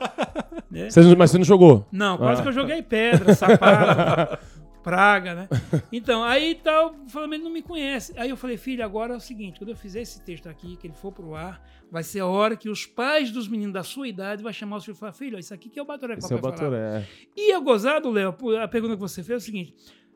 Você 0.89 1.01
não- 1.01 1.15
mas 1.17 1.31
você 1.31 1.37
não 1.37 1.45
jogou? 1.45 1.85
Não, 1.91 2.17
quase 2.17 2.39
Ah. 2.39 2.43
que 2.43 2.49
eu 2.49 2.53
joguei 2.53 2.81
pedra, 2.81 3.33
sapato, 3.35 4.37
praga, 4.89 5.35
né? 5.35 5.49
Então, 5.91 6.23
aí 6.23 6.55
tal, 6.55 6.95
falando, 7.07 7.33
ele 7.33 7.43
não 7.43 7.51
me 7.51 7.61
conhece. 7.61 8.13
Aí 8.17 8.29
eu 8.29 8.37
falei, 8.37 8.57
filho, 8.57 8.83
agora 8.83 9.13
é 9.13 9.17
o 9.17 9.19
seguinte, 9.19 9.59
quando 9.59 9.69
eu 9.69 9.75
fizer 9.75 10.01
esse 10.01 10.21
texto 10.23 10.47
aqui, 10.47 10.75
que 10.77 10.87
ele 10.87 10.93
for 10.93 11.11
pro 11.11 11.35
ar, 11.35 11.61
vai 11.91 12.03
ser 12.03 12.19
a 12.19 12.25
hora 12.25 12.55
que 12.55 12.69
os 12.69 12.85
pais 12.85 13.31
dos 13.31 13.47
meninos 13.47 13.73
da 13.73 13.83
sua 13.83 14.07
idade 14.07 14.43
vai 14.43 14.53
chamar 14.53 14.77
os 14.77 14.85
filhos 14.85 14.97
e 14.97 14.99
falar, 14.99 15.13
filho, 15.13 15.39
isso 15.39 15.53
aqui 15.53 15.69
que 15.69 15.79
é 15.79 15.81
o 15.81 15.85
Batoré 15.85 16.15
Esse 16.15 16.31
é 16.31 16.35
o 16.35 16.41
papai 16.41 16.57
falava." 16.57 16.75
Batoré. 16.77 17.07
E 17.35 17.53
eu 17.53 17.61
gozado, 17.61 18.09
Léo, 18.09 18.35
a 18.61 18.67
pergunta 18.67 18.95
que 18.95 19.01
você 19.01 19.23
fez 19.23 19.29
é 19.29 19.37
o 19.37 19.45
seguinte: 19.45 19.75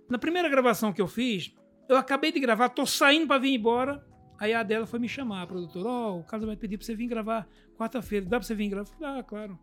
na 0.09 0.17
primeira 0.17 0.49
gravação 0.49 0.91
que 0.91 1.01
eu 1.01 1.07
fiz, 1.07 1.53
eu 1.87 1.95
acabei 1.95 2.31
de 2.31 2.39
gravar, 2.39 2.69
tô 2.69 2.85
saindo 2.85 3.27
pra 3.27 3.37
vir 3.37 3.53
embora. 3.53 4.03
Aí 4.39 4.53
a 4.53 4.59
Adela 4.61 4.85
foi 4.85 4.99
me 4.99 5.07
chamar, 5.07 5.43
a 5.43 5.47
produtora, 5.47 5.87
ó, 5.87 6.17
o 6.17 6.23
Carlos 6.23 6.47
vai 6.47 6.57
pedir 6.57 6.77
pra 6.77 6.85
você 6.85 6.95
vir 6.95 7.07
gravar 7.07 7.47
quarta-feira, 7.77 8.25
dá 8.25 8.37
pra 8.39 8.45
você 8.45 8.55
vir 8.55 8.67
gravar? 8.69 8.89
Eu 8.89 8.97
falei, 8.97 9.19
ah, 9.19 9.23
claro. 9.23 9.59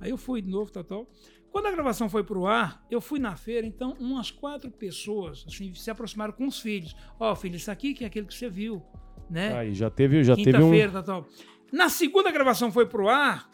Aí 0.00 0.10
eu 0.10 0.16
fui 0.18 0.42
de 0.42 0.50
novo, 0.50 0.70
tal, 0.70 0.84
tal. 0.84 1.08
Quando 1.56 1.68
a 1.68 1.70
gravação 1.70 2.06
foi 2.10 2.22
pro 2.22 2.46
ar, 2.46 2.84
eu 2.90 3.00
fui 3.00 3.18
na 3.18 3.34
feira, 3.34 3.66
então 3.66 3.96
umas 3.98 4.30
quatro 4.30 4.70
pessoas, 4.70 5.42
assim, 5.48 5.72
se 5.72 5.90
aproximaram 5.90 6.34
com 6.34 6.46
os 6.46 6.60
filhos. 6.60 6.94
Ó, 7.18 7.34
filho, 7.34 7.56
isso 7.56 7.70
aqui 7.70 7.94
que 7.94 8.04
é 8.04 8.06
aquele 8.08 8.26
que 8.26 8.34
você 8.34 8.50
viu, 8.50 8.82
né? 9.30 9.56
Aí, 9.56 9.72
já 9.72 9.88
teve, 9.88 10.22
já 10.22 10.36
teve 10.36 10.50
um... 10.50 10.52
Quinta-feira, 10.52 10.92
tal, 10.92 11.02
tal. 11.02 11.26
Na 11.72 11.88
segunda 11.88 12.30
gravação 12.30 12.70
foi 12.70 12.84
pro 12.84 13.08
ar, 13.08 13.50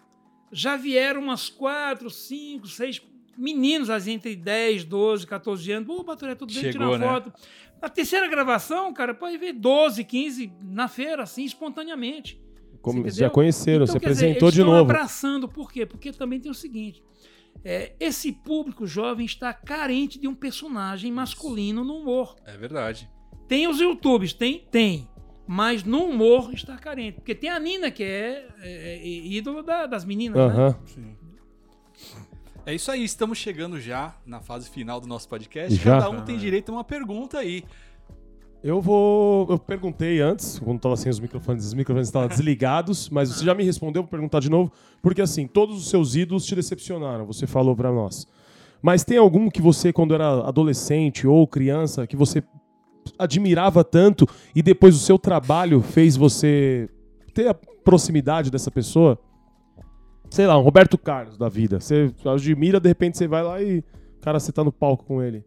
já 0.51 0.77
vieram 0.77 1.21
umas 1.21 1.49
quatro, 1.49 2.11
cinco, 2.11 2.67
seis 2.67 3.01
meninos, 3.39 3.89
assim, 3.89 4.15
entre 4.15 4.35
10, 4.35 4.83
12, 4.83 5.25
14 5.25 5.71
anos. 5.71 5.87
Pô, 5.87 6.03
Baturé, 6.03 6.35
tudo 6.35 6.53
bem, 6.53 6.73
Chegou, 6.73 6.89
uma 6.89 6.99
né? 6.99 7.07
foto. 7.07 7.33
Na 7.81 7.89
terceira 7.89 8.27
gravação, 8.27 8.93
cara, 8.93 9.15
pode 9.15 9.39
ver 9.39 9.53
12, 9.53 10.03
15 10.03 10.53
na 10.61 10.89
feira, 10.89 11.23
assim, 11.23 11.45
espontaneamente. 11.45 12.43
Como, 12.81 13.09
já 13.09 13.31
conheceram, 13.31 13.85
Então, 13.85 13.93
você 13.93 14.01
dizer, 14.01 14.25
apresentou 14.27 14.49
eles 14.49 14.55
de 14.55 14.61
estão 14.61 14.75
novo. 14.75 14.91
abraçando, 14.91 15.49
por 15.49 15.71
quê? 15.71 15.87
Porque 15.87 16.11
também 16.11 16.41
tem 16.41 16.51
o 16.51 16.55
seguinte: 16.55 17.01
é, 17.65 17.93
esse 18.01 18.33
público 18.33 18.87
jovem 18.87 19.25
está 19.27 19.53
carente 19.53 20.19
de 20.19 20.27
um 20.29 20.35
personagem 20.35 21.11
masculino 21.13 21.85
no 21.85 21.97
humor. 21.99 22.37
É 22.45 22.57
verdade. 22.57 23.09
Tem 23.49 23.69
os 23.69 23.81
YouTubes, 23.81 24.33
tem, 24.33 24.67
tem. 24.71 25.09
Mas 25.47 25.83
no 25.85 26.05
humor 26.05 26.53
está 26.55 26.77
carente. 26.77 27.17
Porque 27.17 27.35
tem 27.35 27.51
a 27.51 27.59
Nina, 27.59 27.91
que 27.91 28.03
é, 28.03 28.49
é, 28.61 28.97
é 28.99 29.07
ídolo 29.07 29.63
da- 29.63 29.87
das 29.87 30.05
meninas, 30.05 30.55
né? 30.57 30.77
Sim. 30.87 31.17
É 32.65 32.73
isso 32.75 32.91
aí, 32.93 33.03
estamos 33.03 33.39
chegando 33.39 33.81
já 33.81 34.17
na 34.25 34.41
fase 34.41 34.71
final 34.71 35.01
do 35.01 35.07
nosso 35.09 35.29
podcast. 35.29 35.75
Já? 35.75 35.99
Cada 35.99 36.11
um 36.11 36.25
tem 36.25 36.39
direito 36.39 36.71
a 36.71 36.73
uma 36.77 36.85
pergunta 36.85 37.39
aí. 37.39 37.65
Eu 38.63 38.81
vou. 38.81 39.49
Eu 39.51 39.59
perguntei 39.59 40.21
antes, 40.21 40.61
quando 40.61 40.79
tava 40.79 40.97
sem 40.97 41.11
os 41.11 41.19
microfones, 41.19 41.67
os 41.67 41.75
microfones 41.75 42.09
estavam 42.09 42.29
desligados, 42.29 43.11
mas 43.11 43.29
você 43.29 43.45
já 43.45 43.55
me 43.55 43.65
respondeu, 43.65 44.03
vou 44.03 44.09
perguntar 44.09 44.39
de 44.39 44.49
novo, 44.49 44.71
porque 45.03 45.21
assim, 45.21 45.49
todos 45.49 45.77
os 45.77 45.91
seus 45.91 46.15
ídolos 46.15 46.47
te 46.47 46.55
decepcionaram, 46.55 47.27
você 47.27 47.47
falou 47.47 47.75
pra 47.75 47.91
nós. 47.91 48.27
Mas 48.81 49.03
tem 49.03 49.19
algum 49.19 49.51
que 49.51 49.61
você, 49.61 49.93
quando 49.93 50.15
era 50.15 50.47
adolescente 50.47 51.27
ou 51.27 51.47
criança, 51.47 52.07
que 52.07 52.17
você 52.17 52.43
admirava 53.19 53.83
tanto 53.83 54.29
e 54.55 54.63
depois 54.63 54.95
o 54.95 54.99
seu 54.99 55.19
trabalho 55.19 55.81
fez 55.83 56.17
você 56.17 56.89
ter 57.35 57.49
a 57.49 57.55
proximidade 57.55 58.51
dessa 58.51 58.71
pessoa? 58.71 59.19
Sei 60.31 60.47
lá, 60.47 60.57
um 60.57 60.63
Roberto 60.63 60.97
Carlos 60.97 61.37
da 61.37 61.49
vida. 61.49 61.81
Você 61.81 62.13
admira, 62.25 62.81
de 62.81 62.89
repente 62.89 63.19
você 63.19 63.27
vai 63.27 63.43
lá 63.43 63.61
e 63.61 63.85
cara 64.21 64.39
você 64.39 64.53
tá 64.53 64.63
no 64.63 64.73
palco 64.73 65.05
com 65.05 65.21
ele? 65.21 65.45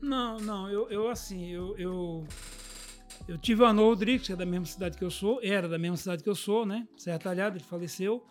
Não, 0.00 0.38
não, 0.38 0.70
eu, 0.70 0.88
eu 0.90 1.08
assim, 1.08 1.50
eu, 1.50 1.76
eu, 1.76 2.24
eu 3.26 3.36
tive 3.38 3.62
o 3.62 3.66
Arnô 3.66 3.88
Rodrigues, 3.88 4.26
que 4.26 4.32
é 4.32 4.36
da 4.36 4.46
mesma 4.46 4.66
cidade 4.66 4.96
que 4.96 5.04
eu 5.04 5.10
sou, 5.10 5.40
era 5.42 5.68
da 5.68 5.78
mesma 5.78 5.96
cidade 5.96 6.22
que 6.22 6.28
eu 6.28 6.34
sou, 6.34 6.64
né? 6.64 6.86
Serra 6.96 7.18
Talhada, 7.18 7.56
ele 7.56 7.64
faleceu. 7.64 8.24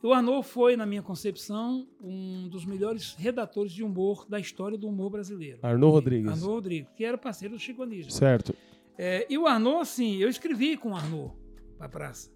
O 0.00 0.12
Arnô 0.12 0.42
foi, 0.44 0.76
na 0.76 0.86
minha 0.86 1.02
concepção, 1.02 1.88
um 2.00 2.48
dos 2.48 2.64
melhores 2.64 3.14
redatores 3.14 3.72
de 3.72 3.82
humor 3.82 4.26
da 4.28 4.38
história 4.38 4.78
do 4.78 4.86
humor 4.86 5.10
brasileiro. 5.10 5.58
Arnô 5.60 5.90
Rodrigues. 5.90 6.30
Arnô 6.30 6.54
Rodrigues, 6.54 6.88
que 6.96 7.04
era 7.04 7.18
parceiro 7.18 7.54
do 7.54 7.60
Chico 7.60 7.82
Anísio. 7.82 8.12
Certo. 8.12 8.54
É, 8.96 9.26
e 9.28 9.36
o 9.36 9.46
Arnô, 9.46 9.80
assim, 9.80 10.16
eu 10.16 10.28
escrevi 10.28 10.76
com 10.76 10.90
o 10.90 10.96
Arnô 10.96 11.32
pra 11.76 11.88
praça, 11.88 12.30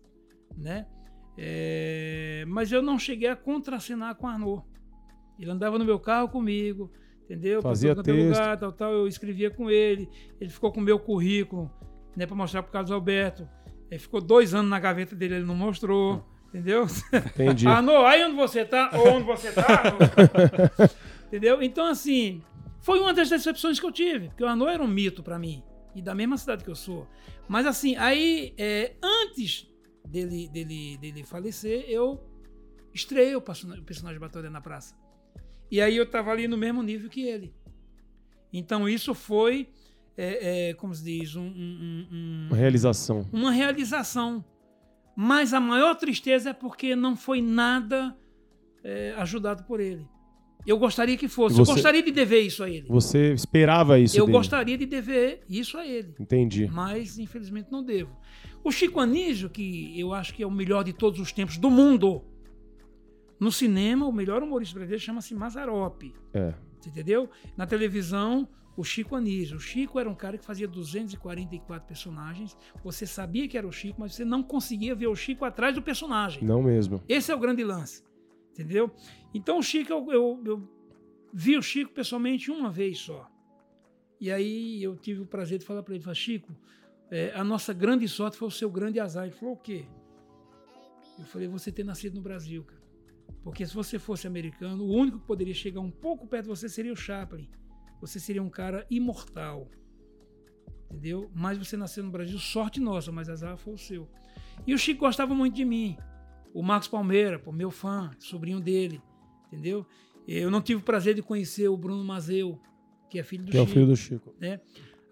né? 0.57 0.87
É, 1.39 2.45
mas 2.49 2.73
eu 2.73 2.83
não 2.83 2.99
cheguei 2.99 3.29
a 3.29 3.37
contracenar 3.37 4.17
com 4.17 4.27
o 4.27 4.31
Arnô. 4.31 4.63
Ele 5.39 5.51
andava 5.51 5.79
no 5.79 5.85
meu 5.85 6.01
carro 6.01 6.29
comigo, 6.29 6.93
entendeu? 7.33 7.63
Fazia 7.63 7.95
texto. 7.95 8.29
lugar, 8.39 8.59
tal, 8.59 8.73
tal, 8.73 8.93
eu 8.93 9.07
escrevia 9.09 9.51
com 9.51 9.71
ele. 9.71 10.09
Ele 10.41 10.51
ficou 10.51 10.71
com 10.73 10.81
o 10.81 10.83
meu 10.83 10.99
currículo, 10.99 11.71
né, 12.17 12.27
para 12.27 12.37
mostrar 12.37 12.63
pro 12.63 12.73
Carlos 12.73 12.91
Alberto. 12.91 13.49
Ele 13.91 13.99
ficou 13.99 14.21
dois 14.21 14.55
anos 14.55 14.71
na 14.71 14.79
gaveta 14.79 15.15
dele, 15.15 15.37
ele 15.37 15.45
não 15.45 15.55
mostrou, 15.55 16.25
entendeu? 16.49 16.87
Entendi. 17.35 17.67
Arnô, 17.69 18.05
aí 18.07 18.25
onde 18.25 18.37
você 18.37 18.65
tá? 18.65 18.91
Ou 18.95 19.13
onde 19.15 19.25
você 19.27 19.53
tá? 19.53 19.83
Entendeu? 21.27 21.63
Então, 21.63 21.87
assim, 21.87 22.43
foi 22.81 23.01
uma 23.01 23.13
das 23.15 23.29
decepções 23.31 23.81
que 23.81 23.87
eu 23.87 23.93
tive, 23.93 24.29
porque 24.29 24.45
o 24.45 24.47
Arnô 24.47 24.69
era 24.69 24.83
um 24.83 24.87
mito 24.89 25.23
pra 25.23 25.39
mim, 25.39 25.63
e 25.95 26.03
da 26.03 26.15
mesma 26.15 26.37
cidade 26.37 26.63
que 26.65 26.71
eu 26.71 26.75
sou. 26.75 27.07
Mas, 27.49 27.67
assim, 27.67 27.97
aí, 27.97 28.55
é, 28.59 28.93
antes 29.03 29.67
dele, 30.07 30.49
dele, 30.49 30.99
dele 30.99 31.23
falecer, 31.25 31.85
eu 31.89 32.23
estreiei 32.95 33.35
o 33.37 33.41
persona- 33.41 33.77
o 33.79 33.83
personagem 33.83 34.21
Batoré 34.21 34.49
na 34.51 34.61
praça. 34.61 34.95
E 35.73 35.81
aí 35.81 35.97
eu 35.97 36.05
tava 36.05 36.31
ali 36.31 36.47
no 36.47 36.57
mesmo 36.59 36.83
nível 36.83 37.09
que 37.09 37.23
ele. 37.23 37.53
Então, 38.53 38.87
isso 38.87 39.15
foi, 39.15 39.69
é, 40.17 40.69
é, 40.71 40.75
como 40.75 40.95
se 40.95 41.03
diz, 41.03 41.35
um- 41.35 41.41
um- 41.43 42.07
um- 42.13 42.47
Uma 42.51 42.57
realização. 42.59 43.27
uma 43.33 43.51
realização. 43.51 44.45
Mas 45.17 45.55
a 45.55 45.61
maior 45.61 45.95
tristeza 45.95 46.51
é 46.51 46.53
porque 46.53 46.95
não 46.95 47.17
foi 47.17 47.41
nada 47.41 48.15
é, 48.85 49.15
ajudado 49.17 49.63
por 49.65 49.79
ele. 49.81 50.07
Eu 50.67 50.77
gostaria 50.79 51.17
que 51.17 51.29
fosse. 51.29 51.55
Você- 51.57 51.71
Eu 51.71 51.75
gostaria 51.77 52.03
de 52.03 52.11
dever 52.11 52.41
isso 52.43 52.63
a 52.65 52.69
ele. 52.69 52.87
Você 52.89 53.33
esperava 53.33 53.99
isso 53.99 54.19
Eu 54.19 54.27
dele? 54.27 54.37
gostaria 54.39 54.77
de 54.77 54.87
dever 54.87 55.43
isso 55.49 55.79
a 55.79 55.87
ele. 55.87 56.15
Entendi. 56.21 56.67
Mas, 56.67 57.17
infelizmente, 57.19 57.71
não 57.71 57.83
devo. 57.85 58.15
O 58.65 58.71
Chico 58.73 58.99
Anísio, 59.01 59.49
que 59.49 59.99
eu 59.99 60.13
acho 60.13 60.35
que 60.35 60.43
é 60.43 60.47
o 60.47 60.51
melhor 60.51 60.83
de 60.85 60.93
todos 60.93 61.19
os 61.21 61.31
tempos 61.33 61.57
do 61.59 61.71
mundo. 61.71 62.25
No 63.43 63.51
cinema, 63.51 64.07
o 64.07 64.13
melhor 64.13 64.41
humorista 64.43 64.75
brasileiro 64.75 65.03
chama-se 65.03 65.35
Mazzaropi. 65.35 66.15
É. 66.33 66.55
Você 66.79 66.91
entendeu? 66.91 67.29
Na 67.57 67.67
televisão, 67.67 68.49
o 68.77 68.85
Chico 68.85 69.17
Anísio. 69.17 69.57
O 69.57 69.61
Chico 69.61 69.99
era 69.99 70.09
um 70.09 70.15
cara 70.15 70.39
que 70.39 70.45
fazia 70.45 70.69
244 70.69 71.87
personagens. 71.87 72.57
Você 72.85 73.05
sabia 73.07 73.49
que 73.49 73.59
era 73.59 73.67
o 73.67 73.73
Chico, 73.73 74.01
mas 74.01 74.15
você 74.15 74.25
não 74.25 74.43
conseguia 74.45 74.95
ver 74.95 75.09
o 75.09 75.17
Chico 75.17 75.45
atrás 75.45 75.75
do 75.75 75.83
personagem. 75.83 76.45
Não 76.45 76.63
mesmo. 76.63 77.03
Esse 77.09 77.33
é 77.33 77.35
o 77.35 77.39
grande 77.39 77.65
lance. 77.65 78.05
Entendeu? 78.53 78.91
Então 79.35 79.59
o 79.59 79.63
Chico, 79.63 79.93
eu, 79.93 80.13
eu- 80.13 80.43
eu 80.45 80.69
vi 81.33 81.57
o 81.57 81.63
Chico 81.63 81.91
pessoalmente 81.93 82.49
uma 82.51 82.71
vez 82.71 82.99
só. 83.01 83.29
E 84.21 84.31
aí 84.31 84.81
eu 84.83 84.95
tive 84.97 85.21
o 85.23 85.27
prazer 85.27 85.59
de 85.59 85.65
falar 85.65 85.83
para 85.83 85.95
ele, 85.95 86.05
falei, 86.05 86.15
Chico, 86.15 86.55
é, 87.11 87.33
a 87.35 87.43
nossa 87.43 87.73
grande 87.73 88.07
sorte 88.07 88.37
foi 88.37 88.47
o 88.47 88.51
seu 88.53 88.71
grande 88.71 89.01
azar. 89.01 89.25
Ele 89.25 89.33
falou, 89.35 89.55
o 89.55 89.59
quê? 89.59 89.85
Eu 91.19 91.25
falei, 91.25 91.49
você 91.49 91.73
ter 91.73 91.83
nascido 91.85 92.15
no 92.15 92.23
Brasil, 92.23 92.63
cara. 92.63 92.82
Porque 93.43 93.67
se 93.67 93.75
você 93.75 93.99
fosse 93.99 94.27
americano, 94.27 94.85
o 94.85 94.91
único 94.93 95.19
que 95.19 95.27
poderia 95.27 95.55
chegar 95.55 95.81
um 95.81 95.91
pouco 95.91 96.27
perto 96.27 96.45
de 96.45 96.49
você 96.51 96.69
seria 96.69 96.93
o 96.93 96.97
Chaplin. 96.97 97.49
Você 98.01 98.21
seria 98.21 98.43
um 98.43 98.51
cara 98.51 98.87
imortal. 98.91 99.69
Entendeu? 100.91 101.31
Mas 101.35 101.59
você 101.59 101.77
nasceu 101.77 102.05
no 102.05 102.11
Brasil, 102.11 102.39
sorte 102.39 102.79
nossa, 102.81 103.11
mas 103.11 103.29
azar 103.29 103.57
foi 103.57 103.75
o 103.75 103.79
seu. 103.79 104.09
E 104.67 104.75
o 104.75 104.79
Chico 104.79 105.01
gostava 105.01 105.35
muito 105.35 105.55
de 105.55 105.65
mim. 105.65 105.97
O 106.53 106.63
Marcos 106.63 106.89
Palmeira, 106.89 107.39
pô, 107.39 107.51
meu 107.51 107.71
fã, 107.71 108.11
sobrinho 108.19 108.61
dele, 108.61 109.01
entendeu? 109.47 109.87
Eu 110.29 110.51
não 110.51 110.61
tive 110.61 110.81
o 110.81 110.85
prazer 110.85 111.15
de 111.15 111.23
conhecer 111.23 111.67
o 111.69 111.77
Bruno 111.77 112.05
Mazeu, 112.05 112.61
que 113.09 113.19
é 113.19 113.23
filho 113.23 113.45
do 113.45 113.51
Que 113.51 113.57
é 113.57 113.61
o 113.61 113.65
Chico. 113.65 113.75
filho 113.75 113.87
do 113.87 113.97
Chico. 113.97 114.35
né? 114.39 114.61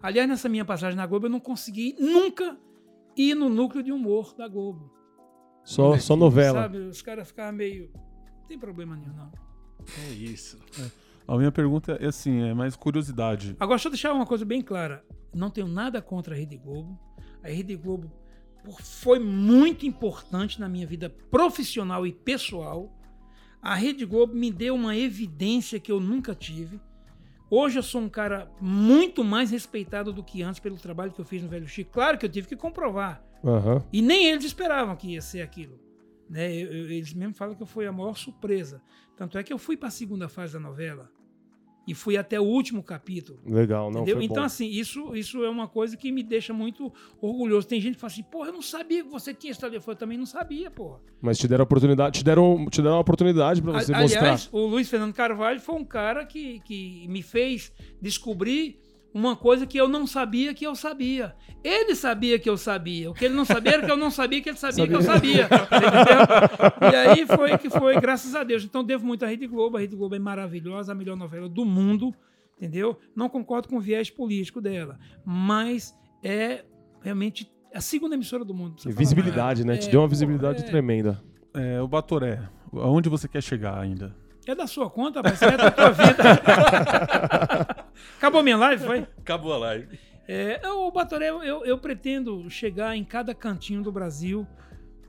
Aliás, 0.01 0.29
nessa 0.29 0.47
minha 0.47 0.63
passagem 0.63 0.95
na 0.95 1.05
Globo, 1.05 1.25
eu 1.25 1.29
não 1.29 1.39
consegui 1.39 1.95
nunca 1.99 2.57
ir 3.17 3.35
no 3.35 3.49
núcleo 3.49 3.83
de 3.83 3.91
humor 3.91 4.33
da 4.35 4.47
Globo. 4.47 4.91
Só, 5.63 5.97
só 5.97 6.15
novela. 6.15 6.61
Sabe? 6.61 6.77
Os 6.77 7.01
caras 7.01 7.27
ficavam 7.27 7.53
meio. 7.53 7.91
Não 8.41 8.47
tem 8.47 8.59
problema 8.59 8.95
nenhum, 8.95 9.13
não. 9.13 9.31
É 10.05 10.09
isso. 10.11 10.59
A 11.27 11.37
minha 11.37 11.51
pergunta 11.51 11.93
é 11.93 12.07
assim, 12.07 12.41
é 12.41 12.53
mais 12.53 12.75
curiosidade. 12.75 13.55
Agora, 13.59 13.77
deixa 13.77 13.87
eu 13.87 13.91
deixar 13.91 14.13
uma 14.13 14.25
coisa 14.25 14.43
bem 14.43 14.61
clara. 14.61 15.03
Não 15.33 15.49
tenho 15.49 15.67
nada 15.67 16.01
contra 16.01 16.35
a 16.35 16.37
Rede 16.37 16.57
Globo. 16.57 16.99
A 17.43 17.47
Rede 17.47 17.75
Globo 17.75 18.11
foi 18.81 19.19
muito 19.19 19.85
importante 19.85 20.59
na 20.59 20.67
minha 20.67 20.85
vida 20.85 21.09
profissional 21.09 22.05
e 22.05 22.11
pessoal. 22.11 22.91
A 23.61 23.75
Rede 23.75 24.05
Globo 24.05 24.35
me 24.35 24.51
deu 24.51 24.75
uma 24.75 24.95
evidência 24.95 25.79
que 25.79 25.91
eu 25.91 25.99
nunca 25.99 26.35
tive. 26.35 26.79
Hoje 27.49 27.79
eu 27.79 27.83
sou 27.83 28.01
um 28.01 28.09
cara 28.09 28.49
muito 28.59 29.23
mais 29.23 29.51
respeitado 29.51 30.13
do 30.13 30.23
que 30.23 30.41
antes 30.41 30.59
pelo 30.59 30.77
trabalho 30.77 31.11
que 31.11 31.19
eu 31.19 31.25
fiz 31.25 31.41
no 31.41 31.49
Velho 31.49 31.67
Chico. 31.67 31.91
Claro 31.91 32.17
que 32.17 32.25
eu 32.25 32.29
tive 32.29 32.47
que 32.47 32.55
comprovar. 32.55 33.23
Aham. 33.43 33.83
E 33.91 34.01
nem 34.01 34.27
eles 34.27 34.45
esperavam 34.45 34.95
que 34.95 35.09
ia 35.09 35.21
ser 35.21 35.41
aquilo. 35.41 35.79
Né? 36.31 36.51
Eu- 36.55 36.71
eu- 36.71 36.89
eles 36.91 37.13
mesmo 37.13 37.33
falam 37.33 37.53
que 37.55 37.65
fui 37.65 37.85
a 37.85 37.91
maior 37.91 38.15
surpresa. 38.15 38.81
Tanto 39.17 39.37
é 39.37 39.43
que 39.43 39.51
eu 39.51 39.57
fui 39.57 39.75
para 39.75 39.89
a 39.89 39.91
segunda 39.91 40.29
fase 40.29 40.53
da 40.53 40.59
novela. 40.59 41.11
E 41.87 41.95
fui 41.95 42.15
até 42.15 42.39
o 42.39 42.43
último 42.43 42.83
capítulo. 42.83 43.39
Legal, 43.43 43.89
não 43.91 44.01
Entendeu? 44.01 44.17
foi 44.17 44.25
Então, 44.25 44.37
bom. 44.37 44.43
assim, 44.43 44.67
isso, 44.69 45.15
isso 45.15 45.43
é 45.43 45.49
uma 45.49 45.67
coisa 45.67 45.97
que 45.97 46.11
me 46.11 46.21
deixa 46.23 46.53
muito 46.53 46.93
orgulhoso. 47.19 47.67
Tem 47.67 47.81
gente 47.81 47.95
que 47.95 47.99
fala 47.99 48.13
assim, 48.13 48.21
porra, 48.23 48.49
eu 48.49 48.53
não 48.53 48.61
sabia 48.61 49.03
que 49.03 49.09
você 49.09 49.33
tinha 49.33 49.49
esse 49.51 49.59
telefone. 49.59 49.95
Eu 49.95 49.99
também 49.99 50.17
não 50.17 50.25
sabia, 50.27 50.69
porra. 50.71 51.01
Mas 51.19 51.39
te 51.39 51.47
deram 51.47 51.63
a 51.63 51.65
oportunidade, 51.65 52.19
te 52.19 52.23
deram, 52.23 52.65
te 52.69 52.81
deram 52.83 52.95
uma 52.95 53.01
oportunidade 53.01 53.61
pra 53.63 53.71
você 53.73 53.91
A- 53.93 53.99
mostrar. 53.99 54.19
Aliás, 54.21 54.47
o 54.51 54.59
Luiz 54.67 54.87
Fernando 54.89 55.13
Carvalho 55.13 55.59
foi 55.59 55.75
um 55.75 55.83
cara 55.83 56.23
que, 56.23 56.59
que 56.61 57.07
me 57.09 57.23
fez 57.23 57.73
descobrir 57.99 58.79
uma 59.13 59.35
coisa 59.35 59.65
que 59.65 59.77
eu 59.77 59.87
não 59.87 60.07
sabia 60.07 60.53
que 60.53 60.65
eu 60.65 60.73
sabia. 60.75 61.35
Ele 61.63 61.95
sabia 61.95 62.39
que 62.39 62.49
eu 62.49 62.57
sabia. 62.57 63.11
O 63.11 63.13
que 63.13 63.25
ele 63.25 63.33
não 63.35 63.45
sabia 63.45 63.73
era 63.73 63.85
que 63.85 63.91
eu 63.91 63.97
não 63.97 64.09
sabia 64.09 64.41
que 64.41 64.49
ele 64.49 64.57
sabia, 64.57 64.87
que 64.87 64.93
eu 64.95 65.01
sabia. 65.01 65.43
Entendeu? 65.45 66.91
E 66.91 66.95
aí 66.95 67.25
foi 67.27 67.57
que 67.57 67.69
foi, 67.69 67.99
graças 67.99 68.33
a 68.35 68.43
Deus. 68.43 68.63
Então 68.63 68.83
devo 68.83 69.05
muito 69.05 69.23
à 69.25 69.27
Rede 69.27 69.45
Globo. 69.47 69.77
A 69.77 69.79
Rede 69.79 69.95
Globo 69.95 70.15
é 70.15 70.19
maravilhosa, 70.19 70.91
a 70.91 70.95
melhor 70.95 71.15
novela 71.17 71.47
do 71.49 71.65
mundo. 71.65 72.13
Entendeu? 72.57 72.97
Não 73.15 73.27
concordo 73.29 73.67
com 73.67 73.77
o 73.77 73.81
viés 73.81 74.09
político 74.09 74.61
dela. 74.61 74.97
Mas 75.25 75.93
é 76.23 76.63
realmente 77.01 77.51
a 77.73 77.81
segunda 77.81 78.15
emissora 78.15 78.45
do 78.45 78.53
mundo. 78.53 78.75
E 78.85 78.91
visibilidade, 78.91 79.61
né? 79.65 79.73
mais. 79.73 79.85
Te 79.85 79.87
É, 79.87 79.91
deu 79.91 80.01
uma 80.01 80.07
visibilidade 80.07 80.63
é- 80.63 80.65
tremenda. 80.65 81.21
É, 81.53 81.81
o 81.81 81.87
Batoré, 81.87 82.39
aonde 82.73 83.09
você 83.09 83.27
quer 83.27 83.41
chegar 83.43 83.77
ainda? 83.77 84.15
É 84.47 84.55
da 84.55 84.65
sua 84.67 84.89
conta. 84.89 85.21
Isso 85.31 85.45
é 85.45 85.55
da 85.57 85.69
tua 85.69 85.91
vida. 85.91 86.23
Acabou 88.17 88.43
minha 88.43 88.57
live, 88.57 88.85
foi? 88.85 88.99
Acabou 89.17 89.53
a 89.53 89.57
live. 89.57 89.99
É, 90.27 90.61
o 90.69 90.91
Batoré, 90.91 91.29
eu, 91.29 91.65
eu 91.65 91.77
pretendo 91.77 92.49
chegar 92.49 92.95
em 92.95 93.03
cada 93.03 93.33
cantinho 93.35 93.81
do 93.81 93.91
Brasil 93.91 94.47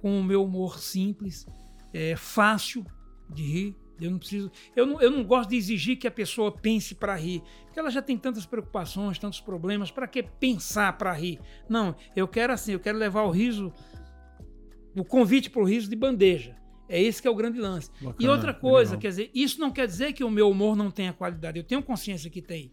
com 0.00 0.18
o 0.18 0.24
meu 0.24 0.42
humor 0.44 0.80
simples, 0.80 1.46
é, 1.94 2.16
fácil 2.16 2.84
de 3.30 3.42
rir. 3.42 3.76
Eu 4.00 4.10
não 4.10 4.18
preciso. 4.18 4.50
Eu 4.74 4.84
não, 4.84 5.00
eu 5.00 5.10
não 5.10 5.22
gosto 5.22 5.50
de 5.50 5.56
exigir 5.56 5.96
que 5.96 6.08
a 6.08 6.10
pessoa 6.10 6.50
pense 6.50 6.92
para 6.94 7.14
rir, 7.14 7.40
porque 7.64 7.78
ela 7.78 7.90
já 7.90 8.02
tem 8.02 8.18
tantas 8.18 8.44
preocupações, 8.44 9.18
tantos 9.18 9.40
problemas. 9.40 9.92
Para 9.92 10.08
que 10.08 10.24
pensar 10.24 10.98
para 10.98 11.12
rir? 11.12 11.38
Não, 11.68 11.94
eu 12.16 12.26
quero 12.26 12.52
assim, 12.52 12.72
eu 12.72 12.80
quero 12.80 12.98
levar 12.98 13.22
o 13.22 13.30
riso, 13.30 13.72
o 14.96 15.04
convite 15.04 15.48
para 15.48 15.62
o 15.62 15.64
riso 15.64 15.88
de 15.88 15.94
bandeja. 15.94 16.56
É 16.92 17.00
esse 17.00 17.22
que 17.22 17.26
é 17.26 17.30
o 17.30 17.34
grande 17.34 17.58
lance. 17.58 17.90
e 18.02 18.04
Bacana, 18.04 18.32
outra 18.32 18.52
coisa, 18.52 18.90
legal. 18.90 19.00
quer 19.00 19.08
dizer, 19.08 19.30
isso 19.34 19.58
não 19.58 19.70
quer 19.70 19.86
dizer 19.86 20.12
que 20.12 20.22
o 20.22 20.30
meu 20.30 20.50
humor 20.50 20.76
não 20.76 20.90
tenha 20.90 21.10
qualidade. 21.10 21.58
Eu 21.58 21.64
tenho 21.64 21.82
consciência 21.82 22.28
que 22.28 22.42
tem. 22.42 22.70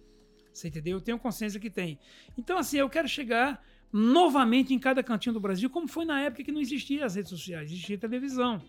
Você 0.51 0.67
entendeu? 0.67 0.97
Eu 0.97 1.01
tenho 1.01 1.17
consciência 1.17 1.57
que 1.57 1.69
tem. 1.69 1.97
Então, 2.37 2.57
assim, 2.57 2.77
eu 2.77 2.89
quero 2.89 3.07
chegar 3.07 3.63
novamente 3.93 4.73
em 4.73 4.77
cada 4.77 5.01
cantinho 5.01 5.31
do 5.31 5.39
Brasil, 5.39 5.69
como 5.69 5.87
foi 5.87 6.03
na 6.03 6.19
época 6.21 6.43
que 6.43 6.51
não 6.51 6.59
existia 6.59 7.05
as 7.05 7.15
redes 7.15 7.29
sociais, 7.29 7.71
existia 7.71 7.97
televisão. 7.97 8.61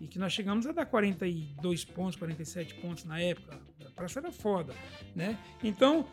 E 0.00 0.08
que 0.08 0.18
nós 0.18 0.32
chegamos 0.32 0.66
a 0.66 0.72
dar 0.72 0.84
42 0.84 1.84
pontos, 1.84 2.16
47 2.16 2.74
pontos 2.74 3.04
na 3.04 3.20
época. 3.20 3.60
A 3.86 3.90
praça 3.90 4.18
era 4.18 4.32
foda, 4.32 4.74
né? 5.14 5.38
Então, 5.62 6.04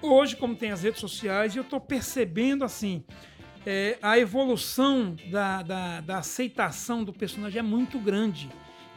hoje, 0.00 0.36
como 0.36 0.56
tem 0.56 0.72
as 0.72 0.82
redes 0.82 1.00
sociais, 1.00 1.54
eu 1.54 1.62
estou 1.62 1.78
percebendo, 1.78 2.64
assim, 2.64 3.04
é, 3.66 3.98
a 4.00 4.18
evolução 4.18 5.16
da, 5.30 5.62
da, 5.62 6.00
da 6.00 6.18
aceitação 6.18 7.04
do 7.04 7.12
personagem 7.12 7.58
é 7.58 7.62
muito 7.62 7.98
grande. 7.98 8.48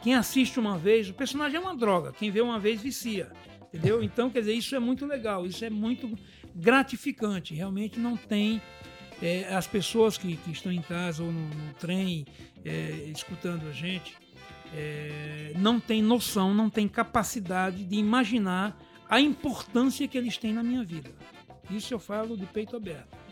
Quem 0.02 0.14
assiste 0.14 0.58
uma 0.60 0.76
vez, 0.78 1.08
o 1.08 1.14
personagem 1.14 1.56
é 1.56 1.60
uma 1.60 1.76
droga. 1.76 2.12
Quem 2.12 2.30
vê 2.30 2.40
uma 2.40 2.58
vez 2.58 2.80
vicia. 2.80 3.32
Entendeu? 3.72 4.02
Então, 4.02 4.30
quer 4.30 4.40
dizer, 4.40 4.54
isso 4.54 4.74
é 4.74 4.78
muito 4.78 5.04
legal, 5.06 5.46
isso 5.46 5.64
é 5.64 5.70
muito 5.70 6.16
gratificante. 6.54 7.54
Realmente 7.54 7.98
não 7.98 8.16
tem. 8.16 8.60
é, 9.22 9.54
as 9.54 9.66
pessoas 9.66 10.18
que, 10.18 10.36
que 10.36 10.50
estão 10.50 10.70
em 10.70 10.82
casa 10.82 11.22
ou 11.22 11.32
no, 11.32 11.48
no 11.48 11.74
trem 11.74 12.26
é, 12.64 13.10
escutando 13.14 13.66
a 13.66 13.72
gente, 13.72 14.16
é, 14.74 15.52
não 15.56 15.78
têm 15.80 16.02
noção, 16.02 16.52
não 16.52 16.68
têm 16.68 16.88
capacidade 16.88 17.84
de 17.84 17.96
imaginar 17.96 18.76
a 19.08 19.20
importância 19.20 20.06
que 20.08 20.18
eles 20.18 20.36
têm 20.36 20.52
na 20.52 20.62
minha 20.62 20.82
vida. 20.82 21.10
Isso 21.70 21.94
eu 21.94 21.98
falo 21.98 22.36
de 22.36 22.46
peito 22.46 22.76
aberto. 22.76 23.23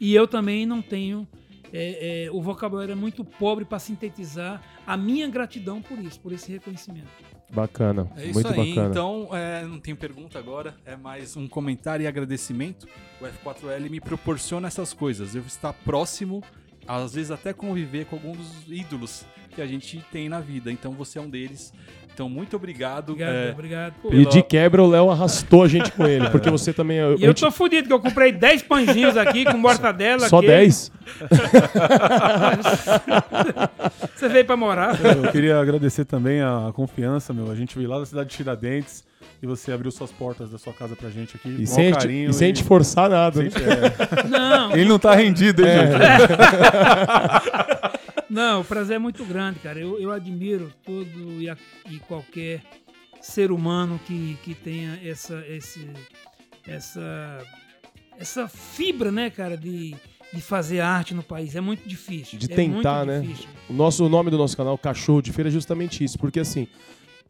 E 0.00 0.14
eu 0.14 0.26
também 0.28 0.66
não 0.66 0.80
tenho. 0.82 1.26
é, 1.72 2.26
é, 2.26 2.30
o 2.30 2.40
vocabulário 2.40 2.92
é 2.92 2.94
muito 2.94 3.24
pobre 3.24 3.64
para 3.64 3.78
sintetizar 3.78 4.62
a 4.86 4.96
minha 4.96 5.28
gratidão 5.28 5.82
por 5.82 5.98
isso, 5.98 6.20
por 6.20 6.32
esse 6.32 6.50
reconhecimento. 6.52 7.08
Bacana, 7.52 8.10
É 8.16 8.24
isso 8.24 8.34
muito 8.34 8.48
aí. 8.48 8.70
bacana. 8.70 8.88
Então, 8.90 9.28
é, 9.32 9.64
não 9.64 9.78
tenho 9.78 9.96
pergunta 9.96 10.38
agora, 10.38 10.74
é 10.84 10.96
mais 10.96 11.36
um 11.36 11.46
comentário 11.48 12.02
e 12.04 12.06
agradecimento. 12.06 12.86
O 13.20 13.24
F4L 13.24 13.88
me 13.90 14.00
proporciona 14.00 14.66
essas 14.68 14.92
coisas. 14.92 15.34
Eu 15.34 15.42
estar 15.42 15.72
próximo, 15.72 16.42
às 16.86 17.14
vezes 17.14 17.30
até 17.30 17.52
conviver 17.52 18.06
com 18.06 18.16
alguns 18.16 18.36
dos 18.38 18.64
ídolos 18.68 19.24
que 19.54 19.62
a 19.62 19.66
gente 19.66 20.04
tem 20.12 20.28
na 20.28 20.40
vida. 20.40 20.70
Então, 20.70 20.92
você 20.92 21.18
é 21.18 21.22
um 21.22 21.30
deles. 21.30 21.72
Então, 22.12 22.28
muito 22.30 22.56
obrigado. 22.56 23.10
Obrigado, 23.12 23.34
É, 23.34 23.50
obrigado. 23.52 23.94
Pô, 24.00 24.12
E 24.12 24.24
de 24.24 24.42
quebra 24.42 24.82
o 24.82 24.88
Léo 24.88 25.10
arrastou 25.10 25.62
a 25.62 25.68
gente 25.68 25.92
com 25.92 26.06
ele, 26.06 26.28
porque 26.30 26.50
você 26.50 26.72
também 26.72 26.98
é. 26.98 27.14
E 27.18 27.24
eu 27.24 27.34
tô 27.34 27.50
fudido, 27.50 27.86
que 27.88 27.92
eu 27.92 28.00
comprei 28.00 28.32
10 28.32 28.62
pãezinhos 28.62 29.16
aqui 29.18 29.44
com 29.44 29.58
mortadela. 29.58 30.26
Só 30.28 30.40
queijo. 30.40 30.54
10? 30.56 30.92
Você 34.16 34.28
veio 34.28 34.44
pra 34.44 34.56
morar. 34.56 34.98
Eu 35.04 35.30
queria 35.30 35.60
agradecer 35.60 36.04
também 36.04 36.40
a 36.40 36.70
confiança, 36.74 37.32
meu. 37.32 37.50
A 37.50 37.54
gente 37.54 37.76
veio 37.76 37.88
lá 37.90 37.98
da 37.98 38.06
cidade 38.06 38.30
de 38.30 38.36
Tiradentes 38.36 39.04
e 39.42 39.46
você 39.46 39.72
abriu 39.72 39.90
suas 39.90 40.10
portas 40.12 40.50
da 40.50 40.58
sua 40.58 40.72
casa 40.72 40.94
pra 40.96 41.10
gente 41.10 41.36
aqui. 41.36 41.48
E 41.48 41.58
com 41.58 41.66
sem, 41.66 41.92
carinho. 41.92 42.30
e 42.30 42.32
sem 42.32 42.48
gente 42.48 42.62
forçar 42.64 43.08
nada. 43.10 43.42
né? 43.42 43.50
Não, 44.28 44.72
Ele 44.72 44.84
não 44.88 44.98
tá 44.98 45.14
rendido, 45.14 45.62
hein, 45.62 45.68
É. 45.68 45.86
gente? 45.86 45.96
não, 48.30 48.60
o 48.60 48.64
prazer 48.64 48.96
é 48.96 48.98
muito 48.98 49.24
grande, 49.24 49.58
cara. 49.60 49.78
Eu, 49.78 49.98
eu 50.00 50.10
admiro 50.10 50.72
todo 50.84 51.40
e, 51.40 51.48
a- 51.48 51.56
e 51.90 51.98
qualquer 52.00 52.62
ser 53.20 53.50
humano 53.50 54.00
que, 54.06 54.36
que 54.42 54.54
tenha 54.54 54.98
essa, 55.04 55.42
esse, 55.48 55.88
essa, 56.66 57.38
essa 58.18 58.48
fibra, 58.48 59.10
né, 59.10 59.30
cara, 59.30 59.56
de, 59.56 59.94
de 60.32 60.40
fazer 60.40 60.80
arte 60.80 61.14
no 61.14 61.22
país. 61.22 61.54
É 61.56 61.60
muito 61.60 61.88
difícil. 61.88 62.38
De 62.38 62.50
é 62.52 62.54
tentar, 62.54 63.04
muito 63.04 63.06
né? 63.08 63.20
difícil. 63.20 63.48
O, 63.68 63.72
nosso, 63.72 64.04
o 64.04 64.08
nome 64.08 64.30
do 64.30 64.38
nosso 64.38 64.56
canal, 64.56 64.76
Cachorro 64.78 65.20
de 65.22 65.32
Feira, 65.32 65.48
é 65.48 65.52
justamente 65.52 66.02
isso. 66.04 66.18
Porque 66.18 66.40
assim, 66.40 66.68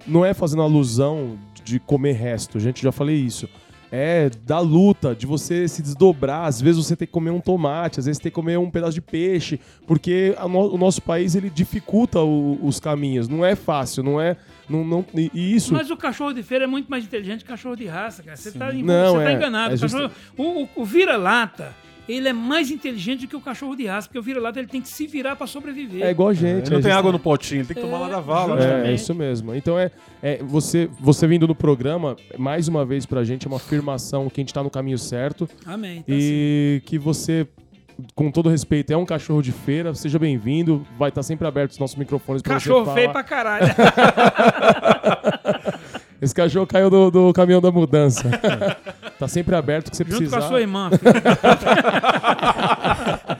não 0.06 0.24
é 0.24 0.34
fazendo 0.34 0.62
alusão 0.62 1.38
de 1.64 1.78
comer 1.78 2.12
resto, 2.12 2.58
gente, 2.60 2.82
já 2.82 2.90
falei 2.92 3.16
isso. 3.16 3.48
É 3.90 4.28
da 4.44 4.58
luta, 4.58 5.14
de 5.14 5.26
você 5.26 5.68
se 5.68 5.80
desdobrar. 5.80 6.44
Às 6.46 6.60
vezes 6.60 6.84
você 6.84 6.96
tem 6.96 7.06
que 7.06 7.12
comer 7.12 7.30
um 7.30 7.40
tomate, 7.40 8.00
às 8.00 8.06
vezes 8.06 8.20
tem 8.20 8.30
que 8.30 8.34
comer 8.34 8.58
um 8.58 8.68
pedaço 8.68 8.94
de 8.94 9.00
peixe, 9.00 9.60
porque 9.86 10.34
no- 10.50 10.74
o 10.74 10.76
nosso 10.76 11.00
país 11.00 11.36
ele 11.36 11.48
dificulta 11.48 12.20
o- 12.20 12.58
os 12.66 12.80
caminhos. 12.80 13.28
Não 13.28 13.44
é 13.44 13.54
fácil, 13.54 14.02
não 14.02 14.20
é. 14.20 14.36
Não, 14.68 14.84
não, 14.84 15.04
e, 15.14 15.30
isso. 15.54 15.72
Mas 15.72 15.88
o 15.88 15.96
cachorro 15.96 16.32
de 16.32 16.42
feira 16.42 16.64
é 16.64 16.66
muito 16.66 16.90
mais 16.90 17.04
inteligente 17.04 17.38
que 17.44 17.46
o 17.46 17.48
cachorro 17.48 17.76
de 17.76 17.86
raça, 17.86 18.24
cara. 18.24 18.36
Você 18.36 18.50
tá, 18.50 18.72
Não, 18.72 19.14
você 19.14 19.24
tá 19.24 19.30
é, 19.30 19.34
enganado. 19.34 19.74
é 19.74 19.76
O 19.76 19.80
cachorro- 19.80 20.10
o, 20.36 20.42
o- 20.64 20.68
o 20.76 20.84
vira-lata, 20.84 21.72
ele 22.08 22.28
é 22.28 22.32
mais 22.32 22.70
inteligente 22.70 23.22
do 23.22 23.28
que 23.28 23.36
o 23.36 23.40
cachorro 23.40 23.74
de 23.76 23.86
raça, 23.86 24.06
porque 24.08 24.18
o 24.18 24.22
vira-lata 24.22 24.58
ele 24.58 24.68
tem 24.68 24.80
que 24.80 24.88
se 24.88 25.06
virar 25.06 25.36
pra 25.36 25.46
sobreviver. 25.46 26.02
É 26.04 26.10
igual 26.10 26.28
a 26.28 26.34
gente. 26.34 26.44
Ele 26.44 26.56
não 26.56 26.62
tem 26.80 26.82
gente- 26.82 26.90
água 26.92 27.10
no 27.12 27.18
potinho, 27.18 27.60
ele 27.60 27.68
tem 27.68 27.76
que 27.76 27.82
tomar 27.82 27.98
lá 27.98 28.08
da 28.08 28.20
vala. 28.20 28.62
É, 28.62 28.66
né? 28.82 28.88
É, 28.88 28.90
é 28.90 28.94
isso 28.94 29.14
mesmo. 29.14 29.54
Então 29.54 29.78
é, 29.78 29.90
é 30.22 30.38
você, 30.42 30.88
você 31.00 31.26
vindo 31.26 31.46
no 31.46 31.54
programa, 31.54 32.16
mais 32.38 32.68
uma 32.68 32.84
vez 32.84 33.04
pra 33.06 33.24
gente, 33.24 33.46
é 33.46 33.48
uma 33.48 33.56
afirmação 33.56 34.28
que 34.28 34.40
a 34.40 34.42
gente 34.42 34.54
tá 34.54 34.62
no 34.62 34.70
caminho 34.70 34.98
certo 34.98 35.48
Amém. 35.66 35.96
Tá 36.02 36.12
assim. 36.12 36.18
e 36.20 36.82
que 36.86 36.98
você, 36.98 37.46
com 38.14 38.30
todo 38.30 38.48
respeito, 38.48 38.92
é 38.92 38.96
um 38.96 39.04
cachorro 39.06 39.42
de 39.42 39.52
feira, 39.52 39.94
seja 39.94 40.18
bem-vindo, 40.18 40.86
vai 40.98 41.08
estar 41.08 41.22
sempre 41.22 41.46
aberto 41.46 41.72
os 41.72 41.78
nossos 41.78 41.96
microfones 41.96 42.42
pra 42.42 42.54
Cachorro 42.54 42.84
você 42.84 42.94
feio 42.94 43.06
falar. 43.12 43.12
pra 43.12 43.22
caralho. 43.24 43.66
Esse 46.20 46.34
cachorro 46.34 46.66
caiu 46.66 46.88
do, 46.88 47.10
do 47.10 47.32
caminhão 47.32 47.60
da 47.60 47.70
mudança. 47.70 48.24
tá 49.18 49.28
sempre 49.28 49.54
aberto 49.54 49.90
que 49.90 49.96
você 49.96 50.04
Junto 50.04 50.16
precisar. 50.16 50.38
com 50.38 50.44
a 50.44 50.48
sua 50.48 50.60
irmã. 50.60 50.90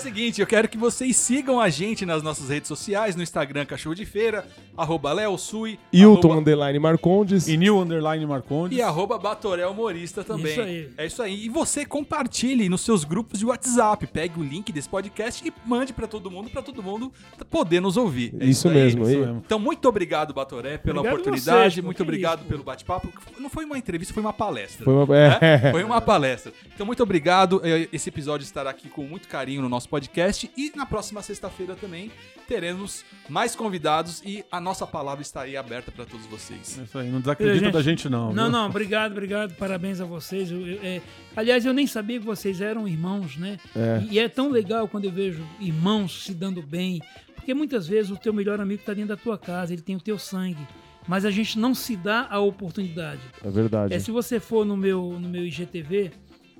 seguinte, 0.00 0.40
eu 0.40 0.46
quero 0.46 0.68
que 0.68 0.76
vocês 0.78 1.16
sigam 1.16 1.60
a 1.60 1.68
gente 1.68 2.04
nas 2.06 2.22
nossas 2.22 2.48
redes 2.48 2.68
sociais, 2.68 3.14
no 3.16 3.22
Instagram 3.22 3.64
Cachorro 3.66 3.94
de 3.94 4.04
Feira, 4.06 4.46
arroba 4.76 5.12
Leosui, 5.12 5.78
Hilton 5.92 6.28
arroba- 6.28 6.40
Underline 6.40 6.78
Marcondes. 6.78 7.46
E 7.48 7.56
New 7.56 7.78
Underline 7.80 8.24
Marcondes. 8.26 8.76
e 8.78 8.82
arroba 8.82 9.18
Batoré 9.18 9.66
Humorista 9.66 10.24
também. 10.24 10.52
Isso 10.52 10.60
aí. 10.60 10.90
É 10.96 11.06
isso 11.06 11.22
aí. 11.22 11.44
E 11.44 11.48
você 11.48 11.84
compartilhe 11.84 12.68
nos 12.68 12.80
seus 12.82 13.04
grupos 13.04 13.38
de 13.38 13.46
WhatsApp. 13.46 14.06
Pegue 14.06 14.40
o 14.40 14.42
link 14.42 14.72
desse 14.72 14.88
podcast 14.88 15.46
e 15.46 15.52
mande 15.66 15.92
pra 15.92 16.06
todo 16.06 16.30
mundo, 16.30 16.50
pra 16.50 16.62
todo 16.62 16.82
mundo 16.82 17.12
poder 17.50 17.80
nos 17.80 17.96
ouvir. 17.96 18.34
É 18.40 18.44
Isso 18.46 18.68
aí. 18.68 18.74
mesmo. 18.74 19.02
isso 19.08 19.18
mesmo. 19.20 19.42
Então, 19.44 19.58
muito 19.58 19.88
obrigado, 19.88 20.32
Batoré, 20.32 20.78
pela 20.78 21.00
Obrigado 21.00 21.20
oportunidade. 21.20 21.74
vocês, 21.74 21.84
muito 21.84 22.02
obrigado 22.02 22.40
isso, 22.40 22.48
pelo 22.48 22.62
bate-papo. 22.62 23.08
Não 23.38 23.50
foi 23.50 23.64
uma 23.64 23.76
entrevista, 23.78 24.14
foi 24.14 24.22
uma 24.22 24.32
palestra. 24.32 24.84
Foi 24.84 24.94
uma- 24.94 25.06
né? 25.06 25.38
é. 25.40 25.70
Foi 25.70 25.84
uma 25.84 26.00
palestra. 26.00 26.52
Então, 26.74 26.86
muito 26.86 27.02
obrigado. 27.02 27.60
Eh, 27.64 27.88
Esse 27.92 28.08
episódio 28.08 28.44
estará 28.44 28.70
aqui 28.70 28.88
com 28.88 29.02
muito 29.02 29.28
carinho 29.28 29.60
no 29.62 29.68
nosso 29.68 29.88
podcast. 29.90 30.50
E 30.56 30.72
na 30.74 30.86
próxima 30.86 31.20
sexta-feira 31.20 31.74
também 31.74 32.10
teremos 32.48 33.04
mais 33.28 33.54
convidados 33.54 34.22
e 34.24 34.44
a 34.50 34.60
nossa 34.60 34.86
palavra 34.86 35.22
está 35.22 35.42
aí 35.42 35.56
aberta 35.56 35.90
para 35.92 36.04
todos 36.06 36.24
vocês. 36.26 36.78
É 36.78 36.82
Isso 36.84 36.98
aí, 36.98 37.10
não 37.10 37.20
desacredita 37.20 37.64
Gente, 37.66 37.72
da 37.72 37.82
gente, 37.82 38.08
não. 38.08 38.32
Não, 38.32 38.44
viu? 38.44 38.52
não, 38.52 38.66
obrigado, 38.66 39.12
obrigado. 39.12 39.54
Parabéns 39.56 40.00
a 40.00 40.04
vocês. 40.04 40.50
Eu- 40.50 40.66
eu- 40.66 40.80
é, 40.82 41.00
aliás, 41.36 41.66
eu 41.66 41.72
nem 41.72 41.86
sabia 41.86 42.18
que 42.18 42.24
vocês 42.24 42.60
eram 42.60 42.88
irmãos, 42.88 43.36
né? 43.36 43.58
É. 43.76 44.02
E, 44.08 44.14
e 44.14 44.18
é 44.18 44.28
tão 44.28 44.48
legal 44.50 44.88
quando 44.88 45.04
eu 45.04 45.12
vejo 45.12 45.44
irmãos 45.60 46.24
se 46.24 46.32
dando 46.34 46.62
bem. 46.62 47.00
Porque 47.34 47.52
muitas 47.54 47.86
vezes 47.88 48.10
o 48.10 48.16
teu 48.16 48.32
melhor 48.32 48.60
amigo 48.60 48.80
está 48.80 48.92
dentro 48.94 49.08
da 49.08 49.16
tua 49.16 49.36
casa, 49.38 49.72
ele 49.72 49.82
tem 49.82 49.96
o 49.96 50.00
teu 50.00 50.18
sangue. 50.18 50.66
Mas 51.08 51.24
a 51.24 51.30
gente 51.30 51.58
não 51.58 51.74
se 51.74 51.96
dá 51.96 52.26
a 52.30 52.38
oportunidade. 52.40 53.20
É 53.42 53.50
verdade. 53.50 53.94
É, 53.94 53.98
se 53.98 54.10
você 54.10 54.38
for 54.38 54.64
no 54.66 54.76
meu, 54.76 55.18
no 55.18 55.28
meu 55.28 55.44
IGTV, 55.46 56.12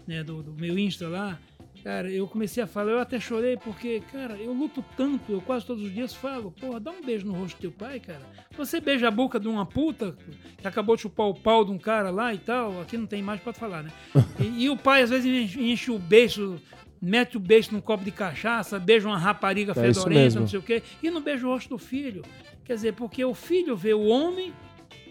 né, 0.06 0.24
do, 0.24 0.42
do 0.42 0.52
meu 0.54 0.78
Insta 0.78 1.06
lá, 1.08 1.38
cara, 1.82 2.10
eu 2.10 2.26
comecei 2.26 2.62
a 2.62 2.66
falar, 2.66 2.92
eu 2.92 2.98
até 3.00 3.18
chorei 3.18 3.56
porque, 3.56 4.02
cara, 4.12 4.34
eu 4.36 4.52
luto 4.52 4.84
tanto, 4.96 5.32
eu 5.32 5.40
quase 5.40 5.66
todos 5.66 5.82
os 5.82 5.92
dias 5.92 6.14
falo, 6.14 6.50
porra, 6.52 6.80
dá 6.80 6.90
um 6.90 7.02
beijo 7.02 7.26
no 7.26 7.32
rosto 7.32 7.56
do 7.56 7.60
teu 7.60 7.72
pai, 7.72 8.00
cara. 8.00 8.20
Você 8.56 8.80
beija 8.80 9.08
a 9.08 9.10
boca 9.10 9.38
de 9.40 9.48
uma 9.48 9.64
puta 9.66 10.16
que 10.58 10.66
acabou 10.66 10.96
de 10.96 11.02
chupar 11.02 11.26
o 11.26 11.34
pau 11.34 11.64
de 11.64 11.70
um 11.70 11.78
cara 11.78 12.10
lá 12.10 12.34
e 12.34 12.38
tal, 12.38 12.80
aqui 12.80 12.96
não 12.96 13.06
tem 13.06 13.22
mais 13.22 13.40
pra 13.40 13.52
falar, 13.52 13.82
né? 13.82 13.90
E, 14.40 14.64
e 14.64 14.70
o 14.70 14.76
pai 14.76 15.02
às 15.02 15.10
vezes 15.10 15.56
enche, 15.56 15.90
o 15.90 15.98
beijo, 15.98 16.60
mete 17.00 17.36
o 17.36 17.40
beijo 17.40 17.72
num 17.72 17.80
copo 17.80 18.04
de 18.04 18.10
cachaça, 18.10 18.78
beija 18.78 19.08
uma 19.08 19.18
rapariga 19.18 19.72
É 19.72 19.74
fedorenta, 19.74 20.40
não 20.40 20.48
sei 20.48 20.58
o 20.58 20.62
quê, 20.62 20.82
e 21.02 21.10
não 21.10 21.20
beija 21.20 21.46
o 21.46 21.50
rosto 21.50 21.70
do 21.70 21.78
filho. 21.78 22.22
Quer 22.64 22.74
dizer, 22.74 22.94
porque 22.94 23.24
o 23.24 23.34
filho 23.34 23.76
vê 23.76 23.92
o 23.92 24.06
homem 24.06 24.52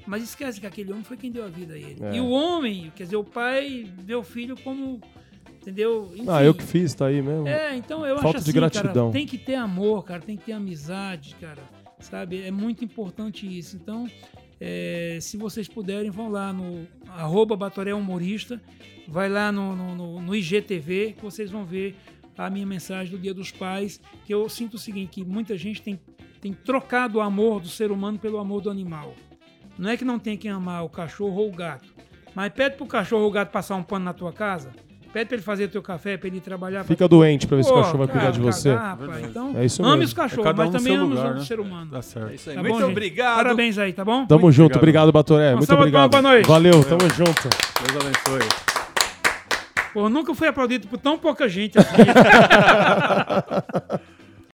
mas 0.09 0.23
esquece 0.23 0.59
que 0.59 0.65
aquele 0.65 0.91
homem 0.91 1.03
foi 1.03 1.15
quem 1.15 1.31
deu 1.31 1.45
a 1.45 1.49
vida 1.49 1.75
a 1.75 1.77
ele. 1.77 2.03
É. 2.03 2.15
E 2.15 2.19
o 2.19 2.29
homem, 2.29 2.91
quer 2.95 3.03
dizer, 3.03 3.15
o 3.15 3.23
pai 3.23 3.87
vê 3.99 4.15
o 4.15 4.23
filho 4.23 4.57
como. 4.63 4.99
Entendeu? 5.69 6.11
Enfim. 6.15 6.25
Ah, 6.27 6.43
eu 6.43 6.51
que 6.51 6.63
fiz, 6.63 6.95
tá 6.95 7.05
aí 7.05 7.21
mesmo. 7.21 7.47
É, 7.47 7.75
então 7.75 8.03
eu 8.03 8.15
Falta 8.15 8.39
acho 8.39 8.45
de 8.45 8.49
assim, 8.49 8.59
gratidão. 8.59 9.11
cara, 9.11 9.11
tem 9.11 9.27
que 9.27 9.37
ter 9.37 9.53
amor, 9.53 10.03
cara, 10.03 10.19
tem 10.19 10.35
que 10.35 10.45
ter 10.45 10.53
amizade, 10.53 11.35
cara. 11.39 11.61
Sabe? 11.99 12.41
É 12.41 12.49
muito 12.49 12.83
importante 12.83 13.45
isso. 13.45 13.75
Então, 13.75 14.09
é, 14.59 15.19
se 15.21 15.37
vocês 15.37 15.67
puderem, 15.67 16.09
vão 16.09 16.29
lá 16.29 16.51
no 16.51 16.87
arroba 17.07 17.55
Batoré 17.55 17.93
Humorista, 17.93 18.59
vai 19.07 19.29
lá 19.29 19.51
no, 19.51 19.75
no, 19.75 20.21
no, 20.21 20.35
IGTV, 20.35 21.13
que 21.17 21.21
vocês 21.21 21.51
vão 21.51 21.63
ver 21.63 21.95
a 22.35 22.49
minha 22.49 22.65
mensagem 22.65 23.11
do 23.11 23.21
Dia 23.21 23.33
dos 23.33 23.51
Pais, 23.51 24.01
que 24.25 24.33
eu 24.33 24.49
sinto 24.49 24.73
o 24.73 24.79
seguinte, 24.79 25.09
que 25.11 25.25
muita 25.25 25.55
gente 25.55 25.83
tem, 25.83 25.99
tem 26.41 26.51
trocado 26.51 27.19
o 27.19 27.21
amor 27.21 27.59
do 27.59 27.67
ser 27.67 27.91
humano 27.91 28.17
pelo 28.17 28.39
amor 28.39 28.61
do 28.61 28.71
animal. 28.71 29.13
Não 29.77 29.89
é 29.91 29.95
que 29.95 30.05
não 30.05 30.17
tem 30.17 30.35
que 30.35 30.47
amar 30.47 30.83
o 30.83 30.89
cachorro 30.89 31.41
ou 31.41 31.49
o 31.49 31.55
gato, 31.55 31.93
mas 32.33 32.51
pede 32.51 32.75
pro 32.75 32.87
cachorro 32.87 33.23
ou 33.23 33.29
o 33.29 33.31
gato 33.31 33.51
passar 33.51 33.75
um 33.75 33.83
pano 33.83 34.05
na 34.05 34.13
tua 34.13 34.33
casa, 34.33 34.73
pede 35.11 35.25
pra 35.27 35.35
ele 35.35 35.43
fazer 35.43 35.67
teu 35.67 35.81
café, 35.81 36.17
pra 36.17 36.27
ele 36.27 36.39
trabalhar. 36.39 36.79
pra 36.79 36.87
Fica 36.87 37.07
doente 37.07 37.47
pra 37.47 37.57
ver 37.57 37.63
se 37.63 37.71
o 37.71 37.75
cachorro 37.75 37.97
vai 37.99 38.07
cuidar 38.07 38.21
cara, 38.21 38.31
de 38.33 38.39
você. 38.39 38.69
cagar, 38.73 38.97
rapaz. 38.99 39.25
Então, 39.25 39.53
É 39.57 39.65
isso 39.65 39.83
ame 39.83 40.05
os 40.05 40.13
cachorros, 40.13 40.45
É 40.45 40.49
um 40.51 40.55
mas 40.55 40.69
também 40.69 40.95
ame 40.95 41.03
os 41.03 41.09
lugar, 41.19 41.35
né? 41.35 41.43
ser 41.43 41.59
humano. 41.59 41.91
Tá 41.91 42.01
certo. 42.01 42.31
É 42.31 42.35
isso 42.35 42.49
aí. 42.49 42.55
Tá 42.55 42.61
muito 42.61 42.73
bom, 42.73 42.79
gente? 42.81 42.91
obrigado. 42.91 43.35
Parabéns 43.35 43.77
aí, 43.77 43.93
tá 43.93 44.05
bom? 44.05 44.25
Tamo 44.25 44.51
junto, 44.51 44.77
obrigado, 44.77 45.09
obrigado. 45.09 45.11
Batoré. 45.11 45.55
Muito 45.55 45.73
obrigado. 45.73 46.11
pra 46.11 46.21
nós. 46.21 46.47
Valeu, 46.47 46.83
tamo 46.83 47.09
junto. 47.13 47.49
Deus 47.49 48.05
abençoe. 48.05 48.49
Pô, 49.93 50.07
nunca 50.07 50.33
fui 50.35 50.47
aplaudido 50.47 50.87
por 50.87 50.99
tão 50.99 51.17
pouca 51.17 51.49
gente 51.49 51.77
assim. 51.79 51.89